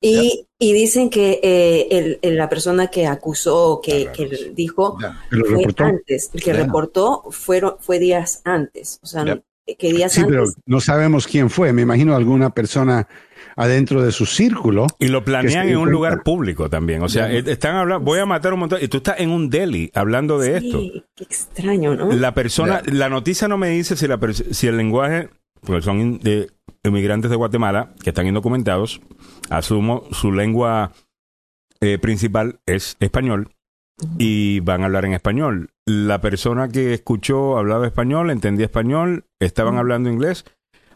Y, 0.00 0.46
y 0.58 0.72
dicen 0.72 1.08
que 1.10 1.40
eh, 1.42 1.86
el- 1.90 2.18
el- 2.22 2.36
la 2.36 2.48
persona 2.48 2.88
que 2.88 3.06
acusó, 3.06 3.80
que, 3.82 4.08
que 4.14 4.28
dijo, 4.54 4.98
ya. 5.00 5.20
Que 5.30 5.36
fue 5.44 5.58
reportó. 5.58 5.84
antes. 5.84 6.30
El 6.34 6.42
que 6.42 6.52
Ya. 6.52 6.56
reportó 6.64 7.22
fueron, 7.30 7.74
fue 7.80 7.98
días 7.98 8.42
antes. 8.44 8.98
O 9.02 9.06
sea, 9.06 9.24
Ya. 9.24 9.40
que 9.78 9.92
días 9.92 10.12
Sí, 10.12 10.22
pero 10.26 10.42
antes. 10.44 10.56
no 10.66 10.80
sabemos 10.80 11.26
quién 11.26 11.48
fue. 11.50 11.72
Me 11.72 11.82
imagino 11.82 12.16
alguna 12.16 12.50
persona 12.50 13.06
adentro 13.54 14.02
de 14.02 14.12
su 14.12 14.24
círculo. 14.26 14.86
Y 14.98 15.08
lo 15.08 15.24
planean 15.24 15.68
en 15.68 15.76
un 15.78 15.90
lugar 15.90 16.22
público 16.22 16.70
también. 16.70 17.02
O 17.02 17.08
sea, 17.08 17.32
eh, 17.32 17.42
están 17.46 17.74
hablando, 17.76 18.04
voy 18.04 18.18
a 18.20 18.26
matar 18.26 18.52
un 18.52 18.60
montón. 18.60 18.78
Y 18.82 18.88
tú 18.88 18.98
estás 18.98 19.18
en 19.20 19.30
un 19.30 19.50
deli 19.50 19.90
hablando 19.94 20.38
de 20.38 20.56
esto. 20.58 20.78
Sí, 20.80 21.04
qué 21.16 21.24
extraño, 21.24 21.94
¿no? 21.96 22.12
La 22.12 22.34
persona, 22.34 22.82
la 22.86 23.08
noticia 23.08 23.46
no 23.48 23.58
me 23.58 23.70
dice 23.70 23.96
si, 23.96 24.06
la 24.06 24.18
si 24.52 24.66
el 24.68 24.76
lenguaje, 24.76 25.28
porque 25.60 25.82
son 25.82 26.18
de 26.20 26.50
inmigrantes 26.88 27.30
de 27.30 27.36
Guatemala 27.36 27.94
que 28.02 28.10
están 28.10 28.26
indocumentados, 28.26 29.00
asumo 29.50 30.04
su 30.10 30.32
lengua 30.32 30.92
eh, 31.80 31.98
principal 31.98 32.60
es 32.66 32.96
español 33.00 33.50
y 34.18 34.60
van 34.60 34.82
a 34.82 34.86
hablar 34.86 35.04
en 35.04 35.12
español. 35.12 35.70
La 35.86 36.20
persona 36.20 36.68
que 36.68 36.94
escuchó 36.94 37.56
hablaba 37.58 37.86
español, 37.86 38.30
entendía 38.30 38.66
español, 38.66 39.24
estaban 39.40 39.76
hablando 39.76 40.10
inglés. 40.10 40.44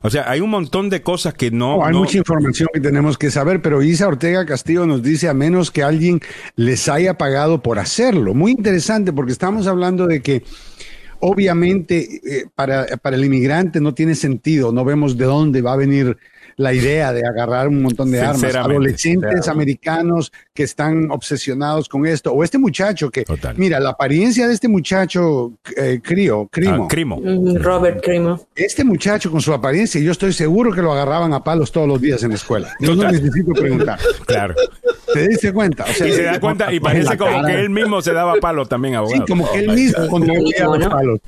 O 0.04 0.10
sea, 0.10 0.28
hay 0.28 0.40
un 0.40 0.50
montón 0.50 0.90
de 0.90 1.00
cosas 1.02 1.34
que 1.34 1.52
no... 1.52 1.76
No, 1.76 1.84
hay 1.84 1.92
no- 1.92 2.00
mucha 2.00 2.18
información 2.18 2.68
que 2.72 2.80
tenemos 2.80 3.16
que 3.16 3.30
saber, 3.30 3.62
pero 3.62 3.82
Isa 3.82 4.08
Ortega 4.08 4.44
Castillo 4.44 4.84
nos 4.84 5.02
dice 5.02 5.28
a 5.28 5.34
menos 5.34 5.70
que 5.70 5.84
alguien 5.84 6.20
les 6.56 6.88
haya 6.88 7.16
pagado 7.16 7.62
por 7.62 7.78
hacerlo. 7.78 8.34
Muy 8.34 8.50
interesante 8.50 9.12
porque 9.12 9.30
estamos 9.30 9.68
hablando 9.68 10.08
de 10.08 10.20
que 10.20 10.42
obviamente 11.22 12.20
eh, 12.24 12.46
para, 12.54 12.84
para 12.98 13.16
el 13.16 13.24
inmigrante 13.24 13.80
no 13.80 13.94
tiene 13.94 14.14
sentido, 14.14 14.72
no 14.72 14.84
vemos 14.84 15.16
de 15.16 15.24
dónde 15.24 15.62
va 15.62 15.72
a 15.72 15.76
venir 15.76 16.16
la 16.56 16.72
idea 16.72 17.12
de 17.12 17.22
agarrar 17.26 17.68
un 17.68 17.82
montón 17.82 18.10
de 18.10 18.20
armas. 18.20 18.54
Adolescentes 18.54 19.30
claro. 19.42 19.52
americanos 19.52 20.32
que 20.54 20.62
están 20.64 21.10
obsesionados 21.10 21.88
con 21.88 22.06
esto, 22.06 22.32
o 22.32 22.44
este 22.44 22.58
muchacho 22.58 23.10
que, 23.10 23.22
Total. 23.24 23.54
mira, 23.56 23.80
la 23.80 23.90
apariencia 23.90 24.46
de 24.48 24.54
este 24.54 24.68
muchacho, 24.68 25.52
eh, 25.76 26.00
Crío, 26.02 26.48
Crimo, 26.50 26.84
Ah, 26.84 26.88
crimo. 26.88 27.16
Ujú, 27.16 27.58
Robert 27.58 28.02
Crimo. 28.02 28.46
este 28.54 28.84
muchacho 28.84 29.30
con 29.30 29.40
su 29.40 29.52
apariencia, 29.52 30.00
yo 30.00 30.12
estoy 30.12 30.32
seguro 30.32 30.72
que 30.72 30.82
lo 30.82 30.92
agarraban 30.92 31.32
a 31.32 31.42
palos 31.42 31.72
todos 31.72 31.88
los 31.88 32.00
días 32.00 32.22
en 32.22 32.30
la 32.30 32.34
escuela. 32.36 32.74
Yo 32.80 32.90
no 32.94 33.02
Total. 33.02 33.12
necesito 33.22 33.52
preguntar. 33.52 33.98
Claro. 34.26 34.54
¿Te 35.12 35.28
diste 35.28 35.52
cuenta? 35.52 35.84
O 35.84 35.92
sea, 35.92 36.06
Y 36.08 36.12
se 36.12 36.22
da 36.22 36.40
cuenta, 36.40 36.72
y 36.72 36.80
parece 36.80 37.16
como 37.18 37.30
cara. 37.32 37.48
que 37.48 37.60
él 37.60 37.70
mismo 37.70 38.00
se 38.00 38.12
daba 38.12 38.34
palo 38.40 38.64
también, 38.66 38.92
Sí, 38.94 38.96
abogado. 38.98 39.24
como 39.28 39.50
que 39.52 39.58
él 39.58 39.68
Oh, 39.70 39.74
mismo 39.74 40.02
God. 40.04 40.08
contribuía 40.10 40.64
a 40.64 40.66
los 40.66 40.78
¿no? 40.78 40.90
palos. 40.90 41.20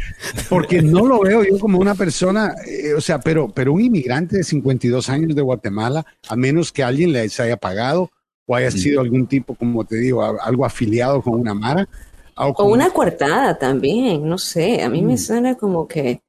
Porque 0.48 0.80
no 0.82 1.06
lo 1.06 1.20
veo 1.20 1.44
yo 1.44 1.58
como 1.58 1.78
una 1.78 1.94
persona, 1.94 2.54
eh, 2.66 2.94
o 2.96 3.00
sea, 3.00 3.20
pero, 3.20 3.48
pero 3.48 3.72
un 3.72 3.80
inmigrante 3.82 4.38
de 4.38 4.44
52 4.44 5.08
años 5.10 5.13
de 5.22 5.42
Guatemala, 5.42 6.04
a 6.28 6.36
menos 6.36 6.72
que 6.72 6.82
alguien 6.82 7.12
les 7.12 7.38
haya 7.40 7.56
pagado 7.56 8.10
o 8.46 8.54
haya 8.56 8.70
sido 8.70 9.00
algún 9.00 9.26
tipo, 9.26 9.54
como 9.54 9.84
te 9.84 9.96
digo, 9.96 10.22
a- 10.22 10.36
algo 10.44 10.64
afiliado 10.66 11.22
con 11.22 11.34
una 11.40 11.54
mara. 11.54 11.88
O, 12.36 12.64
una 12.64 12.90
coartada 12.90 13.56
también, 13.58 14.28
no 14.28 14.38
sé, 14.38 14.82
a 14.82 14.88
mí 14.88 15.02
Mm. 15.02 15.06
me 15.06 15.16
suena 15.18 15.54
como 15.54 15.86
que, 15.88 16.20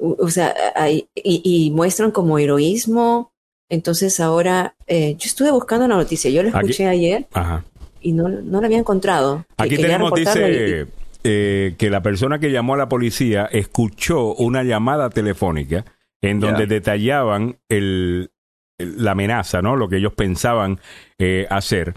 o 0.00 0.28
sea, 0.28 0.54
hay- 0.74 1.08
y, 1.14 1.40
y 1.44 1.70
muestran 1.70 2.10
como 2.10 2.38
heroísmo. 2.38 3.30
Entonces 3.68 4.20
ahora, 4.20 4.74
eh, 4.86 5.14
yo 5.18 5.26
estuve 5.26 5.50
buscando 5.50 5.88
la 5.88 5.96
noticia, 5.96 6.30
yo 6.30 6.42
la 6.42 6.50
Aquí- 6.50 6.58
escuché 6.70 6.86
ayer 6.88 7.26
Ajá. 7.32 7.64
y 8.00 8.12
no, 8.12 8.28
no 8.28 8.60
la 8.60 8.66
había 8.66 8.78
encontrado. 8.78 9.44
que 9.56 9.64
Aquí 9.64 9.70
quería 9.76 9.86
tenemos, 9.98 10.12
y- 10.16 10.20
dice 10.20 10.86
eh, 11.24 11.74
que 11.78 11.90
la 11.90 12.02
persona 12.02 12.38
que 12.38 12.52
llamó 12.52 12.74
a 12.74 12.76
la 12.76 12.88
policía 12.88 13.46
escuchó 13.50 14.34
una 14.34 14.62
llamada 14.62 15.10
telefónica 15.10 15.84
en 16.22 16.40
donde 16.40 16.66
detallaban 16.66 17.58
el, 17.68 18.30
el- 18.78 19.04
la 19.04 19.12
amenaza, 19.12 19.62
¿no? 19.62 19.76
Lo 19.76 19.88
que 19.88 19.96
ellos 19.96 20.12
pensaban 20.14 20.80
eh, 21.18 21.46
hacer. 21.50 21.94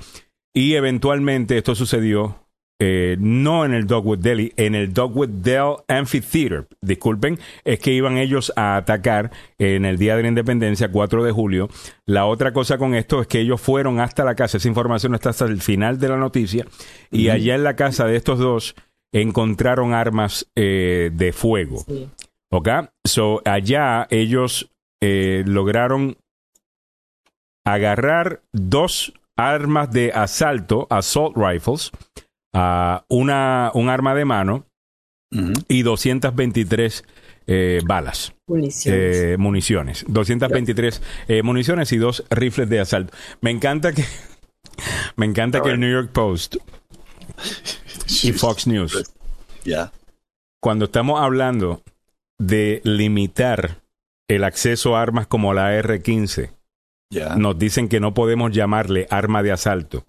Y 0.53 0.75
eventualmente 0.75 1.57
esto 1.57 1.75
sucedió 1.75 2.45
eh, 2.81 3.17
no 3.19 3.65
en 3.65 3.73
el 3.73 3.85
Dogwood 3.87 4.19
Deli, 4.19 4.53
en 4.55 4.73
el 4.73 4.93
Dogwood 4.93 5.27
Dell 5.27 5.75
Amphitheater, 5.89 6.65
disculpen, 6.81 7.37
es 7.65 7.77
que 7.79 7.91
iban 7.91 8.17
ellos 8.17 8.53
a 8.55 8.77
atacar 8.77 9.31
en 9.57 9.83
el 9.83 9.97
Día 9.97 10.15
de 10.15 10.21
la 10.21 10.29
Independencia, 10.29 10.89
4 10.89 11.25
de 11.25 11.31
julio. 11.33 11.67
La 12.05 12.25
otra 12.25 12.53
cosa 12.53 12.77
con 12.77 12.95
esto 12.95 13.19
es 13.19 13.27
que 13.27 13.41
ellos 13.41 13.59
fueron 13.59 13.99
hasta 13.99 14.23
la 14.23 14.33
casa, 14.35 14.55
esa 14.57 14.69
información 14.69 15.13
está 15.13 15.31
hasta 15.31 15.43
el 15.45 15.61
final 15.61 15.99
de 15.99 16.07
la 16.07 16.15
noticia, 16.15 16.65
y 17.11 17.27
allá 17.27 17.55
en 17.55 17.63
la 17.65 17.75
casa 17.75 18.05
de 18.05 18.15
estos 18.15 18.39
dos 18.39 18.75
encontraron 19.13 19.93
armas 19.93 20.49
eh, 20.55 21.11
de 21.13 21.33
fuego. 21.33 21.83
¿Ok? 22.51 22.69
So, 23.05 23.41
allá 23.45 24.07
ellos 24.09 24.71
eh, 25.01 25.43
lograron 25.45 26.17
agarrar 27.65 28.41
dos 28.51 29.13
armas 29.37 29.91
de 29.91 30.11
asalto, 30.11 30.87
assault 30.89 31.37
rifles, 31.37 31.91
a 32.53 33.05
una, 33.09 33.71
un 33.73 33.89
arma 33.89 34.15
de 34.15 34.25
mano 34.25 34.65
y 35.67 35.83
223 35.83 37.03
eh, 37.47 37.81
balas. 37.85 38.33
Municiones. 38.47 39.15
Eh, 39.17 39.37
municiones. 39.37 40.05
223 40.07 41.01
eh, 41.27 41.43
municiones 41.43 41.91
y 41.91 41.97
dos 41.97 42.23
rifles 42.29 42.69
de 42.69 42.79
asalto. 42.79 43.13
Me 43.41 43.51
encanta 43.51 43.93
que 43.93 44.03
me 45.15 45.25
encanta 45.25 45.61
que 45.61 45.69
el 45.69 45.79
New 45.79 45.91
York 45.91 46.11
Post 46.11 46.57
y 48.23 48.31
Fox 48.33 48.67
News 48.67 49.13
Ya. 49.63 49.91
cuando 50.61 50.85
estamos 50.85 51.21
hablando 51.21 51.81
de 52.39 52.81
limitar 52.83 53.81
el 54.27 54.43
acceso 54.43 54.95
a 54.95 55.01
armas 55.01 55.27
como 55.27 55.53
la 55.53 55.75
R-15, 55.75 56.51
Ya. 57.11 57.35
nos 57.35 57.57
dicen 57.59 57.89
que 57.89 57.99
no 57.99 58.13
podemos 58.13 58.51
llamarle 58.51 59.07
arma 59.09 59.43
de 59.43 59.51
asalto. 59.51 60.05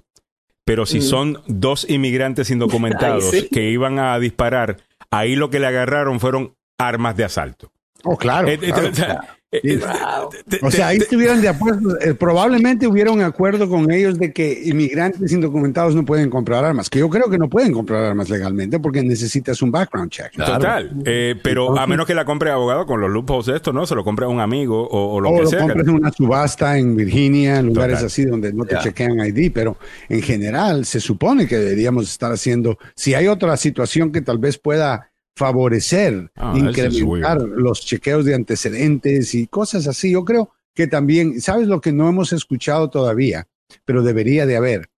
Pero 0.64 0.86
si 0.86 0.98
Mm. 0.98 1.02
son 1.02 1.42
dos 1.46 1.88
inmigrantes 1.88 2.50
indocumentados 2.50 3.32
Ay, 3.32 3.40
sí. 3.42 3.48
que 3.50 3.70
iban 3.70 3.98
a 3.98 4.18
disparar, 4.18 4.76
ahí 5.10 5.34
lo 5.34 5.50
que 5.50 5.58
le 5.58 5.66
agarraron 5.66 6.20
fueron 6.20 6.54
armas 6.78 7.16
de 7.16 7.24
asalto. 7.24 7.72
Oh, 8.04 8.16
claro. 8.16 8.48
Eh, 8.48 8.58
eh, 8.62 8.72
claro. 8.94 9.20
O 9.52 9.56
sea, 9.60 10.22
eh, 10.32 10.40
Sí. 10.48 10.56
eh, 10.56 10.58
O 10.62 10.70
sea, 10.70 10.86
ahí 10.88 10.98
estuvieron 10.98 11.40
de 11.40 11.48
acuerdo, 11.48 11.98
eh, 12.00 12.14
probablemente 12.14 12.86
hubiera 12.86 13.10
un 13.10 13.20
acuerdo 13.22 13.68
con 13.68 13.90
ellos 13.90 14.18
de 14.18 14.32
que 14.32 14.62
inmigrantes 14.64 15.32
indocumentados 15.32 15.94
no 15.96 16.04
pueden 16.04 16.30
comprar 16.30 16.64
armas, 16.64 16.88
que 16.88 17.00
yo 17.00 17.08
creo 17.08 17.28
que 17.28 17.38
no 17.38 17.48
pueden 17.48 17.72
comprar 17.72 18.04
armas 18.04 18.30
legalmente 18.30 18.78
porque 18.78 19.02
necesitas 19.02 19.60
un 19.62 19.72
background 19.72 20.10
check. 20.10 20.32
Total, 20.36 20.90
eh, 21.04 21.34
pero 21.42 21.76
a 21.78 21.86
menos 21.86 22.06
que 22.06 22.14
la 22.14 22.24
compre 22.24 22.50
abogado 22.50 22.86
con 22.86 23.00
los 23.00 23.10
loopholes 23.10 23.46
de 23.46 23.56
esto, 23.56 23.72
¿no? 23.72 23.86
Se 23.86 23.94
lo 23.94 24.04
compre 24.04 24.26
a 24.26 24.28
un 24.28 24.40
amigo 24.40 24.86
o, 24.88 25.14
o 25.16 25.20
lo 25.20 25.30
o 25.30 25.36
que 25.36 25.42
lo 25.42 25.48
sea. 25.50 25.60
compras 25.60 25.86
en 25.88 25.94
una 25.94 26.12
subasta 26.12 26.78
en 26.78 26.96
Virginia, 26.96 27.58
en 27.58 27.66
lugares 27.66 27.96
Total. 27.96 28.06
así 28.06 28.24
donde 28.24 28.52
no 28.52 28.64
te 28.64 28.78
chequean 28.78 29.18
ID, 29.18 29.50
pero 29.52 29.76
en 30.08 30.22
general 30.22 30.84
se 30.84 31.00
supone 31.00 31.46
que 31.48 31.56
deberíamos 31.58 32.08
estar 32.08 32.30
haciendo, 32.32 32.78
si 32.94 33.14
hay 33.14 33.26
otra 33.26 33.56
situación 33.56 34.12
que 34.12 34.22
tal 34.22 34.38
vez 34.38 34.58
pueda 34.58 35.09
favorecer, 35.40 36.30
Ah, 36.36 36.52
es 36.54 36.62
incrementar 36.62 37.40
los 37.40 37.80
chequeos 37.80 38.26
de 38.26 38.34
antecedentes 38.34 39.34
y 39.34 39.46
cosas 39.46 39.86
así, 39.86 40.10
yo 40.12 40.22
creo 40.22 40.50
que 40.74 40.86
también, 40.86 41.40
¿sabes 41.40 41.66
lo 41.66 41.80
que 41.80 41.92
no 41.92 42.10
hemos 42.10 42.34
escuchado 42.34 42.90
todavía? 42.90 43.48
Pero 43.86 44.02
debería 44.02 44.44
de 44.44 44.56
haber. 44.56 44.90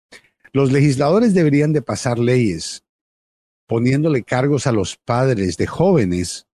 Los 0.55 0.73
legisladores 0.73 1.35
deberían 1.35 1.75
de 1.75 1.83
pasar 1.83 2.19
leyes 2.19 2.85
poniéndole 3.67 4.23
cargos 4.23 4.67
a 4.67 4.73
los 4.73 4.97
padres 4.97 5.59
de 5.59 5.67
jóvenes 5.67 6.47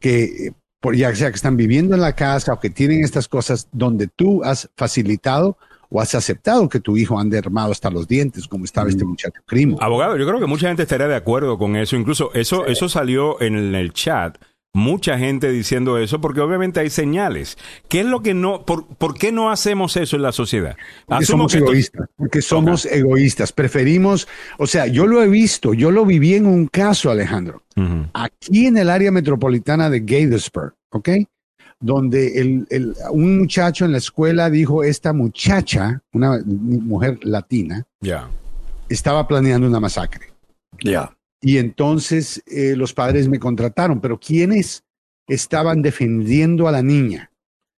que 0.00 0.52
por 0.80 0.96
ya 0.96 1.14
sea 1.14 1.30
que 1.30 1.36
están 1.36 1.58
viviendo 1.58 1.94
en 1.94 2.00
la 2.00 2.14
casa 2.14 2.54
o 2.54 2.60
que 2.60 2.70
tienen 2.70 3.04
estas 3.04 3.28
cosas 3.28 3.68
donde 3.72 4.08
tú 4.08 4.42
has 4.42 4.70
facilitado 4.74 5.58
o 5.90 6.00
has 6.00 6.14
aceptado 6.14 6.68
que 6.68 6.80
tu 6.80 6.96
hijo 6.96 7.18
ande 7.18 7.38
armado 7.38 7.72
hasta 7.72 7.90
los 7.90 8.06
dientes, 8.08 8.48
como 8.48 8.64
estaba 8.64 8.88
este 8.88 9.04
muchacho 9.04 9.40
Crimo. 9.46 9.76
Abogado, 9.80 10.16
yo 10.16 10.26
creo 10.26 10.40
que 10.40 10.46
mucha 10.46 10.68
gente 10.68 10.82
estaría 10.82 11.08
de 11.08 11.16
acuerdo 11.16 11.58
con 11.58 11.76
eso. 11.76 11.96
Incluso 11.96 12.32
eso, 12.34 12.66
eso 12.66 12.88
salió 12.88 13.40
en 13.40 13.54
el, 13.54 13.64
en 13.68 13.74
el 13.76 13.92
chat. 13.92 14.36
Mucha 14.76 15.16
gente 15.16 15.52
diciendo 15.52 15.98
eso, 15.98 16.20
porque 16.20 16.40
obviamente 16.40 16.80
hay 16.80 16.90
señales. 16.90 17.56
¿Qué 17.88 18.00
es 18.00 18.06
lo 18.06 18.22
que 18.22 18.34
no, 18.34 18.64
por, 18.66 18.88
por 18.96 19.14
qué 19.14 19.30
no 19.30 19.52
hacemos 19.52 19.96
eso 19.96 20.16
en 20.16 20.22
la 20.22 20.32
sociedad? 20.32 20.76
Porque 21.06 21.26
somos 21.26 21.52
que 21.52 21.58
esto- 21.58 21.70
egoístas, 21.70 22.08
porque 22.16 22.42
somos 22.42 22.84
egoístas. 22.86 23.52
Preferimos, 23.52 24.26
o 24.58 24.66
sea, 24.66 24.88
yo 24.88 25.06
lo 25.06 25.22
he 25.22 25.28
visto, 25.28 25.74
yo 25.74 25.92
lo 25.92 26.04
viví 26.04 26.34
en 26.34 26.46
un 26.46 26.66
caso, 26.66 27.12
Alejandro, 27.12 27.62
aquí 28.14 28.66
en 28.66 28.76
el 28.76 28.90
área 28.90 29.12
metropolitana 29.12 29.88
de 29.90 30.00
Gaithersburg, 30.00 30.74
¿ok? 30.90 31.08
Donde 31.80 32.40
el, 32.40 32.66
el- 32.70 32.94
un 33.10 33.38
muchacho 33.38 33.84
en 33.84 33.92
la 33.92 33.98
escuela 33.98 34.48
dijo, 34.50 34.82
esta 34.84 35.12
muchacha, 35.12 36.02
una 36.12 36.40
mujer 36.46 37.18
latina, 37.22 37.84
Ya. 38.00 38.28
estaba 38.88 39.26
planeando 39.28 39.66
una 39.66 39.80
masacre. 39.80 40.32
Ya. 40.82 41.14
Y 41.40 41.58
entonces 41.58 42.42
eh, 42.46 42.74
los 42.76 42.94
padres 42.94 43.28
me 43.28 43.38
contrataron, 43.38 44.00
pero 44.00 44.18
¿quiénes 44.18 44.82
estaban 45.28 45.82
defendiendo 45.82 46.68
a 46.68 46.72
la 46.72 46.82
niña? 46.82 47.30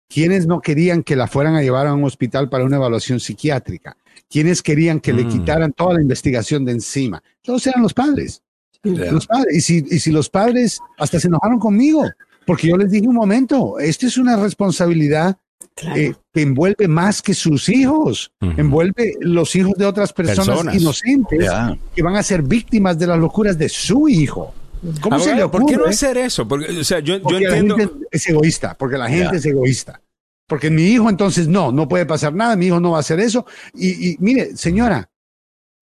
¿Quiénes 0.08 0.46
no 0.46 0.62
querían 0.62 1.02
que 1.02 1.16
la 1.16 1.26
fueran 1.28 1.56
a 1.56 1.64
llevar 1.64 1.88
a 1.88 1.94
un 1.96 2.04
hospital 2.04 2.48
para 2.48 2.64
una 2.64 2.76
evaluación 2.76 3.20
psiquiátrica? 3.20 3.98
¿Quiénes 4.30 4.62
querían 4.62 5.00
que 5.00 5.14
le 5.14 5.24
Mm. 5.26 5.30
quitaran 5.30 5.74
toda 5.74 5.96
la 5.96 6.02
investigación 6.02 6.64
de 6.64 6.74
encima? 6.74 7.24
Todos 7.42 7.66
eran 7.66 7.82
los 7.82 7.94
padres. 7.94 8.42
Los 8.84 9.26
padres. 9.26 9.56
Y, 9.56 9.62
si, 9.62 9.78
y 9.90 10.00
si 10.00 10.12
los 10.12 10.30
padres 10.30 10.80
hasta 11.00 11.20
se 11.20 11.28
enojaron 11.28 11.58
conmigo, 11.58 12.04
porque 12.46 12.68
yo 12.68 12.78
les 12.78 12.92
dije 12.92 13.08
un 13.08 13.16
momento, 13.16 13.80
esta 13.80 14.08
es 14.08 14.18
una 14.18 14.36
responsabilidad 14.38 15.38
Claro. 15.74 15.96
eh, 16.00 16.16
que 16.34 16.42
envuelve 16.42 16.88
más 16.88 17.22
que 17.22 17.34
sus 17.34 17.68
hijos, 17.70 18.32
envuelve 18.40 19.14
los 19.20 19.56
hijos 19.56 19.74
de 19.78 19.86
otras 19.86 20.14
personas, 20.14 20.48
Personas. 20.48 20.76
inocentes 20.76 21.50
que 21.94 22.02
van 22.04 22.16
a 22.16 22.24
ser 22.24 22.44
víctimas 22.44 22.98
de 22.98 23.08
las 23.08 23.20
locuras 23.20 23.58
de 23.58 23.68
su 23.68 24.08
hijo. 24.08 24.54
¿Cómo 25.02 25.18
se 25.20 25.28
le 25.36 25.42
Abogado, 25.42 25.52
¿Por 25.52 25.66
qué 25.66 25.74
no 25.74 25.80
ocurre? 25.80 25.94
hacer 25.94 26.18
eso? 26.18 26.48
Porque, 26.48 26.80
o 26.80 26.84
sea, 26.84 27.00
yo, 27.00 27.18
yo 27.18 27.24
Porque 27.24 27.40
la 27.48 27.58
entiendo. 27.58 27.78
gente 27.78 27.94
es 28.12 28.30
egoísta, 28.30 28.76
porque 28.78 28.98
la 28.98 29.10
gente 29.10 29.38
es 29.38 29.46
egoísta. 29.46 30.02
Porque 30.48 30.70
mi 30.70 30.84
hijo 30.84 31.10
entonces 31.10 31.48
no, 31.48 31.72
no 31.72 31.88
puede 31.88 32.06
pasar 32.06 32.34
nada, 32.34 32.56
mi 32.56 32.68
hijo 32.68 32.80
no 32.80 32.92
va 32.92 32.98
a 32.98 33.00
hacer 33.02 33.20
eso. 33.20 33.46
Y, 33.74 34.12
y 34.12 34.18
mire, 34.20 34.56
señora, 34.56 35.10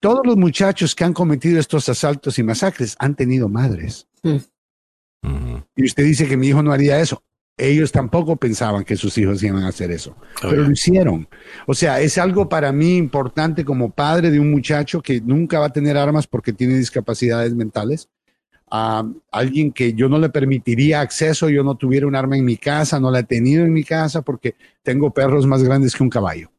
todos 0.00 0.20
los 0.24 0.36
muchachos 0.36 0.94
que 0.94 1.04
han 1.04 1.12
cometido 1.12 1.60
estos 1.60 1.88
asaltos 1.88 2.38
y 2.38 2.42
masacres 2.42 2.96
han 2.98 3.14
tenido 3.14 3.48
madres. 3.48 4.06
Y 5.76 5.84
usted 5.84 6.04
dice 6.04 6.26
que 6.26 6.36
mi 6.36 6.48
hijo 6.48 6.62
no 6.62 6.72
haría 6.72 7.00
eso. 7.00 7.22
Ellos 7.56 7.92
tampoco 7.92 8.36
pensaban 8.36 8.82
que 8.82 8.96
sus 8.96 9.16
hijos 9.16 9.42
iban 9.44 9.62
a 9.62 9.68
hacer 9.68 9.92
eso, 9.92 10.16
pero 10.42 10.62
lo 10.62 10.72
hicieron. 10.72 11.28
O 11.66 11.74
sea, 11.74 12.00
es 12.00 12.18
algo 12.18 12.48
para 12.48 12.72
mí 12.72 12.96
importante 12.96 13.64
como 13.64 13.90
padre 13.90 14.32
de 14.32 14.40
un 14.40 14.50
muchacho 14.50 15.00
que 15.00 15.20
nunca 15.20 15.60
va 15.60 15.66
a 15.66 15.72
tener 15.72 15.96
armas 15.96 16.26
porque 16.26 16.52
tiene 16.52 16.74
discapacidades 16.74 17.54
mentales. 17.54 18.08
A 18.70 19.06
alguien 19.30 19.70
que 19.70 19.92
yo 19.92 20.08
no 20.08 20.18
le 20.18 20.30
permitiría 20.30 21.00
acceso, 21.00 21.48
yo 21.48 21.62
no 21.62 21.76
tuviera 21.76 22.08
un 22.08 22.16
arma 22.16 22.36
en 22.36 22.44
mi 22.44 22.56
casa, 22.56 22.98
no 22.98 23.08
la 23.08 23.20
he 23.20 23.24
tenido 23.24 23.64
en 23.64 23.72
mi 23.72 23.84
casa 23.84 24.22
porque 24.22 24.56
tengo 24.82 25.12
perros 25.12 25.46
más 25.46 25.62
grandes 25.62 25.94
que 25.94 26.02
un 26.02 26.10
caballo. 26.10 26.50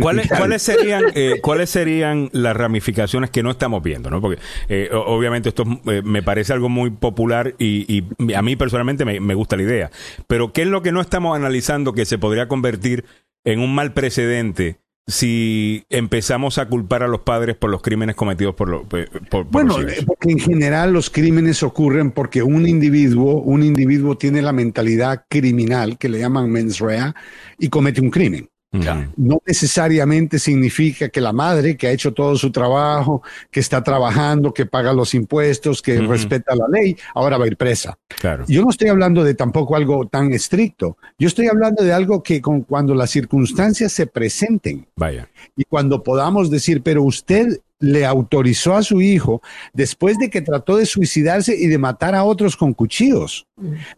¿Cuáles, 0.00 0.28
cuáles 0.28 0.62
serían, 0.62 1.04
eh, 1.14 1.40
¿Cuáles 1.42 1.70
serían 1.70 2.28
las 2.32 2.56
ramificaciones 2.56 3.30
que 3.30 3.42
no 3.42 3.50
estamos 3.50 3.82
viendo? 3.82 4.10
¿no? 4.10 4.20
Porque 4.20 4.40
eh, 4.68 4.88
obviamente 4.92 5.48
esto 5.50 5.64
eh, 5.86 6.02
me 6.04 6.22
parece 6.22 6.52
algo 6.52 6.68
muy 6.68 6.90
popular 6.90 7.54
y, 7.58 8.04
y 8.18 8.32
a 8.34 8.42
mí 8.42 8.56
personalmente 8.56 9.04
me, 9.04 9.20
me 9.20 9.34
gusta 9.34 9.56
la 9.56 9.62
idea. 9.62 9.90
Pero 10.26 10.52
¿qué 10.52 10.62
es 10.62 10.68
lo 10.68 10.82
que 10.82 10.92
no 10.92 11.00
estamos 11.00 11.36
analizando 11.36 11.92
que 11.92 12.04
se 12.04 12.18
podría 12.18 12.48
convertir 12.48 13.04
en 13.44 13.60
un 13.60 13.74
mal 13.74 13.92
precedente 13.92 14.80
si 15.06 15.84
empezamos 15.90 16.58
a 16.58 16.66
culpar 16.68 17.02
a 17.02 17.08
los 17.08 17.22
padres 17.22 17.56
por 17.56 17.68
los 17.70 17.82
crímenes 17.82 18.14
cometidos 18.14 18.54
por, 18.54 18.68
lo- 18.68 18.84
por, 18.88 19.08
por 19.28 19.44
Bueno, 19.46 19.78
los 19.78 19.92
hijos? 19.92 20.04
porque 20.04 20.30
en 20.30 20.38
general 20.38 20.92
los 20.92 21.10
crímenes 21.10 21.62
ocurren 21.64 22.12
porque 22.12 22.42
un 22.44 22.68
individuo, 22.68 23.40
un 23.40 23.64
individuo 23.64 24.16
tiene 24.16 24.40
la 24.40 24.52
mentalidad 24.52 25.24
criminal 25.28 25.98
que 25.98 26.08
le 26.08 26.20
llaman 26.20 26.50
mens 26.50 26.78
rea 26.78 27.14
y 27.58 27.68
comete 27.70 28.00
un 28.00 28.10
crimen. 28.10 28.48
No 28.72 29.42
necesariamente 29.44 30.38
significa 30.38 31.08
que 31.08 31.20
la 31.20 31.32
madre 31.32 31.76
que 31.76 31.88
ha 31.88 31.90
hecho 31.90 32.12
todo 32.14 32.36
su 32.36 32.52
trabajo, 32.52 33.22
que 33.50 33.58
está 33.58 33.82
trabajando, 33.82 34.54
que 34.54 34.66
paga 34.66 34.92
los 34.92 35.12
impuestos, 35.14 35.82
que 35.82 36.00
respeta 36.00 36.54
la 36.54 36.66
ley, 36.68 36.96
ahora 37.14 37.36
va 37.36 37.44
a 37.44 37.48
ir 37.48 37.56
presa. 37.56 37.98
Claro. 38.08 38.44
Yo 38.46 38.62
no 38.62 38.70
estoy 38.70 38.88
hablando 38.88 39.24
de 39.24 39.34
tampoco 39.34 39.74
algo 39.74 40.06
tan 40.06 40.32
estricto. 40.32 40.96
Yo 41.18 41.26
estoy 41.26 41.48
hablando 41.48 41.82
de 41.82 41.92
algo 41.92 42.22
que 42.22 42.40
con, 42.40 42.62
cuando 42.62 42.94
las 42.94 43.10
circunstancias 43.10 43.92
se 43.92 44.06
presenten 44.06 44.86
Vaya. 44.94 45.28
y 45.56 45.64
cuando 45.64 46.02
podamos 46.02 46.50
decir, 46.50 46.82
pero 46.82 47.02
usted 47.02 47.60
le 47.80 48.04
autorizó 48.06 48.74
a 48.76 48.82
su 48.82 49.00
hijo 49.00 49.40
después 49.72 50.18
de 50.18 50.28
que 50.30 50.42
trató 50.42 50.76
de 50.76 50.86
suicidarse 50.86 51.56
y 51.56 51.66
de 51.66 51.78
matar 51.78 52.14
a 52.14 52.24
otros 52.24 52.56
con 52.56 52.74
cuchillos. 52.74 53.46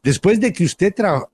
Después 0.03 0.41
de 0.41 0.53
que 0.53 0.65
usted, 0.65 0.95
tra- 0.95 1.29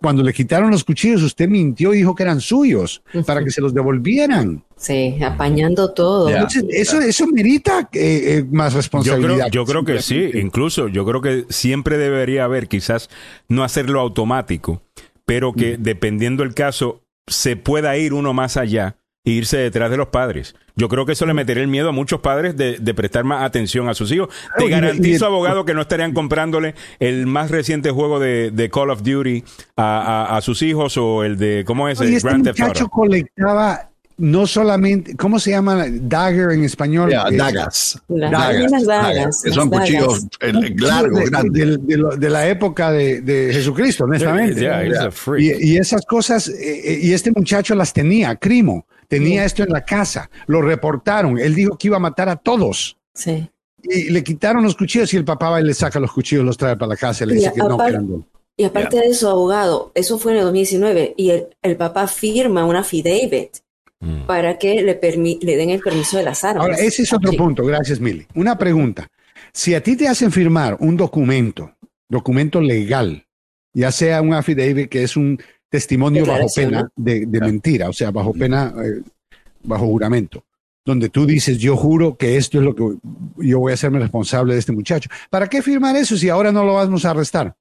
cuando 0.00 0.22
le 0.22 0.32
quitaron 0.32 0.70
los 0.70 0.84
cuchillos, 0.84 1.22
usted 1.22 1.48
mintió 1.48 1.92
y 1.94 1.98
dijo 1.98 2.14
que 2.14 2.22
eran 2.22 2.40
suyos 2.40 3.02
para 3.26 3.42
que 3.42 3.50
se 3.50 3.60
los 3.60 3.72
devolvieran. 3.74 4.62
Sí, 4.76 5.16
apañando 5.22 5.92
todo. 5.94 6.28
Entonces, 6.28 6.64
eso, 6.70 7.00
eso 7.00 7.26
merita 7.26 7.88
eh, 7.92 8.38
eh, 8.38 8.44
más 8.50 8.72
Yo 8.72 8.78
responsabilidad. 8.78 9.48
creo, 9.48 9.48
yo 9.48 9.64
creo 9.64 9.84
que 9.84 10.02
sí, 10.02 10.30
incluso 10.34 10.88
yo 10.88 11.04
creo 11.06 11.22
que 11.22 11.46
siempre 11.48 11.96
debería 11.96 12.44
haber, 12.44 12.68
quizás 12.68 13.08
no 13.48 13.64
hacerlo 13.64 14.00
automático, 14.00 14.82
pero 15.24 15.52
que 15.54 15.76
dependiendo 15.78 16.42
el 16.42 16.52
caso 16.54 17.00
se 17.26 17.56
pueda 17.56 17.96
ir 17.96 18.12
uno 18.12 18.34
más 18.34 18.58
allá 18.58 18.96
e 19.24 19.30
irse 19.30 19.56
detrás 19.56 19.90
de 19.90 19.96
los 19.96 20.08
padres. 20.08 20.54
Yo 20.76 20.88
creo 20.88 21.06
que 21.06 21.12
eso 21.12 21.24
le 21.24 21.34
metería 21.34 21.62
el 21.62 21.68
miedo 21.68 21.88
a 21.88 21.92
muchos 21.92 22.20
padres 22.20 22.56
de, 22.56 22.78
de 22.78 22.94
prestar 22.94 23.24
más 23.24 23.42
atención 23.44 23.88
a 23.88 23.94
sus 23.94 24.12
hijos. 24.12 24.28
Te 24.58 24.68
garantizo, 24.68 25.26
abogado, 25.26 25.64
que 25.64 25.72
no 25.72 25.80
estarían 25.80 26.12
comprándole 26.12 26.74
el 26.98 27.26
más 27.26 27.50
reciente 27.50 27.90
juego 27.90 28.20
de, 28.20 28.50
de 28.50 28.68
Call 28.70 28.90
of 28.90 29.02
Duty 29.02 29.42
a, 29.76 30.26
a- 30.32 30.36
a 30.36 30.40
sus 30.42 30.60
hijos 30.62 30.96
o 30.98 31.24
el 31.24 31.38
de, 31.38 31.64
¿cómo 31.66 31.88
es? 31.88 32.00
Y 32.00 32.04
El 32.04 32.14
este 32.14 32.28
Grand 32.28 32.44
Theft 32.44 32.58
muchacho 32.60 32.84
Auto. 32.84 32.90
colectaba 32.94 33.90
no 34.16 34.46
solamente, 34.46 35.16
¿cómo 35.16 35.40
se 35.40 35.50
llama? 35.50 35.86
Dagger 35.90 36.50
en 36.52 36.62
español. 36.64 37.12
Eh, 37.12 37.16
dagas. 37.36 38.00
Dagas, 38.08 38.70
las 38.70 38.84
dagas, 38.86 38.86
dagas, 38.86 39.42
que 39.42 39.48
las 39.48 39.54
son 39.56 39.70
dagas. 39.70 39.86
cuchillos 39.90 40.26
eh, 40.40 40.52
largos, 40.76 41.18
de, 41.20 41.30
grandes. 41.30 41.52
de- 41.66 41.76
de 41.78 41.96
lo- 41.96 42.16
de 42.16 42.30
la 42.30 42.46
época 42.48 42.92
de, 42.92 43.22
de 43.22 43.52
Jesucristo, 43.52 44.04
honestamente. 44.04 44.60
Yeah. 44.60 45.10
Y, 45.38 45.72
y 45.72 45.76
esas 45.78 46.04
cosas, 46.06 46.48
eh, 46.48 47.00
y 47.02 47.12
este 47.12 47.32
muchacho 47.32 47.74
las 47.74 47.92
tenía, 47.92 48.36
Crimo, 48.36 48.86
tenía 49.18 49.44
esto 49.44 49.62
en 49.62 49.70
la 49.70 49.84
casa, 49.84 50.30
lo 50.46 50.62
reportaron, 50.62 51.38
él 51.38 51.54
dijo 51.54 51.76
que 51.76 51.88
iba 51.88 51.96
a 51.96 52.00
matar 52.00 52.28
a 52.28 52.36
todos. 52.36 52.96
Sí. 53.14 53.48
Y 53.82 54.10
le 54.10 54.22
quitaron 54.24 54.62
los 54.62 54.74
cuchillos 54.76 55.12
y 55.12 55.16
el 55.16 55.24
papá 55.24 55.50
va 55.50 55.60
y 55.60 55.64
le 55.64 55.74
saca 55.74 56.00
los 56.00 56.12
cuchillos, 56.12 56.44
los 56.44 56.56
trae 56.56 56.76
para 56.76 56.88
la 56.90 56.96
casa 56.96 57.24
y 57.24 57.26
le 57.28 57.34
Y 57.34 57.36
dice 57.38 57.52
que 57.52 57.60
no, 57.60 57.76
que. 57.78 57.98
Y 58.56 58.64
aparte 58.64 58.96
de 58.98 59.06
eso, 59.06 59.28
abogado, 59.30 59.90
eso 59.94 60.16
fue 60.18 60.32
en 60.32 60.38
el 60.38 60.44
2019 60.44 61.14
y 61.16 61.30
el, 61.30 61.46
el 61.60 61.76
papá 61.76 62.06
firma 62.06 62.64
una 62.64 62.80
affidavit 62.80 63.56
Mm. 64.00 64.26
para 64.26 64.58
que 64.58 64.82
le, 64.82 65.00
permi- 65.00 65.38
le 65.40 65.56
den 65.56 65.70
el 65.70 65.80
permiso 65.80 66.18
de 66.18 66.24
las 66.24 66.44
armas. 66.44 66.62
Ahora, 66.64 66.76
ese 66.76 67.02
es 67.04 67.12
otro 67.12 67.32
punto, 67.32 67.64
gracias, 67.64 68.00
Mili. 68.00 68.26
Una 68.34 68.58
pregunta. 68.58 69.06
Si 69.52 69.72
a 69.74 69.82
ti 69.82 69.96
te 69.96 70.08
hacen 70.08 70.30
firmar 70.30 70.76
un 70.80 70.94
documento, 70.96 71.72
documento 72.08 72.60
legal, 72.60 73.24
ya 73.72 73.90
sea 73.92 74.20
un 74.20 74.34
affidavit 74.34 74.90
que 74.90 75.04
es 75.04 75.16
un 75.16 75.40
testimonio 75.78 76.24
bajo 76.24 76.46
pena 76.54 76.88
de, 76.96 77.26
de 77.26 77.40
mentira, 77.40 77.88
o 77.88 77.92
sea, 77.92 78.10
bajo 78.10 78.32
pena, 78.32 78.72
eh, 78.84 79.02
bajo 79.64 79.86
juramento, 79.86 80.44
donde 80.84 81.08
tú 81.08 81.26
dices, 81.26 81.58
yo 81.58 81.76
juro 81.76 82.16
que 82.16 82.36
esto 82.36 82.58
es 82.58 82.64
lo 82.64 82.74
que 82.74 82.84
yo 83.38 83.58
voy 83.58 83.72
a 83.72 83.74
hacerme 83.74 83.98
responsable 83.98 84.52
de 84.54 84.60
este 84.60 84.72
muchacho. 84.72 85.10
¿Para 85.30 85.48
qué 85.48 85.62
firmar 85.62 85.96
eso 85.96 86.16
si 86.16 86.28
ahora 86.28 86.52
no 86.52 86.64
lo 86.64 86.74
vamos 86.74 87.04
a 87.04 87.10
arrestar? 87.10 87.54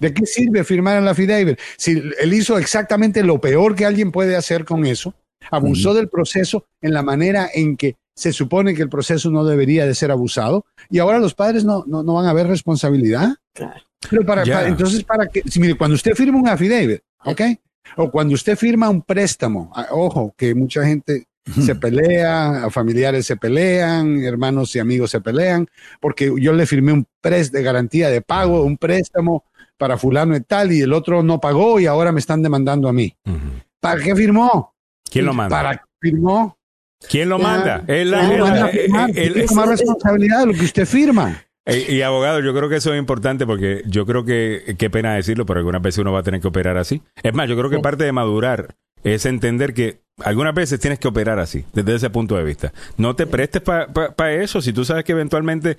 ¿De 0.00 0.14
qué 0.14 0.24
sirve 0.24 0.64
firmar 0.64 0.96
en 0.98 1.04
la 1.04 1.10
affidavit? 1.10 1.58
Si 1.76 1.90
él 2.20 2.32
hizo 2.32 2.56
exactamente 2.58 3.22
lo 3.22 3.38
peor 3.40 3.74
que 3.74 3.84
alguien 3.84 4.10
puede 4.12 4.34
hacer 4.36 4.64
con 4.64 4.86
eso, 4.86 5.12
abusó 5.50 5.92
del 5.94 6.08
proceso 6.08 6.64
en 6.80 6.94
la 6.94 7.02
manera 7.02 7.48
en 7.52 7.76
que 7.76 7.96
se 8.14 8.32
supone 8.32 8.74
que 8.74 8.82
el 8.82 8.88
proceso 8.88 9.30
no 9.30 9.44
debería 9.44 9.84
de 9.86 9.94
ser 9.94 10.10
abusado, 10.10 10.64
y 10.90 11.00
ahora 11.00 11.18
los 11.18 11.34
padres 11.34 11.64
no, 11.64 11.82
no, 11.86 12.02
no 12.02 12.14
van 12.14 12.26
a 12.26 12.32
ver 12.34 12.46
responsabilidad. 12.46 13.34
Claro. 13.52 13.80
Pero 14.10 14.24
para- 14.26 14.66
entonces, 14.68 15.02
para 15.04 15.26
que, 15.28 15.42
si, 15.46 15.60
mire, 15.60 15.74
cuando 15.76 15.94
usted 15.94 16.14
firma 16.14 16.38
un 16.38 16.48
affidavit, 16.48 17.00
¿ok? 17.24 17.40
O 17.96 18.10
cuando 18.10 18.34
usted 18.34 18.56
firma 18.56 18.88
un 18.88 19.02
préstamo, 19.02 19.70
ah, 19.74 19.86
ojo, 19.90 20.34
que 20.36 20.54
mucha 20.54 20.84
gente 20.84 21.26
se 21.60 21.74
pelea, 21.74 22.68
familiares 22.70 23.26
se 23.26 23.36
pelean, 23.36 24.22
hermanos 24.22 24.74
y 24.76 24.78
amigos 24.78 25.10
se 25.10 25.20
pelean, 25.20 25.66
porque 26.00 26.32
yo 26.38 26.52
le 26.52 26.66
firmé 26.66 26.92
un 26.92 27.04
pres 27.20 27.50
de 27.50 27.62
garantía 27.64 28.08
de 28.10 28.20
pago, 28.22 28.62
un 28.62 28.76
préstamo 28.78 29.44
para 29.76 29.98
fulano 29.98 30.36
y 30.36 30.40
tal, 30.42 30.70
y 30.70 30.80
el 30.82 30.92
otro 30.92 31.24
no 31.24 31.40
pagó 31.40 31.80
y 31.80 31.86
ahora 31.86 32.12
me 32.12 32.20
están 32.20 32.42
demandando 32.42 32.88
a 32.88 32.92
mí. 32.92 33.16
¿Para 33.80 34.00
qué 34.00 34.14
firmó? 34.14 34.72
¿Quién 35.10 35.26
lo 35.26 35.34
manda? 35.34 35.56
¿Para 35.56 35.76
qué 35.78 35.84
firmó? 36.00 36.56
¿Quién 37.08 37.28
lo 37.28 37.38
Ya, 37.38 37.42
manda? 37.44 37.84
Es 37.88 38.06
No 38.08 38.22
eh, 38.22 39.12
el- 39.16 39.34
que 39.34 39.42
tomar 39.42 39.68
responsabilidad 39.68 40.38
de 40.40 40.46
lo 40.46 40.52
que 40.54 40.64
usted 40.64 40.86
firma. 40.86 41.42
Eh, 41.66 41.86
Y, 41.88 42.02
abogado, 42.02 42.40
yo 42.40 42.54
creo 42.54 42.68
que 42.68 42.76
eso 42.76 42.92
es 42.92 42.98
importante 42.98 43.46
porque 43.46 43.82
yo 43.86 44.04
creo 44.06 44.24
que, 44.24 44.74
qué 44.78 44.90
pena 44.90 45.14
decirlo, 45.14 45.46
pero 45.46 45.58
algunas 45.58 45.82
veces 45.82 45.98
uno 45.98 46.12
va 46.12 46.20
a 46.20 46.22
tener 46.22 46.40
que 46.40 46.48
operar 46.48 46.76
así. 46.76 47.02
Es 47.22 47.34
más, 47.34 47.48
yo 47.48 47.56
creo 47.56 47.70
que 47.70 47.78
parte 47.78 48.04
de 48.04 48.12
madurar 48.12 48.74
es 49.04 49.26
entender 49.26 49.74
que 49.74 50.00
algunas 50.24 50.54
veces 50.54 50.78
tienes 50.78 50.98
que 50.98 51.08
operar 51.08 51.38
así, 51.38 51.64
desde 51.72 51.94
ese 51.94 52.10
punto 52.10 52.36
de 52.36 52.44
vista. 52.44 52.72
No 52.96 53.16
te 53.16 53.26
prestes 53.26 53.62
para 53.62 54.32
eso 54.34 54.60
si 54.60 54.72
tú 54.72 54.84
sabes 54.84 55.04
que 55.04 55.12
eventualmente 55.12 55.76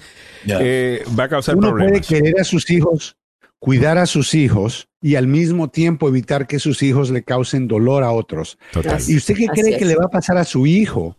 eh, 0.47 1.03
va 1.17 1.25
a 1.25 1.29
causar 1.29 1.55
Uno 1.55 1.71
puede 1.71 1.83
problemas. 1.83 2.07
querer 2.07 2.39
a 2.39 2.43
sus 2.43 2.69
hijos, 2.69 3.17
cuidar 3.59 3.97
a 3.97 4.05
sus 4.05 4.33
hijos 4.33 4.87
y 5.01 5.15
al 5.15 5.27
mismo 5.27 5.69
tiempo 5.69 6.07
evitar 6.07 6.47
que 6.47 6.59
sus 6.59 6.81
hijos 6.83 7.09
le 7.11 7.23
causen 7.23 7.67
dolor 7.67 8.03
a 8.03 8.11
otros. 8.11 8.57
Total. 8.71 8.99
¿Y 9.07 9.17
usted 9.17 9.35
qué 9.35 9.47
cree 9.47 9.73
es. 9.73 9.77
que 9.77 9.85
le 9.85 9.95
va 9.95 10.05
a 10.05 10.09
pasar 10.09 10.37
a 10.37 10.43
su 10.45 10.65
hijo 10.65 11.17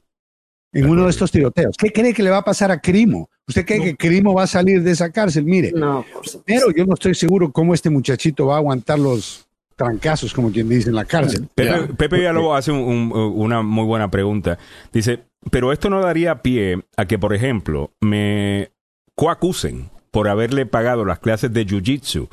en 0.74 0.88
uno 0.90 1.04
de 1.04 1.10
estos 1.10 1.30
tiroteos? 1.30 1.76
¿Qué 1.78 1.90
cree 1.92 2.12
que 2.12 2.22
le 2.22 2.30
va 2.30 2.38
a 2.38 2.44
pasar 2.44 2.70
a 2.70 2.80
Crimo? 2.80 3.30
¿Usted 3.48 3.64
cree 3.64 3.80
que 3.80 3.96
Crimo 3.96 4.34
va 4.34 4.42
a 4.42 4.46
salir 4.46 4.82
de 4.82 4.90
esa 4.90 5.10
cárcel? 5.10 5.44
Mire, 5.44 5.72
No, 5.74 6.04
pero 6.44 6.70
yo 6.70 6.84
no 6.84 6.94
estoy 6.94 7.14
seguro 7.14 7.50
cómo 7.52 7.72
este 7.74 7.90
muchachito 7.90 8.46
va 8.46 8.54
a 8.54 8.58
aguantar 8.58 8.98
los 8.98 9.46
trancazos, 9.76 10.32
como 10.32 10.52
quien 10.52 10.68
dice, 10.68 10.88
en 10.90 10.94
la 10.94 11.04
cárcel. 11.04 11.48
Pepe, 11.54 11.68
Ya. 11.70 11.86
Pepe 11.96 12.16
Villalobos 12.18 12.58
hace 12.58 12.70
un- 12.72 13.10
un- 13.12 13.12
una 13.12 13.62
muy 13.62 13.84
buena 13.84 14.10
pregunta. 14.10 14.58
Dice, 14.92 15.20
pero 15.50 15.72
esto 15.72 15.90
no 15.90 16.00
daría 16.00 16.42
pie 16.42 16.84
a 16.96 17.06
que, 17.06 17.18
por 17.18 17.34
ejemplo, 17.34 17.90
me 18.00 18.70
coacusen 19.16 19.90
por 20.10 20.28
haberle 20.28 20.66
pagado 20.66 21.04
las 21.04 21.18
clases 21.18 21.52
de 21.52 21.66
Jiu-Jitsu 21.66 22.28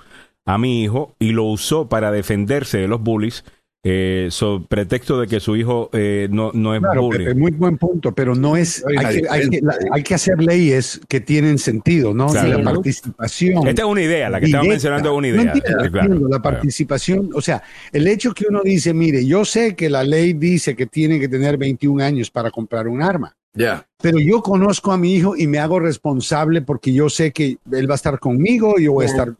a 0.46 0.58
mi 0.58 0.84
hijo 0.84 1.16
y 1.20 1.32
lo 1.32 1.46
usó 1.46 1.90
para 1.90 2.12
defenderse 2.12 2.78
de 2.78 2.88
los 2.88 3.02
bullies, 3.02 3.44
eh, 3.84 4.28
sobre 4.30 4.66
pretexto 4.68 5.20
de 5.20 5.28
que 5.28 5.40
su 5.40 5.56
hijo 5.56 5.90
eh, 5.94 6.28
no, 6.32 6.52
no 6.54 6.76
es 6.76 6.82
Claro, 6.82 7.02
bully. 7.04 7.26
Pepe, 7.26 7.34
muy 7.40 7.52
buen 7.52 7.78
punto, 7.78 8.12
pero 8.14 8.36
no 8.36 8.56
es, 8.56 8.84
Hay 8.86 9.22
que, 9.22 9.28
hay, 9.30 9.50
que, 9.50 9.62
hay 9.92 10.04
que 10.04 10.14
hacer 10.14 10.42
leyes 10.42 11.02
que 11.08 11.20
tienen 11.20 11.58
sentido, 11.58 12.14
¿no? 12.14 12.28
Claro. 12.28 12.48
Y 12.48 12.52
la 12.52 12.58
¿no? 12.60 12.64
participación. 12.74 13.68
Esta 13.68 13.82
es 13.82 13.88
una 13.88 14.02
idea, 14.04 14.30
la 14.30 14.40
que 14.40 14.46
estaba 14.46 14.62
directa. 14.64 14.74
mencionando 14.74 15.12
es 15.12 15.18
una 15.18 15.28
No 15.30 15.34
idea. 15.42 15.54
entiendo, 15.54 15.84
Sí, 15.84 15.90
claro, 15.90 16.06
entiendo, 16.08 16.30
la 16.30 16.40
claro. 16.40 16.56
participación, 16.58 17.30
o 17.34 17.42
sea, 17.42 17.64
el 17.92 18.08
hecho 18.08 18.34
que 18.34 18.46
uno 18.50 18.62
dice, 18.64 18.94
mire, 18.94 19.26
yo 19.26 19.46
sé 19.46 19.76
que 19.76 19.90
la 19.90 20.04
ley 20.04 20.34
dice 20.34 20.76
que 20.76 20.86
tiene 20.86 21.20
que 21.20 21.28
tener 21.28 21.58
21 21.58 22.04
años 22.04 22.30
para 22.30 22.52
comprar 22.52 22.88
un 22.88 23.02
arma, 23.02 23.36
Ya. 23.56 23.88
pero 24.02 24.20
yo 24.20 24.42
conozco 24.44 24.92
a 24.92 24.98
mi 24.98 25.16
hijo 25.16 25.36
y 25.36 25.48
me 25.48 25.58
hago 25.58 25.80
responsable 25.80 26.62
porque 26.62 26.94
yo 26.94 27.10
sé 27.10 27.32
que 27.32 27.58
él 27.72 27.90
va 27.90 27.94
a 27.94 27.96
estar 27.96 28.20
conmigo, 28.20 28.78
yo 28.78 28.94
voy 28.94 29.06
a 29.06 29.08
estar... 29.08 29.34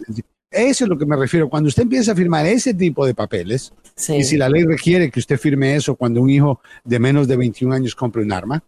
Eso 0.52 0.84
es 0.84 0.90
lo 0.90 0.98
que 0.98 1.06
me 1.06 1.16
refiero. 1.16 1.50
Cuando 1.50 1.70
usted 1.70 1.84
empieza 1.84 2.12
a 2.12 2.16
firmar 2.16 2.46
ese 2.46 2.74
tipo 2.74 3.06
de 3.06 3.14
papeles, 3.16 3.74
Sí. 3.96 4.16
y 4.18 4.24
si 4.24 4.36
la 4.38 4.50
ley 4.50 4.64
requiere 4.64 5.10
que 5.10 5.20
usted 5.20 5.38
firme 5.40 5.76
eso 5.76 5.96
cuando 5.96 6.22
un 6.22 6.30
hijo 6.30 6.60
de 6.84 7.00
menos 7.00 7.28
de 7.28 7.38
21 7.38 7.74
años 7.74 7.96
compre 7.96 8.22
un 8.22 8.32
arma, 8.34 8.62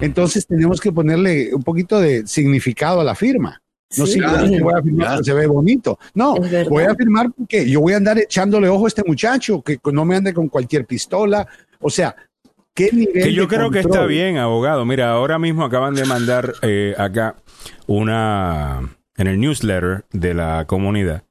entonces 0.00 0.46
tenemos 0.46 0.80
que 0.80 0.92
ponerle 0.92 1.52
un 1.54 1.62
poquito 1.62 2.00
de 2.00 2.26
significado 2.26 3.00
a 3.00 3.04
la 3.04 3.14
firma. 3.14 3.60
No 3.96 4.06
Sí, 4.06 4.12
simplemente 4.14 4.60
voy 4.62 4.74
a 4.74 4.82
firmar 4.82 5.06
Claro. 5.06 5.14
porque 5.16 5.24
se 5.30 5.34
ve 5.34 5.46
bonito. 5.46 5.98
No, 6.14 6.34
voy 6.68 6.84
a 6.84 6.94
firmar 6.94 7.30
porque 7.36 7.68
yo 7.68 7.80
voy 7.80 7.92
a 7.94 7.96
andar 7.96 8.18
echándole 8.18 8.68
ojo 8.68 8.84
a 8.84 8.88
este 8.88 9.02
muchacho, 9.04 9.62
que 9.62 9.78
no 9.92 10.04
me 10.04 10.16
ande 10.16 10.32
con 10.34 10.48
cualquier 10.48 10.84
pistola. 10.86 11.46
O 11.80 11.90
sea, 11.90 12.14
¿qué 12.74 12.90
nivel 12.92 13.12
Que 13.24 13.32
yo 13.32 13.42
de 13.42 13.48
creo 13.48 13.70
que 13.70 13.80
está 13.80 14.04
bien, 14.06 14.36
abogado. 14.36 14.84
Mira, 14.84 15.10
ahora 15.10 15.38
mismo 15.38 15.64
acaban 15.64 15.94
de 15.94 16.04
mandar 16.06 16.54
eh, 16.62 16.94
acá 16.98 17.36
una 17.86 18.96
en 19.16 19.26
el 19.26 19.40
newsletter 19.40 20.04
de 20.12 20.34
la 20.34 20.64
comunidad 20.66 21.24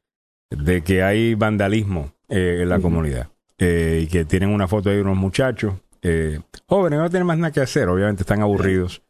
de 0.49 0.83
que 0.83 1.03
hay 1.03 1.35
vandalismo 1.35 2.13
eh, 2.29 2.59
en 2.61 2.69
la 2.69 2.79
comunidad 2.79 3.29
eh, 3.57 4.01
y 4.03 4.07
que 4.07 4.25
tienen 4.25 4.49
una 4.49 4.67
foto 4.67 4.89
de 4.89 5.01
unos 5.01 5.17
muchachos 5.17 5.73
eh, 6.03 6.41
jóvenes, 6.67 6.99
no 6.99 7.09
tienen 7.09 7.25
más 7.25 7.37
nada 7.37 7.53
que 7.53 7.61
hacer, 7.61 7.87
obviamente 7.87 8.23
están 8.23 8.41
aburridos. 8.41 9.01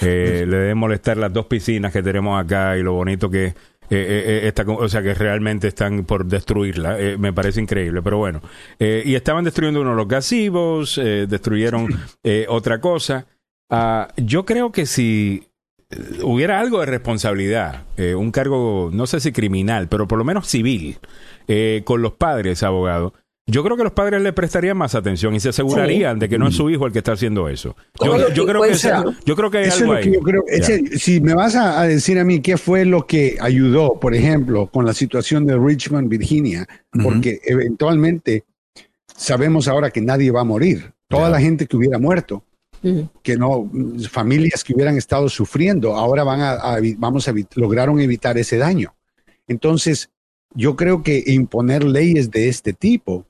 Eh, 0.00 0.44
le 0.48 0.56
deben 0.58 0.78
molestar 0.78 1.16
las 1.16 1.32
dos 1.32 1.46
piscinas 1.46 1.92
que 1.92 2.02
tenemos 2.02 2.42
acá 2.42 2.76
y 2.76 2.82
lo 2.82 2.92
bonito 2.92 3.30
que 3.30 3.54
eh, 3.88 4.42
esta 4.44 4.62
o 4.62 4.88
sea 4.88 5.02
que 5.02 5.14
realmente 5.14 5.68
están 5.68 6.04
por 6.04 6.24
destruirla. 6.26 6.96
Me 7.18 7.32
parece 7.32 7.60
increíble, 7.60 8.00
pero 8.00 8.16
bueno. 8.18 8.40
Y 8.78 9.14
estaban 9.14 9.44
destruyendo 9.44 9.82
uno 9.82 9.90
de 9.90 9.96
los 9.96 10.08
gasivos, 10.08 10.96
destruyeron 10.96 11.88
otra 12.48 12.80
cosa. 12.80 13.26
Ah, 13.68 14.08
yo 14.16 14.46
creo 14.46 14.72
que 14.72 14.86
si 14.86 15.48
hubiera 16.22 16.60
algo 16.60 16.80
de 16.80 16.86
responsabilidad, 16.86 17.84
eh, 17.96 18.14
un 18.14 18.30
cargo, 18.30 18.90
no 18.92 19.06
sé 19.06 19.20
si 19.20 19.32
criminal, 19.32 19.88
pero 19.88 20.06
por 20.08 20.18
lo 20.18 20.24
menos 20.24 20.46
civil, 20.48 20.98
eh, 21.48 21.82
con 21.84 22.02
los 22.02 22.12
padres, 22.12 22.62
abogado, 22.62 23.14
yo 23.46 23.64
creo 23.64 23.76
que 23.76 23.82
los 23.82 23.92
padres 23.92 24.22
le 24.22 24.32
prestarían 24.32 24.76
más 24.76 24.94
atención 24.94 25.34
y 25.34 25.40
se 25.40 25.48
asegurarían 25.48 26.18
de 26.20 26.28
que 26.28 26.38
no 26.38 26.46
es 26.46 26.54
su 26.54 26.70
hijo 26.70 26.86
el 26.86 26.92
que 26.92 26.98
está 26.98 27.12
haciendo 27.12 27.48
eso. 27.48 27.74
Yo, 28.00 28.12
creo 28.12 28.62
que 28.62 28.74
yo 29.24 29.34
creo 29.36 29.50
que 29.50 29.58
hay 29.58 29.64
Eso 29.64 29.76
es 29.76 29.82
algo 29.82 29.94
lo 29.94 30.00
que 30.00 30.08
ahí. 30.08 30.14
yo 30.14 30.20
creo. 30.20 30.42
Ya. 30.48 30.54
Ese- 30.56 30.98
si 30.98 31.20
me 31.20 31.34
vas 31.34 31.56
a, 31.56 31.80
a 31.80 31.86
decir 31.88 32.20
a 32.20 32.24
mí 32.24 32.40
qué 32.40 32.56
fue 32.56 32.84
lo 32.84 33.04
que 33.04 33.36
ayudó, 33.40 33.98
por 33.98 34.14
ejemplo, 34.14 34.68
con 34.68 34.86
la 34.86 34.94
situación 34.94 35.44
de 35.44 35.58
Richmond, 35.58 36.08
Virginia, 36.08 36.68
porque 37.02 37.40
eventualmente 37.44 38.44
sabemos 39.16 39.66
ahora 39.66 39.90
que 39.90 40.00
nadie 40.00 40.30
va 40.30 40.42
a 40.42 40.44
morir. 40.44 40.92
Toda 41.08 41.28
la 41.28 41.40
gente 41.40 41.66
que 41.66 41.76
hubiera 41.76 41.98
muerto, 41.98 42.44
Que 43.22 43.36
no, 43.36 43.70
familias 44.10 44.64
que 44.64 44.74
hubieran 44.74 44.96
estado 44.96 45.28
sufriendo, 45.28 45.94
ahora 45.94 46.24
van 46.24 46.40
a, 46.40 46.78
vamos 46.98 47.28
a 47.28 47.34
lograron 47.54 48.00
evitar 48.00 48.36
ese 48.38 48.58
daño. 48.58 48.94
Entonces, 49.46 50.10
yo 50.54 50.76
creo 50.76 51.02
que 51.02 51.22
imponer 51.26 51.84
leyes 51.84 52.30
de 52.30 52.48
este 52.48 52.72
tipo 52.72 53.24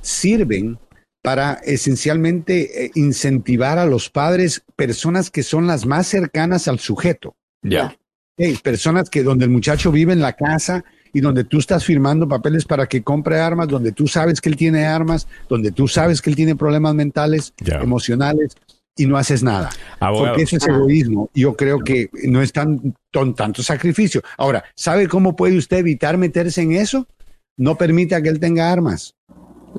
sirven 0.00 0.78
para 1.22 1.54
esencialmente 1.64 2.84
eh, 2.84 2.90
incentivar 2.94 3.78
a 3.78 3.86
los 3.86 4.10
padres, 4.10 4.62
personas 4.76 5.30
que 5.30 5.42
son 5.42 5.66
las 5.66 5.86
más 5.86 6.06
cercanas 6.06 6.68
al 6.68 6.78
sujeto. 6.78 7.34
Ya. 7.62 7.96
Hey, 8.36 8.58
personas 8.62 9.08
que 9.08 9.22
donde 9.22 9.44
el 9.44 9.50
muchacho 9.50 9.92
vive 9.92 10.12
en 10.12 10.20
la 10.20 10.34
casa 10.34 10.84
y 11.12 11.20
donde 11.20 11.44
tú 11.44 11.58
estás 11.58 11.84
firmando 11.84 12.28
papeles 12.28 12.64
para 12.64 12.86
que 12.86 13.02
compre 13.02 13.38
armas, 13.38 13.68
donde 13.68 13.92
tú 13.92 14.08
sabes 14.08 14.40
que 14.40 14.48
él 14.48 14.56
tiene 14.56 14.84
armas, 14.84 15.28
donde 15.48 15.72
tú 15.72 15.88
sabes 15.88 16.20
que 16.20 16.30
él 16.30 16.36
tiene 16.36 16.56
problemas 16.56 16.94
mentales, 16.94 17.54
emocionales 17.64 18.56
y 18.96 19.06
no 19.06 19.16
haces 19.16 19.42
nada. 19.42 19.70
Abogado. 20.00 20.28
Porque 20.28 20.42
eso 20.44 20.56
es 20.56 20.66
egoísmo. 20.68 21.30
Yo 21.34 21.54
creo 21.56 21.80
que 21.80 22.10
no 22.24 22.40
es 22.42 22.52
tan, 22.52 22.94
tan- 23.10 23.34
tanto 23.34 23.62
sacrificio. 23.62 24.22
Ahora, 24.38 24.64
¿sabe 24.74 25.08
cómo 25.08 25.34
puede 25.36 25.56
usted 25.58 25.78
evitar 25.78 26.16
meterse 26.18 26.62
en 26.62 26.72
eso? 26.72 27.06
No 27.56 27.76
permita 27.76 28.20
que 28.22 28.28
él 28.28 28.40
tenga 28.40 28.70
armas. 28.72 29.14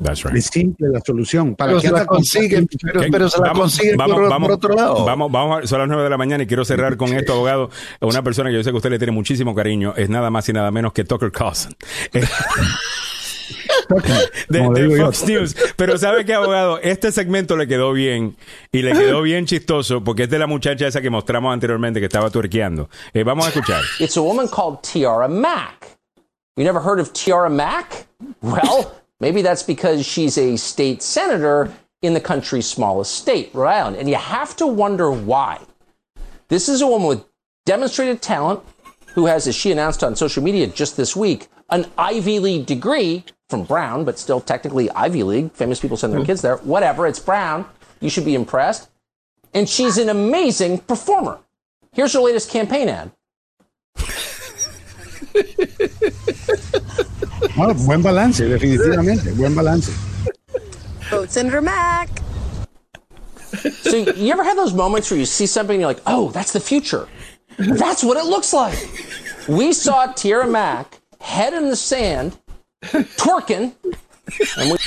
That's 0.03 0.23
right. 0.23 0.35
Es 0.35 0.47
simple 0.47 0.89
la 0.91 0.99
solución. 0.99 1.55
¿Para 1.55 1.69
Pero 1.71 1.81
qué 1.81 1.87
se 1.87 1.93
la 1.93 1.99
anda 1.99 2.07
con- 2.07 2.17
consigue, 2.17 2.67
pero, 2.81 3.01
pero 3.09 3.29
se 3.29 3.39
la 3.39 3.47
vamos- 3.47 3.59
consigue 3.61 3.95
vamos- 3.95 4.15
por, 4.17 4.29
vamos- 4.29 4.47
por 4.49 4.55
otro 4.57 4.73
lado. 4.75 5.05
Vamos, 5.05 5.31
vamos, 5.31 5.63
a- 5.63 5.67
son 5.67 5.79
las 5.79 5.87
9 5.87 6.03
de 6.03 6.09
la 6.09 6.17
mañana 6.17 6.43
y 6.43 6.47
quiero 6.47 6.65
cerrar 6.65 6.97
con 6.97 7.13
esto, 7.13 7.31
abogado. 7.31 7.69
Una 8.01 8.21
persona 8.21 8.49
que 8.49 8.55
yo 8.57 8.63
sé 8.63 8.71
que 8.71 8.75
usted 8.75 8.89
le 8.89 8.97
tiene 8.97 9.13
muchísimo 9.13 9.55
cariño 9.55 9.93
es 9.95 10.09
nada 10.09 10.29
más 10.29 10.49
y 10.49 10.53
nada 10.53 10.69
menos 10.71 10.91
que 10.91 11.05
Tucker 11.05 11.31
Carlson. 11.31 11.73
de, 14.49 14.59
Como 14.59 14.73
de 14.73 14.81
digo 14.83 14.97
yo. 14.97 15.05
Fox 15.05 15.25
News. 15.25 15.55
Pero 15.75 15.97
¿sabe 15.97 16.25
qué, 16.25 16.33
abogado? 16.33 16.79
Este 16.79 17.11
segmento 17.11 17.55
le 17.55 17.67
quedó 17.67 17.93
bien 17.93 18.35
y 18.71 18.81
le 18.81 18.93
quedó 18.93 19.21
bien 19.21 19.45
chistoso 19.45 20.03
porque 20.03 20.23
es 20.23 20.29
de 20.29 20.39
la 20.39 20.47
muchacha 20.47 20.87
esa 20.87 21.01
que 21.01 21.09
mostramos 21.09 21.53
anteriormente 21.53 21.99
que 21.99 22.05
estaba 22.07 22.29
tuerqueando. 22.29 22.89
Eh, 23.13 23.23
vamos 23.23 23.45
a 23.45 23.49
escuchar. 23.49 23.83
It's 23.99 24.17
a 24.17 24.21
woman 24.21 24.47
called 24.47 24.81
Tiara 24.81 25.27
Mack. 25.27 25.97
You 26.57 26.63
never 26.63 26.79
heard 26.79 26.99
of 26.99 27.11
Tiara 27.13 27.49
Mack? 27.49 28.07
Well, 28.41 28.93
maybe 29.19 29.41
that's 29.41 29.63
because 29.63 30.05
she's 30.05 30.37
a 30.37 30.55
state 30.57 31.01
senator 31.01 31.71
in 32.01 32.13
the 32.13 32.21
country's 32.21 32.65
smallest 32.67 33.13
state, 33.15 33.49
Rhode 33.53 33.69
Island. 33.69 33.97
And 33.97 34.07
you 34.07 34.15
have 34.15 34.55
to 34.57 34.67
wonder 34.67 35.11
why. 35.11 35.59
This 36.47 36.69
is 36.69 36.81
a 36.81 36.87
woman 36.87 37.07
with 37.07 37.25
demonstrated 37.65 38.21
talent 38.21 38.61
who 39.15 39.25
has, 39.25 39.47
as 39.47 39.55
she 39.55 39.71
announced 39.71 40.03
on 40.03 40.15
social 40.15 40.43
media 40.43 40.67
just 40.67 40.95
this 40.97 41.15
week, 41.15 41.47
an 41.69 41.87
Ivy 41.97 42.39
League 42.39 42.65
degree 42.67 43.23
from 43.49 43.63
Brown, 43.63 44.05
but 44.05 44.17
still 44.17 44.41
technically 44.41 44.89
Ivy 44.91 45.23
League. 45.23 45.51
Famous 45.51 45.79
people 45.79 45.97
send 45.97 46.13
their 46.13 46.21
hmm. 46.21 46.25
kids 46.25 46.41
there. 46.41 46.57
Whatever, 46.57 47.07
it's 47.07 47.19
Brown. 47.19 47.65
You 47.99 48.09
should 48.09 48.25
be 48.25 48.35
impressed. 48.35 48.89
And 49.53 49.69
she's 49.69 49.97
an 49.97 50.09
amazing 50.09 50.79
performer. 50.79 51.39
Here's 51.93 52.13
her 52.13 52.19
latest 52.19 52.49
campaign 52.49 52.89
ad. 52.89 53.11
Buen 57.55 58.01
balance, 58.01 58.39
definitivamente. 58.39 59.37
Buen 59.37 59.55
balance. 59.55 59.87
Vote 61.09 61.31
Senator 61.31 61.61
Mack. 61.61 62.09
So 63.71 63.95
you 63.95 64.33
ever 64.33 64.43
have 64.43 64.57
those 64.57 64.73
moments 64.73 65.09
where 65.09 65.19
you 65.19 65.25
see 65.25 65.45
something 65.45 65.75
and 65.75 65.81
you're 65.81 65.89
like, 65.89 66.03
oh, 66.05 66.31
that's 66.31 66.51
the 66.51 66.59
future. 66.59 67.07
That's 67.57 68.03
what 68.03 68.17
it 68.17 68.25
looks 68.25 68.51
like. 68.51 68.77
We 69.47 69.71
saw 69.71 70.07
Tierra 70.07 70.47
Mack 70.47 70.99
head 71.21 71.53
in 71.53 71.69
the 71.69 71.75
sand, 71.75 72.37
twerking, 73.17 73.73
and 74.57 74.71
we 74.71 74.77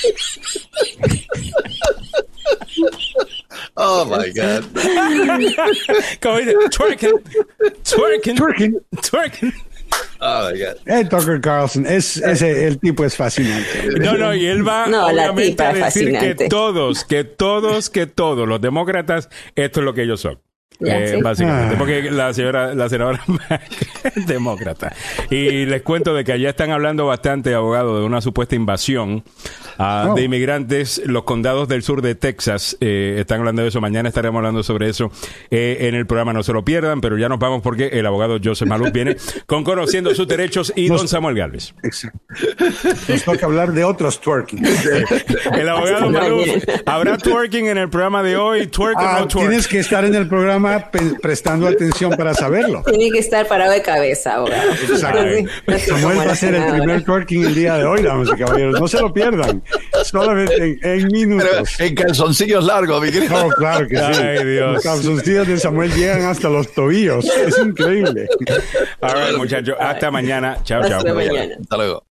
Oh 3.76 4.04
my 4.04 4.28
God. 4.30 4.64
¿Cómo 6.20 6.38
dice? 6.38 6.54
Twerking, 6.70 7.14
twerking, 7.84 8.36
Twerking. 8.36 8.74
twerking. 9.02 9.52
Oh 10.20 10.50
my 10.50 10.58
God. 10.58 10.76
Eh, 10.86 11.04
Tucker 11.08 11.40
Carlson, 11.40 11.86
es, 11.86 12.16
ese, 12.18 12.66
el 12.66 12.78
tipo 12.78 13.04
es 13.04 13.16
fascinante. 13.16 13.98
No, 14.00 14.14
no, 14.16 14.34
y 14.34 14.46
él 14.46 14.66
va 14.66 14.86
No, 14.86 15.06
obviamente 15.06 15.62
a 15.62 15.72
decir 15.72 16.06
que 16.08 16.12
fascinante. 16.14 16.48
todos, 16.48 17.04
que 17.04 17.24
todos, 17.24 17.88
que 17.90 18.06
todos 18.06 18.46
los 18.48 18.60
demócratas, 18.60 19.28
esto 19.54 19.80
es 19.80 19.84
lo 19.84 19.94
que 19.94 20.02
ellos 20.02 20.20
son. 20.20 20.40
Eh, 20.80 21.14
sí. 21.16 21.22
Básicamente, 21.22 21.74
Ah. 21.74 21.78
porque 21.78 22.10
la 22.10 22.32
señora, 22.32 22.74
la 22.74 22.88
senadora 22.88 23.20
es 24.14 24.26
demócrata. 24.26 24.92
Y 25.30 25.64
les 25.66 25.82
cuento 25.82 26.14
de 26.14 26.22
que 26.24 26.32
allá 26.32 26.50
están 26.50 26.70
hablando 26.70 27.06
bastante, 27.06 27.52
abogado, 27.54 27.98
de 27.98 28.06
una 28.06 28.20
supuesta 28.20 28.54
invasión 28.54 29.24
ah, 29.78 30.08
Oh. 30.10 30.14
de 30.14 30.22
inmigrantes. 30.22 31.00
Los 31.06 31.24
condados 31.24 31.68
del 31.68 31.82
sur 31.82 32.02
de 32.02 32.14
Texas 32.14 32.76
eh, 32.80 33.16
están 33.20 33.40
hablando 33.40 33.62
de 33.62 33.68
eso. 33.68 33.80
Mañana 33.80 34.08
estaremos 34.08 34.38
hablando 34.38 34.62
sobre 34.62 34.88
eso 34.88 35.10
eh, 35.50 35.78
en 35.82 35.94
el 35.94 36.06
programa. 36.06 36.32
No 36.32 36.42
se 36.42 36.52
lo 36.52 36.64
pierdan, 36.64 37.00
pero 37.00 37.16
ya 37.18 37.28
nos 37.28 37.38
vamos 37.38 37.62
porque 37.62 37.88
el 37.88 38.06
abogado 38.06 38.38
Joseph 38.42 38.68
Maluf 38.68 38.92
viene 38.92 39.16
con 39.46 39.64
Conociendo 39.68 40.14
sus 40.14 40.26
Derechos 40.28 40.72
y 40.76 40.88
Nos- 40.88 40.98
don 41.00 41.08
Samuel 41.08 41.36
Galvez. 41.36 41.74
Exacto. 41.82 42.18
Nos 43.08 43.22
toca 43.24 43.46
hablar 43.46 43.72
de 43.72 43.84
otros 43.84 44.20
twerking. 44.20 44.64
El 45.52 45.68
abogado 45.68 46.10
Maluf, 46.10 46.48
¿habrá 46.86 47.16
twerking 47.18 47.66
en 47.66 47.78
el 47.78 47.88
programa 47.90 48.22
de 48.22 48.36
hoy? 48.36 48.66
¿Twerk 48.66 48.96
o 48.96 49.00
Ah, 49.00 49.16
no 49.20 49.28
twerk? 49.28 49.48
tienes 49.48 49.68
que 49.68 49.78
estar 49.78 50.04
en 50.04 50.14
el 50.14 50.28
programa 50.28 50.90
prestando 51.22 51.66
atención 51.66 52.12
para 52.16 52.34
saberlo. 52.34 52.82
Tiene 52.84 53.10
que 53.10 53.18
estar 53.18 53.46
parado 53.46 53.72
de 53.72 53.82
cabeza, 53.82 54.34
abogado. 54.36 54.70
Exacto. 54.72 55.22
Samuel 55.86 56.18
va 56.18 56.22
a 56.22 56.32
hacer 56.32 56.54
el 56.54 56.72
primer 56.72 57.04
twerking 57.04 57.44
el 57.44 57.54
día 57.54 57.74
de 57.76 57.84
hoy, 57.84 58.02
damas 58.02 58.28
y 58.34 58.38
caballeros. 58.38 58.80
No 58.80 58.88
se 58.88 59.00
lo 59.00 59.12
pierdan. 59.12 59.62
Solamente 60.04 60.56
en, 60.56 60.70
en 60.72 60.78
Pero 60.80 61.10
minutos. 61.10 61.80
en 61.80 61.94
calzoncillos 61.94 62.64
largos, 62.64 63.02
mi 63.02 63.10
querido. 63.10 63.48
No, 63.48 63.48
claro 63.50 63.86
que 63.88 63.96
sí. 63.96 64.02
Ay, 64.02 64.44
Dios. 64.44 64.74
Los 64.74 64.82
calzoncillos 64.82 65.46
de 65.48 65.58
Samuel 65.58 65.92
llegan 65.94 66.22
hasta 66.24 66.48
los 66.48 66.72
tobillos. 66.72 67.24
Es 67.24 67.58
increíble. 67.58 68.28
All 69.00 69.12
right, 69.14 69.36
muchachos. 69.36 69.76
Hasta 69.78 70.10
mañana. 70.10 70.58
Chao, 70.64 70.82
chao. 70.88 70.98
Hasta 70.98 71.14
mañana. 71.14 71.56
Hasta 71.60 71.76
luego. 71.76 72.04